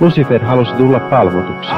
Lucifer 0.00 0.44
halusi 0.44 0.72
tulla 0.72 1.00
palvotuksi. 1.00 1.70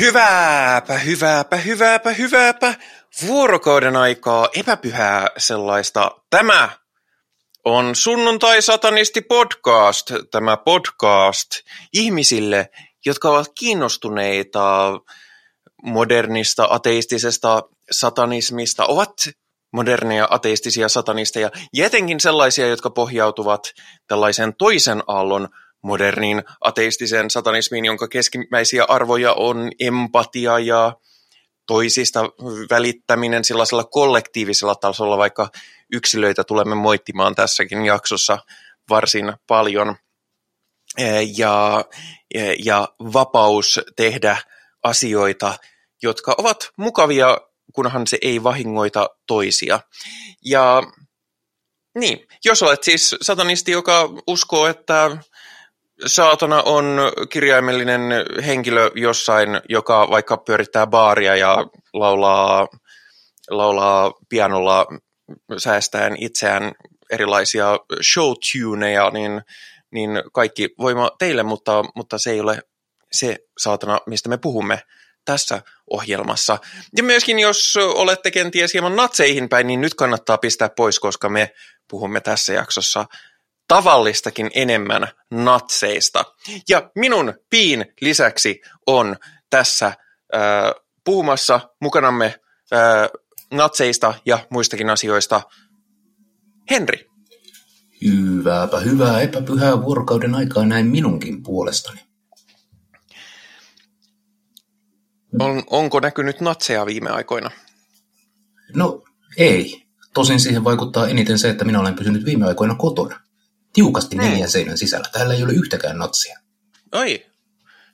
Hyvääpä, 0.00 0.98
hyvääpä, 0.98 1.56
hyvääpä, 1.56 2.12
hyvääpä. 2.12 2.74
Vuorokauden 3.26 3.96
aikaa 3.96 4.48
epäpyhää 4.54 5.26
sellaista. 5.36 6.10
Tämä 6.30 6.68
on 7.64 7.94
Sunnuntai-satanisti 7.94 9.20
podcast. 9.20 10.12
Tämä 10.30 10.56
podcast 10.56 11.50
ihmisille, 11.92 12.70
jotka 13.06 13.30
ovat 13.30 13.46
kiinnostuneita 13.58 14.92
modernista 15.82 16.66
ateistisesta 16.70 17.62
satanismista, 17.90 18.86
ovat 18.86 19.12
moderneja 19.72 20.28
ateistisia 20.30 20.88
satanisteja, 20.88 21.50
ja 21.72 21.86
etenkin 21.86 22.20
sellaisia, 22.20 22.66
jotka 22.66 22.90
pohjautuvat 22.90 23.72
tällaisen 24.06 24.54
toisen 24.54 25.02
aallon 25.06 25.48
moderniin 25.82 26.42
ateistiseen 26.60 27.30
satanismiin, 27.30 27.84
jonka 27.84 28.08
keskimmäisiä 28.08 28.84
arvoja 28.88 29.32
on 29.32 29.70
empatia 29.80 30.58
ja 30.58 30.92
toisista 31.66 32.20
välittäminen 32.70 33.44
sellaisella 33.44 33.84
kollektiivisella 33.84 34.74
tasolla, 34.74 35.18
vaikka 35.18 35.48
yksilöitä 35.92 36.44
tulemme 36.44 36.74
moittimaan 36.74 37.34
tässäkin 37.34 37.86
jaksossa 37.86 38.38
varsin 38.90 39.32
paljon. 39.46 39.96
Ja, 41.36 41.84
ja 42.64 42.88
vapaus 43.12 43.80
tehdä 43.96 44.36
asioita, 44.82 45.54
jotka 46.02 46.34
ovat 46.38 46.70
mukavia, 46.76 47.38
kunhan 47.72 48.06
se 48.06 48.18
ei 48.22 48.42
vahingoita 48.42 49.08
toisia. 49.26 49.80
Ja 50.44 50.82
niin, 51.98 52.26
jos 52.44 52.62
olet 52.62 52.82
siis 52.82 53.16
satanisti, 53.22 53.72
joka 53.72 54.08
uskoo, 54.26 54.66
että 54.66 55.18
saatana 56.06 56.62
on 56.62 56.98
kirjaimellinen 57.30 58.02
henkilö 58.46 58.90
jossain, 58.94 59.48
joka 59.68 60.10
vaikka 60.10 60.36
pyörittää 60.36 60.86
baaria 60.86 61.36
ja 61.36 61.56
laulaa, 61.92 62.68
laulaa 63.50 64.12
pianolla 64.28 64.86
säästäen 65.58 66.16
itseään 66.18 66.72
erilaisia 67.10 67.78
showtuneja, 68.12 69.10
niin, 69.10 69.42
niin 69.90 70.10
kaikki 70.32 70.68
voima 70.78 71.10
teille, 71.18 71.42
mutta, 71.42 71.84
mutta 71.96 72.18
se 72.18 72.30
ei 72.30 72.40
ole 72.40 72.62
se 73.12 73.36
saatana, 73.58 73.98
mistä 74.06 74.28
me 74.28 74.38
puhumme 74.38 74.82
tässä 75.28 75.62
ohjelmassa. 75.90 76.58
Ja 76.96 77.02
myöskin 77.02 77.38
jos 77.38 77.76
olette 77.76 78.30
kenties 78.30 78.72
hieman 78.72 78.96
natseihin 78.96 79.48
päin, 79.48 79.66
niin 79.66 79.80
nyt 79.80 79.94
kannattaa 79.94 80.38
pistää 80.38 80.68
pois, 80.68 81.00
koska 81.00 81.28
me 81.28 81.52
puhumme 81.90 82.20
tässä 82.20 82.52
jaksossa 82.52 83.06
tavallistakin 83.68 84.50
enemmän 84.54 85.08
natseista. 85.30 86.24
Ja 86.68 86.90
minun 86.94 87.34
piin 87.50 87.86
lisäksi 88.00 88.60
on 88.86 89.16
tässä 89.50 89.86
äh, 89.86 89.94
puhumassa 91.04 91.60
mukanamme 91.80 92.26
äh, 92.72 93.08
natseista 93.50 94.14
ja 94.26 94.38
muistakin 94.50 94.90
asioista 94.90 95.42
Henri. 96.70 97.06
Hyvääpä 98.04 98.80
hyvää 98.80 99.20
epäpyhää 99.20 99.82
vuorokauden 99.82 100.34
aikaa 100.34 100.66
näin 100.66 100.86
minunkin 100.86 101.42
puolestani. 101.42 102.07
On, 105.40 105.62
onko 105.66 106.00
näkynyt 106.00 106.40
natseja 106.40 106.86
viime 106.86 107.10
aikoina? 107.10 107.50
No 108.74 109.02
ei. 109.36 109.86
Tosin 110.14 110.40
siihen 110.40 110.64
vaikuttaa 110.64 111.08
eniten 111.08 111.38
se, 111.38 111.48
että 111.48 111.64
minä 111.64 111.80
olen 111.80 111.94
pysynyt 111.94 112.24
viime 112.24 112.46
aikoina 112.46 112.74
kotona. 112.74 113.20
Tiukasti 113.72 114.16
Näin. 114.16 114.30
neljän 114.30 114.50
seinän 114.50 114.78
sisällä. 114.78 115.08
Täällä 115.12 115.34
ei 115.34 115.42
ole 115.42 115.52
yhtäkään 115.52 115.98
natsia. 115.98 116.38
Oi, 116.92 117.26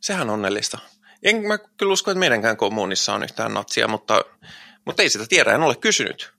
sehän 0.01 0.31
on 0.31 0.35
onnellista. 0.35 0.79
En 1.23 1.37
mä 1.37 1.59
kyllä 1.59 1.93
usko, 1.93 2.11
että 2.11 2.19
meidänkään 2.19 2.57
kommunissa 2.57 3.15
on 3.15 3.23
yhtään 3.23 3.55
natsia, 3.55 3.89
mutta, 3.89 4.21
mutta 4.87 5.03
ei 5.03 5.09
sitä 5.09 5.27
tiedä, 5.29 5.55
en 5.55 5.63
ole 5.63 5.77
kysynyt. 5.77 6.35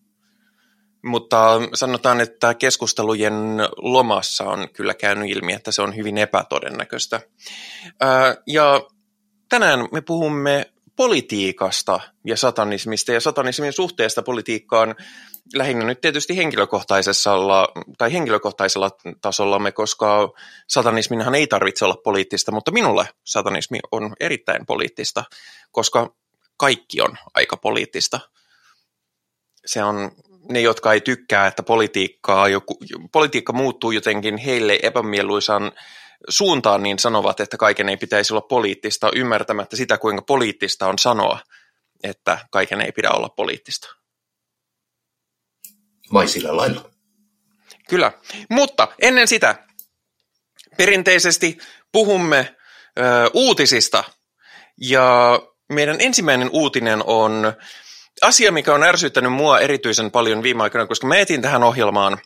Mutta 1.03 1.62
sanotaan, 1.74 2.22
että 2.22 2.53
keskustelujen 2.53 3.34
lomassa 3.78 4.44
on 4.44 4.69
kyllä 4.74 4.94
käynyt 4.94 5.30
ilmi, 5.30 5.53
että 5.53 5.72
se 5.72 5.81
on 5.81 5.96
hyvin 5.96 6.18
epätodennäköistä. 6.18 7.22
Ja 8.48 8.81
tänään 9.50 9.88
me 9.92 10.02
puhumme 10.02 10.72
politiikasta 10.95 12.00
ja 12.25 12.38
satanismista 12.38 13.11
ja 13.11 13.19
satanismin 13.19 13.73
suhteesta 13.73 14.22
politiikkaan 14.22 14.95
lähinnä 15.53 15.85
nyt 15.85 16.01
tietysti 16.01 16.38
henkilökohtaisella, 16.38 17.67
tai 17.97 18.13
henkilökohtaisella 18.13 18.91
tasollamme, 19.22 19.72
koska 19.72 20.29
satanisminhan 20.67 21.35
ei 21.35 21.47
tarvitse 21.47 21.85
olla 21.85 21.97
poliittista, 22.03 22.51
mutta 22.51 22.72
minulle 22.72 23.07
satanismi 23.23 23.79
on 23.91 24.13
erittäin 24.19 24.66
poliittista, 24.66 25.23
koska 25.72 26.16
kaikki 26.57 27.01
on 27.01 27.17
aika 27.33 27.57
poliittista. 27.57 28.19
Se 29.66 29.83
on 29.83 30.12
ne, 30.50 30.62
jotka 30.62 30.94
ei 30.94 31.01
tykkää, 31.01 31.47
että 31.47 31.63
politiikkaa, 31.63 32.47
joku, 32.47 32.77
politiikka 33.12 33.53
muuttuu 33.53 33.91
jotenkin 33.91 34.38
heille 34.38 34.79
epämieluisaan 34.83 35.72
suuntaan, 36.30 36.84
niin 36.84 37.00
sanovat, 37.00 37.40
että 37.40 37.58
kaiken 37.58 37.90
ei 37.90 37.98
pitäisi 37.98 38.34
olla 38.34 38.42
poliittista, 38.42 39.12
ymmärtämättä 39.16 39.76
sitä, 39.76 39.98
kuinka 39.98 40.22
poliittista 40.22 40.88
on 40.88 41.00
sanoa, 41.00 41.40
että 42.03 42.38
kaiken 42.52 42.81
ei 42.81 42.92
pidä 42.92 43.12
olla 43.12 43.30
poliittista. 43.30 43.88
Vai 46.14 46.28
sillä 46.28 46.58
lailla? 46.58 46.90
Kyllä, 47.90 48.12
mutta 48.50 48.88
ennen 49.02 49.28
sitä 49.28 49.56
perinteisesti 50.78 51.58
puhumme 51.92 52.56
ö, 53.00 53.02
uutisista 53.34 54.04
ja 54.81 55.40
meidän 55.70 55.96
ensimmäinen 56.00 56.50
uutinen 56.54 57.04
on 57.06 57.54
asia, 58.22 58.52
mikä 58.52 58.74
on 58.74 58.84
ärsyttänyt 58.84 59.34
mua 59.34 59.59
erityisen 59.59 60.12
paljon 60.12 60.44
viime 60.44 60.64
aikoina, 60.64 60.88
koska 60.88 61.08
mä 61.08 61.16
etin 61.16 61.42
tähän 61.42 61.64
ohjelmaan 61.64 62.18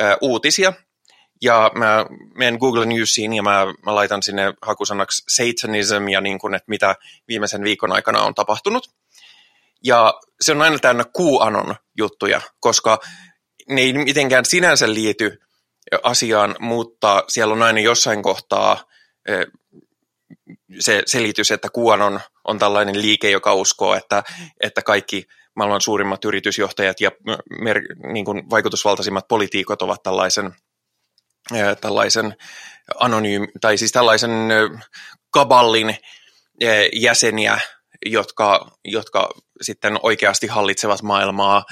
ö, 0.00 0.16
uutisia 0.20 0.72
ja 1.42 1.70
mä 1.74 2.06
menen 2.34 2.58
Google 2.60 2.86
Newsiin 2.86 3.32
ja 3.32 3.42
mä, 3.42 3.66
mä 3.86 3.94
laitan 3.94 4.22
sinne 4.22 4.54
hakusanaksi 4.62 5.22
satanism 5.28 6.08
ja 6.08 6.20
niin 6.20 6.38
kuin, 6.38 6.54
että 6.54 6.70
mitä 6.70 6.96
viimeisen 7.28 7.62
viikon 7.62 7.92
aikana 7.92 8.22
on 8.22 8.34
tapahtunut. 8.34 8.90
Ja 9.84 10.14
se 10.40 10.52
on 10.52 10.62
aina 10.62 10.78
täynnä 10.78 11.04
QAnon 11.18 11.74
juttuja, 11.98 12.40
koska 12.60 12.98
ne 13.68 13.80
ei 13.80 13.92
mitenkään 13.92 14.44
sinänsä 14.44 14.94
liity 14.94 15.40
asiaan, 16.02 16.56
mutta 16.58 17.24
siellä 17.28 17.54
on 17.54 17.62
aina 17.62 17.80
jossain 17.80 18.22
kohtaa 18.22 18.84
se 20.80 21.02
selitys, 21.06 21.50
että 21.50 21.68
QAnon 21.78 22.20
on 22.44 22.58
tällainen 22.58 23.02
liike, 23.02 23.30
joka 23.30 23.54
uskoo, 23.54 23.94
että, 23.94 24.22
että 24.60 24.82
kaikki 24.82 25.26
maailman 25.56 25.80
suurimmat 25.80 26.24
yritysjohtajat 26.24 27.00
ja 27.00 27.10
mer, 27.60 27.80
niin 28.12 28.24
kuin 28.24 28.50
vaikutusvaltaisimmat 28.50 29.28
poliitikot 29.28 29.82
ovat 29.82 30.02
tällaisen, 30.02 30.54
tällaisen 31.80 32.36
anonyym, 33.00 33.48
tai 33.60 33.78
siis 33.78 33.92
tällaisen 33.92 34.30
kaballin 35.30 35.96
jäseniä, 36.92 37.60
jotka, 38.06 38.70
jotka 38.84 39.28
sitten 39.62 39.98
oikeasti 40.02 40.46
hallitsevat 40.46 41.02
maailmaa 41.02 41.64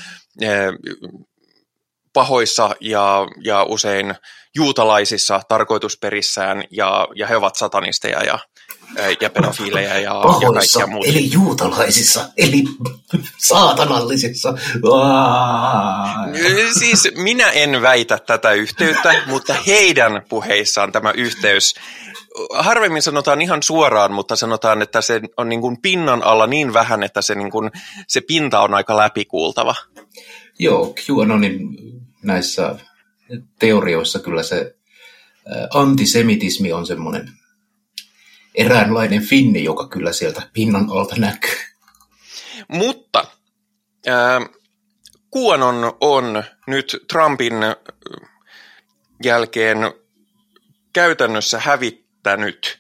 pahoissa 2.12 2.76
ja, 2.80 3.26
ja 3.44 3.62
usein 3.62 4.14
juutalaisissa 4.54 5.40
tarkoitusperissään, 5.48 6.64
ja, 6.70 7.08
ja 7.14 7.26
he 7.26 7.36
ovat 7.36 7.56
satanisteja 7.56 8.24
ja, 8.24 8.38
ja 9.20 9.30
pedofiileja 9.30 9.98
ja, 9.98 10.10
Pahoissa, 10.22 10.46
ja 10.46 10.52
kaikkia 10.52 10.86
muuta. 10.86 11.08
eli 11.10 11.32
juutalaisissa, 11.32 12.28
eli 12.36 12.64
saatanallisissa. 13.38 14.54
Aa. 14.92 16.26
Siis 16.78 17.08
minä 17.16 17.50
en 17.50 17.82
väitä 17.82 18.18
tätä 18.18 18.52
yhteyttä, 18.52 19.22
mutta 19.26 19.54
heidän 19.66 20.22
puheissaan 20.28 20.92
tämä 20.92 21.10
yhteys 21.10 21.74
harvemmin 22.54 23.02
sanotaan 23.02 23.42
ihan 23.42 23.62
suoraan, 23.62 24.12
mutta 24.12 24.36
sanotaan, 24.36 24.82
että 24.82 25.00
se 25.00 25.20
on 25.36 25.48
niin 25.48 25.60
kuin 25.60 25.80
pinnan 25.82 26.22
alla 26.22 26.46
niin 26.46 26.72
vähän, 26.72 27.02
että 27.02 27.22
se, 27.22 27.34
niin 27.34 27.50
kuin, 27.50 27.70
se 28.08 28.20
pinta 28.20 28.60
on 28.60 28.74
aika 28.74 28.96
läpikuultava. 28.96 29.74
Joo, 30.58 30.94
QAnonin 31.06 31.78
näissä 32.22 32.74
teorioissa 33.58 34.18
kyllä 34.18 34.42
se 34.42 34.74
antisemitismi 35.74 36.72
on 36.72 36.86
semmoinen 36.86 37.28
eräänlainen 38.56 39.22
finni, 39.22 39.64
joka 39.64 39.88
kyllä 39.88 40.12
sieltä 40.12 40.42
pinnan 40.52 40.86
alta 40.90 41.16
näkyy. 41.16 41.56
Mutta 42.68 43.24
QAnon 45.36 45.96
on 46.00 46.44
nyt 46.66 46.96
Trumpin 47.12 47.54
jälkeen 49.24 49.78
käytännössä 50.92 51.58
hävittänyt 51.58 52.78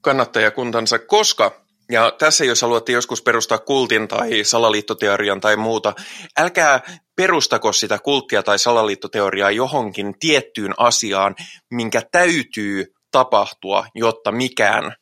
kannattajakuntansa, 0.00 0.98
koska 0.98 1.68
Ja 1.90 2.12
tässä, 2.18 2.44
jos 2.44 2.62
haluatte 2.62 2.92
joskus 2.92 3.22
perustaa 3.22 3.58
kultin 3.58 4.08
tai 4.08 4.44
salaliittoteorian 4.44 5.40
tai 5.40 5.56
muuta, 5.56 5.94
älkää 6.38 6.80
perustako 7.16 7.72
sitä 7.72 7.98
kulttia 7.98 8.42
tai 8.42 8.58
salaliittoteoriaa 8.58 9.50
johonkin 9.50 10.14
tiettyyn 10.18 10.74
asiaan, 10.76 11.34
minkä 11.70 12.02
täytyy 12.12 12.94
tapahtua, 13.10 13.86
jotta 13.94 14.32
mikään 14.32 14.94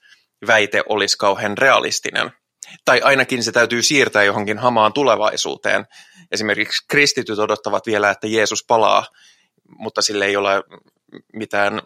väite 0.46 0.82
olisi 0.88 1.18
kauhean 1.18 1.58
realistinen. 1.58 2.32
Tai 2.84 3.00
ainakin 3.00 3.42
se 3.42 3.52
täytyy 3.52 3.82
siirtää 3.82 4.24
johonkin 4.24 4.58
hamaan 4.58 4.92
tulevaisuuteen. 4.92 5.86
Esimerkiksi 6.32 6.84
kristityt 6.88 7.38
odottavat 7.38 7.86
vielä, 7.86 8.10
että 8.10 8.26
Jeesus 8.26 8.64
palaa, 8.68 9.06
mutta 9.78 10.02
sille 10.02 10.24
ei 10.26 10.36
ole 10.36 10.62
mitään 11.32 11.82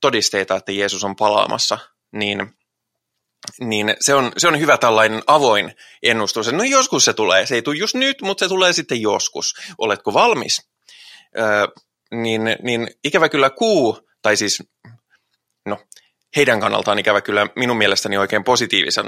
todisteita, 0.00 0.56
että 0.56 0.72
Jeesus 0.72 1.04
on 1.04 1.16
palaamassa, 1.16 1.78
niin, 2.12 2.56
niin 3.60 3.94
se, 4.00 4.14
on, 4.14 4.32
se 4.36 4.48
on 4.48 4.60
hyvä 4.60 4.78
tällainen 4.78 5.22
avoin 5.26 5.74
ennustus. 6.02 6.52
No 6.52 6.64
joskus 6.64 7.04
se 7.04 7.12
tulee, 7.12 7.46
se 7.46 7.54
ei 7.54 7.62
tule 7.62 7.76
just 7.76 7.94
nyt, 7.94 8.22
mutta 8.22 8.44
se 8.44 8.48
tulee 8.48 8.72
sitten 8.72 9.02
joskus. 9.02 9.54
Oletko 9.78 10.14
valmis? 10.14 10.70
Öö, 11.38 11.66
niin, 12.10 12.42
niin 12.62 12.88
ikävä 13.04 13.28
kyllä 13.28 13.50
kuu, 13.50 14.08
tai 14.22 14.36
siis 14.36 14.62
no, 15.66 15.78
heidän 16.36 16.60
kannaltaan 16.60 16.98
ikävä 16.98 17.20
kyllä 17.20 17.46
minun 17.56 17.76
mielestäni 17.76 18.18
oikein 18.18 18.44
positiivisen, 18.44 19.06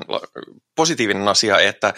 positiivinen 0.76 1.28
asia, 1.28 1.58
että, 1.58 1.94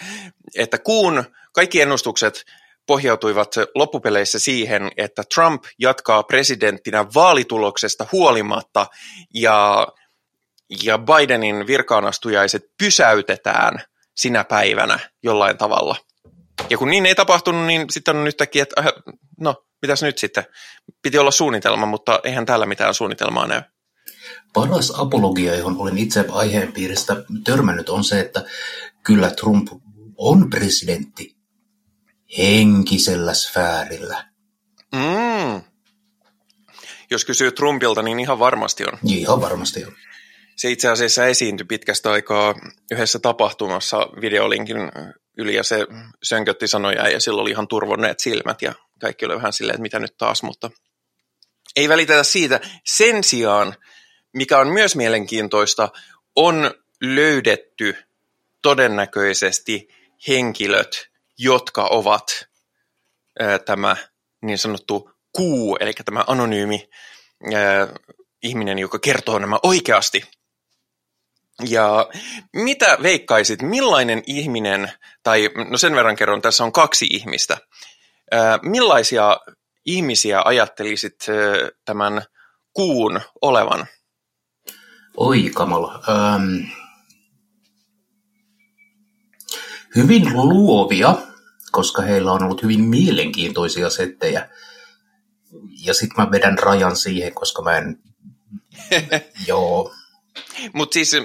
että 0.55 0.77
kuun 0.77 1.23
kaikki 1.53 1.81
ennustukset 1.81 2.45
pohjautuivat 2.87 3.55
loppupeleissä 3.75 4.39
siihen, 4.39 4.91
että 4.97 5.23
Trump 5.35 5.63
jatkaa 5.79 6.23
presidenttinä 6.23 7.05
vaalituloksesta 7.15 8.05
huolimatta 8.11 8.87
ja, 9.33 9.87
ja 10.83 10.97
Bidenin 10.97 11.67
virkaanastujaiset 11.67 12.63
pysäytetään 12.77 13.83
sinä 14.15 14.43
päivänä 14.43 14.99
jollain 15.23 15.57
tavalla. 15.57 15.95
Ja 16.69 16.77
kun 16.77 16.89
niin 16.89 17.05
ei 17.05 17.15
tapahtunut, 17.15 17.65
niin 17.65 17.85
sitten 17.89 18.17
on 18.17 18.27
yhtäkkiä, 18.27 18.63
että 18.63 18.81
äh, 18.81 18.85
no, 19.39 19.65
mitäs 19.81 20.03
nyt 20.03 20.17
sitten? 20.17 20.45
Piti 21.01 21.17
olla 21.17 21.31
suunnitelma, 21.31 21.85
mutta 21.85 22.19
eihän 22.23 22.45
täällä 22.45 22.65
mitään 22.65 22.93
suunnitelmaa 22.93 23.47
näy. 23.47 23.61
Paras 24.53 24.93
apologia, 24.97 25.55
johon 25.55 25.77
olen 25.77 25.97
itse 25.97 26.25
aiheen 26.29 26.73
piiristä 26.73 27.15
törmännyt, 27.43 27.89
on 27.89 28.03
se, 28.03 28.19
että 28.19 28.45
kyllä 29.03 29.31
Trump 29.31 29.67
on 30.17 30.49
presidentti 30.49 31.35
henkisellä 32.37 33.33
sfäärillä. 33.33 34.29
Mm. 34.95 35.61
Jos 37.11 37.25
kysyy 37.25 37.51
Trumpilta, 37.51 38.01
niin 38.01 38.19
ihan 38.19 38.39
varmasti 38.39 38.83
on. 38.83 38.99
Ihan 39.03 39.41
varmasti 39.41 39.85
on. 39.85 39.91
Se 40.55 40.71
itse 40.71 40.89
asiassa 40.89 41.25
esiintyi 41.25 41.65
pitkästä 41.65 42.11
aikaa 42.11 42.55
yhdessä 42.91 43.19
tapahtumassa 43.19 43.97
videolinkin 43.97 44.77
yli 45.37 45.55
ja 45.55 45.63
se 45.63 45.87
sönkötti 46.23 46.67
sanoja 46.67 47.09
ja 47.09 47.19
sillä 47.19 47.41
oli 47.41 47.51
ihan 47.51 47.67
turvonneet 47.67 48.19
silmät 48.19 48.61
ja 48.61 48.73
kaikki 49.01 49.25
oli 49.25 49.35
vähän 49.35 49.53
silleen, 49.53 49.75
että 49.75 49.81
mitä 49.81 49.99
nyt 49.99 50.17
taas, 50.17 50.43
mutta 50.43 50.69
ei 51.75 51.89
välitetä 51.89 52.23
siitä. 52.23 52.59
Sen 52.85 53.23
sijaan, 53.23 53.75
mikä 54.33 54.59
on 54.59 54.67
myös 54.67 54.95
mielenkiintoista, 54.95 55.89
on 56.35 56.71
löydetty 57.01 57.95
todennäköisesti 58.61 59.87
henkilöt, 60.27 61.09
jotka 61.37 61.87
ovat 61.87 62.47
ää, 63.39 63.59
tämä 63.59 63.95
niin 64.41 64.57
sanottu 64.57 65.11
kuu, 65.35 65.77
eli 65.79 65.93
tämä 65.93 66.23
anonyymi 66.27 66.89
ää, 67.53 67.87
ihminen, 68.43 68.79
joka 68.79 68.99
kertoo 68.99 69.39
nämä 69.39 69.59
oikeasti. 69.63 70.23
Ja 71.67 72.09
mitä 72.53 72.97
veikkaisit, 73.03 73.61
millainen 73.61 74.23
ihminen, 74.27 74.91
tai 75.23 75.49
no 75.69 75.77
sen 75.77 75.95
verran 75.95 76.15
kerron, 76.15 76.41
tässä 76.41 76.63
on 76.63 76.71
kaksi 76.71 77.05
ihmistä, 77.09 77.57
ää, 78.31 78.59
millaisia 78.63 79.37
ihmisiä 79.85 80.41
ajattelisit 80.45 81.15
ää, 81.29 81.69
tämän 81.85 82.21
kuun 82.73 83.21
olevan? 83.41 83.87
Oi 85.17 85.51
kamala. 85.53 86.01
Ähm, 86.09 86.71
hyvin 89.95 90.23
luovia, 90.35 91.15
koska 91.71 92.01
heillä 92.01 92.31
on 92.31 92.43
ollut 92.43 92.63
hyvin 92.63 92.83
mielenkiintoisia 92.83 93.89
settejä. 93.89 94.49
Ja 95.85 95.93
sitten 95.93 96.25
mä 96.25 96.31
vedän 96.31 96.59
rajan 96.59 96.95
siihen, 96.95 97.33
koska 97.33 97.61
mä 97.61 97.77
en... 97.77 97.99
Joo. 99.47 99.93
Mutta 100.73 100.93
siis 100.93 101.15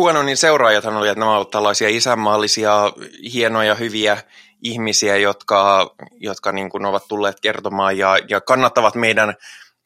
QAnonin 0.00 0.36
seuraajathan 0.36 0.96
oli, 0.96 1.08
että 1.08 1.20
nämä 1.20 1.36
ovat 1.36 1.50
tällaisia 1.50 1.88
isänmaallisia, 1.88 2.92
hienoja, 3.32 3.74
hyviä 3.74 4.22
ihmisiä, 4.62 5.16
jotka, 5.16 5.94
jotka 6.20 6.52
niin 6.52 6.70
kuin 6.70 6.84
ovat 6.84 7.08
tulleet 7.08 7.40
kertomaan 7.40 7.98
ja, 7.98 8.18
ja 8.28 8.40
kannattavat 8.40 8.94
meidän 8.94 9.34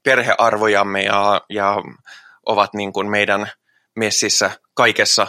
perhearvojamme 0.02 1.02
ja, 1.02 1.40
ja 1.48 1.76
ovat 2.48 2.74
niin 2.74 2.92
kuin 2.92 3.10
meidän 3.10 3.50
messissä 3.96 4.50
kaikessa, 4.74 5.26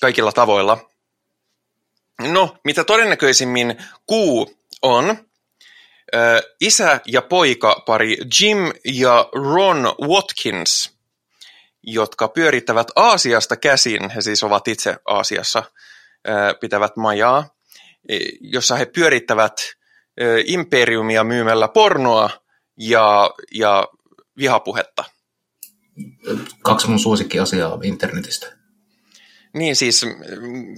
kaikilla 0.00 0.32
tavoilla. 0.32 0.90
No, 2.20 2.56
mitä 2.64 2.84
todennäköisimmin 2.84 3.76
kuu 4.06 4.60
on 4.82 5.16
isä 6.60 7.00
ja 7.06 7.22
poika 7.22 7.82
pari 7.86 8.16
Jim 8.40 8.72
ja 8.84 9.28
Ron 9.32 9.94
Watkins, 10.08 10.96
jotka 11.82 12.28
pyörittävät 12.28 12.86
Aasiasta 12.96 13.56
käsin, 13.56 14.10
he 14.10 14.20
siis 14.20 14.44
ovat 14.44 14.68
itse 14.68 14.96
Aasiassa, 15.06 15.62
pitävät 16.60 16.96
majaa, 16.96 17.48
jossa 18.40 18.76
he 18.76 18.86
pyörittävät 18.86 19.56
imperiumia 20.44 21.24
myymällä 21.24 21.68
pornoa 21.68 22.30
ja, 22.76 23.30
ja 23.54 23.88
vihapuhetta. 24.38 25.04
Kaksi 26.62 26.88
mun 26.88 26.98
suosikkiasiaa 26.98 27.78
internetistä. 27.82 28.46
Niin 29.54 29.76
siis, 29.76 30.06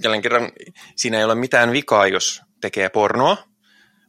jälleen 0.03 0.21
kerran, 0.21 0.51
siinä 0.95 1.17
ei 1.17 1.23
ole 1.23 1.35
mitään 1.35 1.71
vikaa, 1.71 2.07
jos 2.07 2.41
tekee 2.61 2.89
pornoa. 2.89 3.37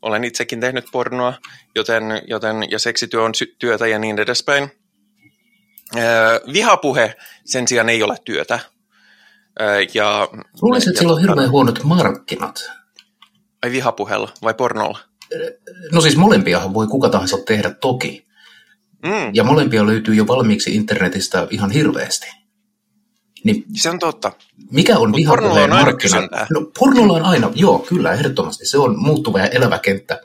Olen 0.02 0.24
itsekin 0.24 0.60
tehnyt 0.60 0.84
pornoa, 0.92 1.34
joten, 1.74 2.04
joten 2.26 2.70
ja 2.70 2.78
seksityö 2.78 3.22
on 3.22 3.34
sy- 3.34 3.56
työtä 3.58 3.86
ja 3.86 3.98
niin 3.98 4.18
edespäin. 4.18 4.70
Öö, 5.96 6.40
vihapuhe 6.52 7.16
sen 7.44 7.68
sijaan 7.68 7.88
ei 7.88 8.02
ole 8.02 8.16
työtä. 8.24 8.58
Öö, 9.60 9.80
ja, 9.94 10.28
Luulisin, 10.62 10.88
että 10.88 10.98
sillä 10.98 11.12
on 11.12 11.20
hirveän 11.20 11.50
huonot 11.50 11.84
markkinat. 11.84 12.70
Ai 13.62 13.72
vihapuheella 13.72 14.32
vai 14.42 14.54
pornolla? 14.54 14.98
No 15.92 16.00
siis 16.00 16.16
molempiahan 16.16 16.74
voi 16.74 16.86
kuka 16.86 17.08
tahansa 17.08 17.38
tehdä 17.46 17.70
toki. 17.70 18.26
Mm. 19.02 19.30
Ja 19.34 19.44
molempia 19.44 19.86
löytyy 19.86 20.14
jo 20.14 20.26
valmiiksi 20.26 20.74
internetistä 20.74 21.46
ihan 21.50 21.70
hirveästi. 21.70 22.26
Niin, 23.44 23.64
se 23.74 23.90
on 23.90 23.98
totta. 23.98 24.32
Mikä 24.70 24.98
on 24.98 25.12
vihapuheen 25.12 25.70
markkina? 25.70 26.16
No, 26.50 26.70
pornolla 26.78 27.12
on 27.12 27.22
aina, 27.22 27.50
joo, 27.54 27.78
kyllä, 27.78 28.12
ehdottomasti. 28.12 28.66
Se 28.66 28.78
on 28.78 28.98
muuttuva 28.98 29.38
ja 29.38 29.46
elävä 29.46 29.78
kenttä. 29.78 30.20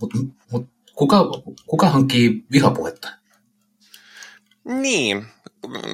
Mutta 0.00 0.18
mut, 0.52 0.68
kuka, 0.94 1.24
kuka 1.66 1.88
hankkii 1.88 2.44
vihapuhetta? 2.52 3.08
Niin, 4.64 5.26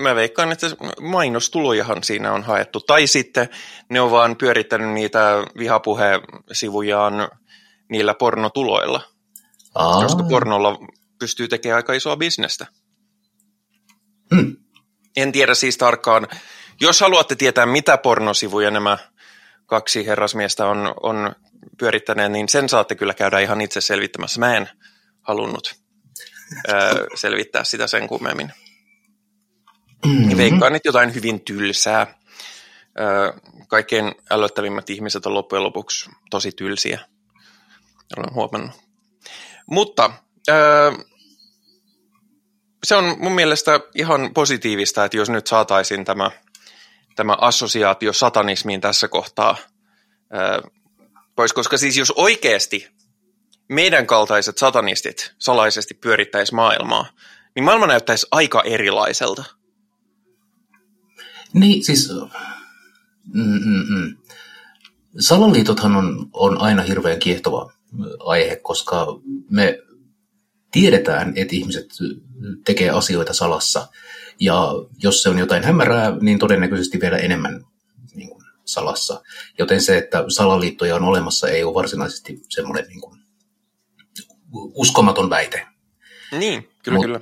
mä 0.01 0.15
veikkaan, 0.15 0.53
että 0.53 0.67
mainostulojahan 1.01 2.05
siinä 2.05 2.33
on 2.33 2.43
haettu. 2.43 2.81
Tai 2.81 3.07
sitten 3.07 3.49
ne 3.89 4.01
on 4.01 4.11
vaan 4.11 4.37
pyörittänyt 4.37 4.91
niitä 4.91 5.45
vihapuhesivujaan 5.59 7.29
niillä 7.91 8.15
pornotuloilla. 8.15 9.01
Aa. 9.75 10.03
Koska 10.03 10.23
pornolla 10.23 10.79
pystyy 11.19 11.49
tekemään 11.49 11.77
aika 11.77 11.93
isoa 11.93 12.17
bisnestä. 12.17 12.67
Hmm. 14.35 14.57
En 15.17 15.33
tiedä 15.33 15.55
siis 15.55 15.79
tarkkaan. 15.79 16.29
Jos 16.81 17.01
haluatte 17.01 17.35
tietää, 17.35 17.67
mitä 17.67 17.99
pornosivuja 17.99 18.71
nämä 18.71 18.99
kaksi 19.67 20.07
herrasmiestä 20.07 20.67
on, 20.67 20.95
on 21.03 21.35
pyörittäneet, 21.79 22.33
niin 22.33 22.49
sen 22.49 22.69
saatte 22.69 22.95
kyllä 22.95 23.15
käydä 23.15 23.39
ihan 23.39 23.61
itse 23.61 23.81
selvittämässä. 23.81 24.41
Mä 24.41 24.57
en 24.57 24.69
halunnut 25.23 25.75
ö, 26.69 26.73
selvittää 27.15 27.65
sitä 27.65 27.87
sen 27.87 28.09
kummemmin. 28.09 28.53
Mm-hmm. 30.07 30.37
Veikkaan, 30.37 30.75
että 30.75 30.89
jotain 30.89 31.15
hyvin 31.15 31.41
tylsää. 31.41 32.19
Ö, 33.01 33.41
kaikkein 33.69 34.15
ällöttävimmät 34.31 34.91
ihmiset 34.91 35.27
on 35.27 35.35
loppujen 35.35 35.63
lopuksi 35.63 36.11
tosi 36.31 36.53
tylsiä. 36.53 37.01
Olen 38.17 38.35
huomannut. 38.35 38.71
Mutta 39.67 40.11
ö, 40.49 40.93
se 42.85 42.97
on 42.97 43.17
mun 43.19 43.33
mielestä 43.33 43.81
ihan 43.95 44.35
positiivista, 44.35 45.05
että 45.05 45.17
jos 45.17 45.31
nyt 45.31 45.47
saataisiin 45.47 46.05
tämä, 46.05 46.31
tämä 47.17 47.37
assosiaatio 47.41 48.13
satanismiin 48.13 48.81
tässä 48.81 49.09
kohtaa 49.09 49.57
ää, 50.31 50.61
pois, 51.37 51.53
koska 51.53 51.77
siis 51.77 51.97
jos 51.97 52.13
oikeasti 52.17 52.89
meidän 53.69 54.07
kaltaiset 54.07 54.59
satanistit 54.59 55.35
salaisesti 55.39 55.95
pyörittäisi 55.95 56.55
maailmaa, 56.55 57.07
niin 57.55 57.65
maailma 57.65 57.87
näyttäisi 57.87 58.27
aika 58.31 58.63
erilaiselta. 58.63 59.45
Niin, 61.53 61.85
siis 61.85 62.13
mm, 63.35 63.61
mm, 63.65 63.85
mm. 63.89 64.17
salaliitothan 65.19 65.97
on, 65.97 66.31
on 66.33 66.61
aina 66.61 66.83
hirveän 66.83 67.19
kiehtova 67.19 67.73
aihe, 68.19 68.57
koska 68.57 69.07
me 69.51 69.79
tiedetään, 70.73 71.33
että 71.37 71.57
ihmiset 71.57 71.87
tekee 72.65 72.91
asioita 72.91 73.33
salassa. 73.33 73.89
Ja 74.41 74.69
jos 75.03 75.23
se 75.23 75.29
on 75.29 75.39
jotain 75.39 75.65
hämärää, 75.65 76.17
niin 76.21 76.39
todennäköisesti 76.39 77.01
vielä 77.01 77.17
enemmän 77.17 77.65
niin 78.15 78.31
kuin, 78.31 78.45
salassa. 78.65 79.23
Joten 79.59 79.81
se, 79.81 79.99
että 79.99 80.25
salaliittoja 80.29 80.97
on 80.97 81.05
olemassa, 81.05 81.49
ei 81.49 81.65
ole 81.65 81.75
varsinaisesti 81.75 82.43
semmoinen 82.49 82.89
niin 82.89 83.01
kuin, 83.01 83.21
uskomaton 84.53 85.31
väite. 85.31 85.67
Niin, 86.33 86.69
kyllä, 86.83 86.97
Mut, 86.97 87.07
kyllä. 87.07 87.19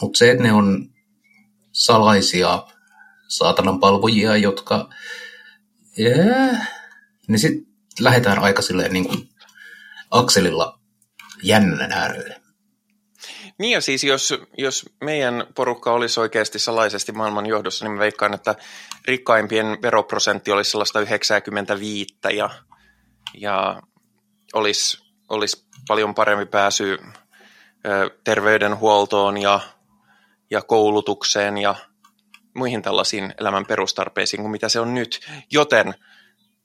Mutta 0.00 0.18
se, 0.18 0.30
että 0.30 0.42
ne 0.42 0.52
on 0.52 0.90
salaisia 1.72 2.66
saatanan 3.28 3.80
palvojia, 3.80 4.36
jotka 4.36 4.88
yeah, 5.98 6.68
niin 7.28 7.38
sitten 7.38 7.66
lähdetään 8.00 8.38
aika 8.38 8.62
silleen 8.62 8.92
niin 8.92 9.08
kuin 9.08 9.28
akselilla 10.10 10.80
jännän 11.42 11.92
äärelle. 11.92 12.41
Niin 13.58 13.72
ja 13.72 13.80
siis 13.80 14.04
jos, 14.04 14.34
jos 14.58 14.90
meidän 15.04 15.46
porukka 15.54 15.92
olisi 15.92 16.20
oikeasti 16.20 16.58
salaisesti 16.58 17.12
maailman 17.12 17.46
johdossa, 17.46 17.84
niin 17.84 17.92
mä 17.92 17.98
veikkaan, 17.98 18.34
että 18.34 18.54
rikkaimpien 19.08 19.78
veroprosentti 19.82 20.52
olisi 20.52 20.70
sellaista 20.70 21.00
95 21.00 22.14
ja, 22.32 22.50
ja 23.34 23.82
olisi, 24.52 24.98
olisi 25.28 25.66
paljon 25.88 26.14
parempi 26.14 26.46
pääsy 26.46 26.98
terveydenhuoltoon 28.24 29.38
ja, 29.38 29.60
ja 30.50 30.62
koulutukseen 30.62 31.58
ja 31.58 31.74
muihin 32.54 32.82
tällaisiin 32.82 33.34
elämän 33.40 33.66
perustarpeisiin 33.66 34.40
kuin 34.40 34.50
mitä 34.50 34.68
se 34.68 34.80
on 34.80 34.94
nyt. 34.94 35.20
Joten 35.50 35.94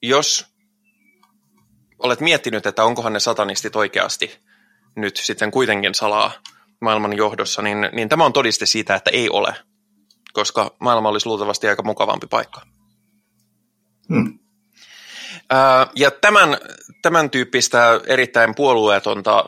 jos 0.01 0.45
olet 1.99 2.19
miettinyt, 2.19 2.65
että 2.65 2.83
onkohan 2.83 3.13
ne 3.13 3.19
satanistit 3.19 3.75
oikeasti 3.75 4.39
nyt 4.95 5.17
sitten 5.17 5.51
kuitenkin 5.51 5.95
salaa 5.95 6.31
maailman 6.81 7.17
johdossa, 7.17 7.61
niin, 7.61 7.89
niin 7.91 8.09
tämä 8.09 8.25
on 8.25 8.33
todiste 8.33 8.65
siitä, 8.65 8.95
että 8.95 9.09
ei 9.13 9.29
ole, 9.29 9.55
koska 10.33 10.75
maailma 10.79 11.09
olisi 11.09 11.25
luultavasti 11.25 11.67
aika 11.67 11.83
mukavampi 11.83 12.27
paikka. 12.27 12.61
Hmm. 14.09 14.39
Ja 15.95 16.11
tämän, 16.11 16.57
tämän 17.01 17.29
tyyppistä 17.29 18.01
erittäin 18.07 18.55
puolueetonta 18.55 19.45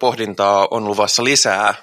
pohdintaa 0.00 0.68
on 0.70 0.84
luvassa 0.84 1.24
lisää 1.24 1.74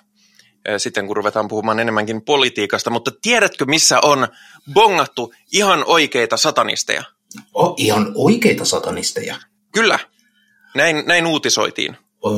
sitten, 0.78 1.08
kun 1.08 1.16
ruvetaan 1.16 1.48
puhumaan 1.48 1.80
enemmänkin 1.80 2.22
politiikasta. 2.22 2.90
Mutta 2.90 3.12
tiedätkö, 3.22 3.66
missä 3.66 4.00
on 4.02 4.28
bongattu 4.74 5.34
ihan 5.52 5.84
oikeita 5.88 6.38
satanisteja? 6.38 7.04
Oh, 7.54 7.74
ihan 7.78 8.12
oikeita 8.16 8.66
satanisteja? 8.66 9.36
Kyllä. 9.72 10.00
Näin, 10.76 11.04
näin 11.06 11.28
uutisoitiin. 11.28 11.98
Öö, 12.26 12.32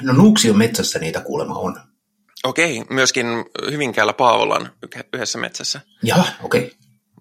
no 0.00 0.12
Nuuksion 0.12 0.58
metsässä 0.58 0.98
niitä 0.98 1.20
kuulemma 1.20 1.54
on. 1.54 1.80
Okei, 2.44 2.84
myöskin 2.90 3.26
Hyvinkäällä 3.70 4.12
Paavolan 4.12 4.72
yhdessä 5.14 5.38
metsässä. 5.38 5.80
Jaha, 6.02 6.24
okei. 6.42 6.72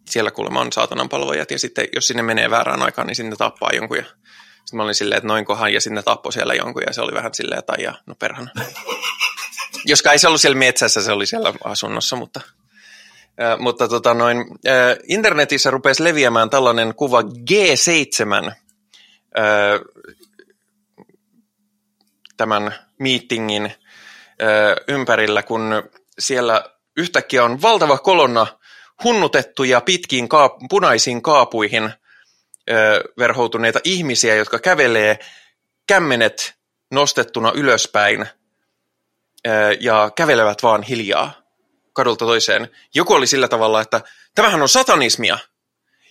Siellä 0.09 0.31
kuulemma 0.31 0.61
on 0.61 0.73
saatanan 0.73 1.09
palvojat 1.09 1.51
ja 1.51 1.59
sitten 1.59 1.87
jos 1.95 2.07
sinne 2.07 2.23
menee 2.23 2.49
väärään 2.49 2.81
aikaan, 2.81 3.07
niin 3.07 3.15
sinne 3.15 3.35
tappaa 3.35 3.69
jonkun. 3.73 3.97
Ja 3.97 4.03
sitten 4.03 4.77
mä 4.77 4.83
olin 4.83 4.95
silleen, 4.95 5.17
että 5.17 5.27
noinkohan 5.27 5.73
ja 5.73 5.81
sinne 5.81 6.03
tappoi 6.03 6.33
siellä 6.33 6.53
jonkun 6.53 6.83
ja 6.87 6.93
se 6.93 7.01
oli 7.01 7.13
vähän 7.13 7.33
silleen, 7.33 7.59
että 7.59 7.73
ja 7.79 7.93
no 8.05 8.15
perhana. 8.15 8.51
Joskaan 9.85 10.13
ei 10.13 10.19
se 10.19 10.27
ollut 10.27 10.41
siellä 10.41 10.57
metsässä, 10.57 11.01
se 11.01 11.11
oli 11.11 11.25
siellä 11.25 11.53
asunnossa, 11.63 12.15
mutta, 12.15 12.41
äh, 13.41 13.59
mutta 13.59 13.87
tota 13.87 14.13
noin, 14.13 14.37
äh, 14.37 14.97
internetissä 15.07 15.71
rupesi 15.71 16.03
leviämään 16.03 16.49
tällainen 16.49 16.95
kuva 16.95 17.21
G7 17.21 18.47
äh, 18.47 18.55
tämän 22.41 22.75
meetingin 22.99 23.73
ympärillä, 24.87 25.43
kun 25.43 25.83
siellä 26.19 26.63
yhtäkkiä 26.97 27.43
on 27.43 27.61
valtava 27.61 27.97
kolonna 27.97 28.47
hunnutettuja 29.03 29.81
pitkiin 29.81 30.29
kaap- 30.29 30.65
punaisiin 30.69 31.21
kaapuihin 31.21 31.93
verhoutuneita 33.17 33.79
ihmisiä, 33.83 34.35
jotka 34.35 34.59
kävelee 34.59 35.19
kämmenet 35.87 36.53
nostettuna 36.91 37.51
ylöspäin 37.55 38.25
ja 39.79 40.11
kävelevät 40.15 40.63
vaan 40.63 40.83
hiljaa 40.83 41.41
kadulta 41.93 42.25
toiseen. 42.25 42.69
Joku 42.93 43.13
oli 43.13 43.27
sillä 43.27 43.47
tavalla, 43.47 43.81
että 43.81 44.01
tämähän 44.35 44.61
on 44.61 44.69
satanismia. 44.69 45.37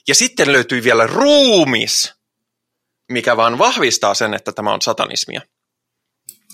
Ja 0.09 0.15
sitten 0.15 0.53
löytyi 0.53 0.85
vielä 0.85 1.07
ruumis, 1.07 2.15
mikä 3.09 3.37
vaan 3.37 3.59
vahvistaa 3.59 4.15
sen, 4.15 4.35
että 4.35 4.53
tämä 4.53 4.73
on 4.73 4.83
satanismia. 4.83 5.41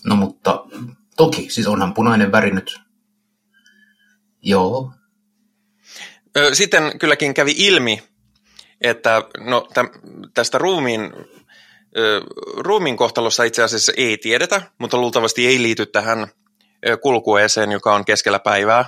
No 0.05 0.17
mutta 0.17 0.65
toki, 1.17 1.51
siis 1.51 1.67
onhan 1.67 1.95
punainen 1.95 2.33
väri 2.33 2.51
nyt. 2.51 2.81
Joo. 4.43 4.93
Sitten 6.53 6.99
kylläkin 6.99 7.35
kävi 7.35 7.55
ilmi, 7.57 8.03
että 8.81 9.23
no, 9.39 9.69
tästä 10.35 10.59
ruumiin, 10.59 11.13
ruumiin 12.57 12.97
kohtalossa 12.97 13.45
itse 13.45 13.63
asiassa 13.63 13.93
ei 13.97 14.19
tiedetä, 14.19 14.63
mutta 14.79 14.97
luultavasti 14.97 15.47
ei 15.47 15.63
liity 15.63 15.87
tähän 15.87 16.27
kulkueeseen, 17.03 17.73
joka 17.73 17.95
on 17.95 18.05
keskellä 18.05 18.39
päivää. 18.39 18.85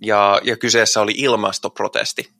Ja, 0.00 0.40
ja 0.44 0.56
kyseessä 0.56 1.00
oli 1.00 1.12
ilmastoprotesti. 1.16 2.32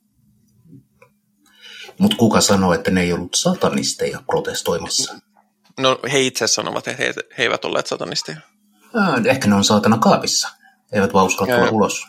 Mutta 1.97 2.17
kuka 2.17 2.41
sanoi, 2.41 2.75
että 2.75 2.91
ne 2.91 3.01
ei 3.01 3.13
ollut 3.13 3.35
satanisteja 3.35 4.23
protestoimassa? 4.27 5.19
No 5.79 5.99
he 6.11 6.21
itse 6.21 6.47
sanovat, 6.47 6.87
että 6.87 7.03
he, 7.03 7.13
he 7.37 7.43
eivät 7.43 7.65
olleet 7.65 7.87
satanisteja. 7.87 8.37
Äh, 8.97 9.25
ehkä 9.25 9.47
ne 9.47 9.55
on 9.55 9.63
saatana 9.63 9.97
kaapissa. 9.97 10.49
Eivät 10.91 11.13
vaan 11.13 11.25
uskalla 11.25 11.55
tulla 11.55 11.69
ulos. 11.69 12.05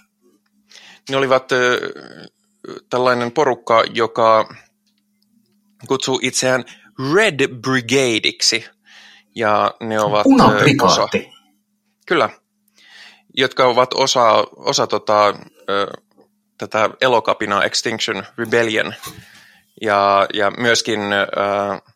Ne 1.11 1.17
olivat 1.17 1.53
äh, 1.53 1.59
tällainen 2.91 3.33
porukka, 3.33 3.85
joka 3.95 4.49
kutsuu 5.89 6.21
itseään 6.23 6.65
Red 7.15 7.49
Brigadeiksi. 7.49 8.65
Ja 9.35 9.75
ne 9.81 10.01
ovat 10.01 10.27
osa, 10.83 11.09
Kyllä. 12.07 12.31
Jotka 13.37 13.67
ovat 13.67 13.95
osa, 13.95 14.45
osa 14.57 14.87
tota, 14.87 15.29
äh, 15.29 15.35
tätä 16.59 16.91
elokapinaa 17.01 17.65
Extinction 17.65 18.25
Rebellion. 18.39 18.95
Ja, 19.81 20.27
ja 20.35 20.51
myöskin 20.51 21.01
äh, 21.01 21.94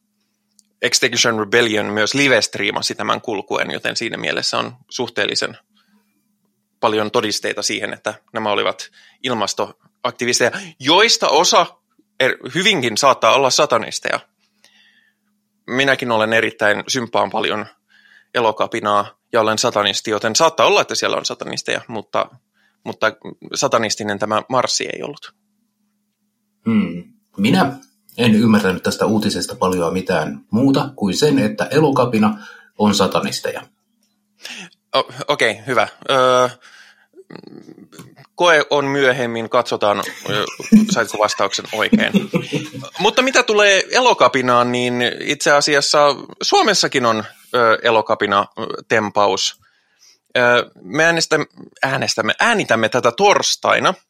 Extinction 0.83 1.39
Rebellion 1.39 1.87
myös 1.87 2.15
live-striimasi 2.15 2.95
tämän 2.95 3.21
kulkuen, 3.21 3.71
joten 3.71 3.97
siinä 3.97 4.17
mielessä 4.17 4.59
on 4.59 4.77
suhteellisen 4.91 5.59
paljon 6.81 7.11
todisteita 7.11 7.63
siihen, 7.63 7.93
että 7.93 8.15
nämä 8.33 8.51
olivat 8.51 8.91
ilmastoaktivisteja, 9.23 10.51
joista 10.81 11.29
osa 11.29 11.67
er, 12.21 12.37
hyvinkin 12.55 12.99
saattaa 12.99 13.35
olla 13.35 13.51
satanisteja. 13.51 14.21
Minäkin 15.67 16.11
olen 16.11 16.33
erittäin 16.33 16.85
sympaan 16.89 17.31
paljon 17.31 17.67
elokapinaa 18.35 19.19
ja 19.33 19.41
olen 19.41 19.59
satanisti, 19.59 20.11
joten 20.11 20.37
saattaa 20.37 20.67
olla, 20.67 20.81
että 20.81 20.95
siellä 20.95 21.17
on 21.17 21.27
satanisteja, 21.27 21.81
mutta, 21.89 22.31
mutta 22.85 23.13
satanistinen 23.55 24.19
tämä 24.19 24.43
marssi 24.49 24.87
ei 24.87 25.03
ollut. 25.03 25.35
Hmm. 26.67 27.05
Minä 27.37 27.73
en 28.19 28.35
ymmärtänyt 28.35 28.83
tästä 28.83 29.07
uutisesta 29.07 29.55
paljon 29.55 29.93
mitään 29.93 30.41
muuta 30.51 30.91
kuin 30.97 31.15
sen, 31.17 31.39
että 31.39 31.69
elokapina 31.71 32.39
on 32.79 32.95
satanisteja. 32.95 33.63
Okei, 35.29 35.51
okay, 35.51 35.67
hyvä. 35.67 35.89
Öö, 36.11 36.49
koe 38.35 38.67
on 38.71 38.85
myöhemmin, 38.85 39.51
katsotaan, 39.51 40.03
saitko 40.91 41.19
vastauksen 41.19 41.65
oikein. 41.73 42.13
Mutta 42.99 43.23
mitä 43.23 43.43
tulee 43.43 43.83
elokapinaan, 43.91 44.73
niin 44.73 45.03
itse 45.21 45.53
asiassa 45.53 45.99
Suomessakin 46.43 47.07
on 47.07 47.25
elokapina-tempaus. 47.83 49.61
Me 50.83 51.05
äänestämme, 51.05 51.47
äänestämme, 51.83 52.35
äänitämme 52.41 52.89
tätä 52.89 53.13
torstaina– 53.13 53.95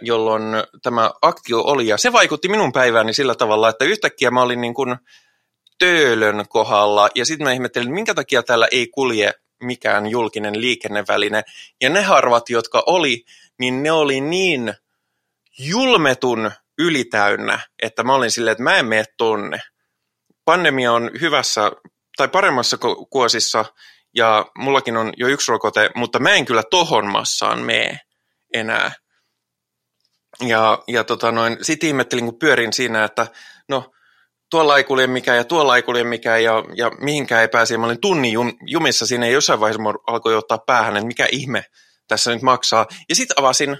jolloin 0.00 0.42
tämä 0.82 1.10
aktio 1.22 1.60
oli. 1.60 1.86
Ja 1.86 1.96
se 1.96 2.12
vaikutti 2.12 2.48
minun 2.48 2.72
päivääni 2.72 3.12
sillä 3.12 3.34
tavalla, 3.34 3.68
että 3.68 3.84
yhtäkkiä 3.84 4.30
mä 4.30 4.42
olin 4.42 4.60
niin 4.60 4.74
kuin 4.74 4.96
töölön 5.78 6.44
kohdalla 6.48 7.08
ja 7.14 7.26
sitten 7.26 7.46
mä 7.46 7.52
ihmettelin, 7.52 7.94
minkä 7.94 8.14
takia 8.14 8.42
täällä 8.42 8.68
ei 8.72 8.86
kulje 8.86 9.32
mikään 9.62 10.06
julkinen 10.06 10.60
liikenneväline. 10.60 11.42
Ja 11.80 11.90
ne 11.90 12.02
harvat, 12.02 12.50
jotka 12.50 12.82
oli, 12.86 13.24
niin 13.58 13.82
ne 13.82 13.92
oli 13.92 14.20
niin 14.20 14.74
julmetun 15.58 16.50
ylitäynnä, 16.78 17.58
että 17.82 18.02
mä 18.02 18.14
olin 18.14 18.30
silleen, 18.30 18.52
että 18.52 18.64
mä 18.64 18.76
en 18.76 18.86
mene 18.86 19.04
tonne. 19.16 19.58
Pandemia 20.44 20.92
on 20.92 21.10
hyvässä 21.20 21.72
tai 22.16 22.28
paremmassa 22.28 22.78
kuosissa 23.10 23.64
ja 24.14 24.46
mullakin 24.58 24.96
on 24.96 25.12
jo 25.16 25.28
yksi 25.28 25.52
rokote, 25.52 25.90
mutta 25.94 26.18
mä 26.18 26.30
en 26.30 26.44
kyllä 26.44 26.62
tohon 26.70 27.06
massaan 27.06 27.62
mene 27.62 28.00
enää. 28.54 28.92
Ja, 30.40 30.82
ja 30.88 31.04
tota 31.04 31.32
noin, 31.32 31.58
sit 31.62 31.84
ihmettelin, 31.84 32.24
kun 32.24 32.38
pyörin 32.38 32.72
siinä, 32.72 33.04
että 33.04 33.26
no, 33.68 33.92
tuolla 34.50 34.76
ei 34.76 34.84
kulje 34.84 35.06
mikään 35.06 35.36
ja 35.36 35.44
tuolla 35.44 35.76
ei 35.76 35.82
kulje 35.82 36.04
mikään 36.04 36.44
ja, 36.44 36.64
ja 36.74 36.90
mihinkään 37.00 37.42
ei 37.42 37.48
pääse. 37.48 37.78
Mä 37.78 37.86
olin 37.86 38.00
tunnin 38.00 38.32
jum, 38.32 38.52
jumissa 38.66 39.06
siinä 39.06 39.26
ja 39.26 39.32
jossain 39.32 39.60
vaiheessa 39.60 39.82
alkoi 40.06 40.36
ottaa 40.36 40.58
päähän, 40.58 40.96
että 40.96 41.06
mikä 41.06 41.28
ihme 41.32 41.64
tässä 42.08 42.34
nyt 42.34 42.42
maksaa. 42.42 42.86
Ja 43.08 43.14
sitten 43.14 43.38
avasin 43.38 43.78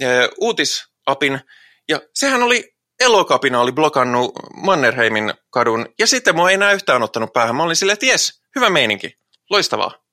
e, 0.00 0.06
uutisapin 0.40 1.40
ja 1.88 2.00
sehän 2.14 2.42
oli 2.42 2.74
Elokapina 3.00 3.60
oli 3.60 3.72
blokannut 3.72 4.32
Mannerheimin 4.56 5.34
kadun 5.50 5.88
ja 5.98 6.06
sitten 6.06 6.36
mua 6.36 6.50
ei 6.50 6.54
enää 6.54 6.72
yhtään 6.72 7.02
ottanut 7.02 7.32
päähän. 7.32 7.56
Mä 7.56 7.62
olin 7.62 7.76
silleen, 7.76 7.94
että 7.94 8.06
jes, 8.06 8.42
hyvä 8.56 8.70
meininki, 8.70 9.18
loistavaa. 9.50 10.03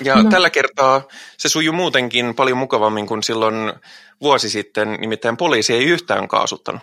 Ja 0.00 0.22
no. 0.22 0.30
tällä 0.30 0.50
kertaa 0.50 1.02
se 1.38 1.48
sujuu 1.48 1.74
muutenkin 1.74 2.34
paljon 2.34 2.58
mukavammin 2.58 3.06
kuin 3.06 3.22
silloin 3.22 3.72
vuosi 4.20 4.50
sitten, 4.50 4.92
nimittäin 5.00 5.36
poliisi 5.36 5.72
ei 5.72 5.84
yhtään 5.84 6.28
kaasuttanut. 6.28 6.82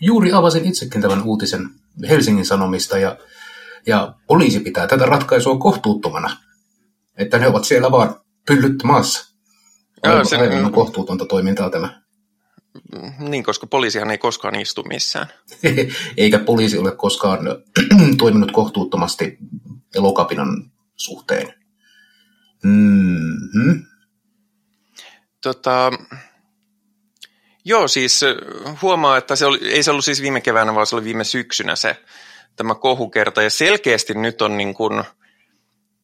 Juuri 0.00 0.32
avasin 0.32 0.64
itsekin 0.64 1.02
tämän 1.02 1.22
uutisen 1.22 1.70
Helsingin 2.08 2.46
Sanomista 2.46 2.98
ja, 2.98 3.16
ja 3.86 4.14
poliisi 4.26 4.60
pitää 4.60 4.86
tätä 4.86 5.06
ratkaisua 5.06 5.58
kohtuuttomana, 5.58 6.36
että 7.16 7.38
ne 7.38 7.46
ovat 7.46 7.64
siellä 7.64 7.90
vaan 7.90 8.20
pyllyt 8.46 8.82
maassa. 8.84 9.36
Aivan, 10.02 10.26
se, 10.26 10.36
aivan 10.36 10.72
kohtuutonta 10.72 11.26
toimintaa 11.26 11.70
tämä. 11.70 12.02
Niin, 13.18 13.44
koska 13.44 13.66
poliisihan 13.66 14.10
ei 14.10 14.18
koskaan 14.18 14.60
istu 14.60 14.82
missään. 14.82 15.26
Eikä 16.16 16.38
poliisi 16.38 16.78
ole 16.78 16.92
koskaan 16.92 17.40
toiminut 18.18 18.52
kohtuuttomasti 18.52 19.38
elokapinan 19.94 20.70
suhteen. 20.96 21.54
Mm-hmm. 22.66 23.86
Tota, 25.42 25.92
joo, 27.64 27.88
siis 27.88 28.20
huomaa, 28.82 29.16
että 29.16 29.36
se 29.36 29.46
oli, 29.46 29.58
ei 29.62 29.82
se 29.82 29.90
ollut 29.90 30.04
siis 30.04 30.22
viime 30.22 30.40
keväänä, 30.40 30.74
vaan 30.74 30.86
se 30.86 30.96
oli 30.96 31.04
viime 31.04 31.24
syksynä 31.24 31.76
se 31.76 31.96
tämä 32.56 32.74
kohukerta. 32.74 33.42
Ja 33.42 33.50
selkeästi 33.50 34.14
nyt 34.14 34.42
on 34.42 34.56
niin 34.56 34.74
kuin 34.74 35.04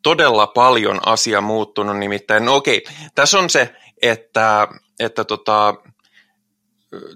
todella 0.02 0.46
paljon 0.46 1.00
asia 1.06 1.40
muuttunut. 1.40 1.98
Nimittäin, 1.98 2.44
no 2.44 2.56
okei, 2.56 2.84
tässä 3.14 3.38
on 3.38 3.50
se, 3.50 3.76
että, 4.02 4.68
että 5.00 5.24
tota, 5.24 5.74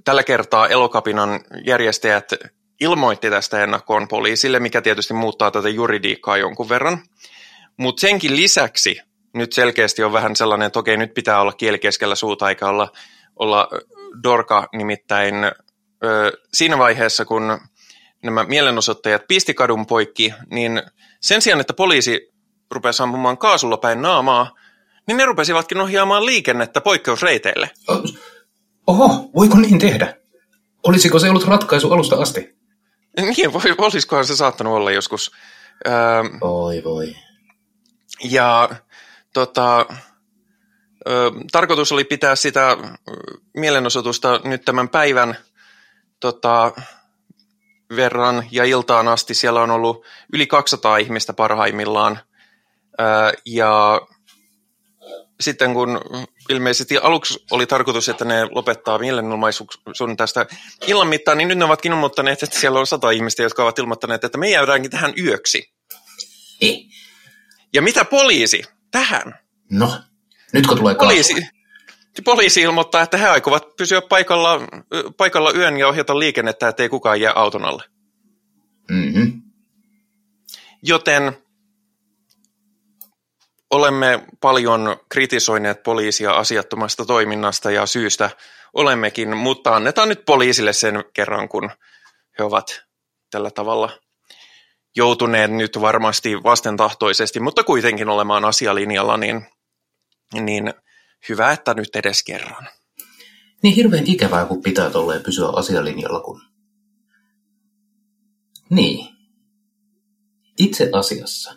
tällä 0.04 0.22
kertaa 0.22 0.68
Elokapinan 0.68 1.40
järjestäjät 1.66 2.32
ilmoitti 2.80 3.30
tästä 3.30 3.62
ennakkoon 3.62 4.08
poliisille, 4.08 4.60
mikä 4.60 4.82
tietysti 4.82 5.14
muuttaa 5.14 5.50
tätä 5.50 5.68
juridiikkaa 5.68 6.36
jonkun 6.36 6.68
verran. 6.68 6.98
Mutta 7.76 8.00
senkin 8.00 8.36
lisäksi 8.36 9.00
nyt 9.36 9.52
selkeästi 9.52 10.04
on 10.04 10.12
vähän 10.12 10.36
sellainen, 10.36 10.66
että 10.66 10.78
okei, 10.78 10.96
nyt 10.96 11.14
pitää 11.14 11.40
olla 11.40 11.52
kieli 11.52 11.78
keskellä 11.78 12.14
suuta 12.14 12.48
eikä 12.48 12.68
olla, 12.68 12.92
olla 13.36 13.68
dorka, 14.22 14.68
nimittäin 14.72 15.34
ö, 16.04 16.32
siinä 16.54 16.78
vaiheessa, 16.78 17.24
kun 17.24 17.58
nämä 18.22 18.44
mielenosoittajat 18.44 19.22
pisti 19.28 19.54
kadun 19.54 19.86
poikki, 19.86 20.34
niin 20.50 20.82
sen 21.20 21.42
sijaan, 21.42 21.60
että 21.60 21.74
poliisi 21.74 22.32
rupesi 22.70 23.02
ampumaan 23.02 23.38
kaasulla 23.38 23.76
päin 23.76 24.02
naamaa, 24.02 24.54
niin 25.06 25.16
ne 25.16 25.24
rupesivatkin 25.24 25.80
ohjaamaan 25.80 26.26
liikennettä 26.26 26.80
poikkeusreiteille. 26.80 27.70
Oho, 28.86 29.30
voiko 29.34 29.58
niin 29.58 29.78
tehdä? 29.78 30.16
Olisiko 30.82 31.18
se 31.18 31.30
ollut 31.30 31.46
ratkaisu 31.46 31.92
alusta 31.92 32.16
asti? 32.16 32.56
Niin, 33.20 33.52
voi, 33.52 33.74
olisikohan 33.78 34.24
se 34.24 34.36
saattanut 34.36 34.74
olla 34.74 34.90
joskus. 34.90 35.32
Öö, 35.86 35.94
voi 36.40 36.84
voi. 36.84 37.14
Ja 38.24 38.68
tota, 39.36 39.86
ö, 41.08 41.30
tarkoitus 41.52 41.92
oli 41.92 42.04
pitää 42.04 42.36
sitä 42.36 42.76
mielenosoitusta 43.56 44.40
nyt 44.44 44.64
tämän 44.64 44.88
päivän 44.88 45.36
tota, 46.20 46.72
verran 47.96 48.46
ja 48.50 48.64
iltaan 48.64 49.08
asti. 49.08 49.34
Siellä 49.34 49.60
on 49.60 49.70
ollut 49.70 50.04
yli 50.32 50.46
200 50.46 50.96
ihmistä 50.96 51.32
parhaimmillaan. 51.32 52.18
Ö, 53.00 53.04
ja 53.46 54.00
sitten 55.40 55.74
kun 55.74 56.00
ilmeisesti 56.48 56.98
aluksi 56.98 57.44
oli 57.50 57.66
tarkoitus, 57.66 58.08
että 58.08 58.24
ne 58.24 58.44
lopettaa 58.50 58.98
mielenomaisuuden 58.98 60.16
tästä 60.16 60.46
illan 60.86 61.08
mittaan, 61.08 61.38
niin 61.38 61.48
nyt 61.48 61.58
ne 61.58 61.64
ovatkin 61.64 61.92
ilmoittaneet, 61.92 62.42
että 62.42 62.58
siellä 62.58 62.80
on 62.80 62.86
sata 62.86 63.10
ihmistä, 63.10 63.42
jotka 63.42 63.62
ovat 63.62 63.78
ilmoittaneet, 63.78 64.24
että 64.24 64.38
me 64.38 64.50
jäädäänkin 64.50 64.90
tähän 64.90 65.12
yöksi. 65.18 65.72
Ei. 66.60 66.88
Ja 67.72 67.82
mitä 67.82 68.04
poliisi 68.04 68.75
tähän? 68.96 69.38
No, 69.70 70.00
nyt 70.52 70.66
kun 70.66 70.78
tulee 70.78 70.94
poliisi, 70.94 71.34
poliisi 72.24 72.60
ilmoittaa, 72.60 73.02
että 73.02 73.16
he 73.16 73.28
aikovat 73.28 73.76
pysyä 73.76 74.02
paikalla, 74.02 74.60
paikalla 75.16 75.52
yön 75.52 75.76
ja 75.76 75.88
ohjata 75.88 76.18
liikennettä, 76.18 76.68
ettei 76.68 76.88
kukaan 76.88 77.20
jää 77.20 77.32
auton 77.32 77.64
alle. 77.64 77.82
Mm-hmm. 78.90 79.42
Joten 80.82 81.38
olemme 83.70 84.26
paljon 84.40 84.96
kritisoineet 85.08 85.82
poliisia 85.82 86.32
asiattomasta 86.32 87.04
toiminnasta 87.04 87.70
ja 87.70 87.86
syystä 87.86 88.30
olemmekin, 88.72 89.36
mutta 89.36 89.76
annetaan 89.76 90.08
nyt 90.08 90.24
poliisille 90.26 90.72
sen 90.72 91.04
kerran, 91.12 91.48
kun 91.48 91.70
he 92.38 92.44
ovat 92.44 92.84
tällä 93.30 93.50
tavalla 93.50 93.90
joutuneet 94.96 95.50
nyt 95.50 95.80
varmasti 95.80 96.42
vastentahtoisesti, 96.42 97.40
mutta 97.40 97.64
kuitenkin 97.64 98.08
olemaan 98.08 98.44
asialinjalla, 98.44 99.16
niin, 99.16 99.46
niin 100.40 100.74
hyvä, 101.28 101.52
että 101.52 101.74
nyt 101.74 101.96
edes 101.96 102.22
kerran. 102.22 102.68
Niin 103.62 103.74
hirveän 103.74 104.06
ikävää, 104.06 104.44
kun 104.44 104.62
pitää 104.62 104.90
tolleen 104.90 105.22
pysyä 105.22 105.48
asialinjalla, 105.48 106.20
kun... 106.20 106.40
Niin. 108.70 109.16
Itse 110.58 110.90
asiassa 110.92 111.54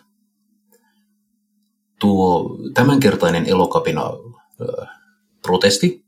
tuo 2.00 2.56
tämänkertainen 2.74 3.46
elokapina 3.46 4.02
protesti, 5.42 6.04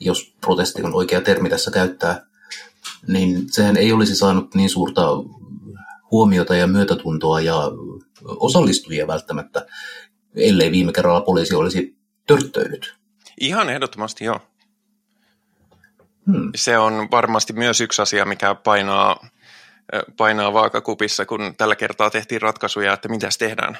jos 0.00 0.34
protesti 0.40 0.82
on 0.82 0.94
oikea 0.94 1.20
termi 1.20 1.50
tässä 1.50 1.70
käyttää, 1.70 2.26
niin 3.08 3.52
sehän 3.52 3.76
ei 3.76 3.92
olisi 3.92 4.16
saanut 4.16 4.54
niin 4.54 4.70
suurta 4.70 5.02
huomiota 6.14 6.54
ja 6.56 6.66
myötätuntoa 6.66 7.40
ja 7.40 7.54
osallistujia 8.24 9.06
välttämättä, 9.06 9.66
ellei 10.34 10.70
viime 10.70 10.92
kerralla 10.92 11.20
poliisi 11.20 11.54
olisi 11.54 11.96
törttöinyt. 12.26 12.94
Ihan 13.40 13.70
ehdottomasti 13.70 14.24
joo. 14.24 14.40
Hmm. 16.26 16.50
Se 16.54 16.78
on 16.78 17.08
varmasti 17.10 17.52
myös 17.52 17.80
yksi 17.80 18.02
asia, 18.02 18.24
mikä 18.24 18.54
painaa, 18.54 19.26
painaa 20.16 20.52
vaakakupissa, 20.52 21.26
kun 21.26 21.54
tällä 21.56 21.76
kertaa 21.76 22.10
tehtiin 22.10 22.42
ratkaisuja, 22.42 22.92
että 22.92 23.08
mitä 23.08 23.28
tehdään. 23.38 23.78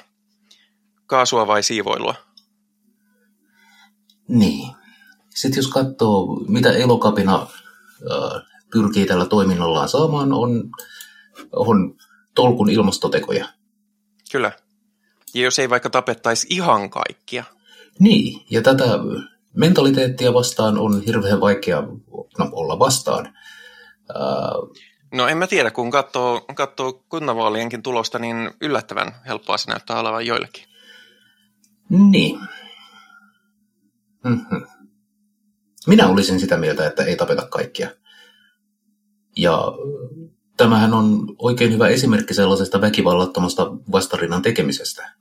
Kaasua 1.07 1.47
vai 1.47 1.63
siivoilua? 1.63 2.15
Niin. 4.27 4.75
Sitten 5.29 5.57
jos 5.57 5.67
katsoo, 5.67 6.39
mitä 6.47 6.71
elokapina 6.71 7.35
äh, 7.35 8.41
pyrkii 8.71 9.05
tällä 9.05 9.25
toiminnallaan 9.25 9.89
saamaan, 9.89 10.33
on, 10.33 10.69
on 11.51 11.95
tolkun 12.35 12.69
ilmastotekoja. 12.69 13.47
Kyllä. 14.31 14.51
Ja 15.33 15.41
jos 15.41 15.59
ei 15.59 15.69
vaikka 15.69 15.89
tapettaisi 15.89 16.47
ihan 16.49 16.89
kaikkia. 16.89 17.43
Niin, 17.99 18.45
ja 18.49 18.61
tätä 18.61 18.85
mentaliteettia 19.53 20.33
vastaan 20.33 20.77
on 20.77 21.01
hirveän 21.01 21.41
vaikea 21.41 21.81
no, 22.37 22.49
olla 22.51 22.79
vastaan. 22.79 23.37
Uh, 24.09 24.77
no 25.13 25.27
en 25.27 25.37
mä 25.37 25.47
tiedä, 25.47 25.71
kun 25.71 25.91
katsoo, 25.91 26.41
katsoo 26.55 26.93
kunnanvaalienkin 27.09 27.83
tulosta, 27.83 28.19
niin 28.19 28.51
yllättävän 28.61 29.15
helppoa 29.27 29.57
se 29.57 29.69
näyttää 29.71 29.99
olevan 29.99 30.25
joillekin. 30.25 30.63
Niin. 31.89 32.39
Mm-hmm. 34.23 34.67
Minä 35.87 36.07
olisin 36.07 36.39
sitä 36.39 36.57
mieltä, 36.57 36.87
että 36.87 37.03
ei 37.03 37.15
tapeta 37.15 37.47
kaikkia. 37.47 37.89
Ja 39.37 39.63
tämähän 40.57 40.93
on 40.93 41.35
oikein 41.39 41.73
hyvä 41.73 41.87
esimerkki 41.87 42.33
sellaisesta 42.33 42.81
väkivallattomasta 42.81 43.71
vastarinnan 43.91 44.41
tekemisestä. 44.41 45.13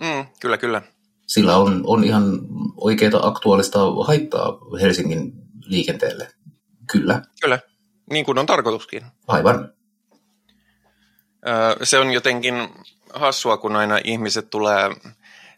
Mm, 0.00 0.26
kyllä, 0.40 0.58
kyllä. 0.58 0.82
Sillä 1.26 1.56
on, 1.56 1.82
on 1.86 2.04
ihan 2.04 2.38
oikeaa 2.76 3.26
aktuaalista 3.26 3.78
haittaa 4.06 4.58
Helsingin 4.80 5.32
liikenteelle. 5.64 6.28
Kyllä. 6.92 7.22
Kyllä, 7.40 7.58
niin 8.10 8.24
kuin 8.24 8.38
on 8.38 8.46
tarkoituskin. 8.46 9.02
Aivan. 9.26 9.72
Se 11.82 11.98
on 11.98 12.12
jotenkin 12.12 12.54
hassua, 13.14 13.56
kun 13.56 13.76
aina 13.76 13.98
ihmiset 14.04 14.50
tulee 14.50 14.90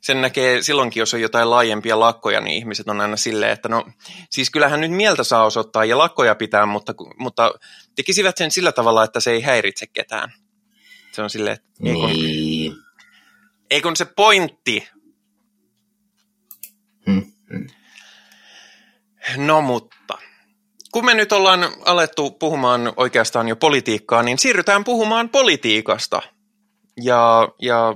sen 0.01 0.21
näkee 0.21 0.63
silloinkin, 0.63 1.01
jos 1.01 1.15
on 1.15 1.21
jotain 1.21 1.51
laajempia 1.51 2.01
lakkoja, 2.01 2.41
niin 2.41 2.57
ihmiset 2.57 2.89
on 2.89 3.01
aina 3.01 3.17
silleen, 3.17 3.53
että 3.53 3.69
no 3.69 3.87
siis 4.31 4.51
kyllähän 4.51 4.81
nyt 4.81 4.91
mieltä 4.91 5.25
saa 5.25 5.45
osoittaa 5.45 5.85
ja 5.85 5.99
lakkoja 5.99 6.35
pitää, 6.35 6.67
mutta, 6.67 6.95
mutta 7.19 7.53
tekisivät 8.01 8.37
sen 8.37 8.51
sillä 8.51 8.73
tavalla, 8.73 9.05
että 9.05 9.21
se 9.21 9.31
ei 9.31 9.41
häiritse 9.41 9.87
ketään. 9.87 10.33
Se 11.13 11.23
on 11.23 11.31
silleen, 11.31 11.57
että 11.57 11.71
ei 11.85 11.95
kun, 11.95 12.11
niin. 12.11 12.77
ei 13.71 13.83
kun 13.83 13.97
se 13.97 14.05
pointti. 14.05 14.89
Hmm. 17.07 17.33
Hmm. 17.53 17.67
No 19.37 19.61
mutta, 19.61 20.19
kun 20.93 21.05
me 21.05 21.15
nyt 21.15 21.33
ollaan 21.33 21.73
alettu 21.85 22.31
puhumaan 22.31 22.93
oikeastaan 22.97 23.49
jo 23.49 23.57
politiikkaa, 23.57 24.23
niin 24.23 24.39
siirrytään 24.39 24.85
puhumaan 24.85 25.29
politiikasta. 25.29 26.23
Ja, 27.03 27.49
ja 27.63 27.95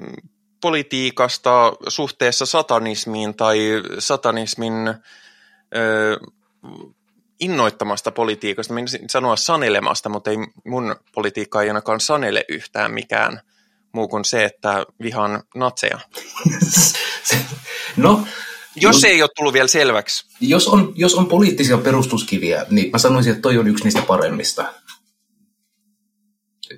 mm, 0.00 0.28
politiikasta 0.60 1.72
suhteessa 1.88 2.46
satanismiin 2.46 3.34
tai 3.34 3.58
satanismin 3.98 4.88
ö, 5.76 6.20
innoittamasta 7.40 8.12
politiikasta. 8.12 8.74
Minä 8.74 8.86
sanoa 9.10 9.36
sanelemasta, 9.36 10.08
mutta 10.08 10.30
ei 10.30 10.36
mun 10.64 10.96
politiikka 11.14 11.62
ei 11.62 11.68
ainakaan 11.68 12.00
sanele 12.00 12.44
yhtään 12.48 12.92
mikään 12.92 13.40
muu 13.92 14.08
kuin 14.08 14.24
se, 14.24 14.44
että 14.44 14.86
vihan 15.02 15.42
natseja. 15.54 15.98
no, 17.96 18.24
jos 18.76 19.02
no, 19.02 19.08
ei 19.08 19.22
ole 19.22 19.30
tullut 19.36 19.52
vielä 19.52 19.68
selväksi. 19.68 20.26
Jos 20.40 20.68
on, 20.68 20.92
jos 20.96 21.14
on 21.14 21.26
poliittisia 21.26 21.78
perustuskiviä, 21.78 22.66
niin 22.70 22.90
mä 22.90 22.98
sanoisin, 22.98 23.32
että 23.32 23.42
toi 23.42 23.58
on 23.58 23.68
yksi 23.68 23.84
niistä 23.84 24.02
paremmista. 24.02 24.74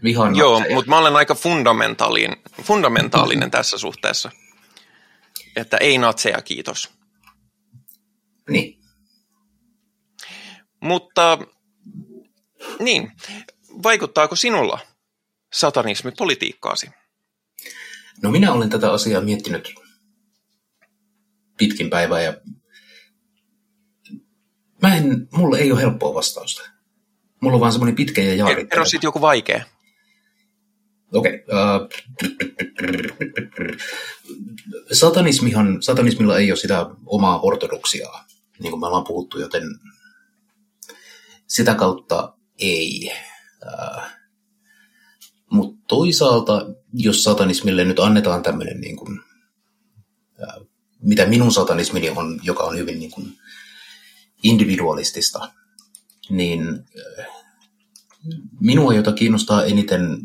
Vihan 0.03 0.37
Joo, 0.37 0.63
mutta 0.75 0.91
mä 0.91 0.99
olen 0.99 1.17
aika 1.17 1.35
fundamentaalinen, 1.35 2.37
fundamentaalinen 2.63 3.51
tässä 3.51 3.79
suhteessa. 3.79 4.31
Että 5.57 5.77
ei 5.77 5.99
natseja, 5.99 6.43
kiitos. 6.43 6.91
Niin. 8.51 8.80
Mutta 10.81 11.39
niin, 12.79 13.13
vaikuttaako 13.83 14.37
sinulla 14.37 14.79
satanismi 15.53 16.13
politiikkaasi? 16.19 16.91
No 18.23 18.31
minä 18.31 18.53
olen 18.53 18.71
tätä 18.71 18.93
asiaa 18.93 19.21
miettinyt 19.21 19.75
pitkin 21.59 21.91
päivää 21.91 22.23
ja 22.23 22.35
mä 24.83 24.97
en, 24.97 25.29
mulle 25.33 25.59
ei 25.59 25.73
ole 25.73 25.81
helppoa 25.81 26.15
vastausta. 26.15 26.63
Mulla 27.41 27.55
on 27.55 27.61
vaan 27.61 27.73
semmoinen 27.73 27.97
pitkä 27.97 28.23
ja 28.23 28.35
jaari. 28.35 28.67
Kerro 28.67 28.85
sitten 28.85 29.09
joku 29.09 29.21
vaikea. 29.21 29.65
Okei. 31.13 31.45
Okay. 31.49 31.61
Uh, 31.73 31.89
satanismihan, 34.93 35.83
satanismilla 35.83 36.39
ei 36.39 36.51
ole 36.51 36.57
sitä 36.57 36.87
omaa 37.07 37.41
ortodoksiaa, 37.41 38.25
niin 38.59 38.71
kuin 38.71 38.81
me 38.81 38.87
ollaan 38.87 39.05
puhuttu, 39.05 39.41
joten 39.41 39.63
sitä 41.51 41.75
kautta 41.75 42.35
ei. 42.59 43.13
Uh, 43.67 44.03
Mutta 45.51 45.85
toisaalta, 45.89 46.67
jos 46.93 47.25
satanismille 47.25 47.85
nyt 47.85 47.99
annetaan 47.99 48.43
tämmöinen, 48.43 48.81
niin 48.81 48.97
kuin, 48.97 49.21
uh, 50.39 50.67
mitä 51.03 51.27
minun 51.27 51.53
satanismini 51.53 52.11
on, 52.11 52.41
joka 52.43 52.63
on 52.63 52.77
hyvin 52.77 52.99
niin 52.99 53.11
kuin 53.11 53.33
individualistista, 54.43 55.53
niin 56.31 56.69
uh, 56.71 57.25
minua, 58.61 58.95
jota 58.95 59.13
kiinnostaa 59.13 59.65
eniten 59.65 60.19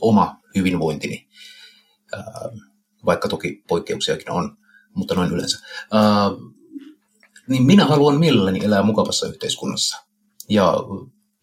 oma 0.00 0.40
hyvinvointini, 0.54 1.28
vaikka 3.06 3.28
toki 3.28 3.64
poikkeuksiakin 3.68 4.30
on, 4.30 4.56
mutta 4.94 5.14
noin 5.14 5.32
yleensä, 5.32 5.66
niin 7.48 7.62
minä 7.62 7.84
haluan 7.84 8.18
mielelläni 8.18 8.64
elää 8.64 8.82
mukavassa 8.82 9.26
yhteiskunnassa. 9.26 10.07
Ja 10.48 10.74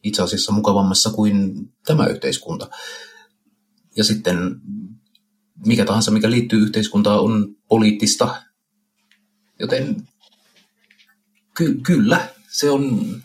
itse 0.04 0.22
asiassa 0.22 0.52
mukavammassa 0.52 1.10
kuin 1.10 1.54
tämä 1.86 2.06
yhteiskunta. 2.06 2.70
Ja 3.98 4.04
sitten 4.04 4.38
mikä 5.65 5.86
tahansa, 5.86 6.12
mikä 6.12 6.30
liittyy 6.30 6.60
yhteiskuntaan, 6.60 7.20
on 7.20 7.56
poliittista. 7.68 8.44
Joten 9.60 10.08
ky- 11.58 11.82
kyllä, 11.84 12.28
se 12.48 12.70
on 12.70 13.15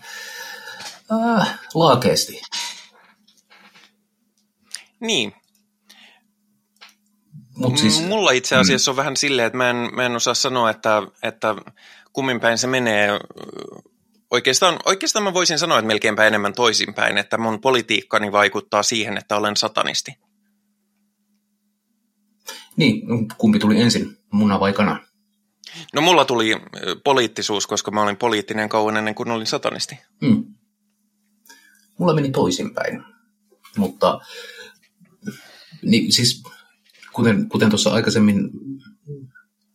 äh, 1.13 1.59
laakeesti. 1.75 2.41
Niin. 5.01 5.33
Mut 7.57 7.79
siis, 7.79 8.03
Mulla 8.03 8.31
itse 8.31 8.57
asiassa 8.57 8.91
mm. 8.91 8.93
on 8.93 8.97
vähän 8.97 9.17
silleen, 9.17 9.47
että 9.47 9.57
mä 9.57 9.71
en, 9.71 9.77
mä 9.77 10.07
en 10.07 10.17
osaa 10.17 10.35
sanoa, 10.35 10.71
että, 10.71 11.03
että 11.23 11.55
kummin 12.13 12.41
päin 12.41 12.59
se 12.59 12.67
menee. 12.67 13.09
Oikeastaan, 14.31 14.79
oikeastaan 14.85 15.23
mä 15.23 15.35
voisin 15.35 15.59
sanoa, 15.59 15.79
että 15.79 15.87
melkeinpä 15.87 16.27
enemmän 16.27 16.53
toisinpäin, 16.53 17.19
että 17.19 17.39
mun 17.39 17.61
politiikkani 17.61 18.33
vaikuttaa 18.33 18.83
siihen, 18.83 19.19
että 19.19 19.37
olen 19.37 19.57
satanisti. 19.57 20.13
Niin, 22.77 23.03
kumpi 23.39 23.59
tuli 23.59 23.81
ensin, 23.81 24.17
muna 24.33 24.61
vai 24.61 24.73
kana? 24.73 25.01
No 25.95 26.01
mulla 26.01 26.25
tuli 26.25 26.57
poliittisuus, 27.05 27.67
koska 27.67 27.91
mä 27.91 28.03
olin 28.03 28.17
poliittinen 28.17 28.69
kauan 28.69 28.97
ennen 28.97 29.15
kuin 29.15 29.31
olin 29.31 29.47
satanisti. 29.47 29.99
Hmm. 30.27 30.45
Mulla 31.99 32.15
meni 32.15 32.31
toisinpäin, 32.31 33.05
mutta 33.77 34.21
niin, 35.83 36.13
siis 36.13 36.43
kuten, 37.13 37.49
kuten 37.49 37.71
tuossa 37.71 37.91
aikaisemmin 37.91 38.51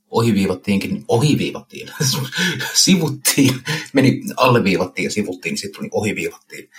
ohiviivattiinkin, 0.09 1.05
ohiviivattiin, 1.07 1.89
sivuttiin, 2.85 3.61
meni 3.93 4.21
alleviivattiin 4.37 5.03
ja 5.03 5.11
sivuttiin, 5.11 5.51
niin 5.51 5.57
sitten 5.57 5.79
tuli 5.79 5.89
ohiviivattiin. 5.91 6.69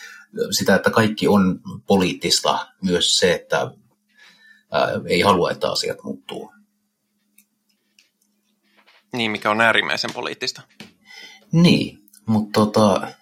Sitä, 0.51 0.75
että 0.75 0.91
kaikki 0.91 1.29
on 1.29 1.61
poliittista, 1.87 2.67
myös 2.83 3.17
se, 3.19 3.33
että 3.33 3.71
ää, 4.73 4.89
ei 5.09 5.21
halua, 5.21 5.51
että 5.51 5.73
asiat 5.73 6.03
muuttuu. 6.05 6.53
Niin, 9.13 9.31
mikä 9.31 9.51
on 9.51 9.61
äärimmäisen 9.61 10.13
poliittista. 10.13 10.63
Niin, 11.53 11.99
mutta 12.27 12.61
tota, 12.61 13.13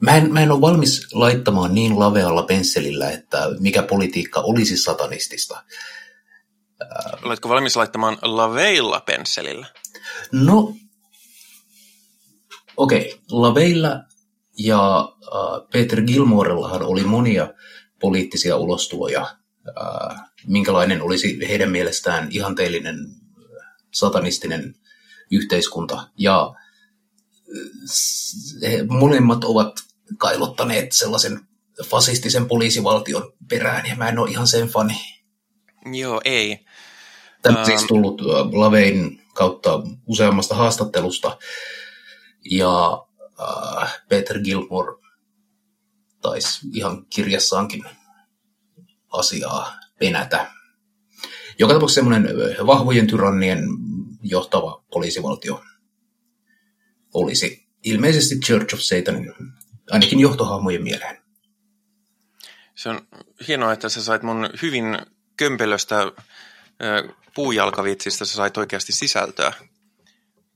Mä 0.00 0.16
en, 0.16 0.32
mä 0.32 0.40
en 0.40 0.52
ole 0.52 0.60
valmis 0.60 1.08
laittamaan 1.12 1.74
niin 1.74 1.98
lavealla 1.98 2.42
pensselillä, 2.42 3.10
että 3.10 3.48
mikä 3.60 3.82
politiikka 3.82 4.40
olisi 4.40 4.76
satanistista. 4.76 5.64
Oletko 7.22 7.48
valmis 7.48 7.76
laittamaan 7.76 8.18
laveilla 8.22 9.00
pensselillä? 9.00 9.66
No, 10.32 10.74
okei. 12.76 13.12
Okay. 13.12 13.18
Laveilla 13.30 14.02
ja 14.58 14.98
äh, 15.22 15.68
Peter 15.72 16.02
Gilmorellahan 16.02 16.82
oli 16.82 17.04
monia 17.04 17.48
poliittisia 18.00 18.56
ulostuloja. 18.56 19.36
Äh, 19.68 20.20
minkälainen 20.46 21.02
olisi 21.02 21.48
heidän 21.48 21.70
mielestään 21.70 22.28
ihanteellinen 22.30 22.96
satanistinen 23.92 24.74
yhteiskunta. 25.30 26.08
Ja 26.18 26.54
he 28.62 28.82
molemmat 28.88 29.44
ovat 29.44 29.74
kailottaneet 30.18 30.92
sellaisen 30.92 31.40
fasistisen 31.84 32.48
poliisivaltion 32.48 33.32
perään, 33.48 33.86
ja 33.86 33.96
mä 33.96 34.08
en 34.08 34.18
ole 34.18 34.30
ihan 34.30 34.46
sen 34.46 34.68
fani. 34.68 34.94
Joo, 35.92 36.20
ei. 36.24 36.64
Tämä 37.44 37.58
on 37.60 37.66
siis 37.66 37.84
tullut 37.84 38.20
Lavein 38.52 39.22
kautta 39.34 39.82
useammasta 40.06 40.54
haastattelusta, 40.54 41.38
ja 42.50 43.04
äh, 43.40 44.02
Peter 44.08 44.40
Gilmore 44.40 44.96
taisi 46.20 46.66
ihan 46.72 47.06
kirjassaankin 47.06 47.84
asiaa 49.12 49.80
penätä. 49.98 50.50
Joka 51.58 51.74
tapauksessa 51.74 52.00
semmoinen 52.00 52.28
vahvojen 52.66 53.06
tyrannien 53.06 53.64
johtava 54.22 54.84
poliisivaltio 54.92 55.62
olisi 57.14 57.68
ilmeisesti 57.84 58.40
Church 58.40 58.74
of 58.74 58.80
Satanin, 58.80 59.34
ainakin 59.90 60.20
johtohahmojen 60.20 60.82
mieleen. 60.82 61.24
Se 62.74 62.88
on 62.88 63.00
hienoa, 63.48 63.72
että 63.72 63.88
sä 63.88 64.02
sait 64.02 64.22
mun 64.22 64.50
hyvin 64.62 64.84
kömpelöstä 65.36 66.12
puujalkavitsistä, 67.34 68.24
sä 68.24 68.34
sait 68.34 68.56
oikeasti 68.56 68.92
sisältöä, 68.92 69.52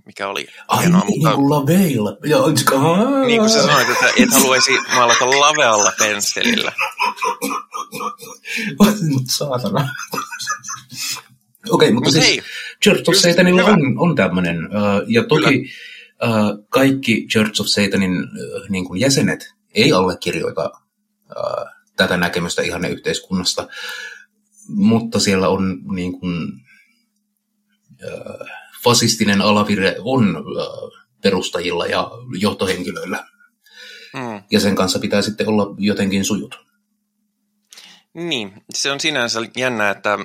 mikä 0.07 0.29
oli 0.29 0.47
Ai 0.69 0.83
hienoa. 0.83 1.01
Niin, 1.01 1.19
mutta... 1.19 1.37
niin 1.37 1.51
laveilla. 1.51 2.17
Ja, 2.25 2.39
niin 3.27 3.41
kuin 3.41 3.51
sä 3.51 3.63
sanoit, 3.63 3.89
että 3.91 4.07
et 4.17 4.33
haluaisi 4.33 4.79
maalata 4.95 5.31
lavealla 5.31 5.93
pensselillä. 5.99 6.73
Saatana. 9.39 9.89
Okei, 11.71 11.89
okay, 11.89 11.93
mutta 11.93 12.09
Mut 12.09 12.13
siis 12.13 12.27
hei, 12.27 12.43
Church 12.83 13.11
of 13.11 13.15
Satanilla 13.15 13.65
on, 13.65 13.99
on 13.99 14.17
tämmöinen. 14.17 14.57
ja 15.07 15.25
toki 15.25 15.43
Kyllä 15.45 15.69
kaikki 16.69 17.27
Church 17.33 17.61
of 17.61 17.67
Satanin 17.67 18.13
niin 18.69 18.85
kuin 18.85 19.01
jäsenet 19.01 19.55
ei 19.75 19.93
allekirjoita 19.93 20.71
tätä 21.97 22.17
näkemystä 22.17 22.63
ihanne 22.63 22.89
yhteiskunnasta, 22.89 23.69
mutta 24.69 25.21
siellä 25.21 25.49
on 25.49 25.81
niin 25.95 26.21
kuin, 26.21 26.53
äh, 28.05 28.49
fasistinen 28.83 29.41
alavire 29.41 29.97
on 29.99 30.45
perustajilla 31.23 31.87
ja 31.87 32.11
johtohenkilöillä. 32.39 33.27
Mm. 34.15 34.43
Ja 34.51 34.61
sen 34.61 34.75
kanssa 34.75 34.99
pitää 34.99 35.23
sitten 35.23 35.49
olla 35.49 35.75
jotenkin 35.79 36.25
sujut. 36.25 36.69
Niin, 38.15 38.53
se 38.75 38.93
on 38.93 39.01
sinänsä 39.01 39.41
jännä, 39.57 39.91
että 39.91 40.19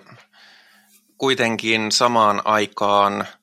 kuitenkin 1.17 1.91
samaan 1.91 2.41
aikaan– 2.45 3.25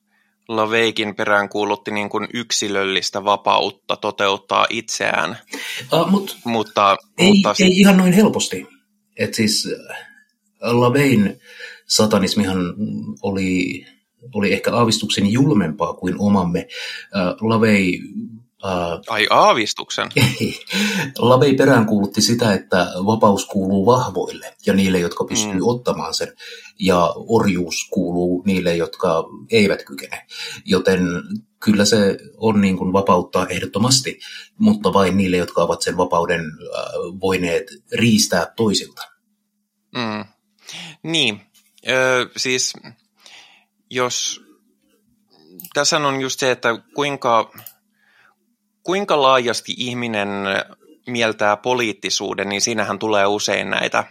Laveikin 0.55 1.15
perään 1.15 1.49
kuulutti 1.49 1.91
niin 1.91 2.09
kuin 2.09 2.27
yksilöllistä 2.33 3.23
vapautta 3.23 3.97
toteuttaa 3.97 4.67
itseään. 4.69 5.37
Uh, 5.93 6.09
mut 6.09 6.37
mutta, 6.43 6.97
ei, 7.17 7.31
mutta 7.31 7.53
ei 7.59 7.69
ihan 7.69 7.97
noin 7.97 8.13
helposti. 8.13 8.67
Et 9.17 9.33
siis 9.33 9.67
äh, 9.89 9.97
Lavein 10.61 11.39
satanismihan 11.87 12.57
oli, 13.21 13.85
oli 14.33 14.53
ehkä 14.53 14.75
aavistuksen 14.75 15.31
julmempaa 15.31 15.93
kuin 15.93 16.15
omamme. 16.19 16.67
Uh, 17.15 17.49
Lavei 17.49 17.99
Uh, 18.63 19.01
Ai 19.07 19.27
aavistuksen? 19.29 20.09
Lavei 21.19 21.55
peräänkuulutti 21.55 22.21
sitä, 22.21 22.53
että 22.53 22.87
vapaus 23.05 23.45
kuuluu 23.45 23.85
vahvoille 23.85 24.55
ja 24.65 24.73
niille, 24.73 24.99
jotka 24.99 25.25
pystyy 25.25 25.53
mm. 25.53 25.67
ottamaan 25.67 26.13
sen, 26.13 26.33
ja 26.79 27.13
orjuus 27.15 27.75
kuuluu 27.91 28.43
niille, 28.45 28.75
jotka 28.75 29.23
eivät 29.51 29.83
kykene. 29.83 30.27
Joten 30.65 31.01
kyllä 31.59 31.85
se 31.85 32.17
on 32.37 32.61
niin 32.61 32.77
kuin 32.77 32.93
vapauttaa 32.93 33.47
ehdottomasti, 33.47 34.19
mutta 34.57 34.93
vain 34.93 35.17
niille, 35.17 35.37
jotka 35.37 35.61
ovat 35.63 35.81
sen 35.81 35.97
vapauden 35.97 36.39
äh, 36.39 36.83
voineet 37.21 37.67
riistää 37.93 38.53
toisilta. 38.55 39.01
Mm. 39.95 40.25
Niin, 41.03 41.51
Ö, 41.89 42.29
siis 42.37 42.73
jos 43.89 44.41
tässä 45.73 45.97
on 45.97 46.21
just 46.21 46.39
se, 46.39 46.51
että 46.51 46.69
kuinka 46.95 47.51
kuinka 48.83 49.21
laajasti 49.21 49.73
ihminen 49.77 50.29
mieltää 51.07 51.57
poliittisuuden, 51.57 52.49
niin 52.49 52.61
siinähän 52.61 52.99
tulee 52.99 53.25
usein 53.25 53.69
näitä, 53.69 54.03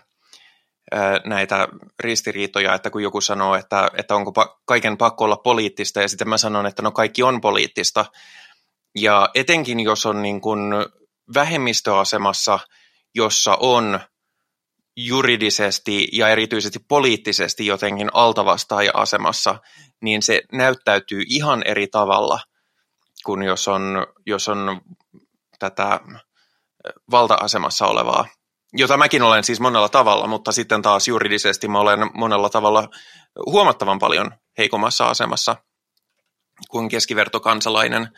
näitä 1.24 1.68
ristiriitoja, 2.00 2.74
että 2.74 2.90
kun 2.90 3.02
joku 3.02 3.20
sanoo, 3.20 3.54
että, 3.54 3.90
että 3.96 4.14
onko 4.14 4.32
kaiken 4.64 4.96
pakko 4.96 5.24
olla 5.24 5.36
poliittista, 5.36 6.00
ja 6.00 6.08
sitten 6.08 6.28
mä 6.28 6.38
sanon, 6.38 6.66
että 6.66 6.82
no 6.82 6.92
kaikki 6.92 7.22
on 7.22 7.40
poliittista. 7.40 8.04
Ja 8.98 9.28
etenkin 9.34 9.80
jos 9.80 10.06
on 10.06 10.22
niin 10.22 10.40
kuin 10.40 10.72
vähemmistöasemassa, 11.34 12.58
jossa 13.14 13.56
on 13.60 14.00
juridisesti 14.96 16.08
ja 16.12 16.28
erityisesti 16.28 16.78
poliittisesti 16.88 17.66
jotenkin 17.66 18.10
altavastaaja-asemassa, 18.12 19.58
niin 20.02 20.22
se 20.22 20.42
näyttäytyy 20.52 21.22
ihan 21.28 21.62
eri 21.66 21.86
tavalla– 21.86 22.40
kuin 23.24 23.42
jos 23.42 23.68
on, 23.68 24.06
jos 24.26 24.48
on 24.48 24.80
tätä 25.58 26.00
valta-asemassa 27.10 27.86
olevaa, 27.86 28.28
jota 28.72 28.96
mäkin 28.96 29.22
olen 29.22 29.44
siis 29.44 29.60
monella 29.60 29.88
tavalla, 29.88 30.26
mutta 30.26 30.52
sitten 30.52 30.82
taas 30.82 31.08
juridisesti 31.08 31.68
mä 31.68 31.80
olen 31.80 32.10
monella 32.14 32.50
tavalla 32.50 32.88
huomattavan 33.46 33.98
paljon 33.98 34.30
heikommassa 34.58 35.08
asemassa 35.08 35.56
kuin 36.70 36.88
keskivertokansalainen, 36.88 38.08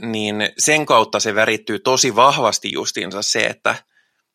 niin 0.00 0.36
sen 0.58 0.86
kautta 0.86 1.20
se 1.20 1.34
värittyy 1.34 1.78
tosi 1.78 2.16
vahvasti 2.16 2.72
justiinsa 2.72 3.22
se, 3.22 3.40
että, 3.40 3.74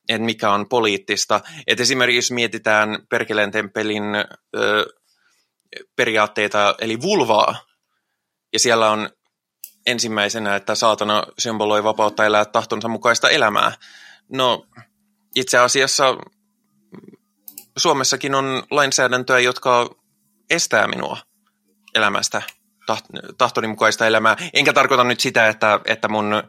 että 0.10 0.26
mikä 0.26 0.52
on 0.52 0.70
poliittista. 0.70 1.42
Et 1.68 1.80
esimerkiksi 1.80 2.18
jos 2.18 2.32
mietitään 2.32 2.98
Perkeleen 3.10 3.52
temppelin 3.52 4.04
periaatteita, 5.96 6.76
eli 6.80 7.02
vulvaa, 7.02 7.56
ja 8.54 8.60
siellä 8.60 8.92
on 8.92 9.10
ensimmäisenä, 9.86 10.56
että 10.56 10.76
saatana 10.76 11.24
symboloi 11.39 11.84
vapautta 11.84 12.26
elää 12.26 12.46
tahtonsa 12.46 12.88
mukaista 12.88 13.30
elämää. 13.30 13.72
No, 14.30 14.66
itse 15.36 15.58
asiassa 15.58 16.18
Suomessakin 17.78 18.36
on 18.36 18.63
lainsäädäntöä, 18.72 19.39
jotka 19.39 19.96
estää 20.50 20.88
minua 20.88 21.18
elämästä 21.96 22.42
tahtoni 23.38 23.68
mukaista 23.68 24.08
elämää. 24.08 24.38
Enkä 24.54 24.74
tarkoita 24.74 25.04
nyt 25.04 25.20
sitä, 25.20 25.48
että, 25.48 25.80
että 25.86 26.08
mun, 26.08 26.44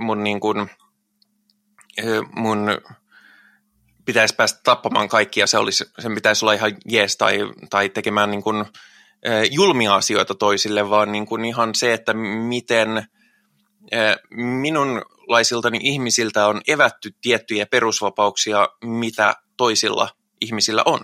mun, 0.00 0.24
niin 0.24 0.40
kuin, 0.40 0.70
mun 2.36 2.68
pitäisi 4.04 4.34
päästä 4.34 4.60
tappamaan 4.62 5.08
kaikkia, 5.08 5.46
se 5.46 5.58
olisi, 5.58 5.84
sen 5.98 6.14
pitäisi 6.14 6.44
olla 6.44 6.52
ihan 6.52 6.76
jees 6.88 7.16
tai, 7.16 7.38
tai 7.70 7.88
tekemään 7.88 8.30
niin 8.30 8.42
kuin, 8.42 8.64
julmia 9.50 9.94
asioita 9.94 10.34
toisille, 10.34 10.90
vaan 10.90 11.12
niin 11.12 11.26
kuin 11.26 11.44
ihan 11.44 11.74
se, 11.74 11.92
että 11.92 12.14
miten 12.48 13.06
minunlaisiltani 14.60 15.78
ihmisiltä 15.82 16.46
on 16.46 16.60
evätty 16.68 17.14
tiettyjä 17.20 17.66
perusvapauksia, 17.66 18.68
mitä 18.84 19.34
toisilla 19.56 20.08
ihmisillä 20.40 20.82
on. 20.86 21.00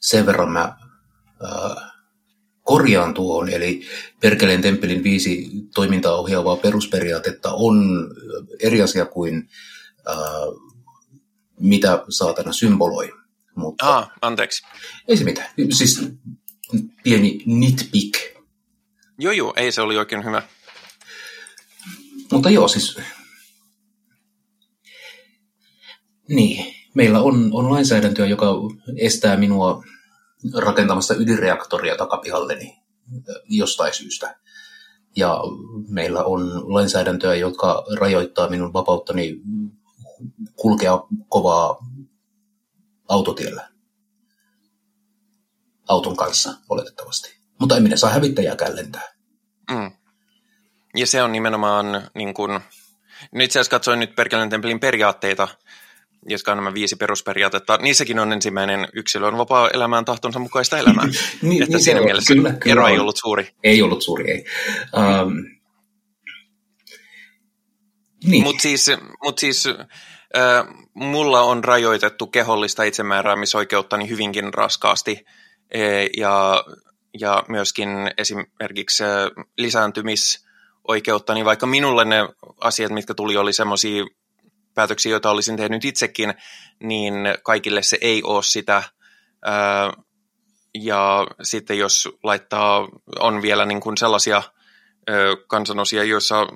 Sen 0.00 0.26
verran 0.26 0.50
mä 0.50 0.62
äh, 0.62 1.92
korjaan 2.68 3.14
tuon, 3.14 3.48
eli 3.48 3.82
Perkeleen 4.20 4.62
temppelin 4.62 5.02
viisi 5.02 5.50
toimintaa 5.74 6.16
ohjaavaa 6.16 6.56
perusperiaatetta 6.56 7.52
on 7.52 8.08
eri 8.60 8.82
asia 8.82 9.06
kuin 9.06 9.48
äh, 10.08 10.16
mitä 11.60 12.04
saatana 12.08 12.52
symboloi. 12.52 13.12
Mutta 13.54 13.98
ah, 13.98 14.10
anteeksi. 14.22 14.62
Ei 15.08 15.16
se 15.16 15.24
mitään. 15.24 15.50
Siis 15.70 16.08
pieni 17.02 17.42
nitpick. 17.46 18.14
Joo, 19.18 19.32
joo, 19.32 19.52
ei 19.56 19.72
se 19.72 19.80
oli 19.80 19.98
oikein 19.98 20.24
hyvä. 20.24 20.42
Mutta 22.32 22.50
joo, 22.50 22.68
siis... 22.68 22.98
Niin, 26.28 26.74
meillä 26.94 27.20
on, 27.20 27.50
on 27.52 27.70
lainsäädäntöä, 27.70 28.26
joka 28.26 28.54
estää 28.96 29.36
minua 29.36 29.84
rakentamasta 30.54 31.14
ydinreaktoria 31.14 31.96
takapihalleni 31.96 32.82
jostain 33.48 33.94
syystä. 33.94 34.38
Ja 35.16 35.40
meillä 35.88 36.24
on 36.24 36.74
lainsäädäntöä, 36.74 37.34
joka 37.34 37.84
rajoittaa 38.00 38.48
minun 38.48 38.72
vapauttani 38.72 39.40
kulkea 40.56 40.98
kovaa 41.28 41.78
autotiellä. 43.08 43.68
Auton 45.88 46.16
kanssa, 46.16 46.54
oletettavasti. 46.68 47.38
Mutta 47.60 47.74
ei 47.74 47.80
minä 47.80 47.96
saa 47.96 48.10
hävittäjääkään 48.10 48.76
lentää. 48.76 49.14
Mm. 49.70 49.90
Ja 50.96 51.06
se 51.06 51.22
on 51.22 51.32
nimenomaan, 51.32 51.86
niin 52.14 52.34
kun, 52.34 52.60
itse 53.40 53.58
asiassa 53.58 53.70
katsoin 53.70 53.98
nyt 53.98 54.16
Perkeleen 54.16 54.50
templin 54.50 54.80
periaatteita, 54.80 55.48
jotka 56.26 56.52
on 56.52 56.58
nämä 56.58 56.74
viisi 56.74 56.96
perusperiaatetta. 56.96 57.78
Niissäkin 57.82 58.18
on 58.18 58.32
ensimmäinen 58.32 58.88
yksilö 58.92 59.26
on 59.26 59.38
vapaa 59.38 59.70
elämään 59.70 60.04
tahtonsa 60.04 60.38
mukaista 60.38 60.78
elämää. 60.78 61.04
niin, 61.42 61.62
että 61.62 61.76
niin 61.76 61.84
siinä 61.84 62.00
mielessä 62.00 62.34
kyllä, 62.34 62.52
kyllä 62.52 62.72
ero 62.72 62.84
on. 62.84 62.90
ei 62.90 62.98
ollut 62.98 63.16
suuri. 63.16 63.48
Ei 63.64 63.82
ollut 63.82 64.02
suuri, 64.02 64.30
ei. 64.30 64.44
Um, 64.96 65.32
niin. 68.24 68.42
Mutta 68.42 68.62
siis, 68.62 68.90
mut 69.24 69.38
siis 69.38 69.68
mulla 70.94 71.40
on 71.40 71.64
rajoitettu 71.64 72.26
kehollista 72.26 72.82
itsemääräämisoikeuttani 72.82 74.08
hyvinkin 74.08 74.54
raskaasti 74.54 75.24
e, 75.70 76.06
ja, 76.16 76.64
ja 77.20 77.42
myöskin 77.48 77.88
esimerkiksi 78.18 79.04
lisääntymisoikeuttani, 79.58 81.44
vaikka 81.44 81.66
minulle 81.66 82.04
ne 82.04 82.28
asiat, 82.60 82.92
mitkä 82.92 83.14
tuli, 83.14 83.36
oli 83.36 83.52
semmoisia 83.52 84.04
päätöksiä, 84.78 85.10
joita 85.10 85.30
olisin 85.30 85.56
tehnyt 85.56 85.84
itsekin, 85.84 86.34
niin 86.82 87.14
kaikille 87.42 87.82
se 87.82 87.98
ei 88.00 88.22
ole 88.22 88.42
sitä. 88.42 88.82
Ja 90.74 91.26
sitten 91.42 91.78
jos 91.78 92.08
laittaa, 92.22 92.88
on 93.18 93.42
vielä 93.42 93.66
niin 93.66 93.80
kuin 93.80 93.96
sellaisia 93.96 94.42
kansanosia, 95.46 96.04
joissa 96.04 96.46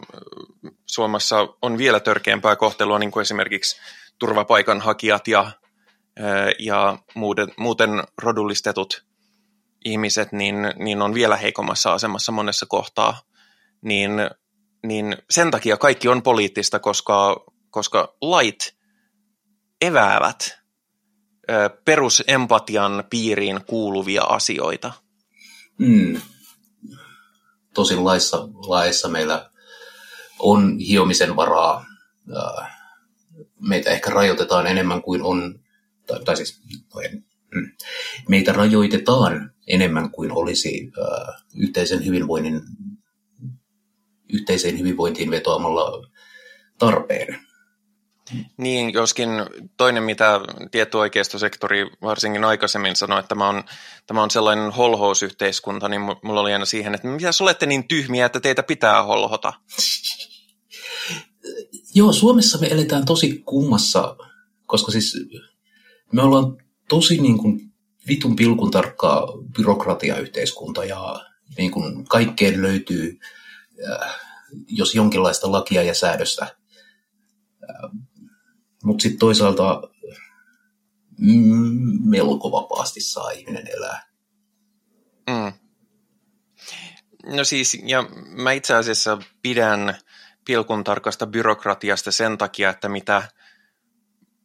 Suomessa 0.86 1.48
on 1.62 1.78
vielä 1.78 2.00
törkeämpää 2.00 2.56
kohtelua, 2.56 2.98
niin 2.98 3.10
kuin 3.10 3.22
esimerkiksi 3.22 3.80
turvapaikanhakijat 4.18 5.28
ja, 5.28 5.50
ja 6.58 6.98
muuten, 7.14 7.48
muuten 7.56 7.90
rodullistetut 8.22 9.04
ihmiset, 9.84 10.32
niin, 10.32 10.56
niin 10.76 11.02
on 11.02 11.14
vielä 11.14 11.36
heikommassa 11.36 11.92
asemassa 11.92 12.32
monessa 12.32 12.66
kohtaa. 12.68 13.20
Niin, 13.80 14.10
niin 14.86 15.16
sen 15.30 15.50
takia 15.50 15.76
kaikki 15.76 16.08
on 16.08 16.22
poliittista, 16.22 16.78
koska, 16.78 17.44
koska 17.72 18.16
lait 18.20 18.76
eväävät 19.80 20.58
perusempatian 21.84 23.04
piiriin 23.10 23.64
kuuluvia 23.66 24.22
asioita. 24.22 24.92
Mm. 25.78 26.20
Tosin 27.74 28.04
laissa, 28.04 28.48
laissa 28.52 29.08
meillä 29.08 29.50
on 30.38 30.78
hiomisen 30.78 31.36
varaa. 31.36 31.86
Meitä 33.60 33.90
ehkä 33.90 34.10
rajoitetaan 34.10 34.66
enemmän 34.66 35.02
kuin 35.02 35.22
on, 35.22 35.60
tai, 36.06 36.24
tai 36.24 36.36
siis 36.36 36.62
mm, 37.54 37.70
meitä 38.28 38.52
rajoitetaan 38.52 39.54
enemmän 39.66 40.10
kuin 40.10 40.32
olisi 40.32 40.92
yhteisen 41.56 42.06
hyvinvoinnin, 42.06 42.60
yhteiseen 44.32 44.78
hyvinvointiin 44.78 45.30
vetoamalla 45.30 46.08
tarpeen. 46.78 47.51
Niin, 48.56 48.92
joskin 48.92 49.30
toinen, 49.76 50.02
mitä 50.02 50.40
tietty 50.70 50.96
oikeistosektori 50.96 51.90
varsinkin 52.02 52.44
aikaisemmin 52.44 52.96
sanoi, 52.96 53.20
että 53.20 53.28
tämä 53.28 53.48
on, 53.48 53.64
tämä 54.06 54.22
on 54.22 54.30
sellainen 54.30 54.72
holhousyhteiskunta, 54.72 55.88
niin 55.88 56.00
mulla 56.00 56.40
oli 56.40 56.52
aina 56.52 56.64
siihen, 56.64 56.94
että 56.94 57.08
mitä 57.08 57.30
olette 57.40 57.66
niin 57.66 57.88
tyhmiä, 57.88 58.26
että 58.26 58.40
teitä 58.40 58.62
pitää 58.62 59.02
holhota? 59.02 59.52
Joo, 61.94 62.12
Suomessa 62.12 62.58
me 62.58 62.66
eletään 62.66 63.04
tosi 63.04 63.42
kummassa, 63.44 64.16
koska 64.66 64.92
siis 64.92 65.16
me 66.12 66.22
ollaan 66.22 66.56
tosi 66.88 67.20
niin 67.20 67.38
kuin 67.38 67.72
vitun 68.08 68.36
pilkun 68.36 68.70
tarkkaa 68.70 69.26
byrokratiayhteiskunta 69.56 70.84
ja 70.84 71.26
niin 71.58 71.70
kuin 71.70 72.04
kaikkeen 72.04 72.62
löytyy, 72.62 73.18
äh, 73.92 74.20
jos 74.66 74.94
jonkinlaista 74.94 75.52
lakia 75.52 75.82
ja 75.82 75.94
säädöstä. 75.94 76.56
Mutta 78.82 79.02
sitten 79.02 79.18
toisaalta 79.18 79.82
mm, 81.18 81.98
melko 82.04 82.52
vapaasti 82.52 83.00
saa 83.00 83.30
ihminen 83.30 83.68
elää. 83.76 84.06
Mm. 85.30 85.52
No 87.36 87.44
siis, 87.44 87.82
ja 87.84 88.02
mä 88.26 88.52
itse 88.52 88.74
asiassa 88.74 89.18
pidän 89.42 89.98
pilkun 90.44 90.84
tarkasta 90.84 91.26
byrokratiasta 91.26 92.12
sen 92.12 92.38
takia, 92.38 92.70
että 92.70 92.88
mitä 92.88 93.22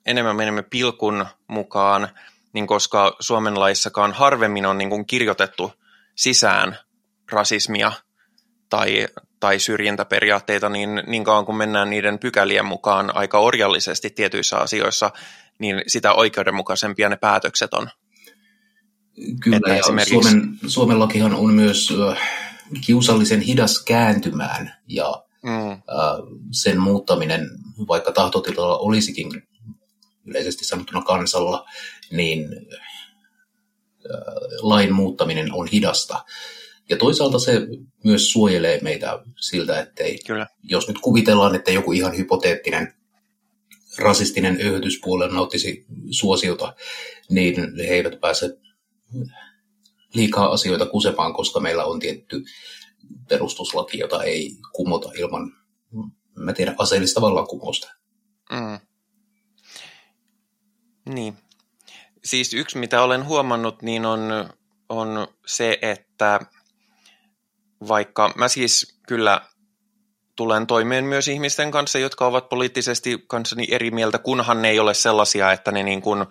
enemmän 0.06 0.36
menemme 0.36 0.64
pilkun 0.64 1.26
mukaan, 1.48 2.10
niin 2.54 2.68
koska 2.68 3.16
Suomen 3.20 3.60
laissakaan 3.60 4.14
harvemmin 4.14 4.66
on 4.66 4.78
niin 4.78 4.90
kuin 4.90 5.06
kirjoitettu 5.06 5.74
sisään 6.16 6.78
rasismia 7.32 7.92
tai, 8.70 9.08
tai 9.40 9.60
syrjintäperiaatteita, 9.60 10.70
niin 10.70 11.04
niin 11.08 11.24
kauan 11.24 11.46
kun 11.46 11.58
mennään 11.58 11.90
niiden 11.90 12.20
pykälien 12.20 12.66
mukaan 12.66 13.16
aika 13.16 13.40
orjallisesti 13.40 14.10
tietyissä 14.10 14.58
asioissa, 14.58 15.12
niin 15.60 15.82
sitä 15.88 16.14
oikeudenmukaisempia 16.14 17.10
ne 17.10 17.16
päätökset 17.16 17.74
on. 17.74 17.90
Kyllä, 19.44 19.60
ja 19.68 19.76
esimerkiksi... 19.76 20.14
Suomen, 20.14 20.60
Suomen 20.68 21.00
lakihan 21.00 21.34
on 21.34 21.54
myös 21.54 21.94
kiusallisen 22.86 23.42
hidas 23.42 23.84
kääntymään, 23.84 24.74
ja 24.88 25.24
mm. 25.44 25.82
sen 26.52 26.80
muuttaminen, 26.80 27.50
vaikka 27.88 28.12
tahtotilalla 28.12 28.78
olisikin 28.78 29.44
yleisesti 30.26 30.66
sanottuna 30.66 31.02
kansalla, 31.02 31.66
niin 32.12 32.50
lain 34.62 34.94
muuttaminen 34.94 35.54
on 35.54 35.68
hidasta. 35.68 36.26
Ja 36.90 36.98
toisaalta 36.98 37.40
se 37.40 37.62
myös 38.04 38.32
suojelee 38.32 38.80
meitä 38.82 39.20
siltä, 39.40 39.80
ettei, 39.80 40.20
Kyllä. 40.28 40.48
jos 40.64 40.88
nyt 40.88 41.00
kuvitellaan, 41.00 41.56
että 41.56 41.72
joku 41.72 41.92
ihan 41.92 42.18
hypoteettinen 42.18 42.94
rasistinen 43.98 44.58
öyhötyspuolella 44.62 45.36
nauttisi 45.36 45.86
suosiota, 46.12 46.76
niin 47.30 47.56
he 47.78 47.94
eivät 47.94 48.20
pääse 48.22 48.58
liikaa 50.14 50.52
asioita 50.52 50.86
kusemaan, 50.86 51.34
koska 51.34 51.60
meillä 51.60 51.86
on 51.86 52.00
tietty 52.00 52.44
perustuslaki, 53.30 53.98
jota 53.98 54.24
ei 54.24 54.52
kumota 54.74 55.12
ilman, 55.18 55.52
mä 56.36 56.54
tiedän, 56.54 56.76
aseellista 56.78 57.22
vallankumousta. 57.22 57.94
Mm. 58.52 58.80
Niin. 61.14 61.38
Siis 62.24 62.54
yksi, 62.54 62.78
mitä 62.78 63.02
olen 63.02 63.26
huomannut, 63.26 63.82
niin 63.82 64.06
on, 64.06 64.50
on 64.90 65.28
se, 65.46 65.80
että 65.82 66.40
vaikka 67.88 68.32
mä 68.36 68.48
siis 68.48 69.00
kyllä 69.08 69.42
tulen 70.36 70.68
toimeen 70.68 71.06
myös 71.06 71.28
ihmisten 71.28 71.72
kanssa, 71.72 72.00
jotka 72.00 72.26
ovat 72.26 72.50
poliittisesti 72.50 73.24
kanssani 73.28 73.68
eri 73.72 73.92
mieltä, 73.92 74.20
kunhan 74.20 74.62
ne 74.62 74.70
ei 74.70 74.80
ole 74.80 74.94
sellaisia, 74.94 75.52
että 75.52 75.72
ne 75.72 75.84
niin 75.84 76.02
kuin 76.02 76.26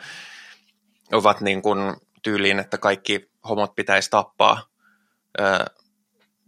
ovat 1.13 1.41
niin 1.41 1.63
kuin 1.63 1.97
tyyliin, 2.23 2.59
että 2.59 2.79
kaikki 2.79 3.31
homot 3.49 3.75
pitäisi 3.75 4.11
tappaa 4.11 4.63
ö, 5.41 5.65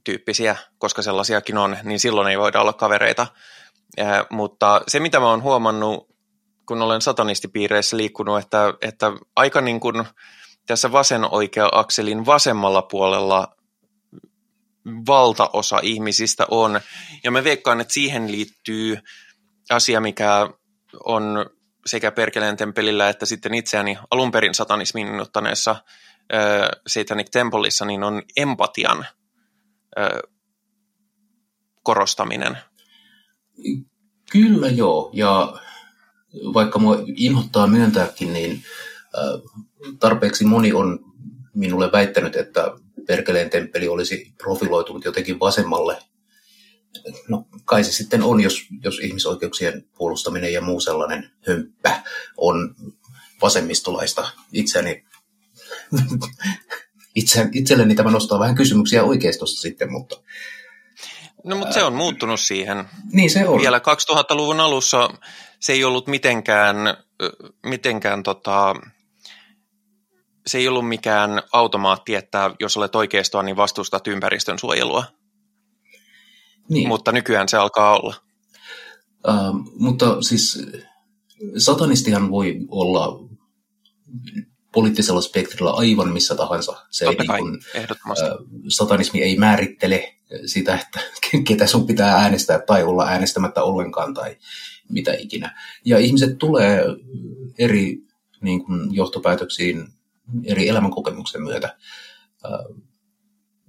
tyyppisiä, 0.05 0.57
koska 0.79 1.03
sellaisiakin 1.03 1.59
on, 1.59 1.77
niin 1.83 2.01
silloin 2.01 2.29
ei 2.29 2.39
voida 2.39 2.61
olla 2.61 2.73
kavereita. 2.73 3.27
Ö, 3.99 4.03
mutta 4.31 4.81
se, 4.89 5.01
mitä 5.01 5.21
mä 5.21 5.31
oon 5.31 5.43
huomannut, 5.43 6.09
kun 6.67 6.83
olen 6.83 7.01
satanistipiireissä 7.01 7.97
liikkunut, 7.97 8.39
että, 8.39 8.75
että 8.83 9.13
aika 9.37 9.61
niin 9.61 9.81
kuin 9.81 10.05
tässä 10.67 10.93
vasen-oikea 10.93 11.69
akselin 11.73 12.27
vasemmalla 12.27 12.83
puolella 12.83 13.58
valtaosa 15.07 15.81
ihmisistä 15.83 16.47
on. 16.51 16.81
Ja 17.25 17.31
mä 17.31 17.45
veikkaan, 17.45 17.81
että 17.81 17.95
siihen 17.95 18.33
liittyy 18.33 18.99
asia, 19.71 20.01
mikä 20.01 20.49
on 21.05 21.47
sekä 21.87 22.13
Perkeleen 22.13 22.57
temppelillä 22.57 23.09
että 23.09 23.27
sitten 23.27 23.55
itseäni 23.55 23.99
alun 24.11 24.31
perin 24.31 24.55
satanismin 24.55 25.21
ottaneessa 25.21 25.71
äh, 25.71 26.69
Satanic 26.87 27.31
Templeissa, 27.31 27.85
niin 27.85 28.03
on 28.03 28.23
empatian 28.37 29.07
äh, 29.99 30.09
korostaminen. 31.83 32.59
Kyllä 34.33 34.69
joo, 34.69 35.11
ja 35.13 35.53
vaikka 36.55 36.79
mua 36.79 36.99
inhottaa 37.17 37.67
myöntääkin, 37.67 38.33
niin 38.33 38.63
tarpeeksi 40.01 40.45
moni 40.45 40.73
on 40.73 40.99
minulle 41.55 41.93
väittänyt, 41.93 42.37
että 42.37 42.73
Perkeleen 43.09 43.51
temppeli 43.51 43.89
olisi 43.89 44.33
profiloitunut 44.39 45.05
jotenkin 45.05 45.41
vasemmalle. 45.41 45.99
No 47.29 47.47
kai 47.65 47.85
se 47.85 47.93
sitten 47.93 48.23
on, 48.23 48.41
jos, 48.41 48.67
jos 48.85 48.99
ihmisoikeuksien 48.99 49.85
puolustaminen 49.97 50.53
ja 50.53 50.61
muu 50.61 50.81
sellainen 50.81 51.31
hömppä 51.47 52.03
on 52.37 52.75
vasemmistolaista. 53.43 54.31
Itseäni, 54.53 55.05
itse, 57.15 57.49
itselleni 57.53 57.95
tämä 57.95 58.11
nostaa 58.11 58.39
vähän 58.39 58.55
kysymyksiä 58.55 59.05
oikeistosta 59.05 59.61
sitten, 59.61 59.93
mutta... 59.93 60.17
No 61.45 61.57
mutta 61.57 61.75
se 61.75 61.83
on 61.83 61.95
muuttunut 61.95 62.41
siihen. 62.41 62.85
Niin 63.13 63.31
se 63.31 63.49
on. 63.49 63.61
Vielä 63.61 63.79
2000-luvun 63.79 64.61
alussa 64.61 65.11
se 65.61 65.73
ei 65.73 65.85
ollut 65.85 66.07
mitenkään, 66.07 66.77
mitenkään 67.67 68.23
tota, 68.23 68.75
se 70.49 70.59
ei 70.59 70.69
ollut 70.69 70.89
mikään 70.89 71.43
automaatti, 71.53 72.15
että 72.15 72.51
jos 72.61 72.77
olet 72.77 72.95
oikeistoa, 72.95 73.43
niin 73.43 73.57
vastustat 73.57 74.07
ympäristön 74.07 74.59
suojelua. 74.59 75.05
Niin. 76.69 76.89
Mutta 76.89 77.13
nykyään 77.13 77.49
se 77.49 77.57
alkaa 77.57 77.97
olla. 77.97 78.15
Uh, 79.29 79.75
mutta 79.79 80.23
siis 80.23 80.67
satanistihan 81.59 82.31
voi 82.31 82.57
olla 82.69 83.29
poliittisella 84.73 85.21
spektrillä 85.21 85.71
aivan 85.71 86.13
missä 86.13 86.35
tahansa. 86.35 86.77
Se 86.91 87.05
Totta 87.05 87.23
ei, 87.23 87.27
kai, 87.27 87.41
niin 87.41 87.51
kun, 87.51 87.61
ehdottomasti. 87.75 88.27
Uh, 88.27 88.61
satanismi 88.69 89.23
ei 89.23 89.37
määrittele 89.37 90.15
sitä, 90.47 90.75
että 90.75 91.01
ketä 91.49 91.67
sun 91.67 91.87
pitää 91.87 92.17
äänestää 92.17 92.59
tai 92.59 92.85
olla 92.85 93.07
äänestämättä 93.07 93.63
ollenkaan 93.63 94.15
tai 94.15 94.37
mitä 94.89 95.15
ikinä. 95.15 95.61
Ja 95.85 95.99
ihmiset 95.99 96.39
tulee 96.39 96.85
eri 97.59 97.99
niin 98.41 98.65
kuin, 98.65 98.95
johtopäätöksiin 98.95 99.98
eri 100.45 100.69
elämänkokemuksen 100.69 101.43
myötä. 101.43 101.77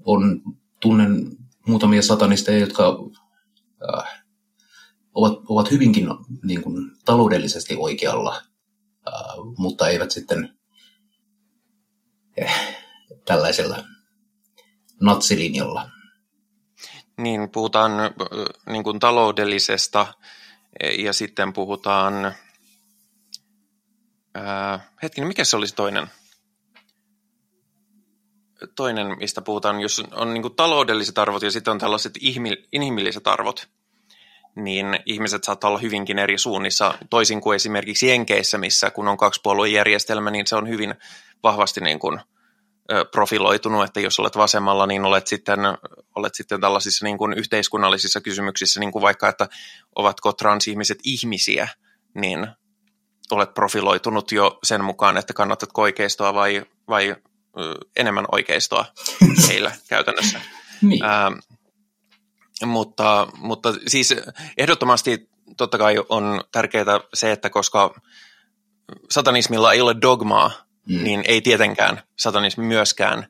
On, 0.06 0.42
tunnen 0.80 1.38
muutamia 1.68 2.02
satanisteja, 2.02 2.60
jotka 2.60 3.00
äh, 3.94 4.24
ovat, 5.14 5.34
ovat 5.50 5.72
hyvinkin 5.72 6.08
niin 6.44 6.62
kuin, 6.62 6.92
taloudellisesti 7.06 7.76
oikealla, 7.76 8.42
äh, 9.08 9.14
mutta 9.58 9.88
eivät 9.88 10.12
sitten 10.12 10.58
eh, 12.38 12.78
tällaisella 13.26 13.84
natsilinjalla. 15.02 15.90
Niin, 17.18 17.50
puhutaan 17.50 17.92
niin 18.70 18.84
kuin 18.84 19.00
taloudellisesta 19.00 20.14
ja 20.98 21.14
sitten 21.14 21.54
puhutaan, 21.54 22.34
ää, 24.36 24.92
hetkinen, 25.04 25.28
mikä 25.28 25.44
se 25.44 25.58
olisi 25.58 25.76
toinen? 25.76 26.08
Toinen, 28.76 29.18
mistä 29.18 29.42
puhutaan, 29.42 29.82
jos 29.82 30.04
on 30.12 30.34
niin 30.34 30.56
taloudelliset 30.56 31.18
arvot 31.18 31.42
ja 31.42 31.52
sitten 31.52 31.72
on 31.72 31.80
tällaiset 31.80 32.14
inhimilliset 32.72 33.28
arvot, 33.28 33.70
niin 34.56 35.00
ihmiset 35.06 35.44
saattaa 35.44 35.70
olla 35.70 35.80
hyvinkin 35.80 36.20
eri 36.20 36.38
suunnissa, 36.38 36.94
toisin 37.10 37.42
kuin 37.42 37.56
esimerkiksi 37.56 38.08
Jenkeissä, 38.08 38.58
missä 38.58 38.92
kun 38.92 39.08
on 39.08 39.72
järjestelmä, 39.72 40.32
niin 40.32 40.48
se 40.48 40.56
on 40.56 40.70
hyvin 40.70 40.96
vahvasti 41.44 41.82
niin 41.82 42.00
kuin 42.00 42.20
profiloitunut, 43.12 43.84
että 43.84 44.00
jos 44.00 44.20
olet 44.20 44.38
vasemmalla, 44.38 44.88
niin 44.88 45.06
olet 45.06 45.28
sitten, 45.28 45.60
olet 46.16 46.36
sitten 46.36 46.62
tällaisissa 46.62 47.06
niin 47.06 47.18
kuin 47.18 47.34
yhteiskunnallisissa 47.34 48.22
kysymyksissä, 48.22 48.80
niin 48.80 48.92
kuin 48.92 49.02
vaikka, 49.02 49.30
että 49.30 49.48
ovatko 49.96 50.34
transihmiset 50.34 50.98
ihmisiä, 51.04 51.68
niin 52.14 52.48
olet 53.32 53.54
profiloitunut 53.54 54.32
jo 54.32 54.60
sen 54.64 54.84
mukaan, 54.84 55.18
että 55.18 55.34
kannatatko 55.34 55.82
oikeistoa 55.82 56.34
vai, 56.34 56.66
vai 56.88 57.16
enemmän 57.96 58.26
oikeistoa 58.32 58.86
heillä 59.48 59.72
käytännössä. 59.88 60.42
Niin. 60.82 61.04
Ähm, 61.04 61.34
mutta, 62.66 63.28
mutta 63.38 63.74
siis 63.88 64.16
ehdottomasti 64.58 65.30
totta 65.58 65.78
kai 65.78 65.96
on 66.10 66.42
tärkeää 66.52 67.00
se, 67.14 67.32
että 67.32 67.50
koska 67.50 67.94
satanismilla 69.12 69.74
ei 69.74 69.82
ole 69.82 69.96
dogmaa, 70.02 70.52
mm. 70.90 71.04
niin 71.04 71.24
ei 71.28 71.42
tietenkään 71.42 72.04
satanismi 72.20 72.66
myöskään 72.66 73.28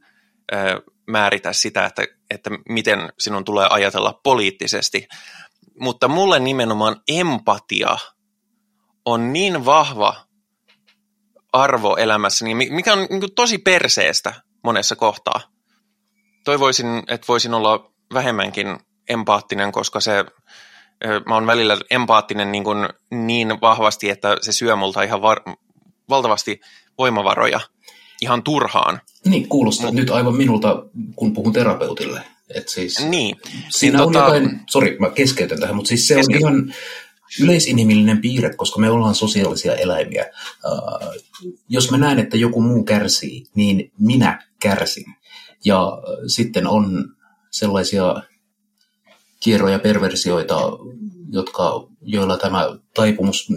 ö, 0.54 0.82
määritä 1.08 1.54
sitä, 1.54 1.86
että, 1.86 2.04
että 2.30 2.50
miten 2.70 3.14
sinun 3.20 3.46
tulee 3.46 3.68
ajatella 3.70 4.20
poliittisesti. 4.24 5.08
Mutta 5.80 6.08
mulle 6.08 6.40
nimenomaan 6.40 7.02
empatia 7.08 7.98
on 9.06 9.34
niin 9.34 9.66
vahva 9.66 10.29
arvo 11.54 11.96
elämässäni, 11.96 12.54
mikä 12.54 12.94
on 12.94 13.08
niin 13.10 13.36
tosi 13.36 13.58
perseestä 13.58 14.34
monessa 14.64 14.96
kohtaa. 14.96 15.42
Toivoisin, 16.44 17.04
että 17.08 17.28
voisin 17.28 17.54
olla 17.54 17.92
vähemmänkin 18.14 18.78
empaattinen, 19.10 19.72
koska 19.72 20.00
se, 20.00 20.26
mä 21.26 21.34
oon 21.34 21.48
välillä 21.48 21.78
empaattinen 21.92 22.52
niin, 22.52 22.64
kuin 22.64 22.90
niin 23.12 23.62
vahvasti, 23.62 24.10
että 24.10 24.38
se 24.42 24.52
syö 24.52 24.76
multa 24.76 25.04
ihan 25.04 25.22
var, 25.22 25.42
valtavasti 26.10 26.60
voimavaroja 26.98 27.60
ihan 28.22 28.44
turhaan. 28.44 29.02
Niin, 29.26 29.50
kuulostaa 29.50 29.86
Mut, 29.86 29.96
nyt 29.96 30.10
aivan 30.10 30.36
minulta, 30.36 30.84
kun 31.16 31.34
puhun 31.34 31.54
terapeutille. 31.54 32.22
Et 32.56 32.70
siis, 32.70 33.00
niin. 33.06 33.38
Siinä 33.70 33.98
niin, 33.98 34.08
on 34.08 34.14
tota, 34.14 34.26
jotain, 34.26 34.62
sori 34.70 34.98
mä 35.00 35.10
keskeytän 35.10 35.60
tähän, 35.60 35.76
mutta 35.76 35.90
siis 35.90 36.08
se 36.08 36.16
keskeytän. 36.16 36.48
on 36.48 36.54
ihan 36.54 36.74
yleisinhimillinen 37.42 38.22
piirre, 38.22 38.56
koska 38.56 38.80
me 38.80 38.90
ollaan 38.90 39.16
sosiaalisia 39.16 39.76
eläimiä. 39.76 40.26
Uh, 40.66 41.24
jos 41.70 41.92
mä 41.92 41.98
näen, 41.98 42.20
että 42.20 42.38
joku 42.38 42.62
muu 42.62 42.84
kärsii, 42.84 43.46
niin 43.56 43.92
minä 44.00 44.48
kärsin. 44.60 45.06
Ja 45.66 45.92
sitten 46.28 46.68
on 46.68 47.16
sellaisia 47.52 48.16
kierroja, 49.40 49.80
perversioita, 49.80 50.56
jotka, 51.32 51.88
joilla 52.02 52.38
tämä 52.38 52.66
taipumus 52.94 53.48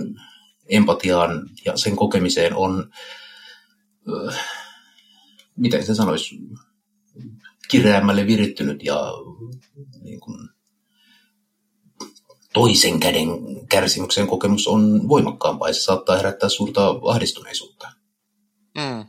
empatiaan 0.69 1.51
ja 1.65 1.77
sen 1.77 1.97
kokemiseen 1.97 2.55
on, 2.57 2.91
äh, 4.29 4.45
miten 5.57 5.87
se 5.87 5.95
sanoisi, 5.95 6.39
kireämmälle 7.69 8.27
virittynyt 8.27 8.85
ja 8.85 9.13
niin 10.03 10.21
kuin, 10.21 10.49
toisen 12.53 13.01
käden 13.01 13.29
kärsimyksen 13.69 14.27
kokemus 14.27 14.69
on 14.69 15.09
voimakkaampaa 15.09 15.69
ja 15.69 15.75
se 15.75 15.81
saattaa 15.81 16.17
herättää 16.17 16.49
suurta 16.49 16.95
ahdistuneisuutta. 17.09 17.93
Mm. 18.79 19.05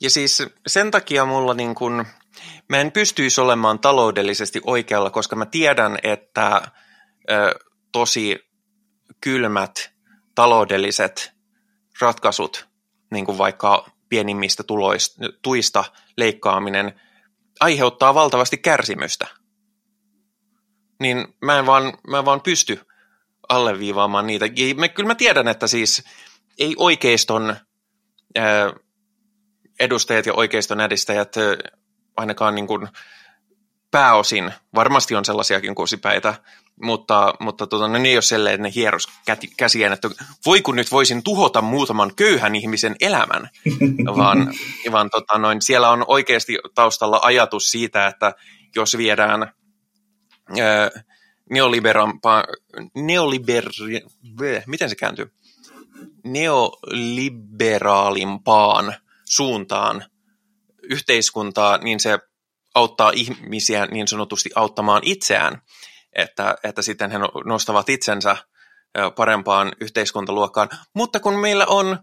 Ja 0.00 0.10
siis 0.10 0.42
sen 0.66 0.90
takia 0.90 1.24
mulla 1.24 1.54
niin 1.54 1.74
kun, 1.74 2.06
mä 2.68 2.80
en 2.80 2.92
pystyisi 2.92 3.40
olemaan 3.40 3.78
taloudellisesti 3.78 4.60
oikealla, 4.64 5.10
koska 5.10 5.36
mä 5.36 5.46
tiedän, 5.46 5.98
että 6.02 6.62
ö, 7.30 7.58
tosi 7.92 8.38
kylmät 9.20 9.90
taloudelliset 10.34 11.32
ratkaisut, 12.00 12.68
niin 13.10 13.24
kuin 13.26 13.38
vaikka 13.38 13.90
pienimmistä 14.08 14.62
tuloista, 14.62 15.24
tuista 15.42 15.84
leikkaaminen, 16.16 17.00
aiheuttaa 17.60 18.14
valtavasti 18.14 18.58
kärsimystä. 18.58 19.26
Niin 21.00 21.34
mä 21.42 21.58
en 21.58 21.66
vaan, 21.66 21.92
mä 22.08 22.18
en 22.18 22.24
vaan 22.24 22.40
pysty 22.40 22.80
alleviivaamaan 23.48 24.26
niitä. 24.26 24.46
Mä, 24.76 24.88
kyllä 24.88 25.06
mä 25.06 25.14
tiedän, 25.14 25.48
että 25.48 25.66
siis 25.66 26.04
ei 26.58 26.74
oikeiston 26.78 27.56
ää, 28.36 28.72
edustajat 29.80 30.26
ja 30.26 30.34
oikeiston 30.34 30.80
edistäjät 30.80 31.34
ainakaan 32.16 32.54
niin 32.54 32.66
kuin 32.66 32.88
pääosin, 33.90 34.52
varmasti 34.74 35.14
on 35.14 35.24
sellaisiakin 35.24 35.74
kusipäitä, 35.74 36.34
mutta, 36.82 37.34
mutta 37.40 37.66
tota, 37.66 37.88
no, 37.88 37.98
ne 37.98 38.08
ei 38.08 38.16
ole 38.16 38.22
silleen, 38.22 38.54
että 38.54 38.62
ne 38.62 38.72
hieros 38.74 39.06
käsien, 39.56 39.92
että 39.92 40.10
voi 40.46 40.62
kun 40.62 40.76
nyt 40.76 40.92
voisin 40.92 41.22
tuhota 41.22 41.62
muutaman 41.62 42.14
köyhän 42.14 42.54
ihmisen 42.54 42.96
elämän, 43.00 43.48
vaan, 44.16 44.54
vaan 44.92 45.10
tota, 45.10 45.38
noin, 45.38 45.62
siellä 45.62 45.90
on 45.90 46.04
oikeasti 46.08 46.58
taustalla 46.74 47.20
ajatus 47.22 47.70
siitä, 47.70 48.06
että 48.06 48.34
jos 48.76 48.96
viedään 48.96 49.42
ää, 49.42 49.52
neoliberampaa, 51.50 52.44
neoliber, 52.94 53.64
miten 54.66 54.88
se 54.88 54.96
kääntyy? 54.96 55.32
Neoliberaalimpaan 56.24 58.94
suuntaan 59.24 60.04
yhteiskuntaa, 60.82 61.78
niin 61.78 62.00
se 62.00 62.18
auttaa 62.74 63.12
ihmisiä 63.14 63.86
niin 63.86 64.08
sanotusti 64.08 64.50
auttamaan 64.54 65.02
itseään, 65.04 65.62
että, 66.12 66.54
että 66.64 66.82
sitten 66.82 67.10
he 67.10 67.18
no-, 67.18 67.32
nostavat 67.44 67.88
itsensä 67.88 68.36
parempaan 69.16 69.72
yhteiskuntaluokkaan. 69.80 70.68
Mutta 70.94 71.20
kun 71.20 71.34
meillä 71.34 71.66
on 71.66 71.98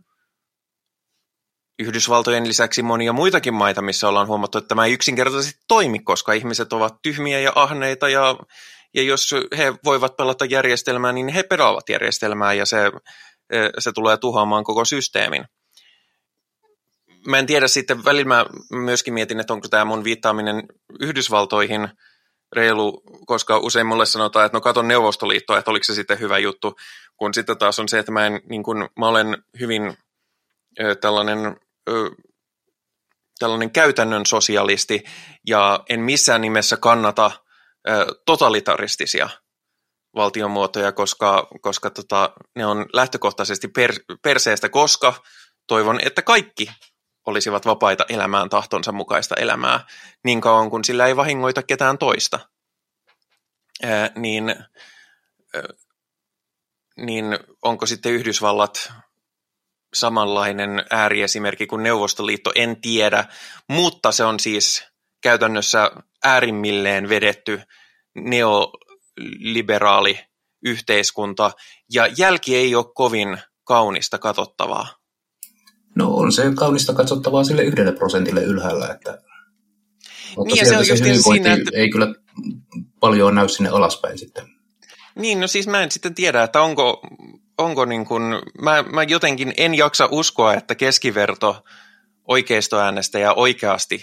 Yhdysvaltojen 1.79 2.47
lisäksi 2.47 2.81
monia 2.81 3.13
muitakin 3.13 3.53
maita, 3.53 3.81
missä 3.81 4.09
ollaan 4.09 4.27
huomattu, 4.27 4.57
että 4.57 4.67
tämä 4.67 4.85
ei 4.85 4.93
yksinkertaisesti 4.93 5.61
toimi, 5.67 5.99
koska 5.99 6.33
ihmiset 6.33 6.73
ovat 6.73 6.95
tyhmiä 7.01 7.39
ja 7.39 7.51
ahneita 7.55 8.09
ja, 8.09 8.35
ja 8.93 9.03
jos 9.03 9.31
he 9.57 9.73
voivat 9.83 10.17
pelata 10.17 10.45
järjestelmää, 10.45 11.11
niin 11.11 11.27
he 11.27 11.43
pelaavat 11.43 11.89
järjestelmää 11.89 12.53
ja 12.53 12.65
se, 12.65 12.91
se 13.79 13.91
tulee 13.91 14.17
tuhoamaan 14.17 14.63
koko 14.63 14.85
systeemin. 14.85 15.45
Mä 17.27 17.39
en 17.39 17.45
tiedä 17.45 17.67
sitten, 17.67 18.05
välillä 18.05 18.27
mä 18.27 18.45
myöskin 18.71 19.13
mietin, 19.13 19.39
että 19.39 19.53
onko 19.53 19.67
tämä 19.67 19.85
mun 19.85 20.03
viittaaminen 20.03 20.63
Yhdysvaltoihin 20.99 21.89
reilu, 22.55 23.03
koska 23.25 23.57
usein 23.57 23.87
mulle 23.87 24.05
sanotaan, 24.05 24.45
että 24.45 24.57
no 24.57 24.61
katon 24.61 24.87
Neuvostoliittoa, 24.87 25.57
että 25.57 25.71
oliko 25.71 25.83
se 25.83 25.93
sitten 25.93 26.19
hyvä 26.19 26.37
juttu, 26.37 26.75
kun 27.17 27.33
sitten 27.33 27.57
taas 27.57 27.79
on 27.79 27.89
se, 27.89 27.99
että 27.99 28.11
mä, 28.11 28.27
en, 28.27 28.41
niin 28.49 28.63
kun, 28.63 28.89
mä 28.99 29.07
olen 29.07 29.37
hyvin 29.59 29.97
ö, 30.79 30.95
tällainen, 30.95 31.57
ö, 31.89 32.09
tällainen 33.39 33.71
käytännön 33.71 34.25
sosialisti 34.25 35.03
ja 35.47 35.83
en 35.89 35.99
missään 35.99 36.41
nimessä 36.41 36.77
kannata 36.77 37.31
ö, 37.89 38.05
totalitaristisia 38.25 39.29
valtionmuotoja, 40.15 40.91
koska, 40.91 41.47
koska 41.61 41.89
tota, 41.89 42.33
ne 42.55 42.65
on 42.65 42.85
lähtökohtaisesti 42.93 43.67
per, 43.67 43.93
perseestä, 44.21 44.69
koska 44.69 45.13
toivon, 45.67 45.99
että 46.05 46.21
kaikki 46.21 46.71
olisivat 47.25 47.65
vapaita 47.65 48.05
elämään 48.09 48.49
tahtonsa 48.49 48.91
mukaista 48.91 49.35
elämää 49.35 49.85
niin 50.23 50.41
kauan 50.41 50.69
kuin 50.69 50.83
sillä 50.83 51.05
ei 51.05 51.15
vahingoita 51.15 51.63
ketään 51.63 51.97
toista. 51.97 52.39
Ää, 53.83 54.11
niin, 54.15 54.49
ää, 54.49 55.63
niin 56.97 57.25
onko 57.61 57.85
sitten 57.85 58.11
Yhdysvallat 58.11 58.93
samanlainen 59.95 60.83
ääriesimerkki 60.91 61.67
kuin 61.67 61.83
Neuvostoliitto, 61.83 62.51
en 62.55 62.81
tiedä, 62.81 63.25
mutta 63.69 64.11
se 64.11 64.23
on 64.23 64.39
siis 64.39 64.83
käytännössä 65.21 65.91
äärimmilleen 66.23 67.09
vedetty 67.09 67.61
neoliberaali 68.15 70.19
yhteiskunta, 70.65 71.51
ja 71.93 72.07
jälki 72.17 72.55
ei 72.55 72.75
ole 72.75 72.85
kovin 72.95 73.37
kaunista 73.63 74.17
katsottavaa. 74.17 74.87
No 75.95 76.15
on 76.15 76.31
se 76.31 76.43
kaunista 76.55 76.93
katsottavaa 76.93 77.43
sille 77.43 77.63
yhdelle 77.63 77.91
prosentille 77.91 78.43
ylhäällä, 78.43 78.93
että 78.93 79.21
mutta 80.37 80.55
niin, 80.55 80.69
se, 80.69 80.77
on 80.77 80.85
se 80.85 80.95
siinä, 80.95 81.53
että... 81.53 81.71
ei 81.73 81.89
kyllä 81.89 82.15
paljon 82.99 83.35
näy 83.35 83.49
sinne 83.49 83.69
alaspäin 83.69 84.17
sitten. 84.17 84.54
Niin, 85.15 85.39
no 85.39 85.47
siis 85.47 85.67
mä 85.67 85.81
en 85.81 85.91
sitten 85.91 86.15
tiedä, 86.15 86.43
että 86.43 86.61
onko, 86.61 87.01
onko 87.57 87.85
niin 87.85 88.05
kuin, 88.05 88.23
mä, 88.61 88.83
mä 88.93 89.03
jotenkin 89.03 89.53
en 89.57 89.75
jaksa 89.75 90.07
uskoa, 90.11 90.53
että 90.53 90.75
keskiverto 90.75 91.63
oikeistoäänestäjä 92.27 93.33
oikeasti 93.33 94.01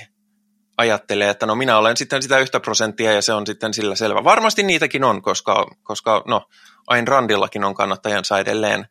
ajattelee, 0.77 1.31
että 1.31 1.47
no 1.47 1.55
minä 1.55 1.79
olen 1.79 1.97
sitten 1.97 2.23
sitä 2.23 2.39
yhtä 2.39 2.61
prosenttia 2.61 3.13
ja 3.13 3.23
se 3.23 3.33
on 3.33 3.47
sitten 3.47 3.75
sillä 3.75 3.95
selvä. 3.95 4.25
Varmasti 4.25 4.63
niitäkin 4.63 5.05
on, 5.05 5.23
koska, 5.23 5.67
koska 5.83 6.23
no, 6.27 6.49
Ain 6.87 7.09
Randillakin 7.09 7.65
on 7.65 7.75
kannattajansa 7.75 8.39
edelleen, 8.39 8.87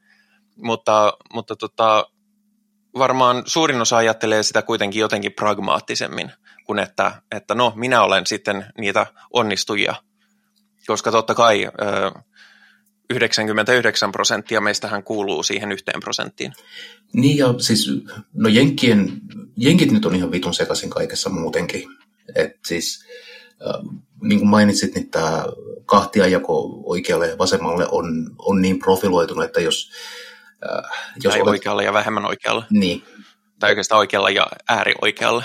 mutta, 0.56 1.14
mutta 1.34 1.56
tota, 1.56 2.06
varmaan 2.98 3.44
suurin 3.46 3.82
osa 3.82 3.98
ajattelee 3.98 4.44
sitä 4.44 4.62
kuitenkin 4.62 5.00
jotenkin 5.00 5.34
pragmaattisemmin, 5.34 6.32
kuin 6.66 6.80
että, 6.80 7.22
että 7.32 7.56
no, 7.56 7.74
minä 7.76 8.04
olen 8.04 8.28
sitten 8.28 8.66
niitä 8.78 9.06
onnistujia. 9.34 9.96
Koska 10.88 11.12
totta 11.12 11.36
kai 11.36 11.68
99 13.10 14.12
prosenttia 14.12 14.62
meistähän 14.62 15.04
kuuluu 15.04 15.44
siihen 15.44 15.72
yhteen 15.72 16.00
prosenttiin. 16.00 16.54
Niin 17.14 17.38
ja 17.38 17.54
siis, 17.58 17.90
no 18.34 18.50
Jenkkien, 18.50 19.12
Jenkit 19.58 19.92
nyt 19.92 20.06
on 20.06 20.16
ihan 20.16 20.32
vitun 20.32 20.54
sekaisin 20.54 20.90
kaikessa 20.90 21.30
muutenkin. 21.30 21.90
Et 22.36 22.60
siis, 22.66 23.06
äh, 23.50 24.02
niin 24.22 24.40
kuin 24.40 24.50
mainitsit, 24.50 24.96
niin 24.96 25.10
tämä 25.10 25.46
kahtiajako 25.86 26.82
oikealle 26.84 27.28
ja 27.28 27.38
vasemmalle 27.38 27.88
on, 27.92 28.36
on 28.38 28.62
niin 28.62 28.80
profiloitunut, 28.80 29.44
että 29.44 29.62
jos 29.62 29.92
Äh, 30.66 30.92
jos 31.24 31.34
tai 31.34 31.42
olet... 31.42 31.52
oikealla 31.52 31.84
ja 31.84 31.94
vähemmän 31.94 32.26
oikealla. 32.26 32.66
Niin. 32.70 33.04
Tai 33.60 33.70
oikeastaan 33.70 34.00
oikealla 34.00 34.30
ja 34.30 34.48
äärioikealla. 34.70 35.44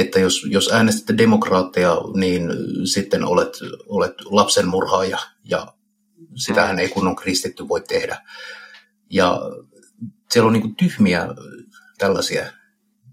Että 0.00 0.18
jos, 0.18 0.46
jos 0.50 0.72
äänestätte 0.72 1.18
demokraatteja, 1.18 1.96
niin 2.14 2.50
sitten 2.84 3.24
olet, 3.24 3.52
olet 3.88 4.14
lapsenmurhaaja 4.24 5.18
ja 5.44 5.66
Sitähän 6.36 6.78
ei 6.78 6.88
kunnon 6.88 7.16
kristitty 7.16 7.68
voi 7.68 7.80
tehdä. 7.80 8.22
Ja 9.10 9.40
siellä 10.30 10.46
on 10.46 10.52
niin 10.52 10.76
tyhmiä 10.76 11.26
tällaisia 11.98 12.52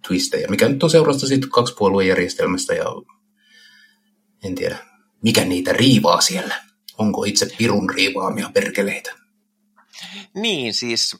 twistejä, 0.07 0.47
mikä 0.47 0.69
nyt 0.69 0.83
on 0.83 0.89
seurasta 0.89 1.27
sitten 1.27 1.49
kaksipuoluejärjestelmästä 1.49 2.73
ja 2.73 2.85
en 4.43 4.55
tiedä, 4.55 4.77
mikä 5.23 5.45
niitä 5.45 5.73
riivaa 5.73 6.21
siellä. 6.21 6.63
Onko 6.97 7.23
itse 7.23 7.47
pirun 7.57 7.89
riivaamia 7.89 8.49
perkeleitä? 8.53 9.11
Niin, 10.33 10.73
siis 10.73 11.17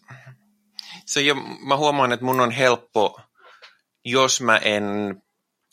se 1.05 1.21
jo, 1.21 1.35
mä 1.65 1.77
huomaan, 1.77 2.11
että 2.11 2.25
mun 2.25 2.39
on 2.39 2.51
helppo, 2.51 3.19
jos 4.05 4.41
mä 4.41 4.57
en 4.57 4.83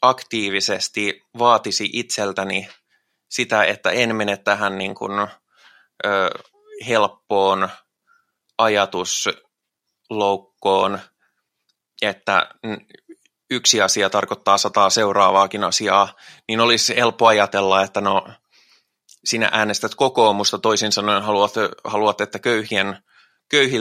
aktiivisesti 0.09 1.23
vaatisi 1.39 1.91
itseltäni 1.93 2.69
sitä, 3.31 3.65
että 3.65 3.91
en 3.91 4.17
mene 4.17 4.37
tähän 4.37 4.79
niin 4.79 4.95
kuin, 4.95 5.29
ö, 6.07 6.31
helppoon 6.89 7.69
ajatusloukkoon, 8.59 11.01
että 12.03 12.49
yksi 13.51 13.83
asia 13.83 14.11
tarkoittaa 14.11 14.59
sataa 14.59 14.91
seuraavaakin 14.91 15.65
asiaa, 15.65 16.15
niin 16.49 16.61
olisi 16.61 16.97
helppo 16.97 17.27
ajatella, 17.27 17.83
että 17.83 18.01
no 18.01 18.29
sinä 19.25 19.49
äänestät 19.53 19.95
kokoomusta, 19.95 20.59
toisin 20.59 20.93
sanoen 20.93 21.23
haluat, 21.23 21.53
haluat 21.85 22.21
että 22.21 22.39
köyhien, 22.39 23.03
köyhi, 23.51 23.79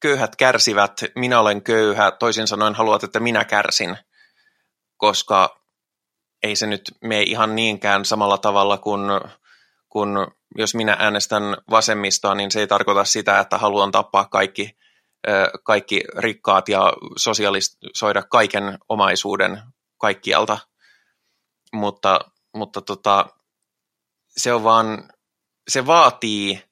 köyhät 0.00 0.36
kärsivät, 0.36 0.92
minä 1.14 1.40
olen 1.40 1.62
köyhä, 1.62 2.10
toisin 2.10 2.46
sanoen 2.46 2.74
haluat, 2.74 3.04
että 3.04 3.20
minä 3.20 3.44
kärsin, 3.44 3.98
koska 4.96 5.60
ei 6.42 6.56
se 6.56 6.66
nyt 6.66 6.82
mene 7.00 7.22
ihan 7.22 7.56
niinkään 7.56 8.04
samalla 8.04 8.38
tavalla 8.38 8.78
kuin, 8.78 9.00
kuin 9.88 10.10
jos 10.58 10.74
minä 10.74 10.96
äänestän 10.98 11.42
vasemmistoa, 11.70 12.34
niin 12.34 12.50
se 12.50 12.60
ei 12.60 12.66
tarkoita 12.66 13.04
sitä, 13.04 13.40
että 13.40 13.58
haluan 13.58 13.92
tappaa 13.92 14.24
kaikki, 14.24 14.76
kaikki 15.62 16.00
rikkaat 16.18 16.68
ja 16.68 16.92
sosialisoida 17.16 18.22
kaiken 18.22 18.78
omaisuuden 18.88 19.62
kaikkialta. 19.98 20.58
Mutta, 21.72 22.20
mutta 22.54 22.80
tota, 22.80 23.26
se 24.28 24.52
on 24.52 24.64
vaan, 24.64 25.08
se 25.68 25.86
vaatii 25.86 26.62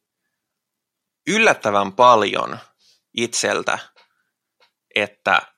yllättävän 1.27 1.93
paljon 1.93 2.59
itseltä, 3.15 3.79
että 4.95 5.54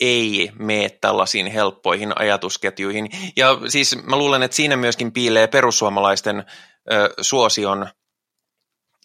ei 0.00 0.50
mene 0.58 0.88
tällaisiin 0.88 1.46
helppoihin 1.46 2.12
ajatusketjuihin. 2.18 3.10
Ja 3.36 3.58
siis 3.68 3.96
mä 4.02 4.16
luulen, 4.16 4.42
että 4.42 4.56
siinä 4.56 4.76
myöskin 4.76 5.12
piilee 5.12 5.46
perussuomalaisten 5.46 6.44
ö, 6.92 7.14
suosion 7.20 7.88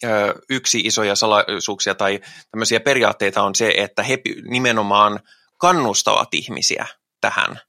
ö, 0.04 0.34
yksi 0.50 0.80
isoja 0.80 1.16
salaisuuksia 1.16 1.94
tai 1.94 2.20
tämmöisiä 2.50 2.80
periaatteita 2.80 3.42
on 3.42 3.54
se, 3.54 3.74
että 3.76 4.02
he 4.02 4.18
nimenomaan 4.48 5.20
kannustavat 5.58 6.34
ihmisiä 6.34 6.86
tähän 7.20 7.60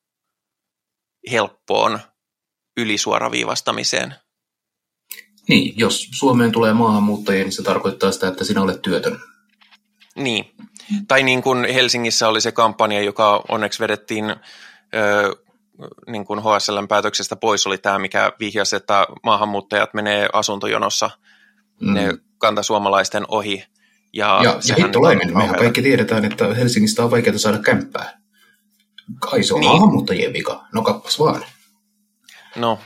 helppoon 1.31 1.99
ylisuoraviivastamiseen. 2.77 4.15
Niin, 5.47 5.73
jos 5.77 6.07
Suomeen 6.11 6.51
tulee 6.51 6.73
maahanmuuttajia, 6.73 7.43
niin 7.43 7.51
se 7.51 7.63
tarkoittaa 7.63 8.11
sitä, 8.11 8.27
että 8.27 8.43
sinä 8.43 8.61
olet 8.61 8.81
työtön. 8.81 9.19
Niin, 10.15 10.56
tai 11.07 11.23
niin 11.23 11.43
kuin 11.43 11.65
Helsingissä 11.73 12.27
oli 12.27 12.41
se 12.41 12.51
kampanja, 12.51 13.01
joka 13.01 13.43
onneksi 13.49 13.79
vedettiin 13.79 14.35
ö, 14.95 15.35
niin 16.07 16.25
kuin 16.25 16.39
HSLn 16.39 16.87
päätöksestä 16.87 17.35
pois, 17.35 17.67
oli 17.67 17.77
tämä, 17.77 17.99
mikä 17.99 18.31
vihjasi, 18.39 18.75
että 18.75 19.07
maahanmuuttajat 19.23 19.93
menee 19.93 20.29
asuntojonossa 20.33 21.09
mm. 21.81 21.93
ne 21.93 22.13
kantasuomalaisten 22.37 23.25
ohi. 23.27 23.63
Ja, 24.13 24.39
ja, 24.43 24.59
ja 24.67 24.75
hittolainen, 24.75 25.37
mehän 25.37 25.55
kaikki 25.55 25.81
tiedetään, 25.81 26.25
että 26.25 26.53
Helsingistä 26.53 27.03
on 27.03 27.11
vaikeaa 27.11 27.37
saada 27.37 27.57
kämppää. 27.57 28.19
Kai 29.19 29.43
se 29.43 29.53
on 29.53 29.59
niin. 29.59 29.71
maahanmuuttajien 29.71 30.33
vika. 30.33 30.65
No 30.73 30.81
kappas 30.81 31.19
vaan. 31.19 31.45
No, 32.55 32.79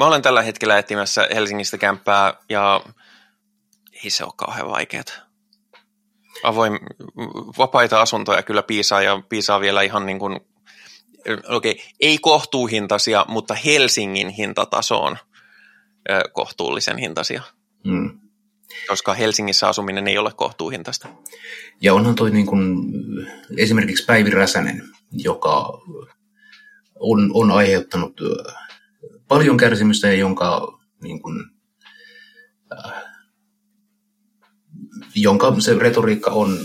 Mä 0.00 0.06
olen 0.06 0.22
tällä 0.22 0.42
hetkellä 0.42 0.78
etsimässä 0.78 1.28
Helsingistä 1.34 1.78
kämppää 1.78 2.34
ja 2.48 2.80
ei 4.04 4.10
se 4.10 4.24
ole 4.24 4.32
kauhean 4.36 4.68
vaikeaa. 4.68 5.29
Avoin, 6.42 6.78
vapaita 7.58 8.00
asuntoja 8.00 8.42
kyllä 8.42 8.62
piisaa 8.62 9.02
ja 9.02 9.22
piisaa 9.28 9.60
vielä 9.60 9.82
ihan 9.82 10.06
niin 10.06 10.18
kuin, 10.18 10.40
okei, 11.48 11.72
okay, 11.72 11.84
ei 12.00 12.18
kohtuuhintaisia, 12.18 13.24
mutta 13.28 13.54
Helsingin 13.54 14.28
hintatasoon 14.28 15.16
kohtuullisen 16.32 16.98
hintaisia. 16.98 17.42
Hmm. 17.88 18.20
Koska 18.88 19.14
Helsingissä 19.14 19.68
asuminen 19.68 20.08
ei 20.08 20.18
ole 20.18 20.32
kohtuuhintaista. 20.36 21.08
Ja 21.80 21.94
onhan 21.94 22.14
toi 22.14 22.30
niin 22.30 22.46
kuin, 22.46 22.92
esimerkiksi 23.56 24.04
Päivi 24.04 24.30
Räsänen, 24.30 24.82
joka 25.12 25.80
on, 27.00 27.30
on 27.34 27.50
aiheuttanut 27.50 28.20
paljon 29.28 29.56
kärsimystä 29.56 30.08
ja 30.08 30.14
jonka, 30.14 30.78
niin 31.02 31.22
kuin, 31.22 31.50
äh, 32.72 33.09
jonka 35.14 35.54
se 35.58 35.74
retoriikka 35.74 36.30
on, 36.30 36.58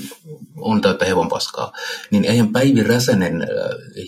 on 0.55 0.81
täyttä 0.81 1.05
hevon 1.05 1.29
paskaa, 1.29 1.71
niin 2.11 2.25
eihän 2.25 2.51
Päivi 2.51 2.83
Räsänen 2.83 3.41
äh, 3.41 3.47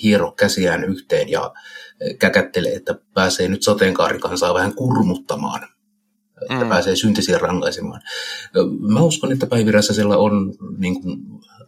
hiero 0.03 0.31
käsiään 0.31 0.83
yhteen 0.83 1.29
ja 1.29 1.43
äh, 1.43 2.17
käkättele, 2.19 2.69
että 2.69 2.95
pääsee 3.13 3.47
nyt 3.47 3.63
sateenkaarikansaa 3.63 4.53
vähän 4.53 4.73
kurmuttamaan, 4.73 5.63
että 6.41 6.63
mm. 6.63 6.69
pääsee 6.69 6.95
syntisiä 6.95 7.37
rankaisemaan. 7.37 8.01
Mä 8.79 9.01
uskon, 9.01 9.31
että 9.31 9.47
Päivi 9.47 9.71
Räsäsellä 9.71 10.17
on 10.17 10.53
niin 10.77 11.01
kuin, 11.01 11.19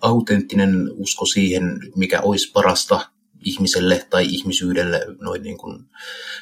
autenttinen 0.01 0.89
usko 0.93 1.26
siihen, 1.26 1.80
mikä 1.95 2.22
olisi 2.22 2.51
parasta 2.51 3.09
ihmiselle 3.45 4.07
tai 4.09 4.26
ihmisyydelle 4.26 5.05
noin 5.22 5.43
niin 5.43 5.57
kuin 5.57 5.86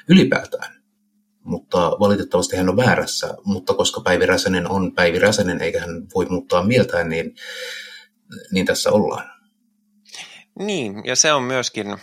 ylipäätään. 0.08 0.77
Mutta 1.48 1.78
valitettavasti 2.00 2.58
hän 2.58 2.70
on 2.70 2.78
väärässä, 2.78 3.34
mutta 3.44 3.74
koska 3.74 4.02
Päivi 4.02 4.26
Räsänen 4.26 4.70
on 4.70 4.96
Päivi 4.96 5.20
Räsänen 5.20 5.62
eikä 5.62 5.80
hän 5.80 6.08
voi 6.16 6.26
muuttaa 6.26 6.64
mieltään, 6.64 7.10
niin, 7.10 7.36
niin 8.52 8.66
tässä 8.66 8.92
ollaan. 8.92 9.32
Niin, 10.60 11.02
ja 11.06 11.16
se 11.16 11.34
on 11.34 11.44
myöskin, 11.44 11.98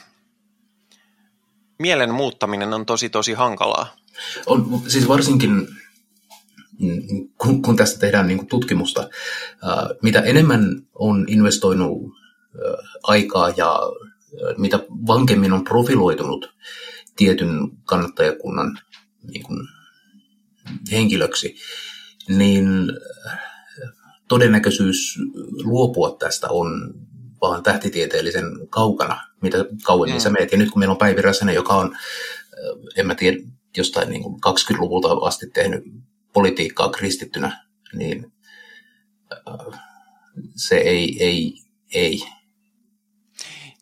mielen 1.78 2.14
muuttaminen 2.14 2.74
on 2.74 2.86
tosi 2.86 3.08
tosi 3.08 3.32
hankalaa. 3.32 3.96
On, 4.46 4.82
siis 4.88 5.08
varsinkin 5.08 5.68
kun, 7.38 7.62
kun 7.62 7.76
tästä 7.76 7.98
tehdään 7.98 8.26
niin 8.26 8.46
tutkimusta, 8.46 9.08
mitä 10.02 10.20
enemmän 10.20 10.86
on 10.94 11.24
investoinut 11.28 12.12
aikaa 13.02 13.52
ja 13.56 13.78
mitä 14.56 14.78
vankemmin 15.06 15.52
on 15.52 15.64
profiloitunut 15.64 16.54
tietyn 17.16 17.48
kannattajakunnan 17.84 18.78
niin 19.32 19.42
kuin, 19.42 19.68
henkilöksi, 20.92 21.56
niin 22.28 22.66
äh, 23.26 23.38
todennäköisyys 24.28 25.18
luopua 25.62 26.16
tästä 26.18 26.48
on 26.50 26.94
vaan 27.40 27.62
tähtitieteellisen 27.62 28.44
kaukana, 28.70 29.20
mitä 29.40 29.58
kauemmin 29.82 30.16
mm. 30.16 30.20
sä 30.20 30.30
meet. 30.30 30.52
Ja 30.52 30.58
nyt 30.58 30.70
kun 30.70 30.78
meillä 30.78 30.92
on 30.92 30.98
Päivi 30.98 31.22
Räsänen, 31.22 31.54
joka 31.54 31.74
on, 31.74 31.94
äh, 31.94 32.00
en 32.96 33.06
mä 33.06 33.14
tiedä, 33.14 33.38
jostain 33.76 34.08
niin 34.08 34.22
kuin 34.22 34.34
20-luvulta 34.34 35.26
asti 35.26 35.46
tehnyt 35.50 35.84
politiikkaa 36.32 36.88
kristittynä, 36.88 37.64
niin 37.92 38.32
äh, 39.32 39.80
se 40.56 40.76
ei, 40.76 41.16
ei, 41.24 41.54
ei 41.94 42.22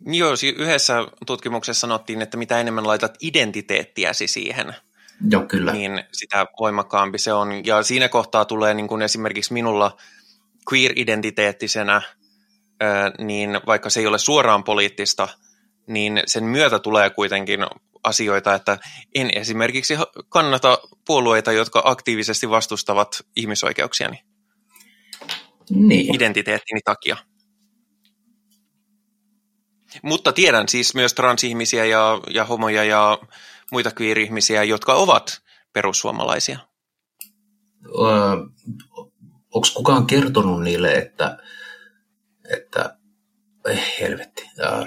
Joo, 0.06 0.34
yhdessä 0.56 1.06
tutkimuksessa 1.26 1.80
sanottiin, 1.80 2.22
että 2.22 2.36
mitä 2.36 2.60
enemmän 2.60 2.86
laitat 2.86 3.14
identiteettiäsi 3.20 4.28
siihen, 4.28 4.74
Joo, 5.30 5.42
kyllä. 5.46 5.72
niin 5.72 6.04
sitä 6.12 6.46
voimakkaampi 6.60 7.18
se 7.18 7.32
on. 7.32 7.66
Ja 7.66 7.82
siinä 7.82 8.08
kohtaa 8.08 8.44
tulee 8.44 8.74
niin 8.74 8.88
kuin 8.88 9.02
esimerkiksi 9.02 9.52
minulla 9.52 9.96
queer-identiteettisenä, 10.72 12.02
niin 13.18 13.60
vaikka 13.66 13.90
se 13.90 14.00
ei 14.00 14.06
ole 14.06 14.18
suoraan 14.18 14.64
poliittista, 14.64 15.28
niin 15.86 16.22
sen 16.26 16.44
myötä 16.44 16.78
tulee 16.78 17.10
kuitenkin 17.10 17.60
asioita, 18.04 18.54
että 18.54 18.78
en 19.14 19.30
esimerkiksi 19.34 19.94
kannata 20.28 20.78
puolueita, 21.06 21.52
jotka 21.52 21.82
aktiivisesti 21.84 22.50
vastustavat 22.50 23.22
ihmisoikeuksiani 23.36 24.24
niin. 25.70 26.14
identiteettini 26.14 26.80
takia. 26.84 27.16
Mutta 30.02 30.32
tiedän 30.32 30.68
siis 30.68 30.94
myös 30.94 31.14
transihmisiä 31.14 31.84
ja, 31.84 32.20
ja 32.30 32.44
homoja 32.44 32.84
ja 32.84 33.18
muita 33.72 33.90
queer-ihmisiä, 34.00 34.64
jotka 34.64 34.94
ovat 34.94 35.42
perussuomalaisia. 35.72 36.58
Öö, 37.86 38.36
Onko 39.54 39.68
kukaan 39.74 40.06
kertonut 40.06 40.62
niille, 40.62 40.94
että, 40.94 41.38
että 42.52 42.96
eh, 43.68 43.94
helvetti, 44.00 44.42
öö, 44.58 44.84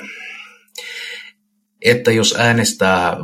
että 1.82 2.12
jos 2.12 2.36
äänestää 2.38 3.18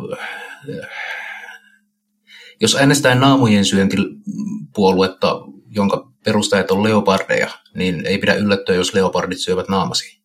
jos 2.62 2.76
äänestää 2.76 3.16
naamujen 3.16 3.66
syöntipuoluetta 3.66 5.42
jonka 5.72 6.12
perustajat 6.24 6.72
on 6.72 6.84
leopardeja, 6.84 7.50
niin 7.76 8.06
ei 8.06 8.18
pidä 8.18 8.34
yllättyä, 8.34 8.76
jos 8.76 8.94
leopardit 8.94 9.40
syövät 9.40 9.68
naamasi. 9.68 10.21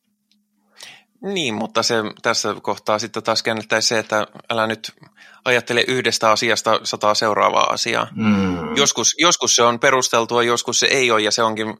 Niin, 1.27 1.55
mutta 1.55 1.83
se 1.83 1.95
tässä 2.22 2.55
kohtaa 2.62 2.99
sitten 2.99 3.22
taas 3.22 3.43
käännettäisiin 3.43 3.89
se, 3.89 3.99
että 3.99 4.27
älä 4.51 4.66
nyt 4.66 4.93
ajattele 5.45 5.85
yhdestä 5.89 6.31
asiasta 6.31 6.81
sataa 6.83 7.14
seuraavaa 7.14 7.72
asiaa. 7.72 8.07
Mm. 8.14 8.77
Joskus, 8.77 9.14
joskus 9.18 9.57
se 9.57 9.62
on 9.62 9.81
perusteltua, 9.81 10.43
joskus 10.43 10.81
se 10.81 10.87
ei 10.87 11.11
ole, 11.11 11.20
ja 11.20 11.31
se 11.31 11.43
onkin 11.43 11.77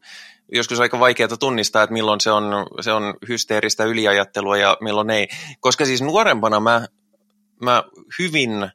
joskus 0.53 0.81
aika 0.81 1.01
vaikeaa 1.01 1.29
tunnistaa, 1.29 1.83
että 1.83 1.93
milloin 1.93 2.21
se 2.21 2.31
on, 2.31 2.45
se 2.81 2.93
on 2.93 3.15
hysteeristä 3.29 3.85
yliajattelua 3.85 4.57
ja 4.57 4.77
milloin 4.81 5.11
ei. 5.11 5.29
Koska 5.61 5.85
siis 5.85 6.03
nuorempana 6.03 6.61
mä, 6.61 6.87
mä 7.63 7.85
hyvin 8.19 8.71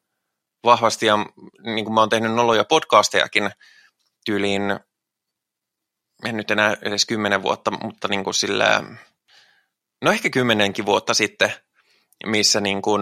vahvasti, 0.63 1.05
ja 1.05 1.17
niin 1.63 1.85
kuin 1.85 1.93
mä 1.93 1.99
oon 1.99 2.09
tehnyt 2.09 2.33
noloja 2.33 2.63
podcastejakin 2.63 3.49
tyyliin, 4.25 4.79
en 6.25 6.37
nyt 6.37 6.51
enää 6.51 6.77
edes 6.81 7.05
kymmenen 7.05 7.43
vuotta, 7.43 7.71
mutta 7.71 8.07
niin 8.07 8.23
kuin 8.23 8.33
sillä, 8.33 8.83
no 10.01 10.11
ehkä 10.11 10.29
kymmenenkin 10.29 10.85
vuotta 10.85 11.13
sitten, 11.13 11.53
missä 12.25 12.61
niin 12.61 12.81
kuin 12.81 13.01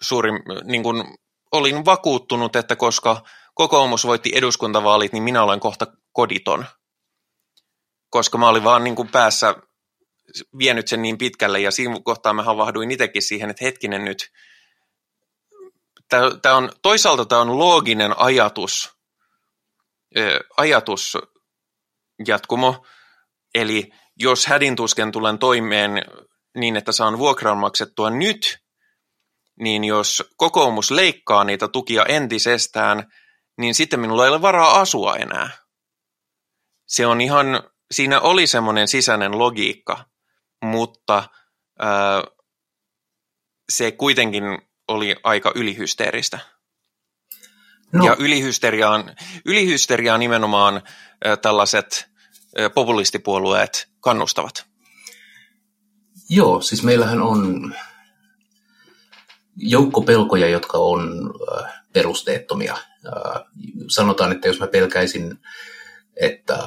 suurin, 0.00 0.34
niin 0.64 0.82
kuin 0.82 1.04
olin 1.52 1.84
vakuuttunut, 1.84 2.56
että 2.56 2.76
koska 2.76 3.22
kokoomus 3.54 4.06
voitti 4.06 4.30
eduskuntavaalit, 4.34 5.12
niin 5.12 5.22
minä 5.22 5.42
olen 5.42 5.60
kohta 5.60 5.86
koditon. 6.12 6.66
Koska 8.10 8.38
mä 8.38 8.48
olin 8.48 8.64
vaan 8.64 8.84
niin 8.84 8.96
kuin 8.96 9.08
päässä 9.08 9.54
vienyt 10.58 10.88
sen 10.88 11.02
niin 11.02 11.18
pitkälle, 11.18 11.60
ja 11.60 11.70
siinä 11.70 12.00
kohtaa 12.04 12.32
mä 12.32 12.42
havahduin 12.42 12.90
itsekin 12.90 13.22
siihen, 13.22 13.50
että 13.50 13.64
hetkinen 13.64 14.04
nyt, 14.04 14.32
tämä 16.42 16.56
on, 16.56 16.72
toisaalta 16.82 17.26
tämä 17.26 17.40
on 17.40 17.58
looginen 17.58 18.18
ajatus, 18.18 18.92
ajatus 20.56 21.18
jatkumo, 22.26 22.86
eli 23.54 23.90
jos 24.16 24.46
hädintusken 24.46 25.12
tulen 25.12 25.38
toimeen 25.38 26.02
niin, 26.56 26.76
että 26.76 26.92
saan 26.92 27.18
vuokran 27.18 27.58
maksettua 27.58 28.10
nyt, 28.10 28.58
niin 29.60 29.84
jos 29.84 30.22
kokoomus 30.36 30.90
leikkaa 30.90 31.44
niitä 31.44 31.68
tukia 31.68 32.04
entisestään, 32.04 33.12
niin 33.58 33.74
sitten 33.74 34.00
minulla 34.00 34.24
ei 34.24 34.30
ole 34.30 34.42
varaa 34.42 34.80
asua 34.80 35.16
enää. 35.16 35.50
Se 36.86 37.06
on 37.06 37.20
ihan, 37.20 37.46
siinä 37.90 38.20
oli 38.20 38.46
semmoinen 38.46 38.88
sisäinen 38.88 39.38
logiikka, 39.38 40.04
mutta 40.64 41.28
ää, 41.78 42.22
se 43.72 43.92
kuitenkin 43.92 44.42
oli 44.88 45.16
aika 45.22 45.52
ylihysteeristä. 45.54 46.38
No. 47.92 48.04
Ja 48.04 48.16
ylihysteriaan, 48.18 49.16
ylihysteriaan 49.44 50.20
nimenomaan 50.20 50.82
ää, 51.24 51.36
tällaiset 51.36 52.13
populistipuolueet 52.74 53.88
kannustavat. 54.00 54.66
Joo, 56.28 56.60
siis 56.60 56.82
meillähän 56.82 57.22
on 57.22 57.74
joukko 59.56 60.02
pelkoja, 60.02 60.48
jotka 60.48 60.78
on 60.78 61.34
perusteettomia. 61.92 62.76
Sanotaan, 63.88 64.32
että 64.32 64.48
jos 64.48 64.60
mä 64.60 64.66
pelkäisin, 64.66 65.38
että 66.16 66.58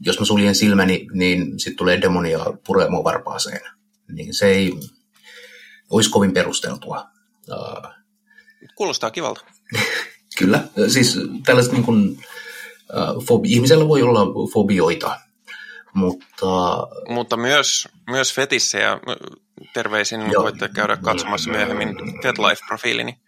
jos 0.00 0.18
mä 0.18 0.24
suljen 0.24 0.54
silmäni, 0.54 1.06
niin 1.12 1.60
sitten 1.60 1.76
tulee 1.76 2.00
demonia 2.00 2.38
puree 2.66 2.88
varpaaseen. 3.04 3.60
Niin 4.08 4.34
se 4.34 4.46
ei 4.46 4.72
olisi 5.90 6.10
kovin 6.10 6.32
perusteltua. 6.32 7.06
Kuulostaa 8.74 9.10
kivalta. 9.10 9.44
Kyllä, 10.38 10.64
siis 10.88 11.18
tällaiset 11.46 11.72
niin 11.72 11.84
kuin, 11.84 12.18
fobi- 13.20 13.48
ihmisellä 13.48 13.88
voi 13.88 14.02
olla 14.02 14.20
fobioita, 14.52 15.20
mutta... 15.94 16.46
Mutta 17.08 17.36
myös, 17.36 17.88
myös 18.10 18.34
fetissejä. 18.34 18.98
Terveisin 19.74 20.32
Joo. 20.32 20.42
voitte 20.42 20.68
käydä 20.68 20.96
katsomassa 20.96 21.50
myöhemmin 21.50 21.96
TEDLife-profiilini. 22.22 23.18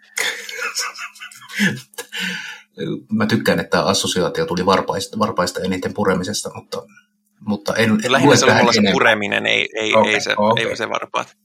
Mä 3.12 3.26
tykkään, 3.26 3.60
että 3.60 3.82
assosiaatio 3.82 4.46
tuli 4.46 4.66
varpaista, 4.66 5.18
varpaista 5.18 5.60
eniten 5.60 5.94
puremisesta, 5.94 6.50
mutta, 6.54 6.82
mutta 7.40 7.74
en, 7.74 7.90
en 8.04 8.12
Lähinnä 8.12 8.36
se 8.36 8.46
on 8.46 8.74
se 8.74 8.92
pureminen, 8.92 9.46
ei, 9.46 9.68
ei, 9.76 9.94
okay, 9.94 10.12
ei, 10.12 10.20
se, 10.20 10.34
okay. 10.36 10.64
ei 10.64 10.76
se 10.76 10.88
varpaat. 10.88 11.36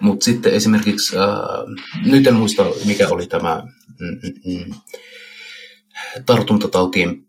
Mutta 0.00 0.24
sitten 0.24 0.52
esimerkiksi, 0.52 1.16
äh, 1.16 1.24
nyt 2.06 2.26
en 2.26 2.34
muista 2.34 2.64
mikä 2.84 3.08
oli 3.08 3.26
tämä 3.26 3.62
mm, 4.00 4.06
mm, 4.22 4.64
mm 4.64 4.74
tartuntatautien 6.26 7.26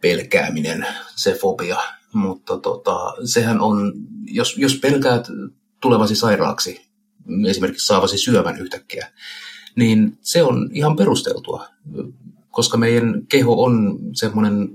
pelkääminen, 0.00 0.86
se 1.16 1.34
fobia, 1.40 1.78
mutta 2.12 2.58
tota, 2.58 3.14
sehän 3.24 3.60
on, 3.60 3.92
jos, 4.24 4.58
jos 4.58 4.74
pelkäät 4.74 5.26
tulevasi 5.80 6.16
sairaaksi, 6.16 6.90
esimerkiksi 7.48 7.86
saavasi 7.86 8.18
syövän 8.18 8.60
yhtäkkiä, 8.60 9.12
niin 9.76 10.18
se 10.20 10.42
on 10.42 10.70
ihan 10.72 10.96
perusteltua, 10.96 11.66
koska 12.50 12.76
meidän 12.76 13.26
keho 13.26 13.64
on 13.64 13.98
semmoinen 14.14 14.68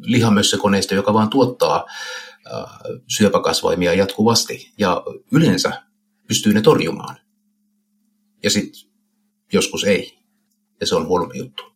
lihamössökoneisto, 0.00 0.94
joka 0.94 1.14
vaan 1.14 1.30
tuottaa 1.30 1.84
syöpäkasvaimia 3.16 3.94
jatkuvasti 3.94 4.72
ja 4.78 5.02
yleensä 5.32 5.82
pystyy 6.28 6.52
ne 6.52 6.62
torjumaan. 6.62 7.16
Ja 8.42 8.50
sitten 8.50 8.90
joskus 9.52 9.84
ei. 9.84 10.18
Ja 10.80 10.86
se 10.86 10.94
on 10.94 11.06
huono 11.06 11.30
juttu. 11.34 11.75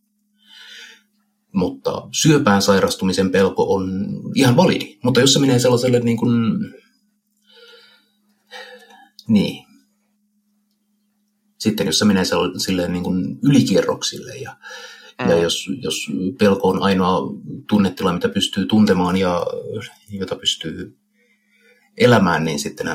Mutta 1.53 2.09
syöpään 2.13 2.63
sairastumisen 2.63 3.31
pelko 3.31 3.75
on 3.75 3.91
ihan 4.35 4.57
validi. 4.57 4.99
Mutta 5.05 5.21
jos 5.21 5.33
se 5.33 5.39
menee 5.39 5.59
sellaiselle 5.59 6.01
niin 6.01 6.17
kuin... 6.17 6.33
Niin. 9.29 9.67
Sitten 11.59 11.87
jos 11.87 11.99
se 11.99 12.05
menee 12.05 12.25
silleen 12.59 12.93
niin 12.93 13.05
kuin 13.05 13.39
ylikierroksille 13.43 14.37
ja, 14.37 14.57
mm. 15.23 15.31
ja 15.31 15.37
jos, 15.39 15.67
jos 15.83 16.07
pelko 16.39 16.69
on 16.69 16.83
ainoa 16.83 17.21
tunnetila, 17.69 18.13
mitä 18.13 18.29
pystyy 18.29 18.67
tuntemaan 18.67 19.17
ja 19.17 19.47
jota 20.11 20.37
pystyy 20.37 20.99
elämään, 21.97 22.45
niin 22.45 22.59
sitten, 22.59 22.87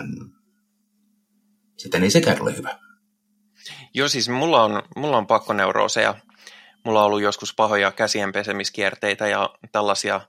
sitten 1.78 2.04
ei 2.04 2.12
sekään 2.12 2.42
ole 2.42 2.58
hyvä. 2.58 2.80
Joo, 3.94 4.08
siis 4.08 4.30
mulla 4.30 4.64
on, 4.64 4.84
mulla 4.96 5.18
on 5.18 5.28
pakkoneurooseja 5.28 6.16
mulla 6.86 7.00
on 7.00 7.06
ollut 7.06 7.22
joskus 7.22 7.54
pahoja 7.56 7.92
käsienpesemiskierteitä 7.92 9.28
ja 9.28 9.50
tällaisia. 9.72 10.22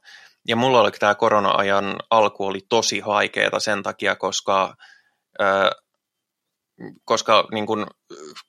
Ja 0.48 0.56
mulla 0.56 0.80
oli 0.80 0.90
tämä 0.90 1.14
korona-ajan 1.14 1.96
alku 2.10 2.46
oli 2.46 2.60
tosi 2.68 3.00
haikeeta 3.00 3.60
sen 3.60 3.82
takia, 3.82 4.16
koska, 4.16 4.74
äh, 5.40 5.70
koska 7.04 7.44
niin 7.52 7.66
kun, 7.66 7.86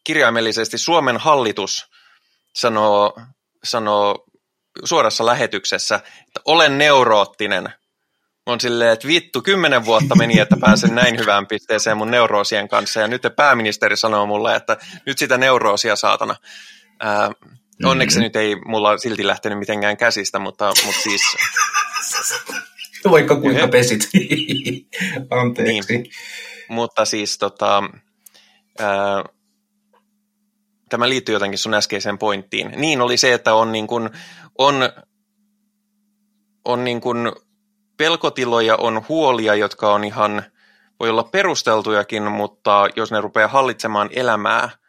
kirjaimellisesti 0.04 0.78
Suomen 0.78 1.18
hallitus 1.18 1.86
sanoo, 2.56 3.14
sanoo 3.64 4.26
suorassa 4.84 5.26
lähetyksessä, 5.26 5.96
että 5.96 6.42
olen 6.46 6.78
neuroottinen. 6.78 7.74
on 8.46 8.60
silleen, 8.60 8.94
että 8.94 9.08
vittu, 9.08 9.42
kymmenen 9.42 9.86
vuotta 9.86 10.16
meni, 10.16 10.40
että 10.40 10.58
pääsen 10.62 10.96
näin 10.96 11.20
hyvään 11.20 11.48
pisteeseen 11.48 11.98
mun 11.98 12.12
neuroosien 12.12 12.68
kanssa, 12.68 13.00
ja 13.00 13.08
nyt 13.08 13.22
pääministeri 13.36 13.98
sanoo 13.98 14.26
mulle, 14.26 14.56
että 14.56 14.78
nyt 15.06 15.18
sitä 15.18 15.38
neuroosia 15.38 15.96
saatana. 15.96 16.36
Ää, 17.00 17.32
Mm-hmm. 17.78 17.92
Onneksi 17.92 18.20
nyt 18.20 18.36
ei 18.36 18.56
mulla 18.66 18.98
silti 18.98 19.28
lähtenyt 19.28 19.60
mitenkään 19.60 19.98
käsistä, 19.98 20.40
mutta, 20.40 20.74
mutta 20.86 21.02
siis... 21.02 21.22
Vaikka 23.12 23.36
kuinka 23.42 23.68
pesit. 23.68 24.02
Anteeksi. 25.42 25.98
Niin. 25.98 26.12
Mutta 26.70 27.06
siis 27.06 27.38
tota, 27.38 27.84
ää, 28.80 29.24
tämä 30.90 31.10
liittyy 31.10 31.36
jotenkin 31.36 31.58
sun 31.58 31.74
äskeiseen 31.74 32.18
pointtiin. 32.18 32.74
Niin 32.76 33.02
oli 33.02 33.18
se, 33.18 33.34
että 33.34 33.54
on, 33.54 33.72
niin 33.72 33.88
kuin, 33.88 34.10
on, 34.58 34.76
on 36.66 36.84
niin 36.84 37.02
kuin 37.02 37.32
pelkotiloja, 37.98 38.76
on 38.76 39.06
huolia, 39.10 39.56
jotka 39.56 39.94
on 39.94 40.04
ihan, 40.04 40.44
voi 41.00 41.10
olla 41.10 41.24
perusteltujakin, 41.24 42.32
mutta 42.32 42.88
jos 42.96 43.12
ne 43.12 43.22
rupeaa 43.22 43.48
hallitsemaan 43.48 44.10
elämää– 44.14 44.70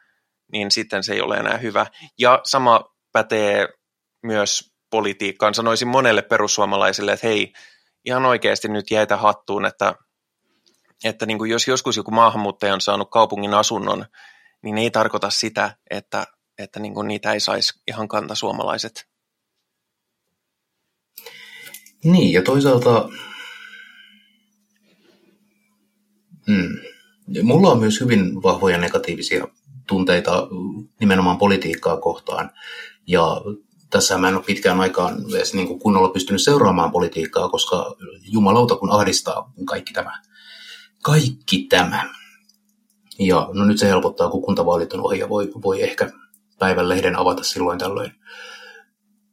niin 0.52 0.70
sitten 0.70 1.02
se 1.02 1.12
ei 1.12 1.20
ole 1.20 1.36
enää 1.36 1.58
hyvä. 1.58 1.86
Ja 2.18 2.40
sama 2.44 2.84
pätee 3.12 3.68
myös 4.22 4.72
politiikkaan. 4.90 5.54
Sanoisin 5.54 5.88
monelle 5.88 6.22
perussuomalaisille, 6.22 7.12
että 7.12 7.26
hei, 7.26 7.52
ihan 8.04 8.24
oikeasti 8.24 8.68
nyt 8.68 8.90
jäitä 8.90 9.16
hattuun, 9.16 9.66
että, 9.66 9.94
että 11.04 11.26
niin 11.26 11.38
kuin 11.38 11.50
jos 11.50 11.68
joskus 11.68 11.96
joku 11.96 12.10
maahanmuuttaja 12.10 12.74
on 12.74 12.80
saanut 12.80 13.10
kaupungin 13.10 13.54
asunnon, 13.54 14.06
niin 14.62 14.78
ei 14.78 14.90
tarkoita 14.90 15.30
sitä, 15.30 15.76
että, 15.90 16.26
että 16.58 16.80
niin 16.80 16.94
kuin 16.94 17.08
niitä 17.08 17.32
ei 17.32 17.40
saisi 17.40 17.80
ihan 17.88 18.08
kantasuomalaiset. 18.08 19.08
Niin, 22.04 22.32
ja 22.32 22.42
toisaalta 22.42 23.08
mm, 26.46 26.78
mulla 27.42 27.70
on 27.70 27.78
myös 27.78 28.00
hyvin 28.00 28.42
vahvoja 28.42 28.78
negatiivisia 28.78 29.48
tunteita 29.88 30.48
nimenomaan 31.00 31.38
politiikkaa 31.38 31.96
kohtaan. 31.96 32.50
Ja 33.06 33.40
tässä 33.90 34.18
mä 34.18 34.28
en 34.28 34.34
ole 34.34 34.44
pitkään 34.44 34.80
aikaan 34.80 35.24
edes 35.34 35.54
niin 35.54 35.66
kuin 35.66 35.80
kunnolla 35.80 36.08
pystynyt 36.08 36.42
seuraamaan 36.42 36.92
politiikkaa, 36.92 37.48
koska 37.48 37.96
jumalauta 38.32 38.76
kun 38.76 38.90
ahdistaa 38.90 39.52
kaikki 39.66 39.92
tämä. 39.92 40.22
Kaikki 41.02 41.66
tämä. 41.68 42.14
Ja 43.18 43.48
no 43.52 43.64
nyt 43.64 43.78
se 43.78 43.88
helpottaa, 43.88 44.30
kun 44.30 44.42
kuntavaalit 44.42 44.92
on 44.92 45.00
ohi 45.00 45.18
ja 45.18 45.28
voi, 45.28 45.52
voi 45.64 45.82
ehkä 45.82 46.10
päivän 46.58 46.88
lehden 46.88 47.16
avata 47.16 47.44
silloin 47.44 47.78
tällöin. 47.78 48.12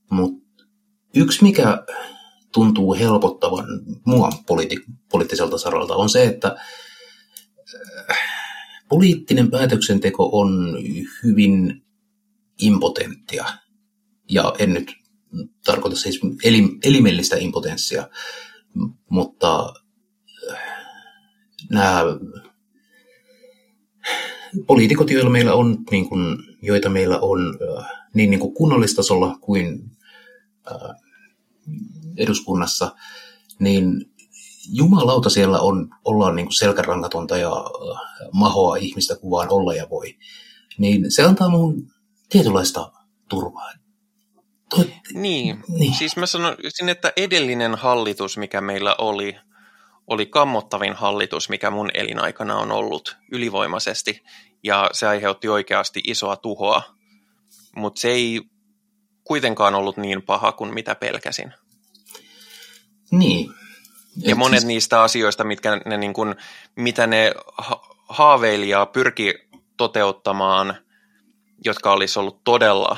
Mutta 0.10 0.64
yksi, 1.16 1.44
mikä 1.44 1.84
tuntuu 2.54 2.94
helpottavan 2.94 3.66
mua 4.06 4.30
politi- 4.30 4.86
poliittiselta 5.12 5.58
saralta, 5.58 5.96
on 5.96 6.10
se, 6.10 6.24
että 6.24 6.56
poliittinen 8.90 9.52
päätöksenteko 9.52 10.30
on 10.40 10.78
hyvin 11.24 11.84
impotenttia. 12.58 13.46
Ja 14.30 14.54
en 14.60 14.74
nyt 14.74 14.94
tarkoita 15.66 15.98
siis 15.98 16.20
elim- 16.24 16.80
elimellistä 16.84 17.36
impotenssia, 17.36 18.10
mutta 19.10 19.74
äh, 20.52 20.60
nämä 21.70 22.04
poliitikot, 24.68 25.10
joilla 25.10 25.30
meillä 25.30 25.54
on, 25.54 25.78
niin 25.92 26.10
kuin, 26.10 26.38
joita 26.62 26.90
meillä 26.90 27.20
on 27.20 27.58
äh, 27.80 27.86
niin, 28.14 28.30
niin 28.30 28.40
kuin 28.40 28.54
kunnallistasolla 28.54 29.38
kuin 29.42 29.92
äh, 30.72 30.96
eduskunnassa, 32.18 32.96
niin 33.60 34.12
jumalauta 34.72 35.30
siellä 35.30 35.60
on, 35.60 35.90
ollaan 36.06 36.36
niin 36.36 36.46
kuin 36.46 36.54
selkärangatonta 36.54 37.38
ja 37.38 37.52
äh, 37.52 38.02
mahoa 38.34 38.76
ihmistä 38.76 39.16
kuin 39.16 39.32
vaan 39.32 39.48
olla 39.52 39.74
ja 39.74 39.90
voi. 39.90 40.18
Niin 40.78 41.12
se 41.12 41.24
antaa 41.24 41.50
mun 41.50 41.88
tietynlaista 42.30 42.92
turvaa. 43.30 43.72
Toi, 44.70 44.94
niin. 45.14 45.64
niin, 45.68 45.94
siis 45.94 46.18
mä 46.18 46.26
sanoisin, 46.26 46.90
että 46.90 47.14
edellinen 47.18 47.76
hallitus, 47.76 48.38
mikä 48.38 48.62
meillä 48.62 48.96
oli, 48.98 49.36
oli 50.08 50.26
kammottavin 50.26 50.94
hallitus, 50.94 51.50
mikä 51.50 51.70
mun 51.72 51.90
elinaikana 51.94 52.56
on 52.58 52.72
ollut 52.72 53.18
ylivoimaisesti, 53.32 54.24
ja 54.64 54.90
se 54.94 55.08
aiheutti 55.08 55.48
oikeasti 55.48 56.02
isoa 56.08 56.36
tuhoa, 56.36 56.82
mutta 57.76 58.02
se 58.02 58.10
ei 58.10 58.42
kuitenkaan 59.24 59.76
ollut 59.76 59.98
niin 59.98 60.22
paha 60.22 60.52
kuin 60.52 60.74
mitä 60.74 60.96
pelkäsin. 60.96 61.54
Niin. 63.12 63.50
Ja 64.18 64.32
Et 64.32 64.38
monet 64.38 64.60
siis... 64.60 64.68
niistä 64.68 65.02
asioista, 65.02 65.44
mitkä 65.44 65.82
ne, 65.86 65.98
niin 65.98 66.14
kuin, 66.14 66.36
mitä 66.76 67.08
ne 67.08 67.32
ha- 67.58 67.82
haaveili 68.10 68.70
ja 68.70 68.86
pyrki 68.86 69.34
toteuttamaan, 69.78 70.78
jotka 71.66 71.92
olisi 71.92 72.20
ollut 72.20 72.44
todella 72.44 72.98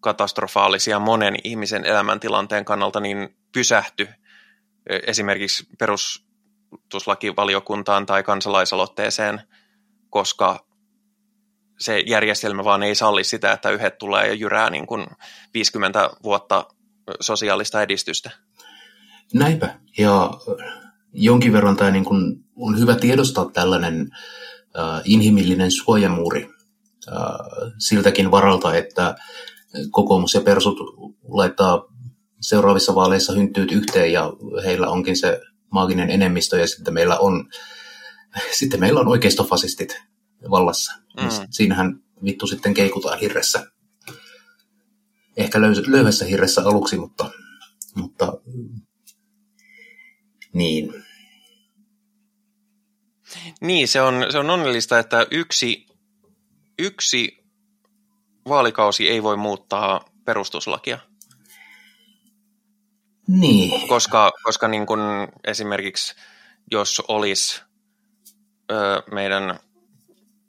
katastrofaalisia 0.00 0.98
monen 0.98 1.36
ihmisen 1.44 1.84
elämäntilanteen 1.84 2.64
kannalta, 2.64 3.00
niin 3.00 3.36
pysähty 3.52 4.08
esimerkiksi 5.06 5.66
perustuslakivaliokuntaan 5.78 8.06
tai 8.06 8.22
kansalaisaloitteeseen, 8.22 9.42
koska 10.10 10.66
se 11.78 11.98
järjestelmä 11.98 12.64
vaan 12.64 12.82
ei 12.82 12.94
salli 12.94 13.24
sitä, 13.24 13.52
että 13.52 13.70
yhdet 13.70 13.98
tulee 13.98 14.26
ja 14.26 14.34
jyrää 14.34 14.70
niin 14.70 14.86
kuin 14.86 15.06
50 15.54 16.10
vuotta 16.22 16.66
sosiaalista 17.20 17.82
edistystä. 17.82 18.30
Näinpä. 19.34 19.78
Ja 19.98 20.30
jonkin 21.12 21.52
verran 21.52 21.76
tämä 21.76 21.90
niin 21.90 22.04
kuin 22.04 22.44
on 22.56 22.78
hyvä 22.78 22.94
tiedostaa 22.94 23.50
tällainen 23.52 24.10
äh, 24.78 25.00
inhimillinen 25.04 25.70
suojamuuri 25.70 26.50
äh, 27.08 27.16
siltäkin 27.78 28.30
varalta, 28.30 28.74
että 28.74 29.16
kokoomus 29.90 30.34
ja 30.34 30.40
persut 30.40 30.78
laittaa 31.28 31.84
seuraavissa 32.40 32.94
vaaleissa 32.94 33.32
hynttyyt 33.32 33.72
yhteen 33.72 34.12
ja 34.12 34.32
heillä 34.64 34.88
onkin 34.88 35.16
se 35.16 35.40
maaginen 35.70 36.10
enemmistö 36.10 36.58
ja 36.60 36.66
sitten 36.66 36.94
meillä 36.94 37.18
on, 37.18 37.48
sitten 38.58 38.80
meillä 38.80 39.00
on 39.00 39.08
oikeistofasistit 39.08 40.02
vallassa. 40.50 40.92
Mm. 41.20 41.28
Siinähän 41.50 42.00
vittu 42.24 42.46
sitten 42.46 42.74
keikutaan 42.74 43.18
hirressä. 43.18 43.66
Ehkä 45.36 45.60
löyvässä 45.86 46.24
hirressä 46.24 46.62
aluksi, 46.64 46.96
mutta, 46.96 47.30
mutta 47.94 48.32
niin. 50.52 51.04
Niin, 53.60 53.88
se 53.88 54.00
on, 54.00 54.26
se 54.30 54.38
on 54.38 54.50
onnellista, 54.50 54.98
että 54.98 55.26
yksi, 55.30 55.86
yksi 56.78 57.44
vaalikausi 58.48 59.08
ei 59.08 59.22
voi 59.22 59.36
muuttaa 59.36 60.04
perustuslakia. 60.24 60.98
Niin. 63.28 63.88
Koska, 63.88 64.32
koska 64.44 64.68
niin 64.68 64.86
kun 64.86 65.00
esimerkiksi 65.44 66.14
jos 66.70 67.02
olisi 67.08 67.62
ö, 68.70 69.02
meidän 69.12 69.60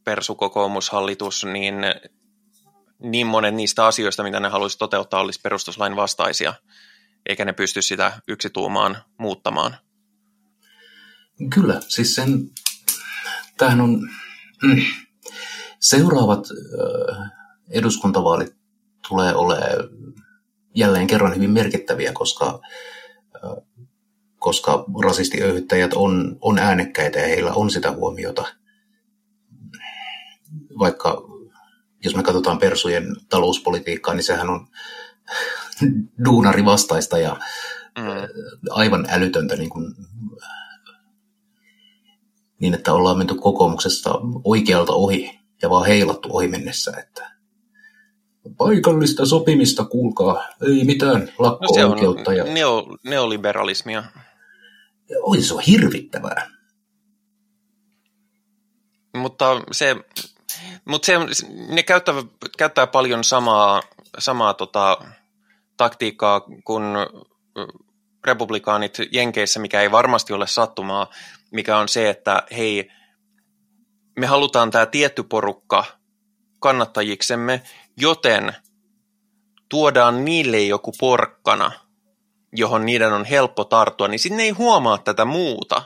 persukokoomushallitus, 0.03 1.45
niin 1.45 1.75
niin 2.99 3.27
monet 3.27 3.55
niistä 3.55 3.85
asioista, 3.85 4.23
mitä 4.23 4.39
ne 4.39 4.49
haluaisi 4.49 4.77
toteuttaa, 4.77 5.19
olisi 5.21 5.39
perustuslain 5.43 5.95
vastaisia, 5.95 6.53
eikä 7.25 7.45
ne 7.45 7.53
pysty 7.53 7.81
sitä 7.81 8.21
yksituumaan 8.27 8.97
muuttamaan. 9.17 9.77
Kyllä, 11.49 11.81
siis 11.87 12.15
sen, 12.15 12.49
tämähän 13.57 13.81
on, 13.81 14.09
mm, 14.63 14.81
seuraavat 15.79 16.47
eduskuntavaalit 17.69 18.55
tulee 19.07 19.35
olemaan 19.35 19.89
jälleen 20.75 21.07
kerran 21.07 21.35
hyvin 21.35 21.51
merkittäviä, 21.51 22.13
koska, 22.13 22.59
koska 24.39 24.85
rasistiöyhyttäjät 25.03 25.93
on, 25.93 26.37
on 26.41 26.59
äänekkäitä 26.59 27.19
ja 27.19 27.27
heillä 27.27 27.53
on 27.53 27.69
sitä 27.69 27.91
huomiota. 27.91 28.45
Vaikka 30.79 31.31
jos 32.03 32.15
me 32.15 32.23
katsotaan 32.23 32.57
persujen 32.57 33.15
talouspolitiikkaa, 33.29 34.13
niin 34.13 34.23
sehän 34.23 34.49
on 34.49 34.67
duunari 36.25 36.65
vastaista 36.65 37.17
ja 37.17 37.39
mm. 37.97 38.05
aivan 38.69 39.07
älytöntä 39.09 39.55
niin, 39.55 39.69
kuin, 39.69 39.95
niin, 42.61 42.73
että 42.73 42.93
ollaan 42.93 43.17
menty 43.17 43.35
kokoomuksesta 43.35 44.09
oikealta 44.43 44.93
ohi 44.93 45.39
ja 45.61 45.69
vaan 45.69 45.85
heilattu 45.85 46.29
ohi 46.31 46.47
mennessä, 46.47 46.93
että 46.99 47.31
paikallista 48.57 49.25
sopimista, 49.25 49.85
kuulkaa, 49.85 50.47
ei 50.67 50.83
mitään 50.83 51.31
lakko-oikeutta. 51.39 52.31
No 52.31 52.35
se 52.35 52.41
on 52.41 52.47
ja... 52.47 52.53
neo, 52.53 52.87
neoliberalismia. 53.03 54.03
Oi, 55.21 55.41
se 55.41 55.53
on 55.53 55.61
hirvittävää. 55.61 56.47
Mutta 59.17 59.61
se, 59.71 59.95
mutta 60.85 61.05
se, 61.05 61.13
ne 61.69 61.83
käyttää, 61.83 62.15
käyttää 62.57 62.87
paljon 62.87 63.23
samaa, 63.23 63.81
samaa 64.19 64.53
tota, 64.53 64.97
taktiikkaa 65.77 66.41
kuin 66.65 66.83
republikaanit 68.25 68.97
Jenkeissä, 69.11 69.59
mikä 69.59 69.81
ei 69.81 69.91
varmasti 69.91 70.33
ole 70.33 70.47
sattumaa, 70.47 71.07
mikä 71.51 71.77
on 71.77 71.87
se, 71.87 72.09
että 72.09 72.43
hei, 72.57 72.91
me 74.19 74.27
halutaan 74.27 74.71
tämä 74.71 74.85
tietty 74.85 75.23
porukka 75.23 75.85
kannattajiksemme, 76.59 77.61
joten 77.97 78.55
tuodaan 79.69 80.25
niille 80.25 80.59
joku 80.59 80.91
porkkana, 80.99 81.71
johon 82.53 82.85
niiden 82.85 83.13
on 83.13 83.25
helppo 83.25 83.63
tarttua, 83.63 84.07
niin 84.07 84.19
sitten 84.19 84.37
ne 84.37 84.43
ei 84.43 84.49
huomaa 84.49 84.97
tätä 84.97 85.25
muuta, 85.25 85.83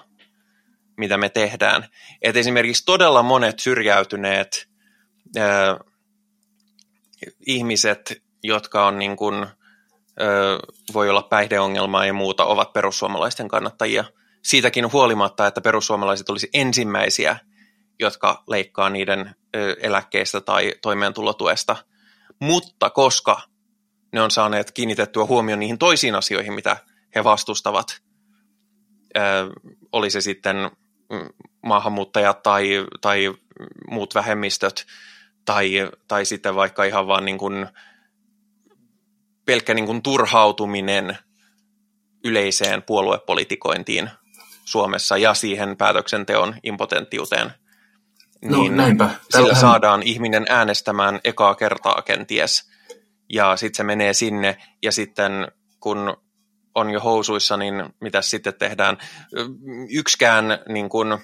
mitä 0.97 1.17
me 1.17 1.29
tehdään. 1.29 1.87
Et 2.21 2.37
esimerkiksi 2.37 2.85
todella 2.85 3.23
monet 3.23 3.59
syrjäytyneet 3.59 4.67
äh, 5.37 5.77
ihmiset, 7.47 8.23
jotka 8.43 8.87
on 8.87 8.99
niin 8.99 9.15
kuin, 9.15 9.43
äh, 9.43 9.49
voi 10.93 11.09
olla 11.09 11.21
päihdeongelmaa 11.21 12.05
ja 12.05 12.13
muuta, 12.13 12.45
ovat 12.45 12.73
perussuomalaisten 12.73 13.47
kannattajia. 13.47 14.03
Siitäkin 14.45 14.91
huolimatta, 14.91 15.47
että 15.47 15.61
perussuomalaiset 15.61 16.29
olisi 16.29 16.49
ensimmäisiä, 16.53 17.39
jotka 17.99 18.43
leikkaa 18.47 18.89
niiden 18.89 19.35
eläkkeistä 19.79 20.41
tai 20.41 20.73
toimeentulotuesta. 20.81 21.75
Mutta 22.39 22.89
koska 22.89 23.41
ne 24.13 24.21
on 24.21 24.31
saaneet 24.31 24.71
kiinnitettyä 24.71 25.25
huomioon 25.25 25.59
niihin 25.59 25.77
toisiin 25.77 26.15
asioihin, 26.15 26.53
mitä 26.53 26.77
he 27.15 27.23
vastustavat, 27.23 28.01
oli 29.91 30.09
se 30.09 30.21
sitten 30.21 30.55
maahanmuuttajat 31.61 32.43
tai, 32.43 32.85
tai 33.01 33.33
muut 33.91 34.15
vähemmistöt, 34.15 34.85
tai, 35.45 35.71
tai 36.07 36.25
sitten 36.25 36.55
vaikka 36.55 36.83
ihan 36.83 37.07
vaan 37.07 37.25
niin 37.25 37.37
kuin 37.37 37.67
pelkkä 39.45 39.73
niin 39.73 39.85
kuin 39.85 40.01
turhautuminen 40.01 41.17
yleiseen 42.23 42.83
puoluepolitikointiin 42.83 44.09
Suomessa 44.65 45.17
ja 45.17 45.33
siihen 45.33 45.77
päätöksenteon 45.77 46.55
impotenttiuteen– 46.63 47.51
No, 48.49 48.61
niin 48.61 48.77
näinpä. 48.77 49.09
Sillä 49.29 49.55
saadaan 49.55 50.03
ihminen 50.03 50.45
äänestämään 50.49 51.19
ekaa 51.23 51.55
kertaa 51.55 52.01
kenties 52.01 52.71
ja 53.33 53.55
sitten 53.55 53.77
se 53.77 53.83
menee 53.83 54.13
sinne 54.13 54.57
ja 54.83 54.91
sitten 54.91 55.47
kun 55.79 56.17
on 56.75 56.91
jo 56.91 56.99
housuissa, 56.99 57.57
niin 57.57 57.83
mitä 58.01 58.21
sitten 58.21 58.53
tehdään? 58.53 58.97
Yksikään, 59.89 60.45
niin 60.69 60.89
kuin, 60.89 61.17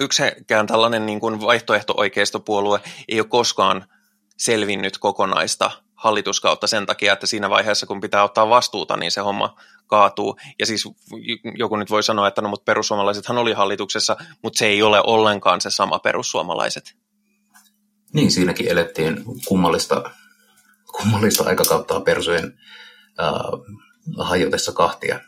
yksikään 0.00 0.66
tällainen 0.66 1.06
niin 1.06 1.20
kuin 1.20 1.40
vaihtoehto-oikeistopuolue 1.40 2.80
ei 3.08 3.20
ole 3.20 3.28
koskaan 3.28 3.86
selvinnyt 4.38 4.98
kokonaista 4.98 5.70
hallituskautta 5.94 6.66
sen 6.66 6.86
takia, 6.86 7.12
että 7.12 7.26
siinä 7.26 7.50
vaiheessa, 7.50 7.86
kun 7.86 8.00
pitää 8.00 8.24
ottaa 8.24 8.48
vastuuta, 8.48 8.96
niin 8.96 9.12
se 9.12 9.20
homma 9.20 9.56
kaatuu. 9.86 10.36
Ja 10.58 10.66
siis 10.66 10.84
joku 11.56 11.76
nyt 11.76 11.90
voi 11.90 12.02
sanoa, 12.02 12.28
että 12.28 12.42
no, 12.42 12.48
mutta 12.48 12.64
perussuomalaisethan 12.64 13.38
oli 13.38 13.52
hallituksessa, 13.52 14.16
mutta 14.42 14.58
se 14.58 14.66
ei 14.66 14.82
ole 14.82 15.02
ollenkaan 15.06 15.60
se 15.60 15.70
sama 15.70 15.98
perussuomalaiset. 15.98 16.96
Niin, 18.12 18.30
siinäkin 18.30 18.68
elettiin 18.68 19.24
kummallista, 19.48 20.10
kummallista 20.92 21.44
aikakauttaa 21.44 22.00
persujen 22.00 22.58
äh, 23.20 23.34
hajotessa 24.18 24.72
kahtia. 24.72 25.20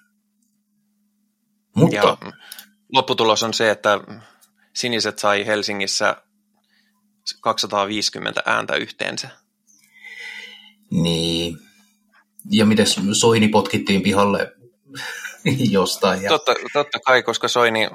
Mutta... 1.76 1.96
Ja 1.96 2.16
lopputulos 2.92 3.42
on 3.42 3.54
se, 3.54 3.70
että 3.70 4.00
siniset 4.74 5.18
sai 5.18 5.46
Helsingissä 5.46 6.22
250 7.40 8.42
ääntä 8.46 8.74
yhteensä. 8.74 9.28
Niin. 10.90 11.66
Ja 12.51 12.66
miten 12.66 12.86
Soini 13.12 13.49
potkittiin 13.49 14.03
pihalle 14.03 14.53
jostain? 15.70 16.22
Ja... 16.22 16.28
Totta, 16.28 16.55
totta 16.72 16.99
kai, 17.01 17.22
koska 17.22 17.49
Soini, 17.49 17.88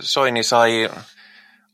Soini 0.00 0.42
sai, 0.42 0.90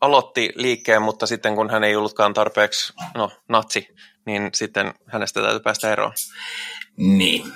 aloitti 0.01 0.53
liikkeen, 0.55 1.03
mutta 1.03 1.27
sitten 1.27 1.55
kun 1.55 1.71
hän 1.71 1.85
ei 1.85 1.97
ollutkaan 1.97 2.35
tarpeeksi 2.35 2.93
no, 3.15 3.31
natsi, 3.49 3.89
niin 4.27 4.51
sitten 4.55 4.95
hänestä 5.07 5.43
täytyy 5.43 5.61
päästä 5.61 5.93
eroon. 5.93 6.13
Niin. 6.97 7.53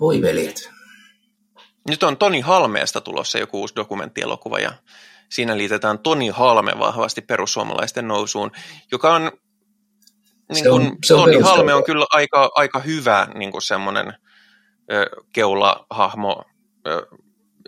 Voi 0.00 0.22
veljet. 0.22 0.70
Nyt 1.88 2.02
on 2.02 2.16
Toni 2.16 2.40
Halmeesta 2.40 3.00
tulossa 3.00 3.38
joku 3.38 3.60
uusi 3.60 3.76
dokumenttielokuva 3.76 4.58
ja 4.58 4.72
siinä 5.28 5.58
liitetään 5.58 5.98
Toni 5.98 6.28
Halme 6.28 6.72
vahvasti 6.78 7.20
perussuomalaisten 7.20 8.08
nousuun, 8.08 8.50
joka 8.92 9.14
on, 9.14 9.32
niin 10.54 10.64
se 10.64 10.70
on, 10.70 10.96
se 11.04 11.14
on 11.14 11.20
Toni 11.20 11.40
Halme 11.40 11.74
on 11.74 11.84
kyllä 11.84 12.06
aika, 12.10 12.50
aika 12.54 12.78
hyvä 12.78 13.28
niin 13.34 13.52
kuin 13.52 13.62
semmoinen 13.62 14.14
ö, 14.92 15.06
keulahahmo 15.32 16.44
ö, 16.86 17.06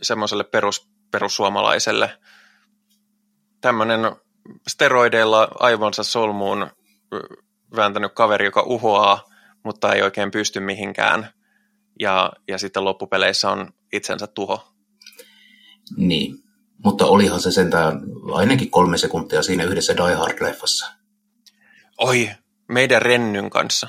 semmoiselle 0.02 0.44
perus, 0.44 0.88
perussuomalaiselle. 1.10 2.18
Tämmöinen 3.60 4.00
steroideilla 4.68 5.48
aivonsa 5.60 6.02
solmuun 6.02 6.70
vääntänyt 7.76 8.12
kaveri, 8.14 8.44
joka 8.44 8.62
uhoaa, 8.62 9.24
mutta 9.64 9.92
ei 9.92 10.02
oikein 10.02 10.30
pysty 10.30 10.60
mihinkään– 10.60 11.28
ja, 12.00 12.32
ja 12.48 12.58
sitten 12.58 12.84
loppupeleissä 12.84 13.50
on 13.50 13.72
itsensä 13.92 14.26
tuho. 14.26 14.72
Niin, 15.96 16.38
mutta 16.84 17.06
olihan 17.06 17.40
se 17.40 17.50
sentään 17.52 18.00
ainakin 18.32 18.70
kolme 18.70 18.98
sekuntia 18.98 19.42
siinä 19.42 19.64
yhdessä 19.64 19.96
Die 19.96 20.14
Hard-leffassa. 20.14 20.92
Oi, 21.98 22.30
meidän 22.72 23.02
Rennyn 23.02 23.50
kanssa. 23.50 23.88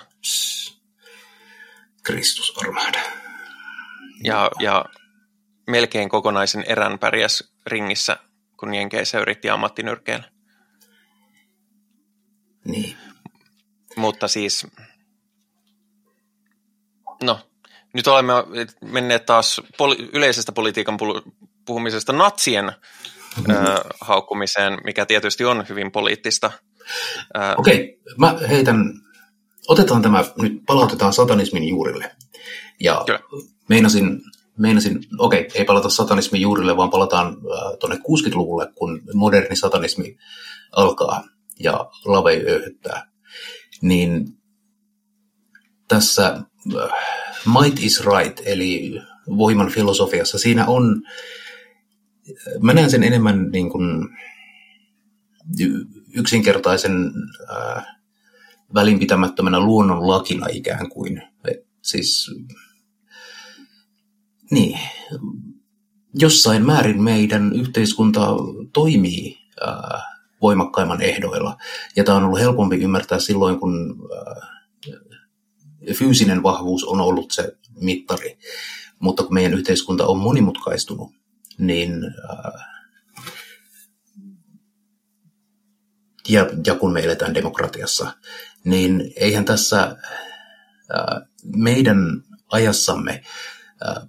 Kristus 2.04 2.58
armahda. 2.58 3.00
Ja, 4.24 4.52
ja 4.60 4.86
melkein 5.68 6.10
kokonaisen 6.10 6.64
erän 6.68 7.00
pärjäs 7.00 7.54
ringissä, 7.66 8.18
kun 8.58 8.74
Jenkeissä 8.74 9.20
yritti 9.20 9.50
ammattinyrkeillä. 9.50 10.30
Niin. 12.66 12.98
Mutta 13.96 14.28
siis, 14.28 14.68
no, 17.24 17.40
nyt 17.94 18.08
olemme 18.08 18.34
menneet 18.82 19.26
taas 19.26 19.62
poli- 19.78 20.10
yleisestä 20.14 20.52
politiikan 20.52 20.98
puhumisesta 21.66 22.14
natsien 22.14 22.66
mm-hmm. 22.66 23.66
ö, 23.66 23.84
haukkumiseen, 24.02 24.78
mikä 24.84 25.06
tietysti 25.06 25.46
on 25.46 25.66
hyvin 25.70 25.92
poliittista. 25.92 26.52
Okei, 27.58 27.76
okay, 27.76 28.16
mä 28.18 28.48
heitän, 28.50 28.94
otetaan 29.68 30.02
tämä, 30.02 30.24
nyt 30.42 30.54
palautetaan 30.66 31.14
satanismin 31.14 31.68
juurille. 31.68 32.12
Ja 32.80 33.04
Kyllä. 33.06 33.20
meinasin, 33.70 34.22
meinasin 34.58 35.00
okei, 35.18 35.42
okay, 35.42 35.52
ei 35.56 35.66
palata 35.66 35.90
satanismin 35.90 36.42
juurille, 36.42 36.78
vaan 36.78 36.90
palataan 36.90 37.28
äh, 37.28 37.78
tuonne 37.80 37.98
60-luvulle, 37.98 38.68
kun 38.76 39.02
moderni 39.14 39.56
satanismi 39.56 40.18
alkaa 40.72 41.24
ja 41.60 41.90
lavei 42.06 42.46
öyhyttää. 42.48 43.12
Niin 43.82 44.38
tässä 45.88 46.28
äh, 46.76 46.90
might 47.60 47.84
is 47.84 48.06
right, 48.06 48.42
eli 48.46 49.02
voiman 49.38 49.70
filosofiassa, 49.70 50.38
siinä 50.38 50.66
on, 50.66 51.02
mä 52.62 52.74
näen 52.74 52.90
sen 52.90 53.04
enemmän 53.04 53.52
niin 53.52 53.70
kuin 53.70 54.10
yksinkertaisen 56.14 57.12
äh, 57.52 57.86
välinpitämättömänä 58.74 59.60
luonnonlakina 59.60 60.48
ikään 60.52 60.90
kuin. 60.90 61.22
Et 61.48 61.68
siis, 61.82 62.32
niin, 64.52 64.80
jossain 66.14 66.66
määrin 66.66 67.04
meidän 67.04 67.54
yhteiskunta 67.54 68.28
toimii 68.74 69.38
äh, 69.68 70.02
voimakkaimman 70.42 71.02
ehdoilla. 71.02 71.58
Ja 71.96 72.04
tämä 72.04 72.18
on 72.18 72.24
ollut 72.24 72.40
helpompi 72.40 72.76
ymmärtää 72.76 73.20
silloin, 73.20 73.60
kun 73.60 73.96
äh, 74.18 74.50
fyysinen 75.94 76.44
vahvuus 76.44 76.84
on 76.84 77.02
ollut 77.02 77.32
se 77.32 77.58
mittari. 77.80 78.38
Mutta 79.00 79.24
kun 79.24 79.34
meidän 79.34 79.54
yhteiskunta 79.54 80.08
on 80.08 80.18
monimutkaistunut, 80.18 81.12
niin 81.58 81.92
äh, 82.04 82.73
ja, 86.30 86.50
ja 86.68 86.76
kun 86.76 86.94
me 86.94 87.04
eletään 87.04 87.34
demokratiassa, 87.34 88.12
niin 88.64 89.14
eihän 89.16 89.46
tässä 89.46 89.96
meidän 91.56 92.24
ajassamme 92.52 93.24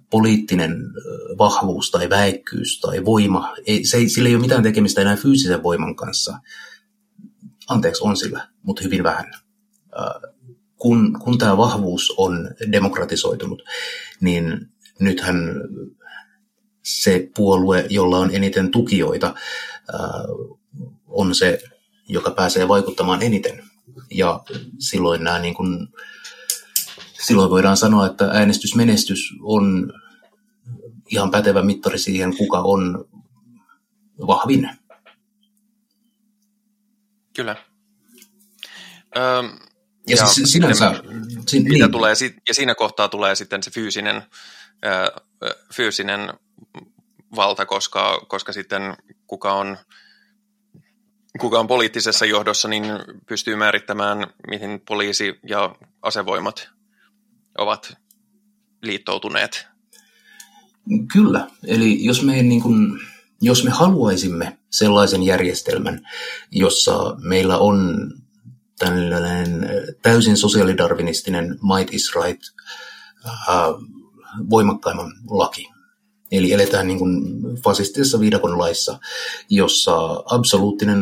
poliittinen 0.09 0.77
vahvuus 1.37 1.91
tai 1.91 2.09
väikkyys 2.09 2.79
tai 2.79 3.05
voima, 3.05 3.55
ei, 3.67 3.85
se 3.85 3.97
ei, 3.97 4.09
sillä 4.09 4.29
ei 4.29 4.35
ole 4.35 4.41
mitään 4.41 4.63
tekemistä 4.63 5.01
enää 5.01 5.15
fyysisen 5.15 5.63
voiman 5.63 5.95
kanssa. 5.95 6.39
Anteeksi, 7.67 8.03
on 8.03 8.17
sillä, 8.17 8.47
mutta 8.63 8.83
hyvin 8.83 9.03
vähän 9.03 9.25
kun, 10.77 11.19
kun 11.19 11.37
tämä 11.37 11.57
vahvuus 11.57 12.13
on 12.17 12.49
demokratisoitunut, 12.71 13.63
niin 14.21 14.69
nythän 14.99 15.35
se 16.83 17.29
puolue, 17.35 17.85
jolla 17.89 18.17
on 18.17 18.35
eniten 18.35 18.71
tukijoita, 18.71 19.35
on 21.07 21.35
se, 21.35 21.63
joka 22.07 22.31
pääsee 22.31 22.67
vaikuttamaan 22.67 23.21
eniten. 23.21 23.63
Ja 24.11 24.43
silloin 24.79 25.23
nämä 25.23 25.39
niin 25.39 25.53
kuin, 25.53 25.87
silloin 27.25 27.49
voidaan 27.49 27.77
sanoa, 27.77 28.05
että 28.05 28.25
äänestysmenestys 28.25 29.33
on 29.41 29.93
ihan 31.11 31.31
pätevä 31.31 31.61
mittari 31.61 31.99
siihen, 31.99 32.37
kuka 32.37 32.59
on 32.59 33.05
vahvin. 34.27 34.69
Kyllä. 37.35 37.55
Öm, 39.17 39.59
ja, 40.07 40.15
ja 40.17 40.25
siis 40.25 40.51
sinänsä... 40.51 41.01
Sin, 41.47 41.63
mitä 41.63 41.85
niin. 41.85 41.91
tulee, 41.91 42.13
ja 42.47 42.53
siinä 42.53 42.75
kohtaa 42.75 43.09
tulee 43.09 43.35
sitten 43.35 43.63
se 43.63 43.71
fyysinen, 43.71 44.23
fyysinen 45.73 46.33
valta, 47.35 47.65
koska, 47.65 48.25
koska 48.27 48.53
sitten 48.53 48.81
kuka 49.27 49.53
on, 49.53 49.77
kuka 51.39 51.59
on 51.59 51.67
poliittisessa 51.67 52.25
johdossa, 52.25 52.67
niin 52.67 52.83
pystyy 53.27 53.55
määrittämään, 53.55 54.27
mihin 54.47 54.81
poliisi 54.87 55.39
ja 55.47 55.75
asevoimat 56.01 56.69
ovat 57.57 57.97
liittoutuneet. 58.81 59.67
Kyllä, 61.13 61.47
eli 61.67 62.05
jos 62.05 62.23
me, 62.23 62.43
niin 62.43 62.61
kuin, 62.61 62.99
jos 63.41 63.63
me 63.63 63.69
haluaisimme 63.69 64.57
sellaisen 64.69 65.23
järjestelmän, 65.23 66.07
jossa 66.51 67.15
meillä 67.19 67.57
on 67.57 68.09
tällainen 68.79 69.69
täysin 70.01 70.37
sosiaalidarvinistinen 70.37 71.59
might 71.61 71.93
is 71.93 72.11
right 72.15 72.41
äh, 73.25 73.55
voimakkaimman 74.49 75.13
laki. 75.29 75.74
Eli 76.31 76.51
eletään 76.51 76.87
niin 76.87 76.99
kuin 76.99 77.23
fasistisessa 77.63 78.19
viidakon 78.19 78.57
laissa, 78.57 78.99
jossa 79.49 80.23
absoluuttinen 80.25 80.99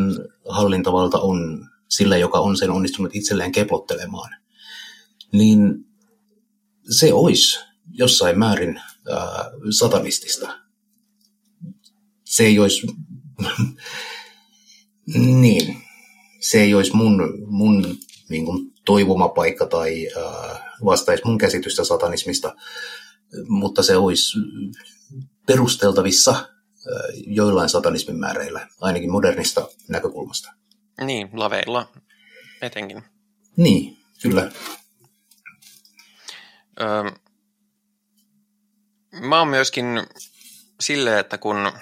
hallintavalta 0.48 1.18
on 1.18 1.68
sillä, 1.88 2.16
joka 2.16 2.38
on 2.38 2.56
sen 2.56 2.70
onnistunut 2.70 3.16
itselleen 3.16 3.52
keplottelemaan. 3.52 4.36
Niin 5.32 5.86
se 6.90 7.12
olisi 7.12 7.58
jossain 7.92 8.38
määrin 8.38 8.76
äh, 9.12 9.46
satanistista. 9.78 10.58
Se 12.24 12.44
ei 12.44 12.58
olisi... 12.58 12.86
niin 15.42 15.76
se 16.40 16.60
ei 16.60 16.74
olisi 16.74 16.96
mun, 16.96 17.44
mun 17.46 17.96
niin 18.28 18.44
kuin 18.44 18.72
toivomapaikka 18.84 19.66
tai 19.66 20.08
äh, 20.16 20.60
vastaisi 20.84 21.22
mun 21.24 21.38
käsitystä 21.38 21.84
satanismista, 21.84 22.54
mutta 23.48 23.82
se 23.82 23.96
olisi 23.96 24.38
perusteltavissa 25.46 26.48
joillain 27.26 27.68
satanismin 27.68 28.18
määreillä, 28.18 28.68
ainakin 28.80 29.10
modernista 29.10 29.68
näkökulmasta. 29.88 30.52
Niin, 31.00 31.30
laveilla 31.32 31.88
etenkin. 32.62 33.04
Niin, 33.56 33.98
kyllä. 34.22 34.50
Öö, 36.80 37.10
mä 39.20 39.38
oon 39.38 39.48
myöskin 39.48 39.86
silleen, 40.80 41.18
että 41.18 41.38
kun 41.38 41.72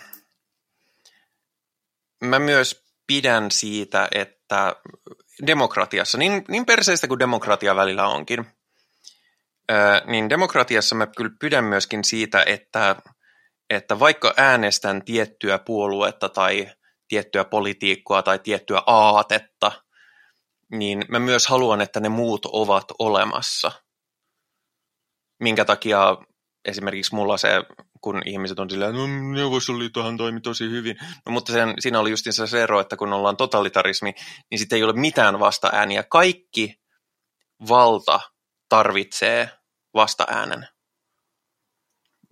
mä 2.25 2.39
myös 2.39 2.85
pidän 3.07 3.51
siitä, 3.51 4.09
että 4.11 4.77
demokratiassa, 5.47 6.19
niin, 6.19 6.45
niin 6.49 6.67
perseistä 6.67 7.09
kuin 7.09 7.19
demokratia 7.19 7.77
välillä 7.77 8.09
onkin, 8.09 8.47
öö, 9.71 10.01
niin 10.07 10.31
demokratiassa 10.31 10.95
mä 10.95 11.07
kyllä 11.07 11.31
pidän 11.41 11.65
myöskin 11.65 12.05
siitä, 12.05 12.43
että, 12.47 12.97
että 13.75 13.99
vaikka 13.99 14.35
äänestän 14.37 15.05
tiettyä 15.05 15.59
puoluetta 15.59 16.29
tai 16.29 16.71
tiettyä 17.09 17.45
politiikkoa 17.45 18.23
tai 18.23 18.39
tiettyä 18.39 18.83
aatetta, 18.87 19.73
niin 20.73 21.05
mä 21.09 21.19
myös 21.19 21.47
haluan, 21.47 21.81
että 21.81 22.01
ne 22.01 22.09
muut 22.09 22.47
ovat 22.47 22.85
olemassa. 22.99 23.73
Minkä 25.41 25.65
takia 25.65 26.17
esimerkiksi 26.65 27.15
mulla 27.15 27.37
se, 27.37 27.49
kun 28.01 28.23
ihmiset 28.25 28.59
on 28.59 28.71
silleen, 28.71 28.95
no 28.95 29.07
Neuvostoliittohan 29.33 30.17
toimi 30.17 30.41
tosi 30.41 30.71
hyvin, 30.71 30.97
no, 31.27 31.33
mutta 31.33 31.53
sen, 31.53 31.75
siinä 31.79 32.01
oli 32.01 32.11
just 32.11 32.27
se 32.31 32.63
ero, 32.63 32.81
että 32.81 32.97
kun 32.97 33.13
ollaan 33.13 33.37
totalitarismi, 33.37 34.15
niin 34.51 34.59
sitten 34.59 34.77
ei 34.77 34.83
ole 34.83 34.93
mitään 34.93 35.41
vasta-ääniä. 35.41 36.03
Kaikki 36.03 36.75
valta 37.69 38.21
tarvitsee 38.69 39.51
vasta-äänen 39.95 40.72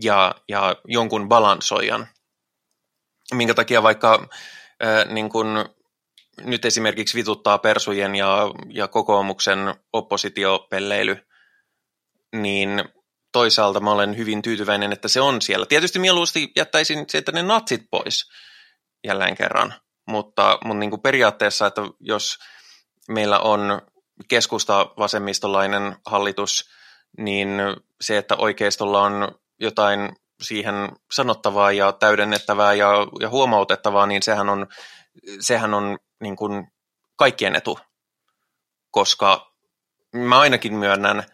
ja, 0.02 0.34
ja 0.48 0.76
jonkun 0.84 1.28
balansoijan. 1.28 2.08
Minkä 3.34 3.54
takia 3.54 3.82
vaikka 3.82 4.28
äh, 4.84 5.06
niin 5.06 5.28
kun 5.28 5.64
nyt 6.44 6.64
esimerkiksi 6.64 7.18
vituttaa 7.18 7.58
persujen 7.58 8.14
ja, 8.14 8.38
ja 8.68 8.88
kokoomuksen 8.88 9.74
oppositiopelleily, 9.92 11.26
niin 12.32 12.84
toisaalta 13.32 13.80
mä 13.80 13.90
olen 13.90 14.16
hyvin 14.16 14.42
tyytyväinen, 14.42 14.92
että 14.92 15.08
se 15.08 15.20
on 15.20 15.42
siellä. 15.42 15.66
Tietysti 15.66 15.98
mieluusti 15.98 16.52
jättäisin 16.56 17.04
sieltä 17.08 17.32
ne 17.32 17.42
natsit 17.42 17.82
pois 17.90 18.30
jälleen 19.04 19.36
kerran, 19.36 19.74
mutta, 20.06 20.58
mutta 20.64 20.78
niin 20.78 20.90
kuin 20.90 21.02
periaatteessa, 21.02 21.66
että 21.66 21.82
jos 22.00 22.38
meillä 23.08 23.38
on 23.38 23.82
keskusta 24.28 24.86
vasemmistolainen 24.98 25.96
hallitus, 26.06 26.70
niin 27.18 27.48
se, 28.00 28.18
että 28.18 28.36
oikeistolla 28.36 29.02
on 29.02 29.40
jotain 29.60 30.16
siihen 30.42 30.74
sanottavaa 31.12 31.72
ja 31.72 31.92
täydennettävää 31.92 32.74
ja, 32.74 32.90
ja 33.20 33.28
huomautettavaa, 33.28 34.06
niin 34.06 34.22
sehän 34.22 34.48
on, 34.48 34.66
sehän 35.40 35.74
on 35.74 35.98
niin 36.20 36.36
kuin 36.36 36.66
kaikkien 37.16 37.56
etu, 37.56 37.78
koska 38.90 39.52
mä 40.12 40.40
ainakin 40.40 40.74
myönnän, 40.74 41.24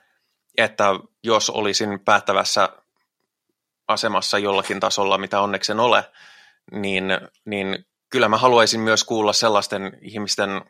että 0.58 0.84
jos 1.22 1.50
olisin 1.50 2.00
päättävässä 2.00 2.68
asemassa 3.88 4.38
jollakin 4.38 4.80
tasolla, 4.80 5.18
mitä 5.18 5.40
onneksi 5.40 5.72
en 5.72 5.80
ole, 5.80 6.04
niin, 6.72 7.04
niin 7.44 7.86
kyllä 8.08 8.28
mä 8.28 8.38
haluaisin 8.38 8.80
myös 8.80 9.04
kuulla 9.04 9.32
sellaisten 9.32 9.98
ihmisten 10.02 10.64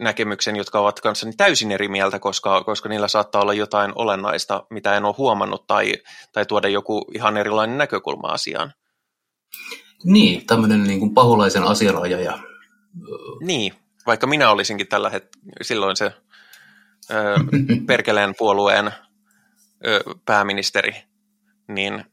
näkemyksen, 0.00 0.56
jotka 0.56 0.80
ovat 0.80 1.00
kanssani 1.00 1.32
täysin 1.36 1.72
eri 1.72 1.88
mieltä, 1.88 2.18
koska, 2.18 2.64
koska 2.64 2.88
niillä 2.88 3.08
saattaa 3.08 3.42
olla 3.42 3.54
jotain 3.54 3.92
olennaista, 3.94 4.66
mitä 4.70 4.96
en 4.96 5.04
ole 5.04 5.14
huomannut, 5.18 5.66
tai, 5.66 5.94
tai 6.32 6.46
tuoda 6.46 6.68
joku 6.68 7.04
ihan 7.14 7.36
erilainen 7.36 7.78
näkökulma 7.78 8.28
asiaan. 8.28 8.72
Niin, 10.04 10.46
tämmöinen 10.46 10.84
niin 10.84 10.98
kuin 10.98 11.14
paholaisen 11.14 11.62
asianajaja. 11.62 12.38
Niin, 13.40 13.72
vaikka 14.06 14.26
minä 14.26 14.50
olisinkin 14.50 14.88
tällä 14.88 15.10
hetkellä 15.10 15.46
silloin 15.62 15.96
se 15.96 16.04
ö, 16.04 17.34
Perkeleen 17.86 18.34
puolueen 18.38 18.86
ö, 19.86 20.00
pääministeri, 20.24 20.94
niin... 21.68 22.04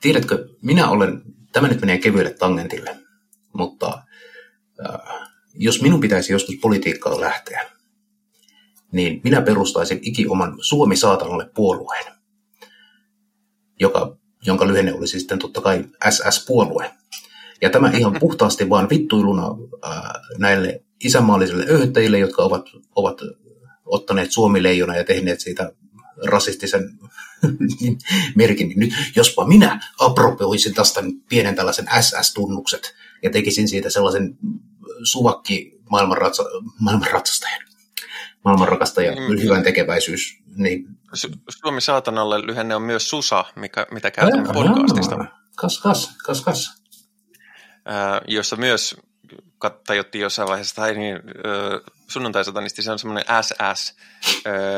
Tiedätkö, 0.00 0.48
minä 0.62 0.88
olen, 0.88 1.22
tämä 1.52 1.68
nyt 1.68 1.80
menee 1.80 1.98
kevyelle 1.98 2.32
tangentille, 2.32 2.96
mutta 3.52 4.02
jos 5.54 5.82
minun 5.82 6.00
pitäisi 6.00 6.32
joskus 6.32 6.56
politiikkaan 6.62 7.20
lähteä, 7.20 7.70
niin 8.92 9.20
minä 9.24 9.42
perustaisin 9.42 9.98
iki 10.02 10.26
oman 10.26 10.56
Suomi 10.60 10.96
saatanalle 10.96 11.50
puolueen, 11.54 12.12
joka, 13.80 14.16
jonka 14.46 14.66
lyhenne 14.66 14.92
olisi 14.94 15.18
sitten 15.20 15.38
totta 15.38 15.60
kai 15.60 15.84
SS-puolue. 16.10 16.90
Ja 17.62 17.70
tämä 17.70 17.90
ihan 17.90 18.16
puhtaasti 18.20 18.68
vaan 18.70 18.88
vittuiluna 18.90 19.46
äh, 19.84 20.00
näille 20.38 20.84
isänmaallisille 21.04 21.66
öyhtäjille, 21.68 22.18
jotka 22.18 22.42
ovat, 22.42 22.66
ovat 22.94 23.18
ottaneet 23.84 24.32
Suomi-leijona 24.32 24.96
ja 24.96 25.04
tehneet 25.04 25.40
siitä 25.40 25.72
rasistisen 26.26 26.98
merkin. 28.34 28.72
Nyt 28.76 28.94
jospa 29.16 29.46
minä 29.46 29.80
apropoisin 29.98 30.74
tästä 30.74 31.00
pienen 31.28 31.54
tällaisen 31.54 31.86
SS-tunnukset 32.00 32.94
ja 33.22 33.30
tekisin 33.30 33.68
siitä 33.68 33.90
sellaisen 33.90 34.38
suvakki 35.02 35.78
maailmanratsa, 35.90 36.42
maailmanratsastajan, 36.80 37.62
maailmanrakastajan 38.44 39.18
mm. 39.18 39.42
hyvän 39.42 39.62
tekeväisyys. 39.62 40.38
Niin. 40.56 40.86
Suomi 41.48 41.80
saatanalle 41.80 42.46
lyhenne 42.46 42.76
on 42.76 42.82
myös 42.82 43.10
SUSA, 43.10 43.44
mikä, 43.56 43.86
mitä 43.90 44.10
käytämme 44.10 44.52
podcastista. 44.52 45.24
Kas, 45.56 45.80
kas, 45.80 46.16
kas, 46.26 46.40
kas. 46.40 46.82
Äh, 47.88 48.20
jossa 48.28 48.56
myös 48.56 48.96
tajuttiin 49.86 50.22
jossain 50.22 50.48
vaiheessa, 50.48 50.76
tai 50.76 50.94
niin, 50.94 51.18
sunnuntaisatanisti, 52.08 52.82
se 52.82 52.92
on 52.92 52.98
semmoinen 52.98 53.24
SS. 53.42 53.96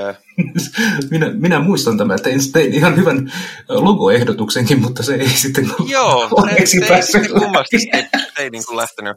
minä, 1.11 1.31
minä 1.31 1.59
muistan 1.59 1.99
tämän, 1.99 2.17
että 2.17 2.31
tein, 2.53 2.75
ihan 2.75 2.97
hyvän 2.97 3.33
logoehdotuksenkin, 3.69 4.81
mutta 4.81 5.03
se 5.03 5.15
ei 5.15 5.29
sitten 5.29 5.71
Joo, 5.87 6.29
onneksi 6.33 6.81
se, 6.81 6.89
päässyt 6.89 7.23
ei 7.23 7.29
kummasti, 7.29 7.79
se, 7.79 7.89
ei, 7.93 8.07
ei 8.39 8.51
niin 8.51 8.67
kuin 8.67 8.77
lähtenyt. 8.77 9.17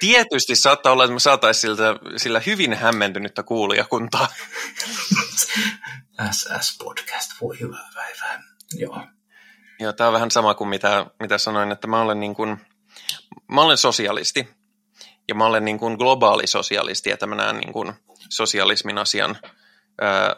Tietysti 0.00 0.56
saattaa 0.56 0.92
olla, 0.92 1.04
että 1.04 1.14
me 1.14 1.20
saataisiin 1.20 1.60
siltä, 1.60 1.96
sillä 2.16 2.40
hyvin 2.46 2.74
hämmentynyttä 2.74 3.42
kuulijakuntaa. 3.42 4.28
SS 6.30 6.78
Podcast, 6.78 7.30
voi 7.40 7.60
hyvää 7.60 7.88
päivää. 7.94 8.42
Joo. 8.74 9.02
Joo, 9.80 9.92
tämä 9.92 10.08
on 10.08 10.14
vähän 10.14 10.30
sama 10.30 10.54
kuin 10.54 10.68
mitä, 10.68 11.06
mitä 11.20 11.38
sanoin, 11.38 11.72
että 11.72 11.86
mä 11.86 12.00
olen 12.00 12.20
niin 12.20 12.34
kuin, 12.34 12.60
mä 13.52 13.62
olen 13.62 13.76
sosialisti 13.76 14.48
ja 15.28 15.34
mä 15.34 15.46
olen 15.46 15.64
niin 15.64 15.78
kuin 15.78 15.94
globaali 15.94 16.46
sosialisti, 16.46 17.10
että 17.10 17.26
mä 17.26 17.34
näen 17.34 17.56
niin 17.56 17.72
kuin 17.72 17.92
sosialismin 18.28 18.98
asian 18.98 19.38
ää, 20.00 20.36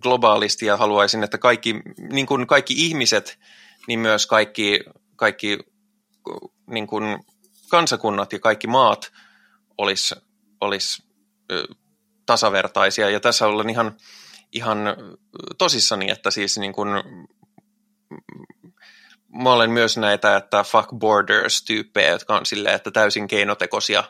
globaalisti 0.00 0.66
ja 0.66 0.76
haluaisin, 0.76 1.24
että 1.24 1.38
kaikki, 1.38 1.82
niin 2.12 2.26
kuin 2.26 2.46
kaikki 2.46 2.74
ihmiset, 2.86 3.38
niin 3.88 4.00
myös 4.00 4.26
kaikki, 4.26 4.80
kaikki 5.16 5.58
niin 6.66 6.86
kuin 6.86 7.18
kansakunnat 7.70 8.32
ja 8.32 8.38
kaikki 8.38 8.66
maat 8.66 9.12
olisi 9.78 10.14
olis, 10.60 11.02
tasavertaisia. 12.26 13.10
Ja 13.10 13.20
tässä 13.20 13.46
olen 13.46 13.70
ihan, 13.70 13.96
ihan 14.52 14.78
tosissani, 15.58 16.10
että 16.10 16.30
siis 16.30 16.58
niin 16.58 16.72
kuin 16.72 16.88
mä 19.42 19.52
olen 19.52 19.70
myös 19.70 19.96
näitä, 19.96 20.36
että 20.36 20.62
fuck 20.64 20.88
borders-tyyppejä, 20.98 22.10
jotka 22.10 22.36
on 22.36 22.46
silleen, 22.46 22.74
että 22.74 22.90
täysin 22.90 23.28
keinotekoisia 23.28 24.04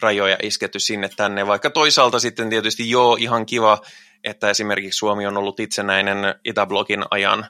rajoja 0.00 0.36
isketty 0.42 0.80
sinne 0.80 1.08
tänne, 1.16 1.46
vaikka 1.46 1.70
toisaalta 1.70 2.20
sitten 2.20 2.50
tietysti 2.50 2.90
joo, 2.90 3.16
ihan 3.20 3.46
kiva, 3.46 3.80
että 4.24 4.50
esimerkiksi 4.50 4.98
Suomi 4.98 5.26
on 5.26 5.36
ollut 5.36 5.60
itsenäinen 5.60 6.18
Itäblogin 6.44 7.04
ajan, 7.10 7.46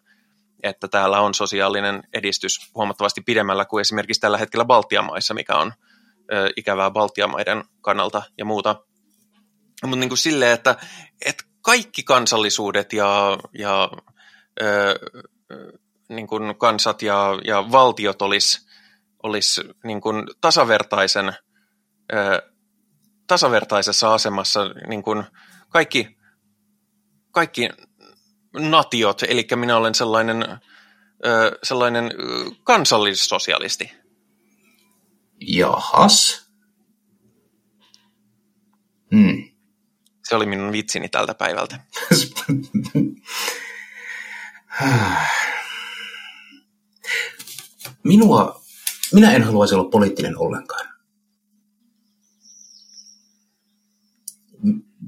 että 0.63 0.89
täällä 0.89 1.21
on 1.21 1.35
sosiaalinen 1.35 2.03
edistys 2.13 2.71
huomattavasti 2.75 3.21
pidemmällä 3.21 3.65
kuin 3.65 3.81
esimerkiksi 3.81 4.21
tällä 4.21 4.39
hetkellä 4.39 4.65
Baltiamaissa, 4.65 5.35
mikä 5.35 5.57
on 5.57 5.73
ö, 6.33 6.51
ikävää 6.57 6.91
Baltiamaiden 6.91 7.65
kannalta 7.81 8.23
ja 8.39 8.45
muuta. 8.45 8.77
Mutta 9.83 9.97
niin 9.97 10.11
kuin 10.11 10.19
silleen, 10.19 10.53
että, 10.53 10.77
että 11.27 11.45
kaikki 11.63 12.03
kansallisuudet 12.03 12.93
ja, 12.93 13.39
ja 13.59 13.91
ö, 14.63 14.99
niin 16.17 16.27
kuin 16.27 16.59
kansat 16.59 17.03
ja, 17.03 17.39
ja 17.45 17.73
valtiot 17.73 18.23
olisi 18.23 18.67
olis 19.23 19.61
niin 19.85 20.01
kuin 20.01 20.27
tasavertaisen, 20.41 21.29
ö, 22.13 22.53
tasavertaisessa 23.27 24.15
asemassa 24.15 24.61
niin 24.89 25.03
kuin 25.03 25.25
kaikki, 25.69 26.17
kaikki 27.31 27.69
natiot, 28.53 29.23
eli 29.23 29.47
minä 29.57 29.77
olen 29.77 29.95
sellainen, 29.95 30.43
ö, 31.27 31.59
sellainen 31.63 32.11
kansallissosialisti. 32.65 33.93
Jahas. 35.41 36.51
Hmm. 39.15 39.49
Se 40.25 40.35
oli 40.35 40.47
minun 40.47 40.73
vitsini 40.73 41.09
tältä 41.09 41.35
päivältä. 41.35 41.81
Minua, 48.05 48.63
minä 49.13 49.33
en 49.33 49.43
haluaisi 49.43 49.75
olla 49.75 49.91
poliittinen 49.91 50.39
ollenkaan. 50.39 50.89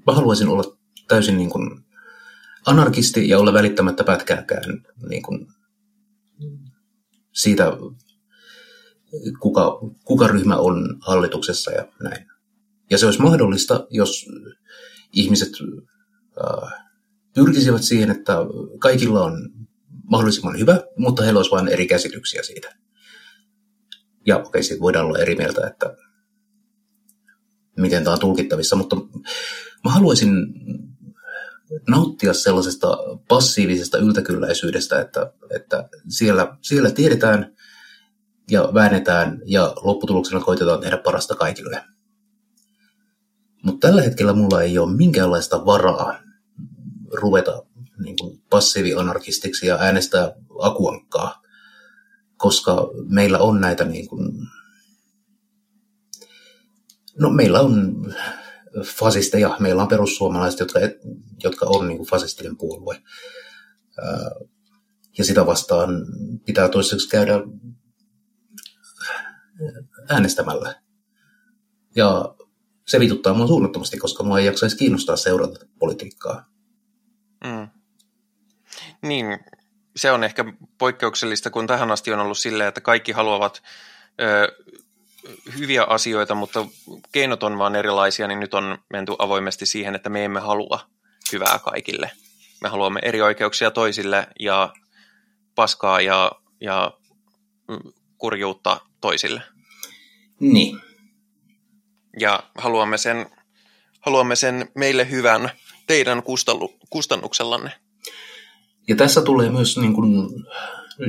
Mä 0.06 0.12
haluaisin 0.12 0.48
olla 0.48 0.76
täysin 1.08 1.36
niin 1.36 1.50
kuin 1.50 1.84
anarkisti 2.66 3.28
ja 3.28 3.38
olla 3.38 3.52
välittämättä 3.52 4.04
pätkääkään 4.04 4.86
niin 5.08 5.22
kuin 5.22 5.46
siitä, 7.32 7.72
kuka, 9.40 9.78
kuka 10.04 10.26
ryhmä 10.26 10.56
on 10.56 10.98
hallituksessa 11.00 11.70
ja 11.72 11.88
näin. 12.02 12.26
Ja 12.90 12.98
se 12.98 13.06
olisi 13.06 13.22
mahdollista, 13.22 13.86
jos 13.90 14.26
ihmiset 15.12 15.52
äh, 16.44 16.72
pyrkisivät 17.34 17.82
siihen, 17.82 18.10
että 18.10 18.36
kaikilla 18.78 19.24
on 19.24 19.50
mahdollisimman 20.10 20.58
hyvä, 20.58 20.82
mutta 20.96 21.22
heillä 21.22 21.38
olisi 21.38 21.50
vain 21.50 21.68
eri 21.68 21.86
käsityksiä 21.86 22.42
siitä. 22.42 22.83
Ja 24.26 24.38
okei, 24.38 24.62
siitä 24.62 24.82
voidaan 24.82 25.06
olla 25.06 25.18
eri 25.18 25.34
mieltä, 25.34 25.66
että 25.66 25.96
miten 27.76 28.04
tämä 28.04 28.14
on 28.14 28.20
tulkittavissa, 28.20 28.76
mutta 28.76 28.96
mä 29.84 29.90
haluaisin 29.90 30.32
nauttia 31.88 32.32
sellaisesta 32.32 32.98
passiivisesta 33.28 33.98
yltäkylläisyydestä, 33.98 35.00
että, 35.00 35.32
että 35.54 35.88
siellä, 36.08 36.56
siellä 36.62 36.90
tiedetään 36.90 37.54
ja 38.50 38.70
väännetään 38.74 39.42
ja 39.44 39.74
lopputuloksena 39.82 40.40
koitetaan 40.40 40.80
tehdä 40.80 40.96
parasta 40.96 41.34
kaikille. 41.34 41.84
Mutta 43.62 43.88
tällä 43.88 44.02
hetkellä 44.02 44.32
mulla 44.32 44.62
ei 44.62 44.78
ole 44.78 44.96
minkäänlaista 44.96 45.66
varaa 45.66 46.18
ruveta 47.12 47.62
niin 47.98 48.16
kuin 48.20 48.42
passiivianarkistiksi 48.50 49.66
ja 49.66 49.76
äänestää 49.76 50.32
akuankkaa, 50.60 51.42
koska 52.36 52.90
meillä 53.08 53.38
on 53.38 53.60
näitä 53.60 53.84
niin 53.84 54.08
kuin, 54.08 54.32
no 57.18 57.30
meillä 57.30 57.60
on 57.60 57.94
fasisteja, 58.84 59.56
meillä 59.60 59.82
on 59.82 59.88
perussuomalaiset, 59.88 60.60
jotka, 60.60 60.78
jotka 61.42 61.66
on 61.68 61.88
niin 61.88 61.96
kuin 61.96 62.08
fasistinen 62.08 62.56
puolue. 62.56 63.02
Ja 65.18 65.24
sitä 65.24 65.46
vastaan 65.46 65.90
pitää 66.46 66.68
toiseksi 66.68 67.08
käydä 67.08 67.34
äänestämällä. 70.08 70.82
Ja 71.96 72.34
se 72.86 73.00
vituttaa 73.00 73.34
mua 73.34 73.46
suunnattomasti, 73.46 73.98
koska 73.98 74.24
mua 74.24 74.38
ei 74.38 74.46
jaksaisi 74.46 74.76
kiinnostaa 74.76 75.16
seurata 75.16 75.66
politiikkaa. 75.78 76.50
Mm. 77.44 77.68
Niin, 79.02 79.26
se 79.96 80.10
on 80.10 80.24
ehkä 80.24 80.44
poikkeuksellista, 80.78 81.50
kun 81.50 81.66
tähän 81.66 81.90
asti 81.90 82.12
on 82.12 82.20
ollut 82.20 82.38
silleen, 82.38 82.68
että 82.68 82.80
kaikki 82.80 83.12
haluavat 83.12 83.62
ö, 84.20 84.52
hyviä 85.58 85.84
asioita, 85.84 86.34
mutta 86.34 86.66
keinot 87.12 87.42
on 87.42 87.58
vaan 87.58 87.76
erilaisia, 87.76 88.28
niin 88.28 88.40
nyt 88.40 88.54
on 88.54 88.78
menty 88.90 89.12
avoimesti 89.18 89.66
siihen, 89.66 89.94
että 89.94 90.08
me 90.08 90.24
emme 90.24 90.40
halua 90.40 90.80
hyvää 91.32 91.58
kaikille. 91.58 92.10
Me 92.60 92.68
haluamme 92.68 93.00
eri 93.02 93.22
oikeuksia 93.22 93.70
toisille 93.70 94.26
ja 94.40 94.72
paskaa 95.54 96.00
ja, 96.00 96.32
ja 96.60 96.92
kurjuutta 98.18 98.80
toisille. 99.00 99.42
Niin. 100.40 100.80
Ja 102.20 102.42
haluamme 102.58 102.98
sen, 102.98 103.30
haluamme 104.00 104.36
sen 104.36 104.68
meille 104.74 105.10
hyvän 105.10 105.50
teidän 105.86 106.22
kustannuksellanne. 106.90 107.83
Ja 108.88 108.96
tässä 108.96 109.22
tulee 109.22 109.50
myös 109.50 109.78
niin 109.78 109.94
kuin 109.94 110.28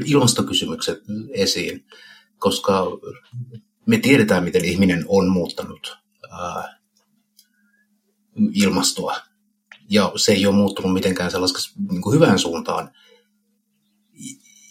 ilmastokysymykset 0.05 1.03
esiin, 1.29 1.85
koska 2.37 2.85
me 3.85 3.97
tiedetään, 3.97 4.43
miten 4.43 4.65
ihminen 4.65 5.05
on 5.07 5.29
muuttanut 5.29 5.97
ää, 6.31 6.79
ilmastoa. 8.53 9.15
Ja 9.89 10.11
se 10.15 10.31
ei 10.31 10.45
ole 10.45 10.55
muuttunut 10.55 10.93
mitenkään 10.93 11.31
sellaisessa 11.31 11.79
niin 11.91 12.01
kuin 12.01 12.15
hyvään 12.15 12.39
suuntaan. 12.39 12.91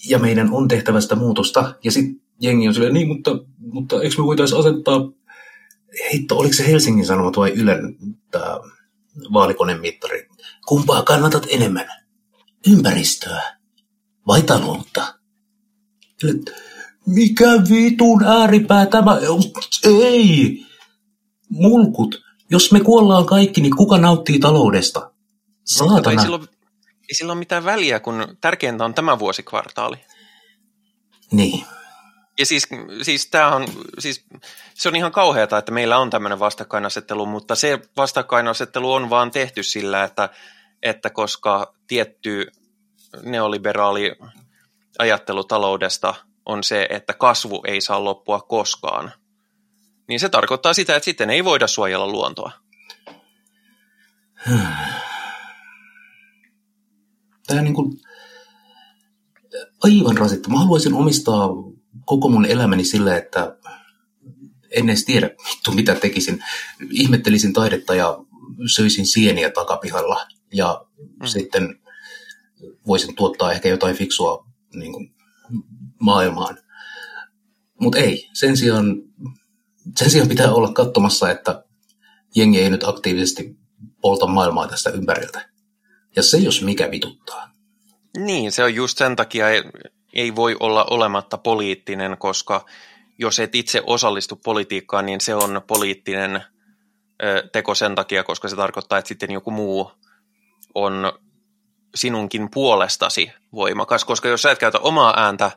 Ja 0.08 0.18
meidän 0.18 0.52
on 0.52 0.68
tehtävä 0.68 1.00
sitä 1.00 1.14
muutosta. 1.14 1.74
Ja 1.84 1.90
sitten 1.90 2.20
jengi 2.40 2.68
on 2.68 2.74
silleen, 2.74 2.94
niin, 2.94 3.08
mutta, 3.08 3.30
mutta 3.58 4.02
eikö 4.02 4.14
me 4.18 4.24
voitaisiin 4.24 4.60
asettaa, 4.60 5.00
heitto, 6.12 6.38
oliko 6.38 6.54
se 6.54 6.66
Helsingin 6.66 7.06
Sanomat 7.06 7.36
vai 7.36 7.50
Ylen 7.50 7.96
tämä 8.30 8.60
vaalikonemittari, 9.32 10.28
kumpaa 10.66 11.02
kannatat 11.02 11.46
enemmän? 11.50 12.03
Ympäristöä 12.68 13.42
vai 14.26 14.42
taloutta? 14.42 15.14
Mikä 17.06 17.46
vitun 17.70 18.24
ääripää 18.24 18.86
tämä? 18.86 19.18
Ei! 19.84 20.66
Mulkut. 21.50 22.24
Jos 22.50 22.72
me 22.72 22.80
kuollaan 22.80 23.26
kaikki, 23.26 23.60
niin 23.60 23.76
kuka 23.76 23.98
nauttii 23.98 24.38
taloudesta? 24.38 25.10
Saatana. 25.64 26.10
Ei 26.10 26.18
silloin, 26.18 26.42
ei 27.08 27.14
sillä 27.14 27.32
ole 27.32 27.38
mitään 27.38 27.64
väliä, 27.64 28.00
kun 28.00 28.36
tärkeintä 28.40 28.84
on 28.84 28.94
tämä 28.94 29.18
vuosikvartaali. 29.18 29.96
Niin. 31.32 31.64
Ja 32.38 32.46
siis, 32.46 32.68
siis, 33.02 33.26
tämä 33.26 33.54
on, 33.54 33.66
siis 33.98 34.24
se 34.74 34.88
on 34.88 34.96
ihan 34.96 35.12
kauheata, 35.12 35.58
että 35.58 35.72
meillä 35.72 35.98
on 35.98 36.10
tämmöinen 36.10 36.38
vastakkainasettelu, 36.38 37.26
mutta 37.26 37.54
se 37.54 37.80
vastakkainasettelu 37.96 38.92
on 38.92 39.10
vaan 39.10 39.30
tehty 39.30 39.62
sillä, 39.62 40.04
että, 40.04 40.28
että 40.82 41.10
koska 41.10 41.73
tietty 41.86 42.46
neoliberaali 43.22 44.12
ajattelu 44.98 45.44
taloudesta 45.44 46.14
on 46.46 46.64
se, 46.64 46.86
että 46.90 47.12
kasvu 47.12 47.62
ei 47.66 47.80
saa 47.80 48.04
loppua 48.04 48.40
koskaan, 48.40 49.12
niin 50.08 50.20
se 50.20 50.28
tarkoittaa 50.28 50.74
sitä, 50.74 50.96
että 50.96 51.04
sitten 51.04 51.30
ei 51.30 51.44
voida 51.44 51.66
suojella 51.66 52.06
luontoa. 52.06 52.52
Tämä 57.46 57.58
on 57.58 57.64
niin 57.64 57.74
kuin 57.74 58.00
aivan 59.82 60.18
rasittava. 60.18 60.54
Mä 60.54 60.60
haluaisin 60.60 60.94
omistaa 60.94 61.48
koko 62.04 62.28
mun 62.28 62.46
elämäni 62.46 62.84
sille, 62.84 63.16
että 63.16 63.56
en 64.70 64.88
edes 64.88 65.04
tiedä 65.04 65.30
mitä 65.74 65.94
tekisin. 65.94 66.44
Ihmettelisin 66.90 67.52
taidetta 67.52 67.94
ja 67.94 68.18
söisin 68.74 69.06
sieniä 69.06 69.50
takapihalla 69.50 70.26
ja 70.54 70.84
mm. 71.20 71.26
sitten 71.26 71.80
voisin 72.86 73.14
tuottaa 73.14 73.52
ehkä 73.52 73.68
jotain 73.68 73.96
fiksua 73.96 74.46
niin 74.74 74.92
kuin, 74.92 75.14
maailmaan. 76.00 76.58
Mutta 77.80 77.98
ei, 77.98 78.28
sen 78.32 78.56
sijaan, 78.56 79.02
sen 79.98 80.10
sijaan 80.10 80.28
pitää 80.28 80.52
olla 80.52 80.72
katsomassa, 80.72 81.30
että 81.30 81.64
jengi 82.36 82.60
ei 82.60 82.70
nyt 82.70 82.84
aktiivisesti 82.84 83.56
polta 84.00 84.26
maailmaa 84.26 84.68
tästä 84.68 84.90
ympäriltä. 84.90 85.48
Ja 86.16 86.22
se 86.22 86.38
jos 86.38 86.62
mikä 86.62 86.90
vituttaa. 86.90 87.50
Niin, 88.16 88.52
se 88.52 88.64
on 88.64 88.74
just 88.74 88.98
sen 88.98 89.16
takia, 89.16 89.46
ei 90.12 90.36
voi 90.36 90.56
olla 90.60 90.84
olematta 90.90 91.38
poliittinen, 91.38 92.18
koska 92.18 92.66
jos 93.18 93.38
et 93.38 93.54
itse 93.54 93.82
osallistu 93.86 94.36
politiikkaan, 94.36 95.06
niin 95.06 95.20
se 95.20 95.34
on 95.34 95.62
poliittinen 95.66 96.44
teko 97.52 97.74
sen 97.74 97.94
takia, 97.94 98.24
koska 98.24 98.48
se 98.48 98.56
tarkoittaa, 98.56 98.98
että 98.98 99.08
sitten 99.08 99.30
joku 99.30 99.50
muu 99.50 99.92
on 100.74 101.12
sinunkin 101.94 102.48
puolestasi 102.54 103.32
voimakas, 103.54 104.04
koska 104.04 104.28
jos 104.28 104.42
sä 104.42 104.50
et 104.50 104.58
käytä 104.58 104.78
omaa 104.78 105.14
ääntä, 105.16 105.50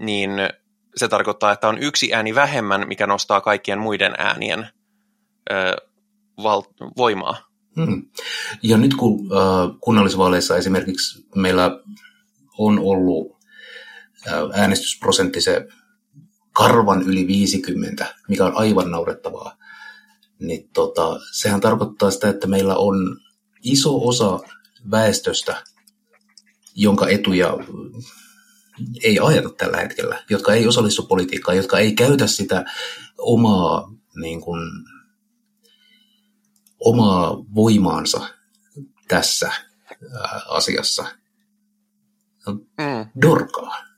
niin 0.00 0.30
se 0.96 1.08
tarkoittaa, 1.08 1.52
että 1.52 1.68
on 1.68 1.78
yksi 1.78 2.14
ääni 2.14 2.34
vähemmän, 2.34 2.88
mikä 2.88 3.06
nostaa 3.06 3.40
kaikkien 3.40 3.78
muiden 3.78 4.14
äänien 4.18 4.68
ö, 5.50 5.54
val- 6.42 6.92
voimaa. 6.96 7.48
Hmm. 7.76 8.02
Ja 8.62 8.76
nyt 8.76 8.94
kun 8.94 9.20
äh, 9.32 9.76
kunnallisvaaleissa 9.80 10.56
esimerkiksi 10.56 11.26
meillä 11.34 11.80
on 12.58 12.78
ollut 12.78 13.42
äänestysprosentti 14.54 15.40
se 15.40 15.68
karvan 16.52 17.02
yli 17.02 17.26
50, 17.26 18.14
mikä 18.28 18.44
on 18.44 18.56
aivan 18.56 18.90
naurettavaa, 18.90 19.56
niin 20.38 20.70
tota, 20.72 21.20
sehän 21.32 21.60
tarkoittaa 21.60 22.10
sitä, 22.10 22.28
että 22.28 22.46
meillä 22.46 22.76
on 22.76 23.20
iso 23.62 24.08
osa 24.08 24.40
väestöstä, 24.90 25.64
jonka 26.74 27.08
etuja 27.08 27.56
ei 29.02 29.18
ajeta 29.18 29.48
tällä 29.48 29.76
hetkellä, 29.76 30.24
jotka 30.30 30.54
ei 30.54 30.66
osallistu 30.66 31.02
politiikkaan, 31.02 31.56
jotka 31.56 31.78
ei 31.78 31.94
käytä 31.94 32.26
sitä 32.26 32.64
omaa, 33.18 33.92
niin 34.20 34.40
kuin, 34.40 34.60
omaa 36.80 37.44
voimaansa 37.54 38.28
tässä 39.08 39.52
asiassa. 40.48 41.04
Mm. 42.46 43.20
Dorkaa 43.22 43.92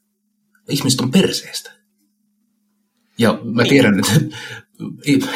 ihmiset 0.69 1.01
on 1.01 1.11
perseestä. 1.11 1.73
Ja 3.19 3.39
mä 3.45 3.63
niin. 3.63 3.71
tiedän, 3.71 3.99
että 3.99 4.37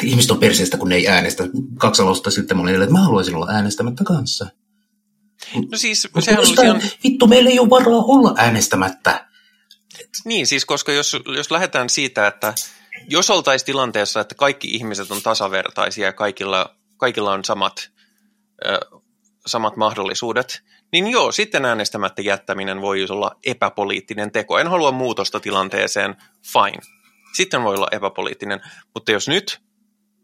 ihmiset 0.03 0.31
on 0.31 0.39
perseestä, 0.39 0.77
kun 0.77 0.89
ne 0.89 0.95
ei 0.95 1.07
äänestä. 1.07 1.43
Kaksi 1.77 2.01
alusta 2.01 2.31
sitten 2.31 2.57
mä 2.57 2.63
olin, 2.63 2.81
että 2.81 2.93
mä 2.93 3.01
haluaisin 3.01 3.35
olla 3.35 3.47
äänestämättä 3.51 4.03
kanssa. 4.03 4.47
No 5.55 5.77
siis, 5.77 6.07
Mutta 6.15 6.25
sehän 6.25 6.41
jostain- 6.41 6.67
ihan, 6.67 6.81
Vittu, 7.03 7.27
meillä 7.27 7.49
ei 7.49 7.59
ole 7.59 7.69
varaa 7.69 8.03
olla 8.03 8.33
äänestämättä. 8.37 9.27
niin 10.25 10.47
siis, 10.47 10.65
koska 10.65 10.91
jos, 10.91 11.17
jos 11.35 11.51
lähdetään 11.51 11.89
siitä, 11.89 12.27
että 12.27 12.53
jos 13.09 13.29
oltaisiin 13.29 13.65
tilanteessa, 13.65 14.19
että 14.19 14.35
kaikki 14.35 14.67
ihmiset 14.67 15.11
on 15.11 15.21
tasavertaisia 15.21 16.05
ja 16.05 16.13
kaikilla, 16.13 16.75
kaikilla 16.97 17.31
on 17.33 17.45
samat, 17.45 17.91
ö, 18.65 18.79
samat 19.45 19.75
mahdollisuudet, 19.77 20.61
niin 20.91 21.07
joo, 21.07 21.31
sitten 21.31 21.65
äänestämättä 21.65 22.21
jättäminen 22.21 22.81
voi 22.81 23.05
olla 23.09 23.31
epäpoliittinen 23.45 24.31
teko. 24.31 24.59
En 24.59 24.67
halua 24.67 24.91
muutosta 24.91 25.39
tilanteeseen, 25.39 26.15
fine. 26.53 26.98
Sitten 27.33 27.63
voi 27.63 27.75
olla 27.75 27.87
epäpoliittinen, 27.91 28.61
mutta 28.93 29.11
jos 29.11 29.27
nyt 29.27 29.61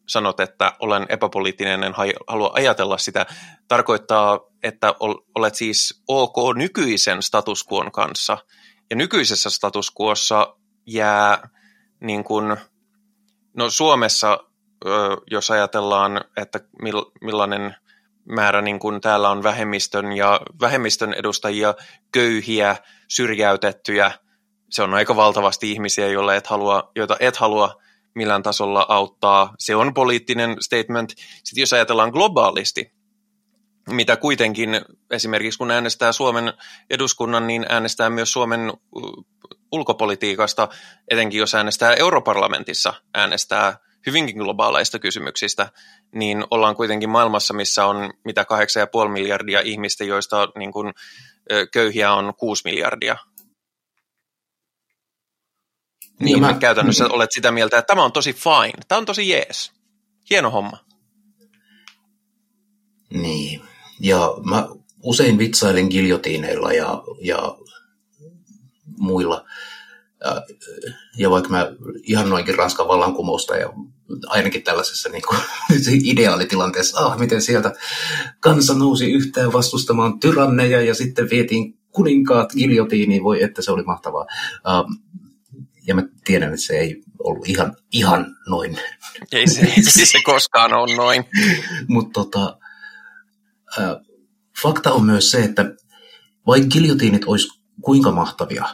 sanot, 0.07 0.39
että 0.39 0.73
olen 0.79 1.05
epäpoliittinen, 1.09 1.83
en 1.83 1.93
halua 2.27 2.51
ajatella 2.53 2.97
sitä, 2.97 3.25
tarkoittaa, 3.67 4.39
että 4.63 4.95
ol- 4.99 5.21
olet 5.35 5.55
siis 5.55 6.03
ok 6.07 6.35
nykyisen 6.55 7.23
status 7.23 7.65
quon 7.73 7.91
kanssa. 7.91 8.37
Ja 8.89 8.95
nykyisessä 8.95 9.49
status 9.49 9.91
quossa 10.01 10.55
jää 10.85 11.49
niin 11.99 12.23
kuin, 12.23 12.57
no 13.57 13.69
Suomessa, 13.69 14.39
jos 15.31 15.51
ajatellaan, 15.51 16.21
että 16.37 16.59
mil- 16.59 17.11
millainen 17.21 17.75
määrä 18.29 18.61
niin 18.61 18.79
kuin 18.79 19.01
täällä 19.01 19.29
on 19.29 19.43
vähemmistön 19.43 20.13
ja 20.13 20.39
vähemmistön 20.61 21.13
edustajia, 21.13 21.73
köyhiä, 22.11 22.75
syrjäytettyjä, 23.07 24.11
se 24.69 24.83
on 24.83 24.93
aika 24.93 25.15
valtavasti 25.15 25.71
ihmisiä, 25.71 26.07
joille 26.07 26.37
et 26.37 26.47
halua, 26.47 26.91
joita 26.95 27.17
et 27.19 27.37
halua 27.37 27.81
millään 28.15 28.43
tasolla 28.43 28.85
auttaa. 28.89 29.53
Se 29.59 29.75
on 29.75 29.93
poliittinen 29.93 30.57
statement. 30.61 31.09
Sitten 31.43 31.61
jos 31.61 31.73
ajatellaan 31.73 32.09
globaalisti, 32.09 32.91
mitä 33.89 34.17
kuitenkin 34.17 34.81
esimerkiksi 35.11 35.57
kun 35.57 35.71
äänestää 35.71 36.11
Suomen 36.11 36.53
eduskunnan, 36.89 37.47
niin 37.47 37.65
äänestää 37.69 38.09
myös 38.09 38.31
Suomen 38.31 38.73
ulkopolitiikasta, 39.71 40.67
etenkin 41.11 41.39
jos 41.39 41.55
äänestää 41.55 41.93
europarlamentissa, 41.93 42.93
äänestää 43.13 43.77
hyvinkin 44.05 44.37
globaaleista 44.37 44.99
kysymyksistä, 44.99 45.69
niin 46.11 46.45
ollaan 46.51 46.75
kuitenkin 46.75 47.09
maailmassa, 47.09 47.53
missä 47.53 47.85
on 47.85 48.13
mitä 48.25 48.45
8,5 49.05 49.09
miljardia 49.09 49.59
ihmistä, 49.59 50.03
joista 50.03 50.47
niin 50.57 50.71
kuin, 50.71 50.93
köyhiä 51.71 52.13
on 52.13 52.33
6 52.37 52.61
miljardia. 52.65 53.17
Niin 56.19 56.39
mä- 56.39 56.51
mä, 56.53 56.59
käytännössä 56.59 57.07
olet 57.07 57.29
sitä 57.33 57.51
mieltä, 57.51 57.77
että 57.77 57.87
tämä 57.87 58.03
on 58.03 58.11
tosi 58.11 58.33
fine, 58.33 58.83
tämä 58.87 58.99
on 58.99 59.05
tosi 59.05 59.29
jees. 59.29 59.71
Hieno 60.29 60.49
homma. 60.51 60.77
Niin. 63.09 63.61
Ja 63.99 64.33
mä 64.49 64.67
usein 65.03 65.37
vitsailen 65.37 65.87
giljotiineilla 65.87 66.73
ja, 66.73 67.03
ja 67.21 67.57
muilla. 68.97 69.45
Ja, 70.19 70.43
ja 71.17 71.29
vaikka 71.29 71.49
mä 71.49 71.71
ihan 72.03 72.29
noinkin 72.29 72.55
Ranskan 72.55 72.87
vallankumousta 72.87 73.57
ja 73.57 73.73
ainakin 74.27 74.63
tällaisessa 74.63 75.09
niin 75.09 75.23
kuin, 75.27 75.39
ideaalitilanteessa, 76.11 76.99
ah, 77.05 77.19
miten 77.19 77.41
sieltä 77.41 77.73
kansa 78.39 78.73
nousi 78.73 79.11
yhteen 79.11 79.53
vastustamaan 79.53 80.19
tyranneja 80.19 80.81
ja 80.81 80.95
sitten 80.95 81.29
vietiin 81.29 81.77
kuninkaat 81.91 82.53
giljotiiniin, 82.53 83.23
voi 83.23 83.43
että 83.43 83.61
se 83.61 83.71
oli 83.71 83.83
mahtavaa. 83.83 84.25
Um, 84.85 84.97
ja 85.87 85.95
mä 85.95 86.03
tiedän, 86.25 86.53
että 86.53 86.65
se 86.65 86.77
ei 86.77 87.03
ollut 87.19 87.49
ihan, 87.49 87.75
ihan 87.91 88.35
noin 88.49 88.77
Ei 89.31 89.47
se, 89.47 89.61
ei 89.61 89.83
se 89.83 90.21
koskaan 90.25 90.73
ole 90.73 90.95
noin. 90.95 91.23
Mutta 91.87 92.13
tota, 92.13 92.57
ää, 93.79 94.01
fakta 94.63 94.91
on 94.91 95.05
myös 95.05 95.31
se, 95.31 95.43
että 95.43 95.75
vaikka 96.47 96.69
giljotiinit 96.69 97.25
olisi 97.25 97.47
kuinka 97.81 98.11
mahtavia, 98.11 98.65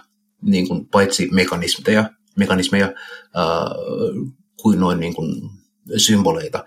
niin 0.41 0.67
kuin 0.67 0.88
paitsi 0.88 1.29
mekanismeja, 1.31 2.09
mekanismeja 2.38 2.85
ää, 2.85 3.45
kuin 4.61 4.79
noin 4.79 4.99
niin 4.99 5.13
kuin 5.13 5.49
symboleita, 5.97 6.63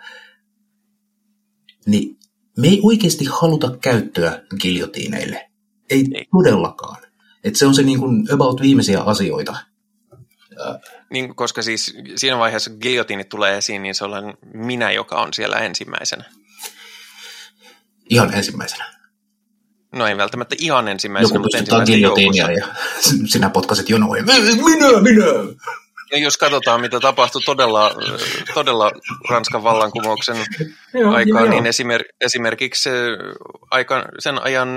niin 1.86 2.18
me 2.58 2.68
ei 2.68 2.80
oikeasti 2.82 3.24
haluta 3.24 3.76
käyttöä 3.80 4.42
giljotiineille. 4.60 5.50
Ei, 5.90 6.04
Ei. 6.14 6.26
todellakaan. 6.30 7.02
Et 7.44 7.56
se 7.56 7.66
on 7.66 7.74
se 7.74 7.82
niin 7.82 7.98
kuin 7.98 8.32
about 8.32 8.60
viimeisiä 8.60 9.00
asioita. 9.00 9.56
Niin, 11.10 11.34
koska 11.34 11.62
siis 11.62 11.94
siinä 12.16 12.38
vaiheessa, 12.38 12.70
kun 12.70 12.78
giljotiinit 12.82 13.28
tulee 13.28 13.56
esiin, 13.56 13.82
niin 13.82 13.94
se 13.94 14.04
olen 14.04 14.34
minä, 14.54 14.92
joka 14.92 15.16
on 15.16 15.34
siellä 15.34 15.56
ensimmäisenä. 15.56 16.24
Ihan 18.10 18.34
ensimmäisenä. 18.34 18.94
No 19.92 20.06
ei 20.06 20.16
välttämättä 20.16 20.56
ihan 20.58 20.88
ensimmäisenä, 20.88 21.36
Joku 21.36 21.42
mutta 21.42 21.58
pystytään 21.58 21.80
ensimmäisen 21.80 21.94
giljotiinia 21.94 22.50
joukossa. 22.50 23.14
ja 23.14 23.26
sinä 23.32 23.50
potkaset 23.50 23.88
jonoja. 23.88 24.22
Minä, 24.22 25.00
minä! 25.00 25.54
Ja 26.12 26.18
jos 26.18 26.36
katsotaan, 26.36 26.80
mitä 26.80 27.00
tapahtui 27.00 27.42
todella, 27.42 27.94
todella 28.54 28.92
Ranskan 29.30 29.62
vallankumouksen 29.62 30.36
aikaan, 31.14 31.50
niin 31.50 31.64
esimer- 31.64 32.14
esimerkiksi 32.20 32.90
aika, 33.70 34.04
sen 34.18 34.42
ajan 34.42 34.68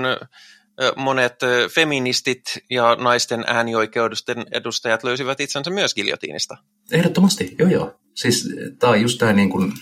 monet 0.96 1.34
feministit 1.74 2.42
ja 2.70 2.96
naisten 2.96 3.44
äänioikeudusten 3.46 4.46
edustajat 4.50 5.04
löysivät 5.04 5.40
itsensä 5.40 5.70
myös 5.70 5.94
giljotiinista. 5.94 6.56
Ehdottomasti, 6.92 7.56
joo 7.58 7.68
joo. 7.68 8.00
Siis 8.14 8.48
tämä 8.78 8.90
on 8.92 9.00
just 9.00 9.18
tämä 9.18 9.32
niin 9.32 9.50
kuin 9.50 9.72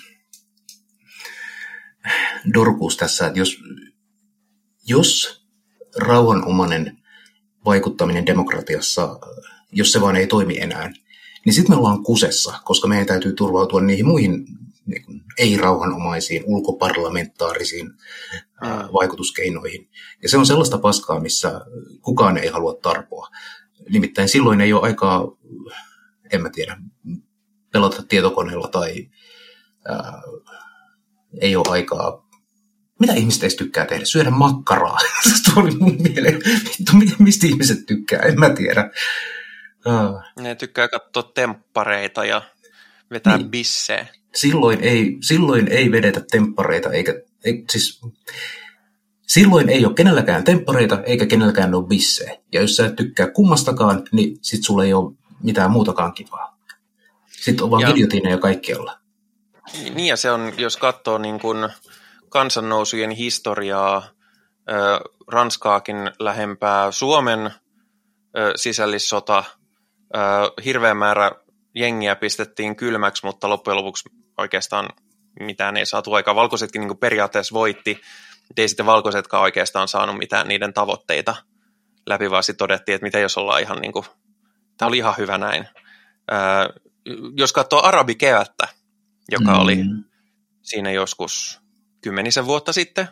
dorkuus 2.55 2.97
tässä, 2.97 3.27
että 3.27 3.39
jos, 3.39 3.57
jos 4.87 5.43
rauhanomainen 5.97 6.99
vaikuttaminen 7.65 8.27
demokratiassa, 8.27 9.19
jos 9.73 9.93
se 9.93 10.01
vaan 10.01 10.17
ei 10.17 10.27
toimi 10.27 10.59
enää, 10.61 10.93
niin 11.45 11.53
sitten 11.55 11.73
me 11.73 11.79
ollaan 11.79 12.03
kusessa, 12.03 12.55
koska 12.65 12.89
meidän 12.89 13.07
täytyy 13.07 13.33
turvautua 13.33 13.81
niihin 13.81 14.07
muihin 14.07 14.47
niin 14.87 15.05
kuin, 15.05 15.23
ei-rauhanomaisiin, 15.39 16.43
ulkoparlamentaarisiin 16.47 17.91
ää, 18.63 18.89
vaikutuskeinoihin. 18.93 19.91
Ja 20.23 20.29
se 20.29 20.39
on 20.39 20.47
sellaista 20.47 20.79
paskaa, 20.79 21.21
missä 21.21 21.61
kukaan 22.01 22.37
ei 22.37 22.49
halua 22.49 22.75
tarpoa. 22.83 23.29
Nimittäin 23.89 24.29
silloin 24.29 24.61
ei 24.61 24.73
ole 24.73 24.83
aikaa, 24.83 25.25
en 26.33 26.43
mä 26.43 26.51
tiedä, 26.51 26.77
pelata 27.73 28.03
tietokoneella 28.09 28.69
tai 28.69 29.11
ää, 29.89 30.23
ei 31.41 31.57
ole 31.57 31.65
aikaa. 31.69 32.27
Mitä 33.01 33.13
ihmiset 33.15 33.43
edes 33.43 33.57
tykkää 33.57 33.87
tehdä? 33.87 34.05
Syödä 34.05 34.31
makkaraa. 34.31 34.99
Se 35.45 35.53
oli 35.61 35.71
mun 35.71 35.97
mieleen. 36.03 36.35
Vittu, 36.45 36.97
mi- 36.97 37.17
mistä 37.25 37.47
ihmiset 37.47 37.87
tykkää? 37.87 38.21
En 38.21 38.41
mä 38.41 38.51
tiedä. 38.51 38.91
Ah. 39.85 40.15
Ne 40.41 40.55
tykkää 40.55 40.89
katsoa 40.89 41.23
temppareita 41.23 42.25
ja 42.25 42.43
vetää 43.11 43.33
Niin. 43.37 43.43
niin. 43.43 43.51
bissejä. 43.51 44.07
Silloin 44.41 44.81
ei, 44.81 45.17
silloin 45.23 45.69
ei 45.69 45.93
vedetä 45.93 46.21
temppareita, 46.31 46.93
eikä, 46.93 47.15
ei, 47.45 47.65
siis, 47.71 48.01
silloin 49.27 49.69
ei 49.69 49.87
ole 49.87 49.95
kenelläkään 49.95 50.45
temppareita, 50.45 51.03
eikä 51.03 51.27
kenelläkään 51.27 51.75
ole 51.75 51.87
bissejä. 51.87 52.37
Ja 52.53 52.61
jos 52.61 52.77
sä 52.77 52.87
et 52.87 52.97
tykkää 52.97 53.31
kummastakaan, 53.31 54.03
niin 54.13 54.39
sit 54.43 54.65
sulla 54.65 54.85
ei 54.85 54.95
ole 54.95 55.15
mitään 55.43 55.71
muutakaan 55.71 56.13
kivaa. 56.13 56.59
Sitten 57.31 57.65
on 57.65 57.71
vaan 57.71 57.83
Ja- 57.83 57.93
giljotiineja 57.93 58.39
kaikkialla. 58.39 58.99
Niin 59.95 60.07
ja 60.07 60.17
se 60.17 60.31
on, 60.31 60.53
jos 60.59 60.77
katsoo 60.77 61.19
niin 61.19 61.41
kuin 61.41 61.69
kansannousujen 62.29 63.11
historiaa, 63.11 64.03
Ranskaakin 65.29 65.97
lähempää, 66.19 66.93
Suomen 66.93 67.51
sisällissota, 68.57 69.45
hirveä 70.65 70.95
määrä 70.95 71.31
jengiä 71.75 72.17
pistettiin 72.17 72.77
kylmäksi, 72.77 73.27
mutta 73.27 73.49
loppujen 73.49 73.77
lopuksi 73.77 74.09
oikeastaan 74.39 74.89
mitään 75.41 75.77
ei 75.77 75.87
saatu 75.87 76.13
aikaan. 76.13 76.37
Valkoisetkin 76.37 76.81
niin 76.81 76.99
periaatteessa 76.99 77.55
voitti, 77.55 78.01
mutta 78.49 78.63
ei 78.63 78.69
sitten 78.69 78.87
valkoisetkaan 78.87 79.43
oikeastaan 79.43 79.89
saanut 79.89 80.19
mitään 80.19 80.49
niiden 80.49 80.75
tavoitteita 80.75 81.37
läpi, 82.07 82.31
vaan 82.31 82.43
sitten 82.43 82.59
todettiin, 82.59 82.95
että 82.95 83.05
mitä 83.05 83.19
jos 83.19 83.39
ollaan 83.39 83.63
ihan 83.63 83.81
niin 83.81 83.93
kuin, 83.93 84.05
tämä 84.77 84.89
oli 84.89 84.97
ihan 84.99 85.15
hyvä 85.19 85.39
näin. 85.39 85.69
Ö, 86.33 86.81
jos 87.37 87.53
katsoo 87.53 87.83
arabikevättä, 87.83 88.69
joka 89.31 89.53
mm. 89.53 89.61
oli 89.61 89.79
siinä 90.63 90.91
joskus 90.91 91.61
kymmenisen 92.01 92.47
vuotta 92.47 92.73
sitten. 92.73 93.09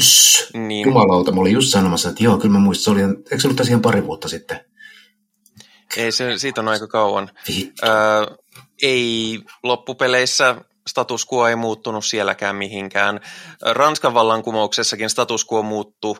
Shh, 0.00 0.54
Niin, 0.54 0.86
jumalauta, 0.86 1.32
mä 1.32 1.40
olin 1.40 1.52
just 1.52 1.68
sanomassa, 1.68 2.08
että 2.08 2.24
joo, 2.24 2.38
kyllä 2.38 2.52
mä 2.52 2.58
muistan, 2.58 2.84
se 2.84 2.90
oli, 2.90 3.00
eikö 3.02 3.38
se 3.38 3.48
ollut 3.48 3.60
ihan 3.60 3.82
pari 3.82 4.04
vuotta 4.04 4.28
sitten? 4.28 4.60
ei 5.96 6.12
se, 6.12 6.38
siitä 6.38 6.60
on 6.60 6.68
aika 6.68 6.86
kauan. 6.86 7.30
Vittu. 7.48 7.86
Ää, 7.86 8.26
ei 8.82 9.40
loppupeleissä 9.62 10.56
status 10.88 11.26
quo 11.32 11.48
ei 11.48 11.56
muuttunut 11.56 12.04
sielläkään 12.04 12.56
mihinkään. 12.56 13.20
Ranskan 13.62 14.14
vallankumouksessakin 14.14 15.10
status 15.10 15.46
quo 15.52 15.62
muuttui 15.62 16.16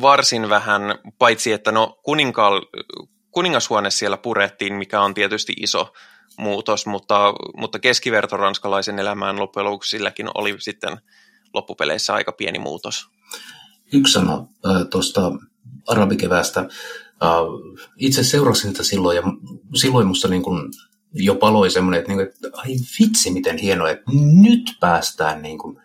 varsin 0.00 0.48
vähän, 0.48 0.82
paitsi 1.18 1.52
että 1.52 1.72
no 1.72 1.98
kuninkaal, 2.02 2.62
kuningashuone 3.30 3.90
siellä 3.90 4.16
purettiin, 4.16 4.74
mikä 4.74 5.00
on 5.00 5.14
tietysti 5.14 5.52
iso 5.56 5.92
muutos, 6.38 6.86
mutta, 6.86 7.34
mutta 7.56 7.78
keskiverto 7.78 8.36
ranskalaisen 8.36 8.98
elämään 8.98 9.40
loppujen 9.40 9.64
lopuksi 9.64 9.90
silläkin 9.90 10.28
oli 10.34 10.56
sitten 10.58 10.98
loppupeleissä 11.54 12.14
aika 12.14 12.32
pieni 12.32 12.58
muutos. 12.58 13.06
Yksi 13.92 14.12
sana 14.12 14.34
äh, 14.34 14.86
tuosta 14.90 15.20
arabikeväästä. 15.86 16.60
Äh, 16.60 16.68
itse 17.96 18.24
seurasin 18.24 18.70
sitä 18.70 18.84
silloin 18.84 19.16
ja 19.16 19.22
silloin 19.74 20.06
musta 20.06 20.28
niin 20.28 20.42
kun 20.42 20.70
jo 21.16 21.34
paloi 21.34 21.70
semmoinen, 21.70 21.98
että, 21.98 22.12
niin 22.12 22.18
kuin, 22.18 22.28
että 22.28 22.58
ai 22.60 22.76
vitsi 23.00 23.30
miten 23.30 23.58
hienoa, 23.58 23.90
että 23.90 24.10
nyt 24.42 24.76
päästään 24.80 25.42
niin 25.42 25.58
kuin, 25.58 25.80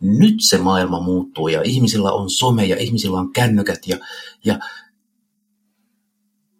nyt 0.00 0.34
se 0.38 0.58
maailma 0.58 1.00
muuttuu 1.00 1.48
ja 1.48 1.62
ihmisillä 1.62 2.12
on 2.12 2.30
some 2.30 2.64
ja 2.64 2.76
ihmisillä 2.76 3.18
on 3.18 3.32
kännykät 3.32 3.86
ja, 3.86 3.96
ja 4.44 4.58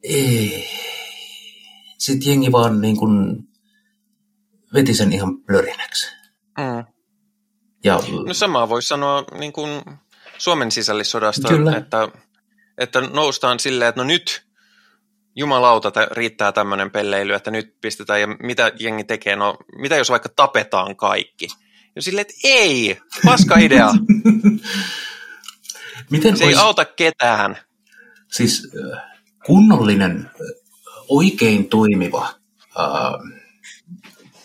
ei. 0.03 0.69
Sitten 1.99 2.31
jengi 2.31 2.53
vaan 2.53 2.81
niin 2.81 2.97
kuin 2.97 3.49
veti 4.75 4.95
sen 4.95 5.13
ihan 5.13 5.43
plörinäksi. 5.43 6.07
Mm. 6.59 6.85
Ja, 7.85 8.01
no 8.27 8.35
samaa 8.35 8.69
voisi 8.69 8.89
sanoa 8.89 9.25
niin 9.39 9.53
kuin 9.53 9.83
Suomen 10.39 10.71
sisällissodasta, 10.71 11.49
kyllä. 11.49 11.77
Että, 11.77 12.09
että 12.79 13.01
noustaan 13.01 13.59
silleen, 13.59 13.89
että 13.89 14.01
no 14.01 14.07
nyt 14.07 14.47
jumalauta 15.37 15.93
riittää 16.11 16.53
tämmöinen 16.53 16.91
pelleily, 16.91 17.33
että 17.35 17.51
nyt 17.51 17.77
pistetään, 17.81 18.21
ja 18.21 18.27
mitä 18.27 18.73
jengi 18.79 19.05
tekee, 19.05 19.37
no 19.37 19.57
mitä 19.77 19.97
jos 19.97 20.11
vaikka 20.11 20.29
tapetaan 20.37 20.97
kaikki? 20.97 21.49
Ja 21.97 22.03
silleen, 22.03 22.21
että 22.23 22.35
ei, 22.45 22.99
paska 23.25 23.57
idea. 23.57 23.91
Miten 26.11 26.37
Se 26.37 26.45
olisi... 26.45 26.59
ei 26.59 26.65
auta 26.65 26.85
ketään. 26.85 27.59
Siis 28.33 28.69
äh, 28.95 29.03
kunnollinen, 29.47 30.31
oikein 31.09 31.69
toimiva, 31.69 32.35
äh, 32.81 33.43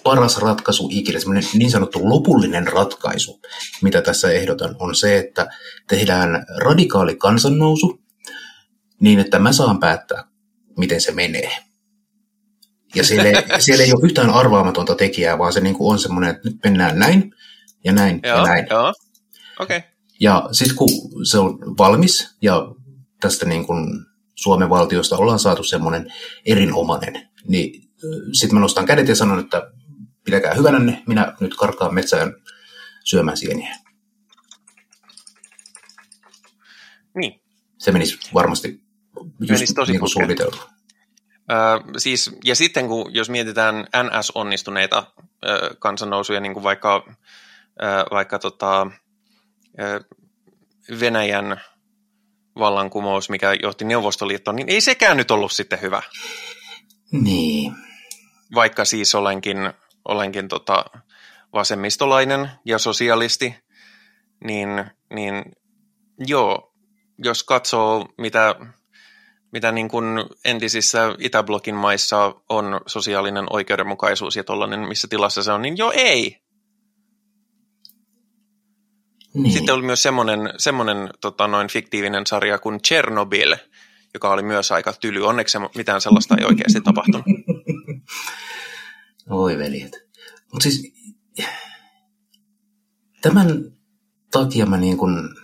paras 0.03 0.37
ratkaisu 0.37 0.89
ikinä, 0.91 1.19
semmoinen 1.19 1.49
niin 1.53 1.71
sanottu 1.71 2.09
lopullinen 2.09 2.67
ratkaisu, 2.67 3.41
mitä 3.81 4.01
tässä 4.01 4.31
ehdotan, 4.31 4.75
on 4.79 4.95
se, 4.95 5.17
että 5.17 5.47
tehdään 5.87 6.45
radikaali 6.57 7.15
kansannousu 7.15 8.01
niin, 8.99 9.19
että 9.19 9.39
mä 9.39 9.51
saan 9.51 9.79
päättää, 9.79 10.23
miten 10.77 11.01
se 11.01 11.11
menee. 11.11 11.51
Ja 12.95 13.03
siellä, 13.07 13.59
siellä 13.59 13.83
ei 13.83 13.93
ole 13.93 14.05
yhtään 14.05 14.29
arvaamatonta 14.29 14.95
tekijää, 14.95 15.37
vaan 15.37 15.53
se 15.53 15.59
niin 15.59 15.75
kuin 15.75 15.93
on 15.93 15.99
semmoinen, 15.99 16.29
että 16.29 16.49
nyt 16.49 16.57
mennään 16.63 16.99
näin 16.99 17.33
ja 17.83 17.91
näin 17.91 18.19
joo, 18.23 18.37
ja 18.37 18.43
näin. 18.43 18.67
Joo. 18.69 18.93
Okay. 19.59 19.81
Ja 20.19 20.49
sitten 20.51 20.77
kun 20.77 20.89
se 21.25 21.37
on 21.37 21.59
valmis 21.77 22.35
ja 22.41 22.61
tästä 23.21 23.45
niin 23.45 23.67
kuin 23.67 24.05
Suomen 24.35 24.69
valtiosta 24.69 25.17
ollaan 25.17 25.39
saatu 25.39 25.63
semmoinen 25.63 26.13
erinomainen, 26.45 27.29
niin 27.47 27.89
sitten 28.33 28.53
mä 28.53 28.59
nostan 28.59 28.85
kädet 28.85 29.07
ja 29.07 29.15
sanon, 29.15 29.39
että 29.39 29.71
pitäkää 30.23 30.53
hyvänänne, 30.53 31.03
minä 31.07 31.33
nyt 31.39 31.55
karkaan 31.55 31.93
metsään 31.93 32.33
syömään 33.03 33.37
sieniä. 33.37 33.77
Niin. 37.15 37.41
Se 37.77 37.91
menisi 37.91 38.17
varmasti 38.33 38.86
just 39.39 39.51
menisi 39.51 39.73
tosi 39.73 39.91
niin 39.91 40.09
suunniteltu. 40.09 40.57
Öö, 41.51 41.57
siis, 41.97 42.31
ja 42.43 42.55
sitten 42.55 42.87
kun, 42.87 43.13
jos 43.13 43.29
mietitään 43.29 43.75
NS-onnistuneita 44.03 45.03
öö, 45.45 45.75
kansannousuja, 45.79 46.39
niin 46.39 46.53
kuin 46.53 46.63
vaikka, 46.63 47.03
öö, 47.83 48.03
vaikka 48.11 48.39
tota, 48.39 48.87
öö, 49.79 49.99
Venäjän 50.99 51.61
vallankumous, 52.59 53.29
mikä 53.29 53.53
johti 53.61 53.85
Neuvostoliittoon, 53.85 54.55
niin 54.55 54.69
ei 54.69 54.81
sekään 54.81 55.17
nyt 55.17 55.31
ollut 55.31 55.51
sitten 55.51 55.81
hyvä. 55.81 56.01
Niin. 57.11 57.73
Vaikka 58.55 58.85
siis 58.85 59.15
olenkin, 59.15 59.57
olenkin 60.05 60.47
tota 60.47 60.85
vasemmistolainen 61.53 62.49
ja 62.65 62.77
sosialisti, 62.77 63.55
niin, 64.43 64.69
niin 65.13 65.43
joo, 66.17 66.73
jos 67.23 67.43
katsoo, 67.43 68.05
mitä, 68.17 68.55
mitä 69.53 69.71
niin 69.71 69.89
kuin 69.89 70.05
entisissä 70.45 71.15
Itäblokin 71.19 71.75
maissa 71.75 72.35
on 72.49 72.81
sosiaalinen 72.87 73.45
oikeudenmukaisuus 73.49 74.35
ja 74.35 74.43
tollainen, 74.43 74.79
missä 74.79 75.07
tilassa 75.07 75.43
se 75.43 75.51
on, 75.51 75.61
niin 75.61 75.77
joo 75.77 75.91
ei. 75.95 76.37
Niin. 79.33 79.53
Sitten 79.53 79.75
oli 79.75 79.85
myös 79.85 80.03
semmoinen, 80.03 80.53
semmoinen 80.57 81.09
tota, 81.21 81.47
noin 81.47 81.67
fiktiivinen 81.67 82.27
sarja 82.27 82.59
kuin 82.59 82.79
Chernobyl, 82.87 83.55
joka 84.13 84.29
oli 84.29 84.43
myös 84.43 84.71
aika 84.71 84.93
tyly. 84.93 85.25
Onneksi 85.25 85.57
mitään 85.75 86.01
sellaista 86.01 86.35
ei 86.37 86.45
oikeasti 86.45 86.81
tapahtunut. 86.81 87.25
Oi 89.29 89.57
veljet. 89.57 89.91
Mutta 90.51 90.63
siis 90.63 90.93
tämän 93.21 93.47
takia 94.31 94.65
mä 94.65 94.77
niin 94.77 94.97
kun, 94.97 95.35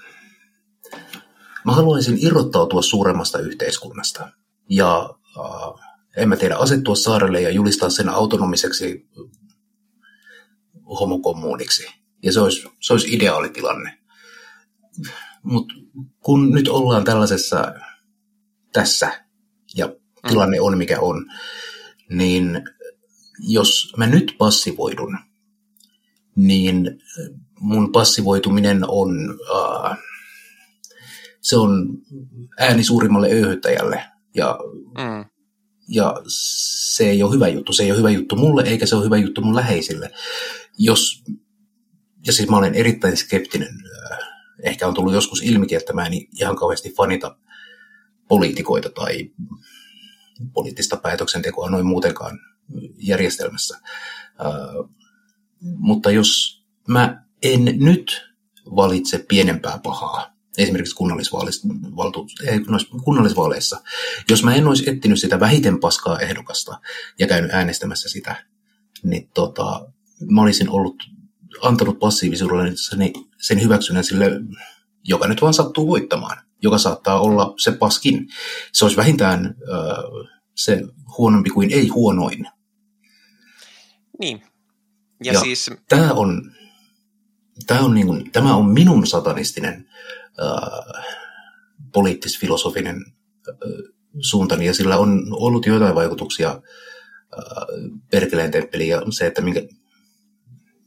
mä 1.66 1.72
haluaisin 1.72 2.18
irrottautua 2.26 2.82
suuremmasta 2.82 3.40
yhteiskunnasta. 3.40 4.30
Ja 4.70 5.10
äh, 5.40 5.94
en 6.18 6.30
mä 6.30 6.36
tiedä, 6.36 6.56
asettua 6.56 6.96
saarelle 6.96 7.42
ja 7.42 7.50
julistaa 7.50 7.90
sen 7.90 8.10
autonomiseksi 8.10 9.10
homokommuuniksi 11.00 11.88
ja 12.24 12.32
se 12.34 12.40
olisi, 12.40 12.68
se 12.80 12.94
olisi 12.94 13.16
ideaalitilanne. 13.16 13.98
Mutta 15.44 15.74
kun 16.20 16.52
nyt 16.52 16.68
ollaan 16.68 17.04
tällaisessa 17.04 17.74
tässä 18.74 19.26
ja 19.76 19.96
tilanne 20.28 20.62
on 20.62 20.78
mikä 20.78 21.00
on, 21.00 21.26
niin 22.10 22.62
jos 23.40 23.94
mä 23.98 24.08
nyt 24.08 24.36
passivoidun, 24.38 25.18
niin 26.36 27.02
mun 27.60 27.92
passivoituminen 27.92 28.90
on, 28.90 29.40
äh, 29.56 29.98
se 31.44 31.58
on 31.58 31.98
ääni 32.60 32.84
suurimmalle 32.84 33.28
öyhyttäjälle 33.28 34.04
ja, 34.36 34.60
mm. 34.98 35.26
ja 35.88 36.16
se 36.28 37.10
ei 37.10 37.24
ole 37.24 37.34
hyvä 37.34 37.48
juttu. 37.48 37.74
Se 37.74 37.84
ei 37.84 37.92
ole 37.92 37.98
hyvä 37.98 38.10
juttu 38.10 38.36
mulle 38.36 38.64
eikä 38.64 38.86
se 38.86 38.96
ole 38.96 39.06
hyvä 39.06 39.18
juttu 39.18 39.42
mun 39.42 39.56
läheisille. 39.56 40.12
Jos 40.78 41.24
ja 42.26 42.34
siis 42.34 42.50
mä 42.50 42.58
olen 42.58 42.76
erittäin 42.76 43.18
skeptinen. 43.18 43.76
Äh, 44.12 44.18
ehkä 44.64 44.88
on 44.88 44.94
tullut 44.94 45.14
joskus 45.14 45.42
ilmikin, 45.42 45.78
että 45.78 45.94
mä 45.94 46.06
en 46.06 46.14
ihan 46.14 46.56
kauheasti 46.56 46.94
fanita 46.98 47.38
poliitikoita 48.28 48.90
tai 48.90 49.32
poliittista 50.54 50.98
päätöksentekoa 50.98 51.70
noin 51.70 51.86
muutenkaan 51.86 52.40
järjestelmässä. 52.98 53.80
Äh, 54.46 54.90
mutta 55.62 56.12
jos 56.12 56.64
mä 56.88 57.26
en 57.42 57.66
nyt 57.66 58.34
valitse 58.66 59.26
pienempää 59.28 59.80
pahaa, 59.84 60.33
esimerkiksi 60.58 60.96
kunnallisvaaleissa, 63.04 63.82
jos 64.30 64.44
mä 64.44 64.56
en 64.56 64.68
olisi 64.68 64.90
etsinyt 64.90 65.20
sitä 65.20 65.40
vähiten 65.40 65.80
paskaa 65.80 66.20
ehdokasta 66.20 66.80
ja 67.20 67.28
käynyt 67.28 67.52
äänestämässä 67.52 68.10
sitä, 68.10 68.46
niin 69.04 69.30
tota, 69.34 69.86
mä 70.32 70.42
olisin 70.42 70.70
ollut 70.70 70.96
antanut 71.62 72.00
passiivisuudelle 72.00 72.74
niin 72.98 73.14
sen 73.42 73.62
hyväksynnän 73.62 74.04
sille, 74.04 74.32
joka 75.04 75.28
nyt 75.28 75.42
vaan 75.42 75.54
sattuu 75.54 75.88
voittamaan, 75.88 76.38
joka 76.62 76.78
saattaa 76.78 77.20
olla 77.20 77.54
se 77.58 77.72
paskin. 77.72 78.28
Se 78.72 78.86
olisi 78.86 78.98
vähintään 78.98 79.46
äh, 79.46 80.30
se 80.56 80.82
huonompi 81.18 81.50
kuin 81.50 81.72
ei 81.72 81.88
huonoin. 81.88 82.48
Niin. 84.20 84.44
Ja, 85.24 85.34
ja 85.34 85.40
siis... 85.40 85.70
Tämä 85.90 86.14
on, 86.14 86.52
tämä 87.68 87.80
on, 87.80 87.94
niin 87.94 88.08
kuin, 88.08 88.32
tämä 88.32 88.56
on 88.56 88.70
minun 88.70 89.08
satanistinen 89.08 89.90
poliittis-filosofinen 91.94 93.06
äh, 93.50 93.56
suuntani, 94.20 94.66
ja 94.66 94.74
sillä 94.74 94.98
on 94.98 95.28
ollut 95.32 95.66
joitain 95.66 95.96
vaikutuksia 95.96 96.50
äh, 96.50 96.60
Perkeleen 98.12 98.52
temppeliin, 98.52 98.90
ja 98.90 99.02
se, 99.10 99.28
että 99.28 99.42
minkä, 99.42 99.62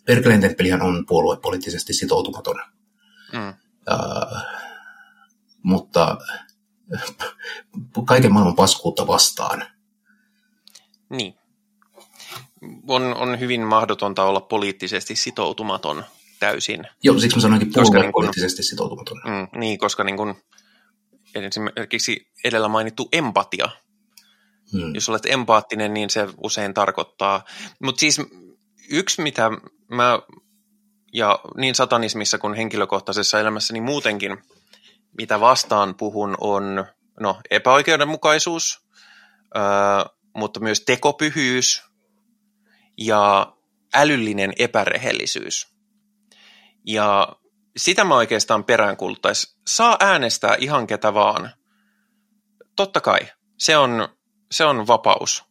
Perkeleen 0.05 0.41
temppelihän 0.41 0.83
on 0.83 1.07
puoluepoliittisesti 1.07 1.93
sitoutumaton. 1.93 2.57
Mm. 3.33 3.49
Uh, 3.49 4.39
mutta 5.63 6.17
kaiken 8.07 8.33
maailman 8.33 8.57
paskuutta 8.57 9.07
vastaan. 9.07 9.65
Niin. 11.09 11.35
On, 12.89 13.03
on 13.03 13.41
hyvin 13.41 13.61
mahdotonta 13.61 14.25
olla 14.25 14.41
poliittisesti 14.41 15.17
sitoutumaton 15.17 16.05
täysin. 16.39 16.89
Joo, 17.03 17.19
siksi 17.19 17.37
mä 17.37 17.41
sanoinkin 17.41 17.73
puoluepoliittisesti 17.73 18.61
niin 18.61 18.69
sitoutumaton. 18.69 19.21
Mm, 19.25 19.61
niin, 19.61 19.79
koska 19.79 20.05
niin 20.05 20.17
kun, 20.17 20.35
esimerkiksi 21.35 22.29
edellä 22.45 22.69
mainittu 22.69 23.09
empatia. 23.13 23.69
Hmm. 24.73 24.95
Jos 24.95 25.09
olet 25.09 25.27
empaattinen, 25.27 25.95
niin 25.95 26.11
se 26.11 26.29
usein 26.43 26.75
tarkoittaa. 26.75 27.45
Mutta 27.83 28.01
siis 28.01 28.21
yksi, 28.91 29.23
mitä 29.23 29.51
mä 29.89 30.19
ja 31.13 31.39
niin 31.57 31.75
satanismissa 31.75 32.39
kuin 32.39 32.55
henkilökohtaisessa 32.55 33.41
elämässä, 33.41 33.73
niin 33.73 33.83
muutenkin, 33.83 34.39
mitä 35.19 35.41
vastaan 35.41 35.95
puhun, 35.95 36.35
on 36.41 36.85
no, 37.21 37.41
epäoikeudenmukaisuus, 37.51 38.87
ää, 39.55 40.07
mutta 40.35 40.61
myös 40.61 40.81
tekopyhyys, 40.81 41.83
ja 42.99 43.53
älyllinen 43.95 44.53
epärehellisyys. 44.59 45.76
Ja 46.87 47.29
sitä 47.77 48.05
mä 48.05 48.15
oikeastaan 48.15 48.65
peräänkuuluttaisin. 48.65 49.57
Saa 49.67 49.97
äänestää 50.01 50.57
ihan 50.59 50.87
ketä 50.87 51.15
vaan. 51.15 51.51
Totta 52.77 53.01
kai, 53.01 53.21
se 53.59 53.77
on, 53.77 54.09
se 54.51 54.65
on 54.65 54.87
vapaus. 54.87 55.45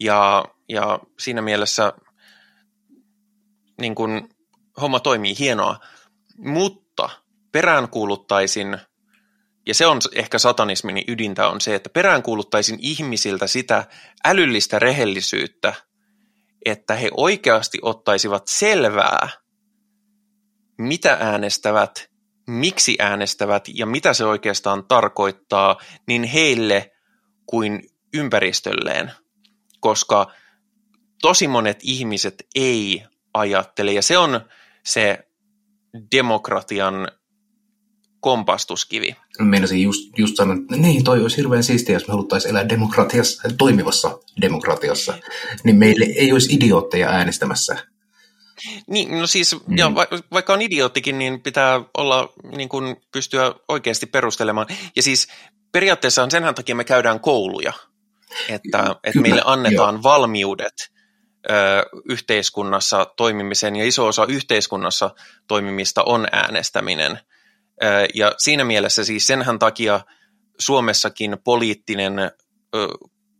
Ja, 0.00 0.44
ja 0.68 0.98
siinä 1.18 1.42
mielessä 1.42 1.92
niin 3.80 3.94
kun, 3.94 4.28
homma 4.80 5.00
toimii 5.00 5.38
hienoa. 5.38 5.80
Mutta 6.38 7.10
peräänkuuluttaisin, 7.52 8.78
ja 9.66 9.74
se 9.74 9.86
on 9.86 10.00
ehkä 10.12 10.38
satanismin 10.38 11.04
ydintä, 11.08 11.48
on 11.48 11.60
se, 11.60 11.74
että 11.74 11.90
peräänkuuluttaisin 11.90 12.78
ihmisiltä 12.80 13.46
sitä 13.46 13.86
älyllistä 14.24 14.78
rehellisyyttä, 14.78 15.74
että 16.64 16.94
he 16.94 17.10
oikeasti 17.16 17.78
ottaisivat 17.82 18.42
selvää, 18.46 19.28
mitä 20.78 21.16
äänestävät, 21.20 22.10
miksi 22.46 22.96
äänestävät 22.98 23.68
ja 23.74 23.86
mitä 23.86 24.14
se 24.14 24.24
oikeastaan 24.24 24.84
tarkoittaa 24.84 25.76
niin 26.08 26.24
heille 26.24 26.92
kuin 27.46 27.82
ympäristölleen, 28.14 29.12
koska 29.80 30.32
tosi 31.22 31.48
monet 31.48 31.78
ihmiset 31.82 32.46
ei 32.54 33.04
ajattele 33.34 33.92
ja 33.92 34.02
se 34.02 34.18
on 34.18 34.40
se 34.84 35.18
demokratian 36.12 37.08
kompastuskivi. 38.20 39.16
Meinasin 39.38 39.82
just, 39.82 40.18
just 40.18 40.36
sanoa, 40.36 40.56
että 40.56 40.76
niin, 40.76 41.04
toi 41.04 41.22
olisi 41.22 41.36
hirveän 41.36 41.64
siistiä, 41.64 41.96
jos 41.96 42.08
me 42.08 42.12
haluttaisiin 42.12 42.50
elää 42.50 42.68
demokratiassa, 42.68 43.48
toimivassa 43.58 44.18
demokratiassa, 44.40 45.18
niin 45.64 45.76
meille 45.76 46.04
ei 46.04 46.32
olisi 46.32 46.54
idiootteja 46.54 47.08
äänestämässä. 47.08 47.86
Niin, 48.86 49.18
no 49.20 49.26
siis, 49.26 49.56
mm. 49.66 49.78
ja 49.78 49.94
va- 49.94 50.06
vaikka 50.32 50.52
on 50.52 50.62
idioottikin, 50.62 51.18
niin 51.18 51.42
pitää 51.42 51.80
olla, 51.98 52.32
niin 52.56 52.68
kuin 52.68 52.96
pystyä 53.12 53.54
oikeasti 53.68 54.06
perustelemaan. 54.06 54.66
Ja 54.96 55.02
siis 55.02 55.28
periaatteessa 55.72 56.30
senhän 56.30 56.54
takia 56.54 56.74
me 56.74 56.84
käydään 56.84 57.20
kouluja, 57.20 57.72
että, 58.48 58.96
että 59.04 59.20
meille 59.20 59.42
annetaan 59.44 60.02
valmiudet 60.02 60.92
ö, 61.50 61.52
yhteiskunnassa 62.08 63.06
toimimiseen, 63.16 63.76
ja 63.76 63.84
iso 63.84 64.06
osa 64.06 64.24
yhteiskunnassa 64.24 65.10
toimimista 65.48 66.02
on 66.02 66.26
äänestäminen. 66.32 67.20
Ö, 67.82 67.86
ja 68.14 68.32
siinä 68.38 68.64
mielessä 68.64 69.04
siis 69.04 69.26
senhän 69.26 69.58
takia 69.58 70.00
Suomessakin 70.58 71.36
poliittinen 71.44 72.18
ö, 72.18 72.30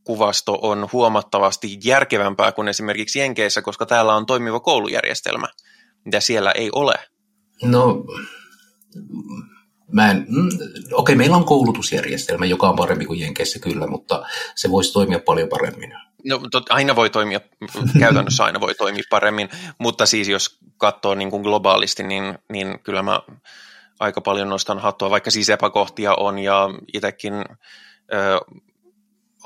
kuvasto 0.06 0.58
on 0.62 0.88
huomattavasti 0.92 1.78
järkevämpää 1.84 2.52
kuin 2.52 2.68
esimerkiksi 2.68 3.18
Jenkeissä, 3.18 3.62
koska 3.62 3.86
täällä 3.86 4.14
on 4.14 4.26
toimiva 4.26 4.60
koulujärjestelmä, 4.60 5.46
mitä 6.04 6.20
siellä 6.20 6.50
ei 6.50 6.68
ole. 6.72 6.94
No, 7.62 8.04
mä 9.92 10.10
en, 10.10 10.26
mm, 10.28 10.48
okei, 10.92 11.16
meillä 11.16 11.36
on 11.36 11.44
koulutusjärjestelmä, 11.44 12.46
joka 12.46 12.68
on 12.68 12.76
parempi 12.76 13.06
kuin 13.06 13.20
Jenkeissä 13.20 13.58
kyllä, 13.58 13.86
mutta 13.86 14.26
se 14.54 14.70
voisi 14.70 14.92
toimia 14.92 15.18
paljon 15.18 15.48
paremmin. 15.48 15.94
No, 16.24 16.40
tot, 16.50 16.70
aina 16.70 16.96
voi 16.96 17.10
toimia, 17.10 17.40
käytännössä 17.98 18.44
aina 18.44 18.60
voi 18.60 18.74
toimia 18.74 19.02
paremmin, 19.10 19.48
mutta 19.78 20.06
siis 20.06 20.28
jos 20.28 20.58
katsoo 20.78 21.14
niin 21.14 21.30
kuin 21.30 21.42
globaalisti, 21.42 22.02
niin, 22.02 22.38
niin 22.52 22.80
kyllä 22.82 23.02
mä 23.02 23.20
aika 24.00 24.20
paljon 24.20 24.48
nostan 24.48 24.78
hattua, 24.78 25.10
vaikka 25.10 25.30
siis 25.30 25.48
epäkohtia 25.48 26.14
on 26.14 26.38
ja 26.38 26.68
itsekin 26.92 27.34
ö, 27.34 28.40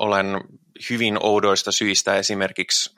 olen 0.01 0.41
hyvin 0.89 1.17
oudoista 1.21 1.71
syistä 1.71 2.15
esimerkiksi 2.15 2.95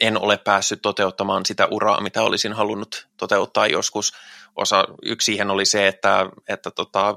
en 0.00 0.20
ole 0.20 0.36
päässyt 0.36 0.82
toteuttamaan 0.82 1.46
sitä 1.46 1.68
uraa, 1.70 2.00
mitä 2.00 2.22
olisin 2.22 2.52
halunnut 2.52 3.08
toteuttaa 3.16 3.66
joskus. 3.66 4.12
Osa, 4.56 4.84
yksi 5.02 5.24
siihen 5.24 5.50
oli 5.50 5.64
se, 5.66 5.88
että, 5.88 6.26
että 6.48 6.70
tota, 6.70 7.16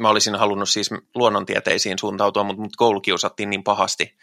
mä 0.00 0.08
olisin 0.08 0.34
halunnut 0.34 0.68
siis 0.68 0.90
luonnontieteisiin 1.14 1.98
suuntautua, 1.98 2.44
mutta 2.44 2.62
mut 2.62 2.76
koulu 2.76 3.00
kiusattiin 3.00 3.50
niin 3.50 3.64
pahasti, 3.64 4.16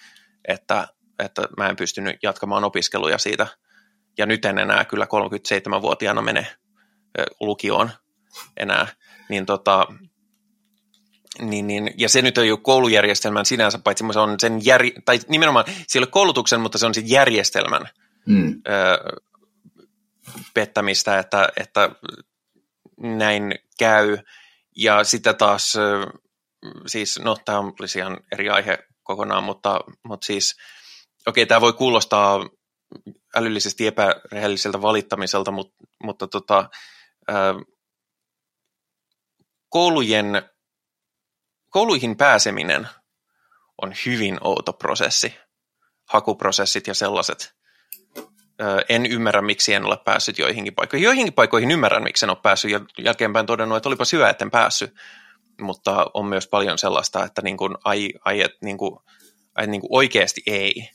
että, 0.47 0.88
että 1.19 1.41
mä 1.57 1.69
en 1.69 1.76
pystynyt 1.76 2.15
jatkamaan 2.23 2.64
opiskeluja 2.64 3.18
siitä. 3.18 3.47
Ja 4.18 4.26
nyt 4.26 4.45
en 4.45 4.57
enää 4.57 4.85
kyllä 4.85 5.05
37-vuotiaana 5.05 6.22
mene 6.22 6.47
lukioon 7.39 7.89
enää. 8.57 8.88
Niin 9.30 9.45
tota, 9.45 9.88
niin, 11.41 11.68
niin, 11.68 11.93
ja 11.97 12.10
se 12.10 12.22
nyt 12.22 12.38
ei 12.38 12.51
ole 12.51 12.60
koulujärjestelmän 12.64 13.45
sinänsä, 13.45 13.80
paitsi 13.80 14.03
se 14.14 14.19
on 14.19 14.39
sen 14.39 14.65
jär, 14.65 14.81
tai 15.05 15.19
nimenomaan, 15.27 15.65
se 15.88 15.99
ei 15.99 16.03
ole 16.03 16.07
koulutuksen, 16.07 16.61
mutta 16.61 16.77
se 16.77 16.85
on 16.85 16.93
sen 16.93 17.10
järjestelmän 17.10 17.89
mm. 18.26 18.61
ö, 18.68 18.97
pettämistä, 20.53 21.19
että, 21.19 21.49
että 21.57 21.89
näin 22.99 23.55
käy. 23.80 24.18
Ja 24.76 25.03
sitä 25.03 25.34
taas, 25.34 25.73
siis, 26.88 27.19
no 27.19 27.38
tämä 27.45 27.60
on 27.60 27.73
ihan 27.97 28.18
eri 28.31 28.49
aihe 28.49 28.77
kokonaan, 29.03 29.43
mutta, 29.43 29.80
mutta 30.03 30.26
siis, 30.26 30.55
okei, 31.27 31.41
okay, 31.43 31.47
tämä 31.47 31.61
voi 31.61 31.73
kuulostaa 31.73 32.49
älyllisesti 33.35 33.88
epärehelliseltä 33.88 34.81
valittamiselta, 34.81 35.51
mutta, 35.51 35.76
mutta 36.03 36.27
tota, 36.27 36.69
ö, 37.30 37.34
koulujen 39.69 40.49
kouluihin 41.73 42.17
pääseminen 42.17 42.87
on 43.81 43.93
hyvin 44.05 44.37
outo 44.41 44.73
prosessi. 44.73 45.33
Hakuprosessit 46.09 46.87
ja 46.87 46.93
sellaiset. 46.93 47.55
En 48.89 49.05
ymmärrä, 49.05 49.41
miksi 49.41 49.73
en 49.73 49.85
ole 49.85 49.97
päässyt 50.05 50.37
joihinkin 50.37 50.75
paikkoihin. 50.75 51.05
Joihinkin 51.05 51.33
paikkoihin 51.33 51.71
ymmärrän, 51.71 52.03
miksi 52.03 52.25
en 52.25 52.29
ole 52.29 52.37
päässyt 52.43 52.71
ja 52.71 52.79
jälkeenpäin 52.97 53.45
todennut, 53.45 53.77
että 53.77 53.89
olipa 53.89 54.03
hyvä, 54.13 54.35
en 54.41 54.51
päässyt. 54.51 54.93
Mutta 55.61 56.05
on 56.13 56.25
myös 56.25 56.47
paljon 56.47 56.77
sellaista, 56.77 57.23
että 57.23 57.41
niin 57.41 57.57
kuin, 57.57 57.75
ai, 57.83 58.09
ai, 58.25 58.41
että 58.41 58.57
niin 58.61 58.77
kuin, 58.77 58.99
ai, 59.55 59.67
niin 59.67 59.81
kuin 59.81 59.89
oikeasti 59.91 60.43
ei. 60.47 60.89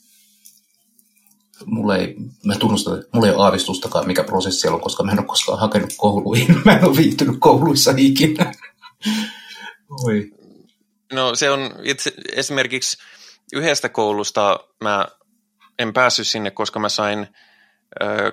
Mulla 1.65 1.97
ei, 1.97 2.15
mä 2.45 2.55
tunnustan, 2.55 2.99
että 2.99 3.09
mulla 3.13 3.27
ei 3.27 3.33
ole 3.33 3.43
aavistustakaan, 3.43 4.07
mikä 4.07 4.23
prosessi 4.23 4.67
on, 4.67 4.81
koska 4.81 5.03
mä 5.03 5.11
en 5.11 5.19
ole 5.19 5.27
koskaan 5.27 5.59
hakenut 5.59 5.93
kouluihin. 5.97 6.61
Mä 6.65 6.77
en 6.77 6.85
ole 6.85 6.97
viihtynyt 6.97 7.35
kouluissa 7.39 7.93
ikinä. 7.97 8.53
Oi. 10.05 10.38
No 11.13 11.35
se 11.35 11.49
on 11.49 11.75
itse, 11.83 12.13
esimerkiksi 12.35 12.97
yhdestä 13.53 13.89
koulusta 13.89 14.59
mä 14.83 15.07
en 15.79 15.93
päässyt 15.93 16.27
sinne, 16.27 16.51
koska 16.51 16.79
mä 16.79 16.89
sain, 16.89 17.27
ö, 18.03 18.31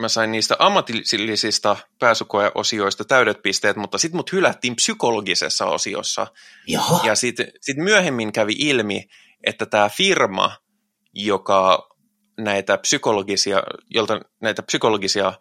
mä 0.00 0.08
sain 0.08 0.32
niistä 0.32 0.56
ammatillisista 0.58 1.76
pääsykoeosioista 1.98 3.04
täydet 3.04 3.42
pisteet, 3.42 3.76
mutta 3.76 3.98
sitten 3.98 4.16
mut 4.16 4.32
hylättiin 4.32 4.76
psykologisessa 4.76 5.66
osiossa. 5.66 6.26
Jaha. 6.66 7.00
Ja 7.06 7.14
sitten 7.14 7.52
sit 7.60 7.76
myöhemmin 7.76 8.32
kävi 8.32 8.54
ilmi, 8.58 9.08
että 9.44 9.66
tämä 9.66 9.88
firma, 9.88 10.56
joka 11.14 11.88
näitä 12.40 12.78
psykologisia, 12.78 13.62
jolta 13.90 14.20
näitä 14.40 14.62
psykologisia 14.62 15.32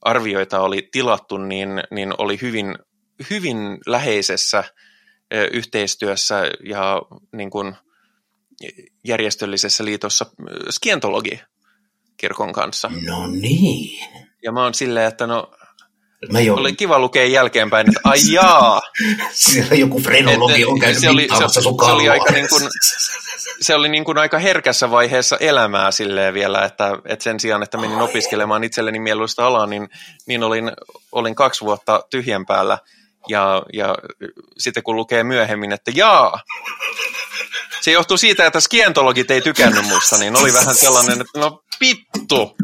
arvioita 0.00 0.60
oli 0.60 0.88
tilattu, 0.92 1.38
niin, 1.38 1.68
niin 1.90 2.14
oli 2.18 2.38
hyvin, 2.42 2.78
hyvin 3.30 3.78
läheisessä– 3.86 4.64
yhteistyössä 5.52 6.42
ja 6.64 7.02
niin 7.32 7.50
kuin 7.50 7.76
järjestöllisessä 9.04 9.84
liitossa 9.84 10.26
skientologi 10.70 11.40
kirkon 12.16 12.52
kanssa. 12.52 12.90
No 13.06 13.26
niin. 13.26 14.06
Ja 14.42 14.52
mä 14.52 14.62
oon 14.62 14.74
silleen, 14.74 15.08
että 15.08 15.26
no 15.26 15.50
Mä 16.32 16.40
jo... 16.40 16.54
Oli 16.54 16.72
kiva 16.72 16.98
lukea 16.98 17.26
jälkeenpäin, 17.26 17.88
että 17.88 18.00
ai 18.04 18.18
jaa. 18.32 18.80
Siellä 19.32 19.74
joku 19.74 20.00
frenologi 20.00 20.64
on 20.64 20.78
käynyt 20.78 21.00
se 21.00 21.10
oli, 21.10 21.28
se, 21.38 21.60
sun 21.60 21.76
se 21.84 21.90
oli 21.90 22.08
aika 22.08 22.32
niin 22.32 22.48
kuin, 22.48 22.62
se 23.60 23.74
oli 23.74 23.88
niin 23.88 24.04
kuin 24.04 24.18
aika 24.18 24.38
herkässä 24.38 24.90
vaiheessa 24.90 25.36
elämää 25.36 25.90
silleen 25.90 26.34
vielä, 26.34 26.64
että, 26.64 26.98
että 27.04 27.22
sen 27.22 27.40
sijaan, 27.40 27.62
että 27.62 27.78
menin 27.78 28.00
opiskelemaan 28.00 28.64
itselleni 28.64 29.00
mieluista 29.00 29.46
alaa, 29.46 29.66
niin, 29.66 29.88
niin 30.26 30.42
olin, 30.42 30.72
olin 31.12 31.34
kaksi 31.34 31.64
vuotta 31.64 32.04
tyhjän 32.10 32.46
päällä– 32.46 32.78
ja, 33.28 33.62
ja 33.72 33.94
sitten 34.58 34.82
kun 34.82 34.96
lukee 34.96 35.24
myöhemmin, 35.24 35.72
että 35.72 35.90
jaa, 35.94 36.40
se 37.80 37.90
johtuu 37.90 38.16
siitä, 38.16 38.46
että 38.46 38.60
skientologit 38.60 39.30
ei 39.30 39.40
tykännyt 39.40 39.84
musta, 39.84 40.18
niin 40.18 40.36
oli 40.36 40.52
vähän 40.52 40.74
sellainen, 40.74 41.20
että 41.20 41.40
no 41.40 41.62
pittu. 41.78 42.56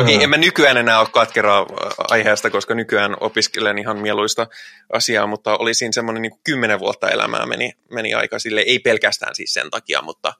Okei, 0.00 0.22
en 0.22 0.30
mä 0.30 0.36
nykyään 0.36 0.76
enää 0.76 1.00
ole 1.00 1.08
katkeraa 1.12 1.66
aiheesta, 2.10 2.50
koska 2.50 2.74
nykyään 2.74 3.16
opiskelen 3.20 3.78
ihan 3.78 3.98
mieluista 3.98 4.46
asiaa, 4.92 5.26
mutta 5.26 5.56
oli 5.56 5.74
siinä 5.74 5.92
semmoinen 5.92 6.22
niin 6.22 6.40
kymmenen 6.44 6.78
vuotta 6.78 7.10
elämää 7.10 7.46
meni, 7.46 7.72
meni 7.90 8.14
aika 8.14 8.38
sille, 8.38 8.60
ei 8.60 8.78
pelkästään 8.78 9.34
siis 9.34 9.54
sen 9.54 9.70
takia, 9.70 10.02
mutta, 10.02 10.34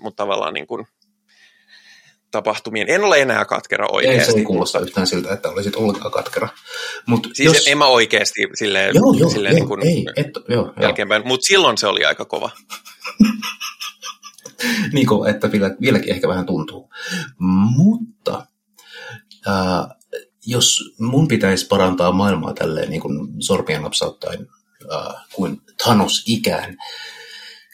mutta 0.00 0.22
tavallaan 0.22 0.54
niin 0.54 0.66
kuin 0.66 0.86
tapahtumien. 2.30 2.90
En 2.90 3.04
ole 3.04 3.20
enää 3.20 3.44
katkera 3.44 3.88
oikeasti. 3.92 4.20
Ei 4.20 4.32
se 4.32 4.38
ei 4.38 4.44
kuulosta 4.44 4.78
yhtään 4.78 5.06
siltä, 5.06 5.32
että 5.32 5.48
olisit 5.48 5.76
ollenkaan 5.76 6.12
katkera. 6.12 6.48
Mut 7.06 7.28
siis 7.32 7.54
jos... 7.54 7.66
en 7.68 7.78
mä 7.78 7.86
oikeasti 7.86 8.40
silleen, 8.54 8.94
joo, 8.94 9.12
joo, 9.12 9.30
silleen 9.30 9.52
joo, 9.52 9.58
niin 9.58 9.68
kuin 9.68 9.86
ei, 9.86 10.06
et, 10.16 10.30
joo, 10.48 10.72
jälkeenpäin, 10.80 11.28
mutta 11.28 11.46
silloin 11.46 11.78
se 11.78 11.86
oli 11.86 12.04
aika 12.04 12.24
kova. 12.24 12.50
niin 14.92 15.06
kuin, 15.06 15.30
että 15.30 15.52
vielä, 15.52 15.70
vieläkin 15.80 16.10
ehkä 16.10 16.28
vähän 16.28 16.46
tuntuu. 16.46 16.90
Mutta 17.76 18.46
ää, 19.46 19.94
jos 20.46 20.94
mun 20.98 21.28
pitäisi 21.28 21.66
parantaa 21.66 22.12
maailmaa 22.12 22.54
tälleen 22.54 22.90
niin 22.90 23.00
kuin 23.00 23.28
sormien 23.38 23.82
napsauttaen 23.82 24.48
ää, 24.90 25.24
kuin 25.34 25.60
Thanos 25.82 26.24
ikään, 26.26 26.76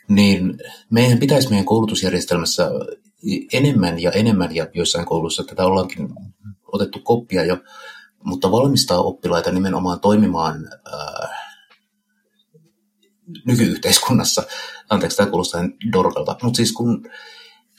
niin 0.08 0.58
meidän 0.90 1.18
pitäisi 1.18 1.48
meidän 1.48 1.66
koulutusjärjestelmässä 1.66 2.70
enemmän 3.52 4.02
ja 4.02 4.10
enemmän, 4.10 4.54
ja 4.54 4.66
joissain 4.74 5.06
kouluissa 5.06 5.44
tätä 5.44 5.66
ollaankin 5.66 6.08
otettu 6.72 6.98
koppia 6.98 7.44
jo, 7.44 7.58
mutta 8.24 8.50
valmistaa 8.50 9.00
oppilaita 9.00 9.52
nimenomaan 9.52 10.00
toimimaan 10.00 10.68
ää, 10.92 11.28
nykyyhteiskunnassa. 13.44 14.42
Anteeksi, 14.90 15.16
tämä 15.16 15.30
kuulostaa 15.30 15.60
dorkalta. 15.92 16.36
Mutta 16.42 16.56
siis 16.56 16.72
kun 16.72 17.10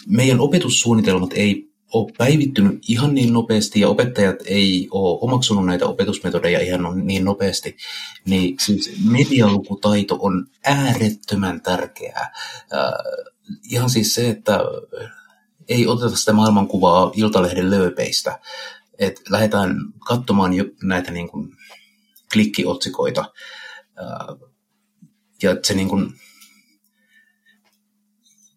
meidän 0.08 0.40
opetussuunnitelmat 0.40 1.30
ei 1.34 1.68
ole 1.94 2.12
päivittynyt 2.18 2.80
ihan 2.88 3.16
niin 3.16 3.34
nopeasti 3.34 3.80
ja 3.80 3.90
opettajat 3.90 4.36
ei 4.46 4.88
ole 4.92 5.20
omaksunut 5.22 5.66
näitä 5.66 5.86
opetusmetodeja 5.86 6.60
ihan 6.60 7.08
niin 7.08 7.26
nopeasti, 7.26 7.78
niin 8.26 8.56
siis 8.60 8.98
medialukutaito 9.12 10.18
on 10.20 10.48
äärettömän 10.66 11.62
tärkeää. 11.62 12.32
Äh, 12.74 12.92
ihan 13.72 13.90
siis 13.90 14.16
se, 14.16 14.30
että 14.30 14.60
ei 15.68 15.88
oteta 15.88 16.16
sitä 16.16 16.34
maailmankuvaa 16.34 17.12
Iltalehden 17.16 17.70
lööpeistä, 17.70 18.40
että 19.00 19.22
lähdetään 19.30 19.76
katsomaan 20.08 20.52
näitä 20.84 21.12
niin 21.12 21.30
kuin 21.30 21.56
klikkiotsikoita 22.34 23.34
ja 25.44 25.56
se 25.64 25.74
niin 25.74 25.90
kuin, 25.90 26.14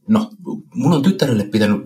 no, 0.09 0.31
mun 0.75 0.93
on 0.93 1.03
tyttärelle 1.03 1.45
pitänyt 1.45 1.81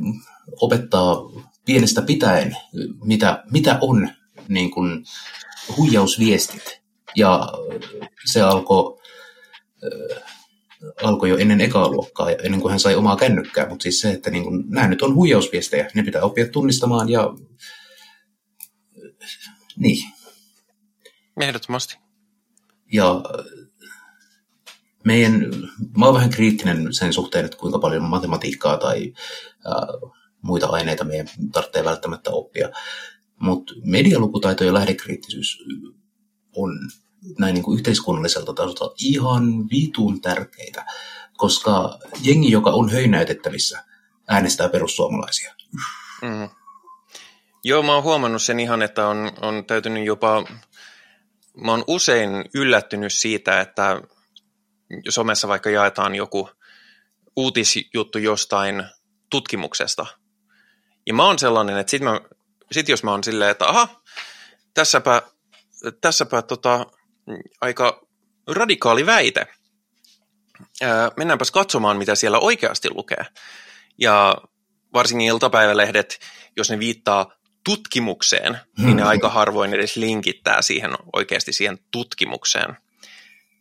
opettaa 0.61 1.17
pienestä 1.65 2.03
pitäen, 2.03 2.57
mitä, 3.05 3.45
mitä 3.51 3.79
on 3.81 4.11
niin 4.49 4.71
kuin 4.71 5.05
huijausviestit. 5.77 6.85
Ja 7.17 7.49
se 8.33 8.43
alkoi 8.43 9.01
alkoi 11.03 11.31
jo 11.31 11.37
ennen 11.37 11.61
ekaa 11.61 11.89
luokkaa, 11.89 12.31
ennen 12.31 12.61
kuin 12.61 12.71
hän 12.71 12.81
sai 12.81 12.95
omaa 12.95 13.17
kännykkää, 13.17 13.69
mutta 13.69 13.83
siis 13.83 14.01
se, 14.01 14.11
että 14.11 14.31
niin 14.31 14.45
kuin, 14.45 14.65
nämä 14.69 14.89
nyt 14.89 15.03
on 15.03 15.15
huijausviestejä, 15.15 15.91
ne 15.95 16.03
pitää 16.03 16.23
oppia 16.23 16.49
tunnistamaan 16.49 17.09
ja 17.09 17.35
niin. 19.77 20.13
Ehdottomasti. 21.41 21.99
Ja 22.93 23.23
meidän, 25.05 25.51
mä 25.99 26.05
oon 26.05 26.15
vähän 26.15 26.31
kriittinen 26.31 26.95
sen 26.95 27.13
suhteen, 27.13 27.45
että 27.45 27.57
kuinka 27.57 27.79
paljon 27.79 28.03
matematiikkaa 28.03 28.77
tai 28.77 29.13
ää, 29.65 29.87
muita 30.43 30.67
aineita 30.67 31.05
meidän 31.05 31.27
tarvitsee 31.53 31.85
välttämättä 31.85 32.31
oppia. 32.31 32.71
Mutta 33.41 33.75
medialukutaito 33.85 34.65
ja 34.65 34.75
lähdekriittisyys 34.75 35.59
on 36.57 36.71
näin 37.39 37.55
niin 37.55 37.65
kuin 37.65 37.79
yhteiskunnalliselta 37.79 38.53
tasolta 38.55 38.95
ihan 38.99 39.71
vitun 39.71 40.21
tärkeitä, 40.21 40.87
koska 41.37 41.99
jengi, 42.23 42.51
joka 42.51 42.71
on 42.71 42.91
höynäytettävissä, 42.91 43.85
äänestää 44.29 44.69
perussuomalaisia. 44.69 45.55
Mm. 46.23 46.49
Joo, 47.65 47.83
mä 47.83 47.95
oon 47.95 48.03
huomannut 48.03 48.43
sen 48.43 48.61
ihan, 48.61 48.83
että 48.83 49.09
on, 49.09 49.33
on 49.41 49.65
täytynyt 49.65 50.07
jopa, 50.07 50.45
mä 51.57 51.71
oon 51.71 51.85
usein 51.87 52.31
yllättynyt 52.55 53.13
siitä, 53.13 53.61
että 53.61 54.03
somessa 55.09 55.49
vaikka 55.49 55.71
jaetaan 55.71 56.15
joku 56.15 56.51
uutisjuttu 57.37 58.19
jostain 58.19 58.85
tutkimuksesta. 59.31 60.07
Ja 61.07 61.15
mä 61.15 61.27
oon 61.27 61.39
sellainen, 61.39 61.77
että 61.77 61.91
sit, 61.91 62.03
mä, 62.03 62.21
sit 62.73 62.89
jos 62.89 63.03
mä 63.03 63.11
oon 63.11 63.25
silleen, 63.25 63.51
että 63.51 63.69
aha, 63.69 64.03
tässäpä, 64.75 65.23
tässäpä 66.01 66.43
tota, 66.43 66.87
aika 67.61 68.07
radikaali 68.47 69.07
väite. 69.07 69.47
Ää, 70.83 71.11
mennäänpäs 71.17 71.51
katsomaan, 71.51 71.97
mitä 71.97 72.15
siellä 72.15 72.39
oikeasti 72.39 72.91
lukee. 72.91 73.27
Ja 73.99 74.37
varsinkin 74.93 75.29
iltapäivälehdet, 75.29 76.19
jos 76.57 76.71
ne 76.71 76.79
viittaa 76.79 77.33
tutkimukseen, 77.65 78.59
niin 78.79 78.97
ne 78.97 79.03
hmm. 79.03 79.09
aika 79.09 79.29
harvoin 79.29 79.75
edes 79.75 79.97
linkittää 79.97 80.63
siihen 80.63 80.91
oikeasti 81.13 81.53
siihen 81.53 81.79
tutkimukseen. 81.91 82.77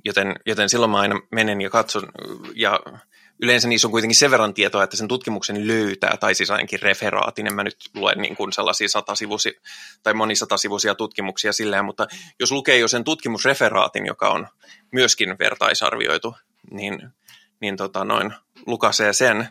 Joten, 0.05 0.35
joten 0.45 0.69
silloin 0.69 0.91
mä 0.91 0.99
aina 0.99 1.21
menen 1.31 1.61
ja 1.61 1.69
katson, 1.69 2.03
ja 2.55 2.79
yleensä 3.43 3.67
niissä 3.67 3.87
on 3.87 3.91
kuitenkin 3.91 4.15
sen 4.15 4.31
verran 4.31 4.53
tietoa, 4.53 4.83
että 4.83 4.97
sen 4.97 5.07
tutkimuksen 5.07 5.67
löytää, 5.67 6.17
tai 6.19 6.35
siis 6.35 6.51
ainakin 6.51 6.81
referaatin, 6.81 7.47
en 7.47 7.53
mä 7.53 7.63
nyt 7.63 7.75
lue 7.95 8.15
niin 8.15 8.35
kuin 8.35 8.53
sellaisia 8.53 8.89
satasivuisia 8.89 9.51
tai 10.03 10.13
monisatasivuisia 10.13 10.95
tutkimuksia 10.95 11.53
silleen, 11.53 11.85
mutta 11.85 12.07
jos 12.39 12.51
lukee 12.51 12.77
jo 12.77 12.87
sen 12.87 13.03
tutkimusreferaatin, 13.03 14.05
joka 14.05 14.29
on 14.29 14.47
myöskin 14.91 15.35
vertaisarvioitu, 15.39 16.35
niin, 16.71 17.09
niin 17.61 17.77
tota 17.77 18.05
noin, 18.05 18.33
lukasee 18.67 19.13
sen, 19.13 19.47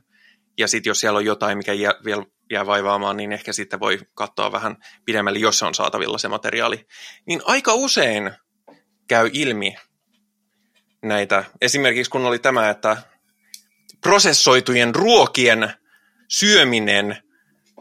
ja 0.58 0.68
sitten 0.68 0.90
jos 0.90 1.00
siellä 1.00 1.16
on 1.16 1.24
jotain, 1.24 1.58
mikä 1.58 1.72
jää, 1.72 1.94
vielä 2.04 2.24
jää 2.50 2.66
vaivaamaan, 2.66 3.16
niin 3.16 3.32
ehkä 3.32 3.52
sitten 3.52 3.80
voi 3.80 3.98
katsoa 4.14 4.52
vähän 4.52 4.76
pidemmälle, 5.04 5.38
jos 5.38 5.58
se 5.58 5.64
on 5.64 5.74
saatavilla 5.74 6.18
se 6.18 6.28
materiaali. 6.28 6.86
Niin 7.26 7.42
aika 7.44 7.74
usein 7.74 8.30
käy 9.08 9.30
ilmi, 9.32 9.74
näitä. 11.02 11.44
Esimerkiksi 11.60 12.10
kun 12.10 12.26
oli 12.26 12.38
tämä, 12.38 12.70
että 12.70 12.96
prosessoitujen 14.02 14.94
ruokien 14.94 15.74
syöminen 16.28 17.22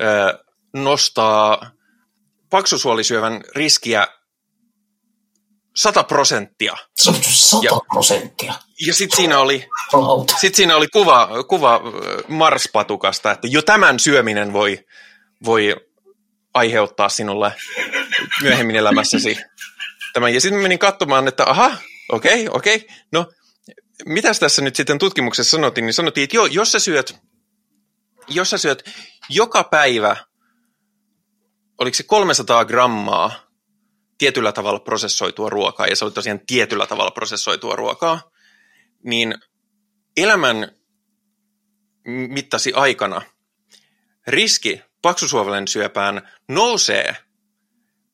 ö, 0.02 0.06
nostaa 0.74 1.72
paksusuolisyövän 2.50 3.42
riskiä 3.56 4.08
100 5.76 6.04
prosenttia. 6.04 6.78
100 6.98 7.80
prosenttia? 7.94 8.54
Ja, 8.54 8.88
ja 8.88 8.94
sitten 8.94 9.18
siinä 9.18 9.40
oli, 9.40 9.70
sit 10.40 10.56
siinä 10.56 10.76
oli 10.76 10.88
kuva, 10.88 11.30
kuva 11.48 11.82
Marspatukasta, 12.28 13.32
että 13.32 13.48
jo 13.48 13.62
tämän 13.62 14.00
syöminen 14.00 14.54
voi, 14.54 14.86
voi 15.46 15.76
aiheuttaa 16.54 17.10
sinulle 17.10 17.52
myöhemmin 18.42 18.76
elämässäsi 18.76 19.38
tämän. 20.14 20.34
Ja 20.34 20.42
sitten 20.42 20.62
menin 20.62 20.80
katsomaan, 20.80 21.28
että 21.28 21.44
aha, 21.50 21.78
Okei, 22.12 22.48
okay, 22.48 22.58
okei. 22.58 22.76
Okay. 22.76 22.96
No, 23.12 23.26
mitäs 24.06 24.40
tässä 24.40 24.62
nyt 24.62 24.76
sitten 24.76 25.00
tutkimuksessa 25.00 25.52
sanottiin? 25.52 25.86
Niin 25.86 25.94
sanottiin, 25.94 26.24
että 26.24 26.36
joo, 26.36 26.46
jos 26.46 26.72
sä 26.72 26.80
syöt, 26.80 27.16
jos 28.28 28.50
sä 28.50 28.58
syöt 28.58 28.90
joka 29.30 29.64
päivä, 29.64 30.16
oliko 31.78 31.96
se 31.96 32.04
300 32.04 32.66
grammaa 32.66 33.52
tietyllä 34.18 34.52
tavalla 34.52 34.80
prosessoitua 34.80 35.50
ruokaa, 35.50 35.88
ja 35.88 35.96
se 35.96 36.06
oli 36.06 36.12
tosiaan 36.12 36.40
tietyllä 36.48 36.88
tavalla 36.88 37.12
prosessoitua 37.12 37.76
ruokaa, 37.76 38.32
niin 39.04 39.36
elämän 40.18 40.72
mittasi 42.08 42.74
aikana 42.74 43.22
riski 44.28 44.82
paksusuovelen 45.02 45.68
syöpään 45.68 46.30
nousee 46.50 47.16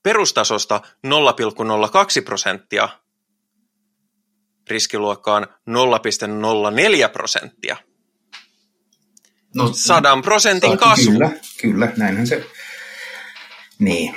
perustasosta 0.03 0.81
0,02 1.07 2.23
prosenttia 2.26 2.89
riskiluokkaan 4.69 5.48
0,04 5.69 7.10
prosenttia. 7.14 7.77
No, 9.56 9.69
Sadan 9.73 10.22
prosentin 10.22 10.69
saati, 10.69 10.84
kasvu. 10.84 11.11
Kyllä, 11.11 11.31
kyllä, 11.61 11.91
näinhän 11.98 12.27
se. 12.27 12.45
Niin. 13.80 14.15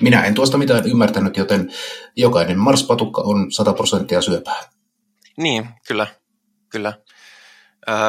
Minä 0.00 0.24
en 0.24 0.34
tuosta 0.34 0.58
mitään 0.58 0.86
ymmärtänyt, 0.86 1.36
joten 1.36 1.72
jokainen 2.16 2.58
marspatukka 2.58 3.22
on 3.22 3.52
100 3.52 3.72
prosenttia 3.72 4.22
syöpää. 4.22 4.62
Niin, 5.36 5.68
kyllä, 5.86 6.06
kyllä. 6.68 6.92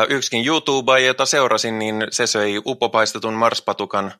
Yksikin 0.10 0.48
YouTuber, 0.48 0.98
jota 0.98 1.26
seurasin, 1.26 1.80
niin 1.80 1.96
se 2.10 2.28
söi 2.28 2.62
upopaistetun 2.66 3.34
marspatukan 3.34 4.14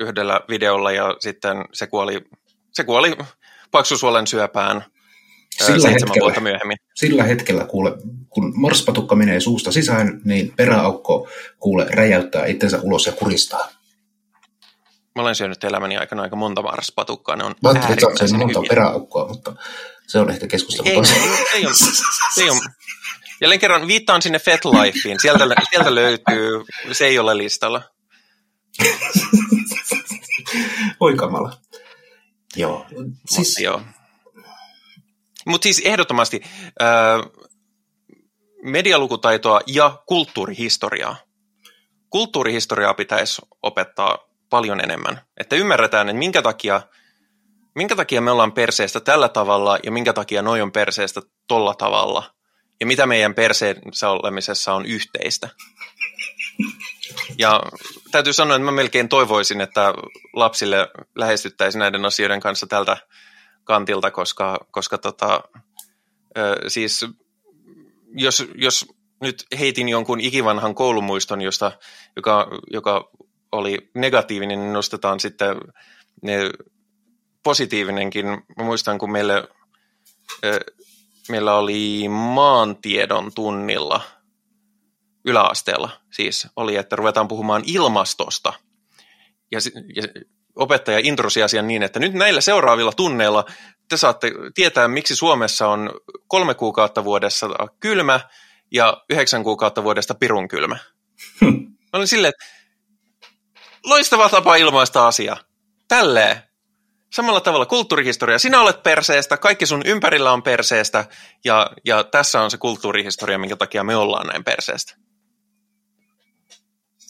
yhdellä 0.00 0.40
videolla 0.48 0.92
ja 0.92 1.16
sitten 1.20 1.56
se 1.72 1.86
kuoli, 1.86 2.20
se 2.72 2.84
kuoli 2.84 3.16
paksusuolen 3.70 4.26
syöpään 4.26 4.84
sillä 5.58 5.88
hetkellä, 5.88 6.20
vuotta 6.20 6.40
myöhemmin. 6.40 6.76
Sillä 6.94 7.24
hetkellä, 7.24 7.64
kuule, 7.64 7.92
kun 8.28 8.52
marspatukka 8.56 9.14
menee 9.14 9.40
suusta 9.40 9.72
sisään, 9.72 10.20
niin 10.24 10.52
peräaukko 10.56 11.28
kuule 11.58 11.86
räjäyttää 11.90 12.46
itsensä 12.46 12.80
ulos 12.82 13.06
ja 13.06 13.12
kuristaa. 13.12 13.68
Mä 15.16 15.22
olen 15.22 15.34
syönyt 15.34 15.64
elämäni 15.64 15.96
aikana 15.96 16.22
aika 16.22 16.36
monta 16.36 16.62
marspatukkaa, 16.62 17.36
ne 17.36 17.44
on 17.44 17.54
Mä 17.62 17.68
ajattelin, 17.68 17.92
että 17.92 18.36
monta 18.36 18.62
peräaukkoa, 18.68 19.28
mutta 19.28 19.56
se 20.06 20.18
on 20.18 20.30
ehkä 20.30 20.46
keskustelu. 20.46 20.88
Ei, 20.88 20.94
ei, 20.94 21.00
ei, 21.54 21.66
ole, 21.66 21.74
ei 22.38 22.50
ole. 22.50 22.60
Jälleen 23.40 23.60
kerran 23.60 23.86
viittaan 23.86 24.22
sinne 24.22 24.38
FetLifeen, 24.38 25.20
sieltä, 25.20 25.44
sieltä 25.70 25.94
löytyy, 25.94 26.64
se 26.92 27.06
ei 27.06 27.18
ole 27.18 27.36
listalla. 27.36 27.82
Oi 31.00 31.16
kamala. 31.16 31.56
Joo. 32.56 32.86
Siis, 33.26 33.48
Mut 33.58 33.64
joo. 33.64 33.82
Mutta 35.46 35.62
siis 35.64 35.82
ehdottomasti, 35.84 36.42
äh, 36.82 37.42
medialukutaitoa 38.62 39.60
ja 39.66 40.02
kulttuurihistoriaa. 40.06 41.16
Kulttuurihistoriaa 42.10 42.94
pitäisi 42.94 43.42
opettaa 43.62 44.18
paljon 44.50 44.80
enemmän, 44.80 45.20
että 45.40 45.56
ymmärretään, 45.56 46.08
että 46.08 46.18
minkä 46.18 46.42
takia, 46.42 46.82
minkä 47.74 47.96
takia 47.96 48.20
me 48.20 48.30
ollaan 48.30 48.52
perseestä 48.52 49.00
tällä 49.00 49.28
tavalla 49.28 49.78
ja 49.82 49.92
minkä 49.92 50.12
takia 50.12 50.42
noi 50.42 50.60
on 50.60 50.72
perseestä 50.72 51.20
tolla 51.48 51.74
tavalla 51.74 52.34
ja 52.80 52.86
mitä 52.86 53.06
meidän 53.06 53.34
perseessä 53.34 54.10
olemisessa 54.10 54.74
on 54.74 54.86
yhteistä. 54.86 55.48
Ja 57.38 57.62
täytyy 58.10 58.32
sanoa, 58.32 58.56
että 58.56 58.64
mä 58.64 58.72
melkein 58.72 59.08
toivoisin, 59.08 59.60
että 59.60 59.94
lapsille 60.32 60.88
lähestyttäisiin 61.16 61.80
näiden 61.80 62.04
asioiden 62.04 62.40
kanssa 62.40 62.66
tältä 62.66 62.96
kantilta, 63.64 64.10
koska, 64.10 64.66
koska 64.70 64.98
tota, 64.98 65.42
siis 66.68 67.06
jos, 68.14 68.44
jos 68.54 68.86
nyt 69.20 69.46
heitin 69.58 69.88
jonkun 69.88 70.20
ikivanhan 70.20 70.74
koulumuiston, 70.74 71.40
josta, 71.40 71.72
joka, 72.16 72.48
joka 72.72 73.10
oli 73.52 73.90
negatiivinen, 73.94 74.60
niin 74.60 74.72
nostetaan 74.72 75.20
sitten 75.20 75.56
ne 76.22 76.50
positiivinenkin. 77.42 78.26
Mä 78.26 78.64
muistan, 78.64 78.98
kun 78.98 79.12
meille, 79.12 79.48
meillä 81.28 81.54
oli 81.54 82.08
maantiedon 82.08 83.32
tunnilla 83.34 84.00
yläasteella 85.24 86.02
siis 86.12 86.48
oli, 86.56 86.76
että 86.76 86.96
ruvetaan 86.96 87.28
puhumaan 87.28 87.62
ilmastosta. 87.66 88.52
Ja, 89.52 89.58
ja 89.94 90.02
opettaja 90.56 90.98
introsi 91.02 91.42
asian 91.42 91.68
niin, 91.68 91.82
että 91.82 92.00
nyt 92.00 92.14
näillä 92.14 92.40
seuraavilla 92.40 92.92
tunneilla 92.92 93.44
te 93.88 93.96
saatte 93.96 94.32
tietää, 94.54 94.88
miksi 94.88 95.16
Suomessa 95.16 95.68
on 95.68 95.90
kolme 96.28 96.54
kuukautta 96.54 97.04
vuodessa 97.04 97.48
kylmä 97.80 98.20
ja 98.70 99.02
yhdeksän 99.10 99.44
kuukautta 99.44 99.84
vuodesta 99.84 100.14
pirun 100.14 100.48
kylmä. 100.48 100.78
Hmm. 101.40 101.76
Olin 101.92 102.08
silleen, 102.08 102.32
että 102.38 102.44
loistava 103.84 104.28
tapa 104.28 104.56
ilmaista 104.56 105.06
asia. 105.06 105.36
Tälleen. 105.88 106.42
Samalla 107.12 107.40
tavalla 107.40 107.66
kulttuurihistoria. 107.66 108.38
Sinä 108.38 108.60
olet 108.60 108.82
perseestä, 108.82 109.36
kaikki 109.36 109.66
sun 109.66 109.82
ympärillä 109.84 110.32
on 110.32 110.42
perseestä 110.42 111.04
ja, 111.44 111.70
ja 111.84 112.04
tässä 112.04 112.40
on 112.40 112.50
se 112.50 112.58
kulttuurihistoria, 112.58 113.38
minkä 113.38 113.56
takia 113.56 113.84
me 113.84 113.96
ollaan 113.96 114.26
näin 114.26 114.44
perseestä. 114.44 114.94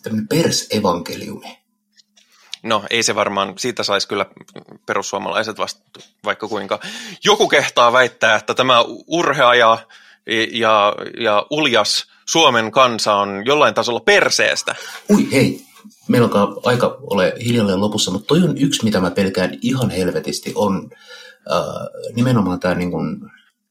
Tämmöinen 0.03 0.29
persevankeliumi. 0.29 1.62
No 2.63 2.83
ei 2.91 3.03
se 3.03 3.15
varmaan, 3.15 3.55
siitä 3.59 3.83
saisi 3.83 4.09
kyllä 4.09 4.27
perussuomalaiset 4.87 5.59
vasta 5.59 5.81
vaikka 6.25 6.49
kuinka. 6.49 6.81
Joku 7.25 7.49
kehtaa 7.49 7.93
väittää, 7.93 8.37
että 8.37 8.55
tämä 8.55 8.85
urhea 9.07 9.55
ja, 9.55 9.79
ja, 10.53 10.95
ja 11.21 11.47
uljas 11.51 12.07
Suomen 12.27 12.71
kansa 12.71 13.15
on 13.15 13.43
jollain 13.47 13.75
tasolla 13.75 14.01
perseestä. 14.01 14.75
Ui 15.11 15.33
hei, 15.33 15.61
meillä 16.09 16.29
aika 16.65 16.97
ole 17.01 17.35
hiljalleen 17.45 17.81
lopussa, 17.81 18.11
mutta 18.11 18.27
toi 18.27 18.43
on 18.43 18.59
yksi, 18.59 18.85
mitä 18.85 19.01
mä 19.01 19.11
pelkään 19.11 19.59
ihan 19.63 19.91
helvetisti, 19.91 20.53
on 20.55 20.91
äh, 21.53 22.15
nimenomaan 22.15 22.61
tämä 22.61 22.75
niin 22.75 22.91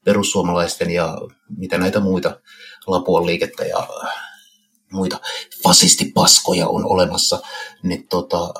perussuomalaisten 0.04 0.90
ja 0.90 1.18
mitä 1.56 1.78
näitä 1.78 2.00
muita 2.00 2.40
Lapuan 2.86 3.26
liikettä 3.26 3.64
ja 3.64 3.88
muita 4.92 5.20
fasistipaskoja 5.62 6.68
on 6.68 6.84
olemassa, 6.84 7.42
niin 7.82 8.06
tota, 8.08 8.54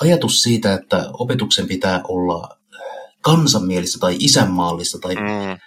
ajatus 0.00 0.42
siitä, 0.42 0.74
että 0.74 1.10
opetuksen 1.12 1.68
pitää 1.68 2.00
olla 2.08 2.56
kansanmielistä 3.20 3.98
tai 3.98 4.16
isänmaallista 4.18 4.98
tai 4.98 5.14
mm. 5.14 5.58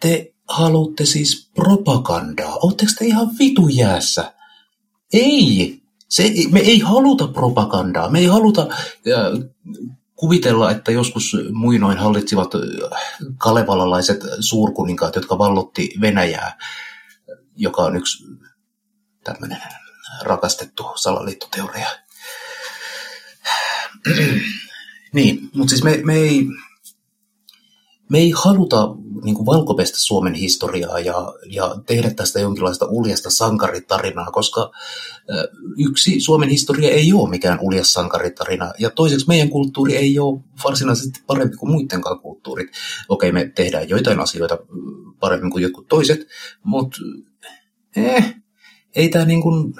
te 0.00 0.34
haluatte 0.48 1.04
siis 1.04 1.50
propagandaa. 1.54 2.56
Oletteko 2.56 2.92
te 2.98 3.04
ihan 3.04 3.30
vitu 3.38 3.68
jäässä? 3.68 4.34
Ei! 5.12 5.80
Se, 6.08 6.32
me 6.50 6.60
ei 6.60 6.78
haluta 6.78 7.28
propagandaa. 7.28 8.10
Me 8.10 8.18
ei 8.18 8.26
haluta 8.26 8.62
äh, 8.62 9.50
kuvitella, 10.14 10.70
että 10.70 10.92
joskus 10.92 11.36
muinoin 11.52 11.98
hallitsivat 11.98 12.50
kalevalalaiset 13.38 14.20
suurkuninkaat, 14.40 15.16
jotka 15.16 15.38
vallotti 15.38 15.94
Venäjää 16.00 16.58
joka 17.60 17.82
on 17.82 17.96
yksi 17.96 18.24
tämmöinen 19.24 19.62
rakastettu 20.22 20.84
salaliittoteoria. 20.94 21.88
niin, 25.14 25.50
mutta 25.54 25.70
siis 25.70 25.84
me, 25.84 26.00
me, 26.04 26.14
ei, 26.14 26.46
me 28.10 28.18
ei 28.18 28.32
haluta 28.36 28.88
niin 29.24 29.46
valkopestä 29.46 29.98
Suomen 29.98 30.34
historiaa 30.34 30.98
ja, 30.98 31.34
ja 31.46 31.74
tehdä 31.86 32.10
tästä 32.10 32.40
jonkinlaista 32.40 32.86
uljasta 32.86 33.30
sankaritarinaa, 33.30 34.30
koska 34.30 34.70
yksi 35.78 36.20
Suomen 36.20 36.48
historia 36.48 36.90
ei 36.90 37.12
ole 37.12 37.30
mikään 37.30 37.58
uljas 37.60 37.92
sankaritarina, 37.92 38.72
ja 38.78 38.90
toiseksi 38.90 39.28
meidän 39.28 39.50
kulttuuri 39.50 39.96
ei 39.96 40.18
ole 40.18 40.40
varsinaisesti 40.64 41.20
parempi 41.26 41.56
kuin 41.56 41.72
muidenkaan 41.72 42.20
kulttuurit. 42.20 42.68
Okei, 43.08 43.32
me 43.32 43.52
tehdään 43.54 43.88
joitain 43.88 44.20
asioita 44.20 44.58
paremmin 45.20 45.50
kuin 45.50 45.62
jotkut 45.62 45.88
toiset, 45.88 46.20
mutta 46.62 46.98
eh, 47.96 48.34
ei 48.96 49.08
tämä 49.08 49.24
niin 49.24 49.42
kuin... 49.42 49.74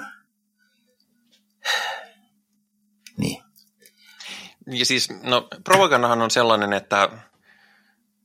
Niin. 3.17 3.43
Ja 4.67 4.85
siis, 4.85 5.09
no 5.23 5.47
propagandahan 5.63 6.21
on 6.21 6.31
sellainen, 6.31 6.73
että, 6.73 7.09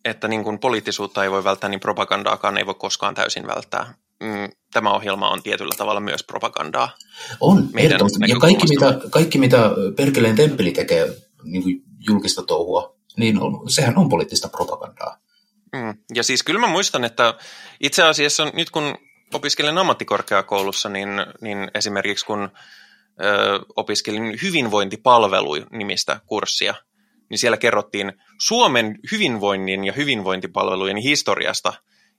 että 0.05 0.29
niin 0.29 0.45
kuin 0.45 0.59
poliittisuutta 0.59 1.25
ei 1.25 1.31
voi 1.31 1.45
välttää, 1.45 1.71
niin 1.71 1.81
propagandaakaan 1.81 2.59
ei 2.59 2.67
voi 2.67 2.75
koskaan 2.75 3.15
täysin 3.15 3.47
välttää. 3.47 3.95
Mm, 4.21 4.49
tämä 4.73 4.95
ohjelma 4.95 5.31
on 5.31 5.43
tietyllä 5.43 5.75
tavalla 5.77 6.01
myös 6.01 6.25
propagandaa. 6.25 6.97
On. 7.41 7.69
Ja 8.29 8.39
kaikki 8.41 8.67
mitä, 8.69 9.01
kaikki, 9.11 9.39
mitä 9.39 9.71
Perkeleen 9.97 10.37
temppeli 10.37 10.73
tekee 10.73 11.17
niin 11.45 11.63
kuin 11.63 11.83
julkista 12.01 12.43
touhua, 12.43 12.97
niin 13.17 13.41
on, 13.41 13.71
sehän 13.71 13.99
on 13.99 14.09
poliittista 14.09 14.49
propagandaa. 14.49 15.19
Mm. 15.73 15.99
Ja 16.15 16.23
siis 16.23 16.43
kyllä 16.43 16.61
mä 16.61 16.67
muistan, 16.67 17.05
että 17.05 17.35
itse 17.81 18.03
asiassa 18.03 18.45
nyt 18.45 18.71
kun 18.71 18.95
opiskelen 19.35 19.79
ammattikorkeakoulussa, 19.79 20.89
niin, 20.89 21.09
niin 21.41 21.71
esimerkiksi 21.75 22.27
kun 22.27 22.49
ö, 23.25 23.61
opiskelin 23.77 24.39
hyvinvointipalvelu-nimistä 24.43 26.21
kurssia, 26.27 26.75
niin 27.31 27.39
siellä 27.39 27.57
kerrottiin 27.57 28.13
Suomen 28.41 28.99
hyvinvoinnin 29.13 29.85
ja 29.85 29.93
hyvinvointipalvelujen 29.93 30.97
historiasta. 30.97 31.73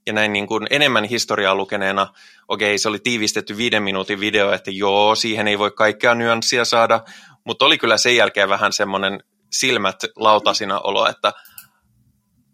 Ja 0.05 0.13
näin 0.13 0.33
niin 0.33 0.47
kuin 0.47 0.67
enemmän 0.69 1.03
historiaa 1.03 1.55
lukeneena, 1.55 2.13
okei, 2.47 2.77
se 2.77 2.89
oli 2.89 2.99
tiivistetty 2.99 3.57
viiden 3.57 3.83
minuutin 3.83 4.19
video, 4.19 4.51
että 4.51 4.71
joo, 4.71 5.15
siihen 5.15 5.47
ei 5.47 5.59
voi 5.59 5.71
kaikkea 5.71 6.15
nyanssia 6.15 6.65
saada, 6.65 7.01
mutta 7.43 7.65
oli 7.65 7.77
kyllä 7.77 7.97
sen 7.97 8.15
jälkeen 8.15 8.49
vähän 8.49 8.73
semmoinen 8.73 9.23
silmät 9.51 9.95
lautasina 10.15 10.79
olo, 10.79 11.09
että– 11.09 11.33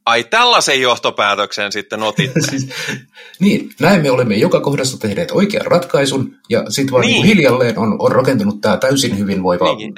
Ai 0.06 0.24
tällaisen 0.24 0.82
johtopäätöksen 0.82 1.72
sitten 1.72 2.04
otitte. 2.04 2.40
siis, 2.50 2.70
niin, 3.40 3.70
näin 3.80 4.02
me 4.02 4.12
olemme 4.12 4.36
joka 4.36 4.60
kohdassa 4.60 5.00
tehneet 5.00 5.32
oikean 5.32 5.66
ratkaisun, 5.66 6.36
ja 6.50 6.64
sitten 6.70 6.92
vaan 6.92 7.06
niin. 7.06 7.26
hiljalleen 7.26 7.78
on, 7.78 7.96
on 8.00 8.12
rakentunut 8.12 8.62
tämä 8.62 8.78
täysin 8.78 9.18
hyvinvoiva... 9.18 9.76
Niin. 9.76 9.94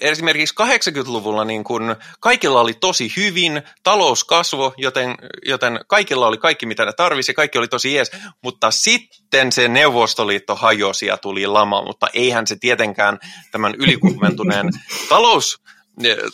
Esimerkiksi 0.00 0.54
80-luvulla 0.62 1.44
niin 1.44 1.64
kun 1.64 1.96
kaikilla 2.20 2.60
oli 2.60 2.74
tosi 2.74 3.12
hyvin, 3.16 3.62
talous 3.82 4.24
kasvo, 4.24 4.74
joten, 4.76 5.14
joten 5.46 5.80
kaikilla 5.88 6.26
oli 6.26 6.38
kaikki 6.38 6.66
mitä 6.66 6.84
ne 6.84 6.92
tarvisi, 6.92 7.34
kaikki 7.34 7.58
oli 7.58 7.68
tosi 7.68 7.94
jees, 7.94 8.10
mutta 8.42 8.70
sitten 8.70 9.52
se 9.52 9.68
Neuvostoliitto 9.68 10.56
hajosi 10.56 11.06
ja 11.06 11.16
tuli 11.16 11.46
lama, 11.46 11.82
mutta 11.82 12.06
eihän 12.14 12.46
se 12.46 12.56
tietenkään 12.60 13.18
tämän 13.52 13.74
ylikuumentuneen 13.82 14.70
talous 15.08 15.62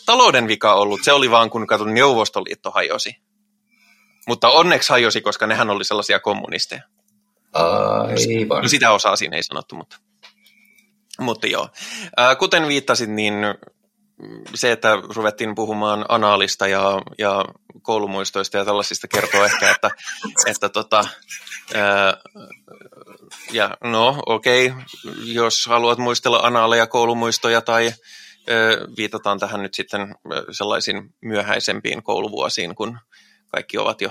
talouden 0.06 0.48
vika 0.48 0.74
ollut, 0.74 1.00
se 1.04 1.12
oli 1.12 1.30
vaan 1.30 1.50
kun 1.50 1.66
katson 1.66 1.94
Neuvostoliitto 1.94 2.70
hajosi. 2.70 3.16
Mutta 4.28 4.48
onneksi 4.48 4.90
hajosi, 4.90 5.20
koska 5.20 5.46
nehän 5.46 5.70
oli 5.70 5.84
sellaisia 5.84 6.20
kommunisteja. 6.20 6.82
Aivan. 7.52 8.62
No 8.62 8.68
sitä 8.68 8.92
osaa 8.92 9.16
siinä 9.16 9.36
ei 9.36 9.42
sanottu, 9.42 9.74
mutta, 9.74 9.96
mutta 11.20 11.46
joo. 11.46 11.68
Kuten 12.38 12.68
viittasit, 12.68 13.10
niin 13.10 13.34
se, 14.54 14.72
että 14.72 14.98
ruvettiin 15.14 15.54
puhumaan 15.54 16.04
anaalista 16.08 16.68
ja, 16.68 17.02
ja 17.18 17.44
koulumuistoista 17.82 18.58
ja 18.58 18.64
tällaisista 18.64 19.08
kertoo 19.08 19.44
ehkä, 19.44 19.70
että, 19.70 19.90
että 20.50 20.68
tota, 20.68 21.04
ää, 21.74 22.16
ja 23.52 23.76
no 23.84 24.22
okei, 24.26 24.66
okay, 24.66 24.82
jos 25.24 25.66
haluat 25.66 25.98
muistella 25.98 26.40
anaaleja, 26.42 26.86
koulumuistoja 26.86 27.60
tai 27.60 27.92
viitataan 28.96 29.38
tähän 29.38 29.62
nyt 29.62 29.74
sitten 29.74 30.14
sellaisiin 30.50 31.14
myöhäisempiin 31.20 32.02
kouluvuosiin, 32.02 32.74
kun 32.74 32.98
kaikki 33.48 33.78
ovat 33.78 34.00
jo 34.00 34.10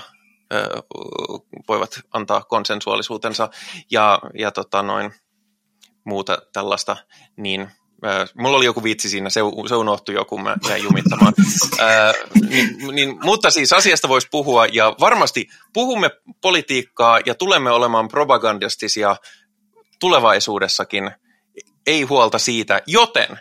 voivat 1.67 1.99
antaa 2.11 2.43
konsensuaalisuutensa 2.43 3.49
ja, 3.91 4.19
ja 4.39 4.51
tota 4.51 4.81
noin, 4.83 5.13
muuta 6.03 6.37
tällaista, 6.53 6.97
niin 7.37 7.71
mulla 8.37 8.57
oli 8.57 8.65
joku 8.65 8.83
vitsi 8.83 9.09
siinä, 9.09 9.29
se, 9.29 9.39
se 9.69 9.75
unohtui 9.75 10.15
jo, 10.15 10.25
kun 10.25 10.43
mä 10.43 10.57
jäin 10.69 10.83
jumittamaan. 10.83 11.33
Ää, 11.79 12.13
niin, 12.49 12.77
niin, 12.91 13.17
mutta 13.23 13.49
siis 13.49 13.73
asiasta 13.73 14.09
voisi 14.09 14.27
puhua, 14.31 14.65
ja 14.65 14.95
varmasti 14.99 15.47
puhumme 15.73 16.09
politiikkaa 16.41 17.19
ja 17.25 17.35
tulemme 17.35 17.71
olemaan 17.71 18.07
propagandistisia 18.07 19.15
tulevaisuudessakin. 19.99 21.11
Ei 21.87 22.01
huolta 22.01 22.39
siitä, 22.39 22.81
joten 22.87 23.39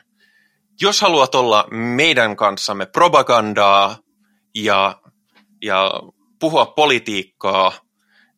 jos 0.81 1.01
haluat 1.01 1.35
olla 1.35 1.69
meidän 1.71 2.37
kanssamme 2.37 2.87
propagandaa 2.87 3.99
ja, 4.55 5.01
ja 5.63 5.93
puhua 6.39 6.67
politiikkaa, 6.67 7.73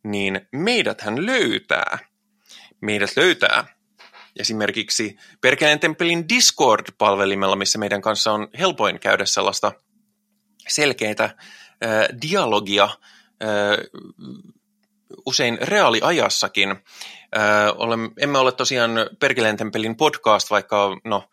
niin 0.04 0.48
meidät 0.52 1.00
hän 1.00 1.26
löytää. 1.26 1.98
Meidät 2.80 3.10
löytää 3.16 3.64
esimerkiksi 4.36 5.16
Perkeleen 5.40 5.80
temppelin 5.80 6.28
Discord-palvelimella, 6.28 7.56
missä 7.56 7.78
meidän 7.78 8.02
kanssa 8.02 8.32
on 8.32 8.48
helpoin 8.58 9.00
käydä 9.00 9.26
sellaista 9.26 9.72
selkeitä 10.68 11.24
äh, 11.24 11.34
dialogia, 12.22 12.84
äh, 12.84 14.08
usein 15.26 15.58
reaaliajassakin. 15.60 16.70
Äh, 16.70 16.78
olemme, 17.76 18.10
emme 18.18 18.38
ole 18.38 18.52
tosiaan 18.52 18.90
Perkeleen 19.20 19.56
temppelin 19.56 19.96
podcast, 19.96 20.50
vaikka 20.50 20.96
no, 21.04 21.28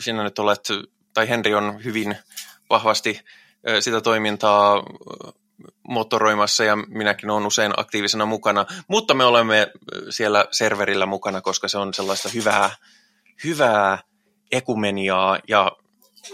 sinä 0.00 0.22
nyt 0.22 0.38
olet, 0.38 0.68
tai 1.14 1.28
Henri 1.28 1.54
on 1.54 1.84
hyvin 1.84 2.16
vahvasti 2.70 3.20
sitä 3.80 4.00
toimintaa 4.00 4.82
motoroimassa 5.88 6.64
ja 6.64 6.76
minäkin 6.76 7.30
olen 7.30 7.46
usein 7.46 7.72
aktiivisena 7.76 8.26
mukana, 8.26 8.66
mutta 8.88 9.14
me 9.14 9.24
olemme 9.24 9.72
siellä 10.10 10.44
serverillä 10.50 11.06
mukana, 11.06 11.40
koska 11.40 11.68
se 11.68 11.78
on 11.78 11.94
sellaista 11.94 12.28
hyvää, 12.28 12.70
hyvää 13.44 13.98
ekumeniaa 14.52 15.38
ja 15.48 15.72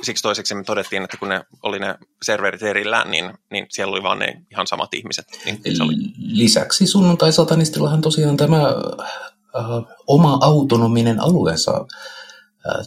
siksi 0.03 0.23
toiseksi 0.23 0.55
me 0.55 0.65
todettiin, 0.65 1.03
että 1.03 1.17
kun 1.17 1.29
ne 1.29 1.45
oli 1.63 1.79
ne 1.79 1.95
serverit 2.23 2.63
erillään, 2.63 3.11
niin, 3.11 3.35
niin 3.51 3.67
siellä 3.71 3.93
oli 3.93 4.03
vaan 4.03 4.19
ne 4.19 4.43
ihan 4.51 4.67
samat 4.67 4.95
ihmiset. 4.95 5.27
Niin 5.45 5.77
se 5.77 5.83
oli. 5.83 5.95
Lisäksi 6.19 6.87
sunnuntai-satanistillahan 6.87 8.01
tosiaan 8.01 8.37
tämä 8.37 8.59
äh, 8.59 9.97
oma 10.07 10.39
autonominen 10.41 11.21
alueensa 11.21 11.77
äh, 11.77 12.22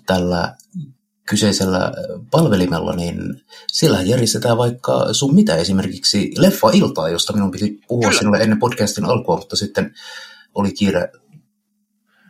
tällä 0.06 0.56
kyseisellä 1.30 1.92
palvelimella, 2.32 2.96
niin 2.96 3.46
siellä 3.68 4.02
järjestetään 4.02 4.58
vaikka 4.58 5.14
sun 5.14 5.36
mitä 5.36 5.56
esimerkiksi 5.56 6.32
leffa-iltaa, 6.38 7.10
josta 7.10 7.34
minun 7.34 7.52
piti 7.52 7.80
puhua 7.88 8.10
Kyllä. 8.10 8.20
sinulle 8.20 8.38
ennen 8.38 8.60
podcastin 8.60 9.06
alkua, 9.06 9.38
mutta 9.38 9.56
sitten 9.56 9.96
oli 10.56 10.74
kiire 10.74 11.12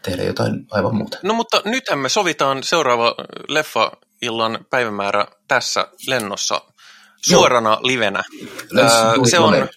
tehdä 0.04 0.24
jotain 0.24 0.68
aivan 0.72 0.96
muuta. 0.96 1.18
No 1.24 1.34
mutta 1.34 1.62
nythän 1.66 2.00
me 2.00 2.10
sovitaan 2.10 2.64
seuraava 2.64 3.16
leffa-illan 3.48 4.66
päivämäärä 4.70 5.28
tässä 5.48 5.88
lennossa 6.08 6.62
suorana 7.28 7.70
Joo. 7.70 7.80
livenä. 7.84 8.24
Ää, 8.82 9.14
se, 9.30 9.40
on, 9.40 9.68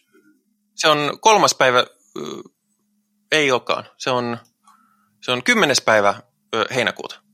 se 0.75 0.89
on 0.89 1.19
kolmas 1.21 1.55
päivä, 1.55 1.85
ei 3.33 3.51
olekaan, 3.51 3.85
se 3.97 4.11
on, 4.11 4.39
se 5.23 5.33
on 5.33 5.43
kymmenes 5.43 5.81
päivä 5.81 6.15
heinäkuuta. 6.75 7.28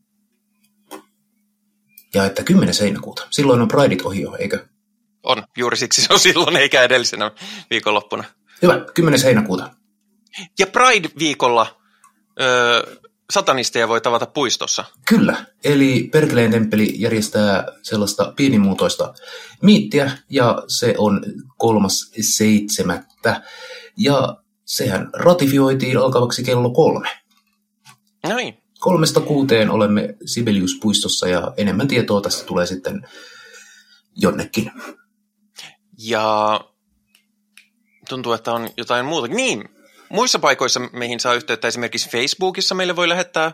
Ja 2.14 2.24
että 2.24 2.42
10. 2.42 2.74
heinäkuuta. 2.80 3.26
Silloin 3.30 3.60
on 3.60 3.68
Prideit 3.68 4.02
ohi 4.02 4.22
jo, 4.22 4.36
eikö? 4.38 4.66
On, 5.22 5.42
juuri 5.56 5.76
siksi 5.76 6.02
se 6.02 6.12
on 6.12 6.18
silloin, 6.18 6.56
eikä 6.56 6.82
edellisenä 6.82 7.30
viikonloppuna. 7.70 8.24
Hyvä, 8.62 8.80
10. 8.94 9.22
heinäkuuta. 9.22 9.70
Ja 10.58 10.66
Pride-viikolla 10.66 11.80
ö, 12.40 12.98
satanisteja 13.32 13.88
voi 13.88 14.00
tavata 14.00 14.26
puistossa. 14.26 14.84
Kyllä, 15.08 15.44
eli 15.64 16.08
Perkeleen 16.12 16.50
temppeli 16.50 16.94
järjestää 17.00 17.66
sellaista 17.82 18.32
pienimuotoista 18.36 19.14
miittiä, 19.62 20.10
ja 20.30 20.62
se 20.68 20.94
on 20.98 21.24
kolmas 21.56 22.12
seitsemättä. 22.20 23.42
Ja 23.96 24.36
sehän 24.64 25.10
ratifioitiin 25.12 25.98
alkavaksi 25.98 26.44
kello 26.44 26.70
kolme. 26.70 27.08
No 28.28 28.36
niin 28.36 28.63
kolmesta 28.84 29.20
kuuteen 29.20 29.70
olemme 29.70 30.14
Sibelius-puistossa 30.24 31.28
ja 31.28 31.52
enemmän 31.56 31.88
tietoa 31.88 32.20
tästä 32.20 32.44
tulee 32.44 32.66
sitten 32.66 33.08
jonnekin. 34.16 34.72
Ja 35.98 36.60
tuntuu, 38.08 38.32
että 38.32 38.52
on 38.52 38.70
jotain 38.76 39.06
muuta. 39.06 39.28
Niin, 39.28 39.68
muissa 40.08 40.38
paikoissa 40.38 40.80
meihin 40.80 41.20
saa 41.20 41.34
yhteyttä 41.34 41.68
esimerkiksi 41.68 42.10
Facebookissa 42.10 42.74
meille 42.74 42.96
voi 42.96 43.08
lähettää 43.08 43.52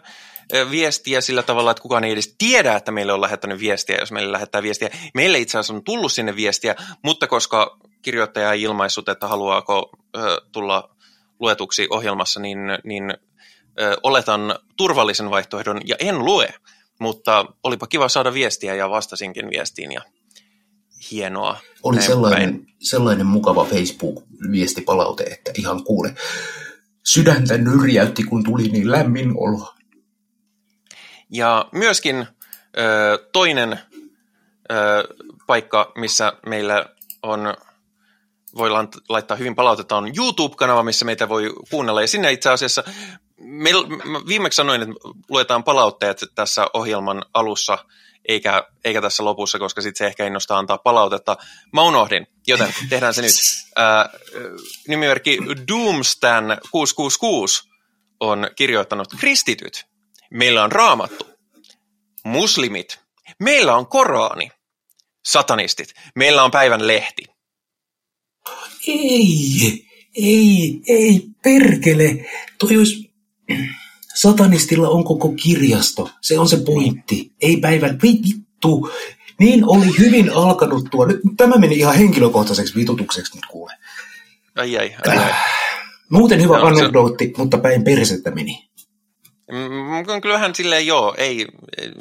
viestiä 0.70 1.20
sillä 1.20 1.42
tavalla, 1.42 1.70
että 1.70 1.82
kukaan 1.82 2.04
ei 2.04 2.12
edes 2.12 2.34
tiedä, 2.38 2.76
että 2.76 2.92
meille 2.92 3.12
on 3.12 3.20
lähettänyt 3.20 3.60
viestiä, 3.60 3.96
jos 4.00 4.12
meille 4.12 4.32
lähettää 4.32 4.62
viestiä. 4.62 4.90
Meille 5.14 5.38
itse 5.38 5.58
asiassa 5.58 5.74
on 5.74 5.84
tullut 5.84 6.12
sinne 6.12 6.36
viestiä, 6.36 6.74
mutta 7.04 7.26
koska 7.26 7.78
kirjoittaja 8.02 8.52
ei 8.52 8.62
ilmaissut, 8.62 9.08
että 9.08 9.28
haluaako 9.28 9.90
tulla 10.52 10.96
luetuksi 11.40 11.86
ohjelmassa, 11.90 12.40
niin, 12.40 12.58
niin 12.84 13.14
oletan 14.02 14.54
turvallisen 14.76 15.30
vaihtoehdon 15.30 15.80
ja 15.84 15.96
en 15.98 16.18
lue, 16.18 16.54
mutta 17.00 17.46
olipa 17.62 17.86
kiva 17.86 18.08
saada 18.08 18.34
viestiä 18.34 18.74
ja 18.74 18.90
vastasinkin 18.90 19.50
viestiin 19.50 19.92
ja 19.92 20.00
hienoa. 21.10 21.58
Oli 21.82 22.02
sellainen, 22.02 22.66
sellainen 22.78 23.26
mukava 23.26 23.64
Facebook-viestipalaute, 23.64 25.24
että 25.24 25.52
ihan 25.58 25.84
kuule, 25.84 26.14
sydäntä 27.04 27.58
nyrjäytti, 27.58 28.22
kun 28.22 28.44
tuli 28.44 28.68
niin 28.68 28.90
lämmin 28.90 29.32
olo. 29.36 29.74
Ja 31.30 31.68
myöskin 31.72 32.26
ö, 32.78 33.28
toinen 33.32 33.72
ö, 33.72 34.76
paikka, 35.46 35.92
missä 35.96 36.32
meillä 36.46 36.86
on 37.22 37.54
voidaan 38.56 38.88
laittaa 39.08 39.36
hyvin 39.36 39.54
palautetta, 39.54 39.96
on 39.96 40.12
YouTube-kanava, 40.16 40.82
missä 40.82 41.04
meitä 41.04 41.28
voi 41.28 41.54
kuunnella. 41.70 42.00
Ja 42.00 42.08
sinne 42.08 42.32
itse 42.32 42.50
asiassa 42.50 42.84
me, 43.40 43.70
viimeksi 44.26 44.56
sanoin, 44.56 44.82
että 44.82 44.94
luetaan 45.28 45.64
palautteet 45.64 46.24
tässä 46.34 46.66
ohjelman 46.74 47.22
alussa, 47.34 47.78
eikä, 48.28 48.64
eikä 48.84 49.00
tässä 49.00 49.24
lopussa, 49.24 49.58
koska 49.58 49.80
sitten 49.80 49.98
se 49.98 50.06
ehkä 50.06 50.26
innostaa 50.26 50.58
antaa 50.58 50.78
palautetta. 50.78 51.36
Mä 51.72 51.82
unohdin, 51.82 52.26
joten 52.46 52.74
tehdään 52.88 53.14
se 53.14 53.22
nyt. 53.22 53.34
Ää, 53.76 54.08
nimimerkki 54.88 55.38
Doomstan 55.68 56.58
666 56.70 57.62
on 58.20 58.50
kirjoittanut 58.56 59.08
kristityt. 59.20 59.86
Meillä 60.30 60.64
on 60.64 60.72
raamattu. 60.72 61.26
Muslimit. 62.24 63.00
Meillä 63.40 63.76
on 63.76 63.86
Korani. 63.86 64.50
Satanistit. 65.24 65.94
Meillä 66.14 66.44
on 66.44 66.50
päivän 66.50 66.86
lehti. 66.86 67.24
Ei, 68.86 69.86
ei, 70.16 70.80
ei, 70.86 71.22
perkele. 71.42 72.30
Toi 72.58 72.76
olisi 72.76 73.09
Satanistilla 74.14 74.88
on 74.88 75.04
koko 75.04 75.28
kirjasto. 75.28 76.10
Se 76.20 76.38
on 76.38 76.48
se 76.48 76.56
pointti. 76.56 77.32
Ei 77.42 77.56
päivän 77.56 77.98
vittu. 78.02 78.90
Niin 79.38 79.64
oli 79.66 79.98
hyvin 79.98 80.32
alkanut 80.34 80.84
tuo. 80.90 81.06
Nyt 81.06 81.20
tämä 81.36 81.56
meni 81.56 81.74
ihan 81.74 81.94
henkilökohtaiseksi 81.94 82.74
vitutukseksi 82.74 83.36
nyt 83.36 83.46
kuule. 83.46 83.72
Ai 84.56 84.78
ai, 84.78 84.94
ai, 85.06 85.18
ai. 85.18 85.34
Muuten 86.10 86.42
hyvä 86.42 86.58
no, 86.58 86.66
anekdootti, 86.66 87.24
se... 87.24 87.32
mutta 87.36 87.58
päin 87.58 87.84
persettä 87.84 88.30
meni. 88.30 88.70
Mm, 89.52 90.20
kyllähän 90.22 90.54
silleen 90.54 90.86
joo, 90.86 91.14
ei, 91.18 91.46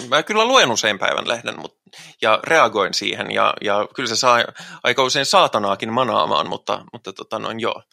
mä 0.09 0.23
kyllä 0.23 0.45
luen 0.45 0.71
usein 0.71 0.99
päivän 0.99 1.27
lehden 1.27 1.59
mutta, 1.59 1.77
ja 2.21 2.39
reagoin 2.43 2.93
siihen 2.93 3.31
ja, 3.31 3.53
ja 3.61 3.87
kyllä 3.95 4.09
se 4.09 4.15
saa 4.15 4.43
aika 4.83 5.03
usein 5.03 5.25
saatanaakin 5.25 5.93
manaamaan, 5.93 6.49
mutta, 6.49 6.85
mutta 6.93 7.13
tota 7.13 7.39
noin 7.39 7.59
joo, 7.59 7.83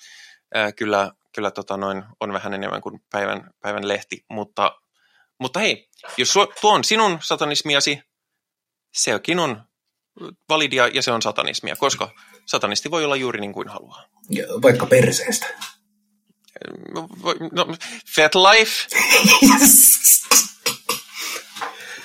äh, 0.57 0.75
kyllä, 0.75 1.13
kyllä 1.37 1.51
tota 1.51 1.77
noin, 1.77 2.05
on 2.21 2.33
vähän 2.33 2.55
enemmän 2.55 2.81
kuin 2.81 3.01
päivän, 3.13 3.51
päivän 3.61 3.89
lehti, 3.89 4.25
mutta, 4.31 4.81
mutta 5.41 5.61
hei, 5.61 5.89
jos 6.17 6.35
tuo 6.61 6.75
on 6.75 6.85
sinun 6.85 7.19
satanismiasi, 7.23 8.01
sekin 8.95 9.39
on 9.39 9.63
validia 10.49 10.89
ja 10.89 11.03
se 11.03 11.13
on 11.13 11.23
satanismia, 11.23 11.77
koska 11.77 12.11
satanisti 12.47 12.91
voi 12.91 13.05
olla 13.05 13.17
juuri 13.17 13.41
niin 13.41 13.53
kuin 13.53 13.69
haluaa. 13.69 14.05
Ja 14.31 14.45
vaikka 14.63 14.87
perseestä. 14.87 15.47
No, 16.95 17.09
no 17.53 17.67
fat 18.17 18.35
life. 18.35 18.87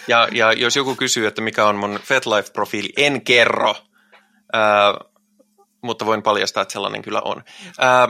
Ja, 0.07 0.27
ja 0.31 0.53
jos 0.53 0.75
joku 0.75 0.95
kysyy, 0.95 1.27
että 1.27 1.41
mikä 1.41 1.65
on 1.65 1.75
mun 1.75 1.99
FetLife-profiili, 2.03 2.89
en 2.97 3.21
kerro, 3.21 3.75
ää, 4.53 4.93
mutta 5.83 6.05
voin 6.05 6.23
paljastaa, 6.23 6.61
että 6.61 6.73
sellainen 6.73 7.01
kyllä 7.01 7.21
on. 7.21 7.43
Ää, 7.79 8.07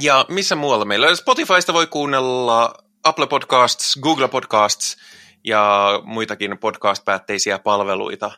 ja 0.00 0.26
missä 0.28 0.54
muualla 0.54 0.84
meillä? 0.84 1.16
Spotifysta 1.16 1.72
voi 1.72 1.86
kuunnella 1.86 2.74
Apple 3.04 3.26
Podcasts, 3.26 3.98
Google 4.02 4.28
Podcasts 4.28 4.96
ja 5.44 5.90
muitakin 6.04 6.58
podcast-päätteisiä 6.58 7.58
palveluita. 7.58 8.30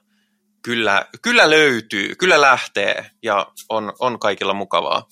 Kyllä, 0.63 1.07
kyllä 1.23 1.51
löytyy, 1.51 2.15
kyllä 2.15 2.41
lähtee 2.41 3.11
ja 3.23 3.47
on, 3.69 3.93
on 3.99 4.19
kaikilla 4.19 4.55
mukavaa. 4.55 5.09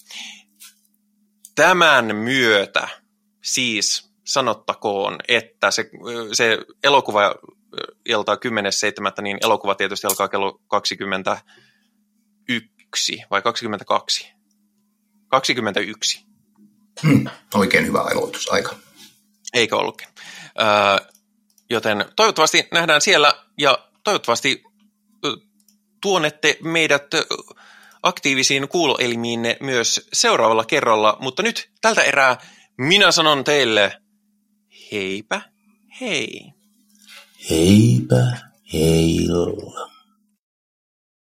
Tämän 1.54 2.16
myötä 2.16 2.88
siis 3.42 4.12
sanottakoon, 4.24 5.18
että 5.28 5.70
se, 5.70 5.90
se 6.32 6.58
elokuva 6.84 7.34
iltaa 8.08 8.34
10.7. 8.34 8.40
niin 9.22 9.38
elokuva 9.42 9.74
tietysti 9.74 10.06
alkaa 10.06 10.28
kello 10.28 10.60
21 10.68 13.22
vai 13.30 13.42
22? 13.42 14.32
21. 15.28 16.31
Hmm, 17.02 17.26
oikein 17.54 17.86
hyvä 17.86 18.00
aloitusaika. 18.00 18.76
Eikö 19.54 19.76
ollutkin. 19.76 20.08
Öö, 20.60 21.12
joten 21.70 22.04
toivottavasti 22.16 22.68
nähdään 22.72 23.00
siellä 23.00 23.34
ja 23.58 23.88
toivottavasti 24.04 24.64
tuonette 26.00 26.58
meidät 26.62 27.06
aktiivisiin 28.02 28.68
kuuloelimiinne 28.68 29.56
myös 29.60 30.08
seuraavalla 30.12 30.64
kerralla, 30.64 31.16
mutta 31.20 31.42
nyt 31.42 31.70
tältä 31.80 32.02
erää 32.02 32.36
minä 32.78 33.12
sanon 33.12 33.44
teille 33.44 34.02
heipä 34.92 35.40
hei. 36.00 36.52
Heipä 37.50 38.36
heillä. 38.72 39.91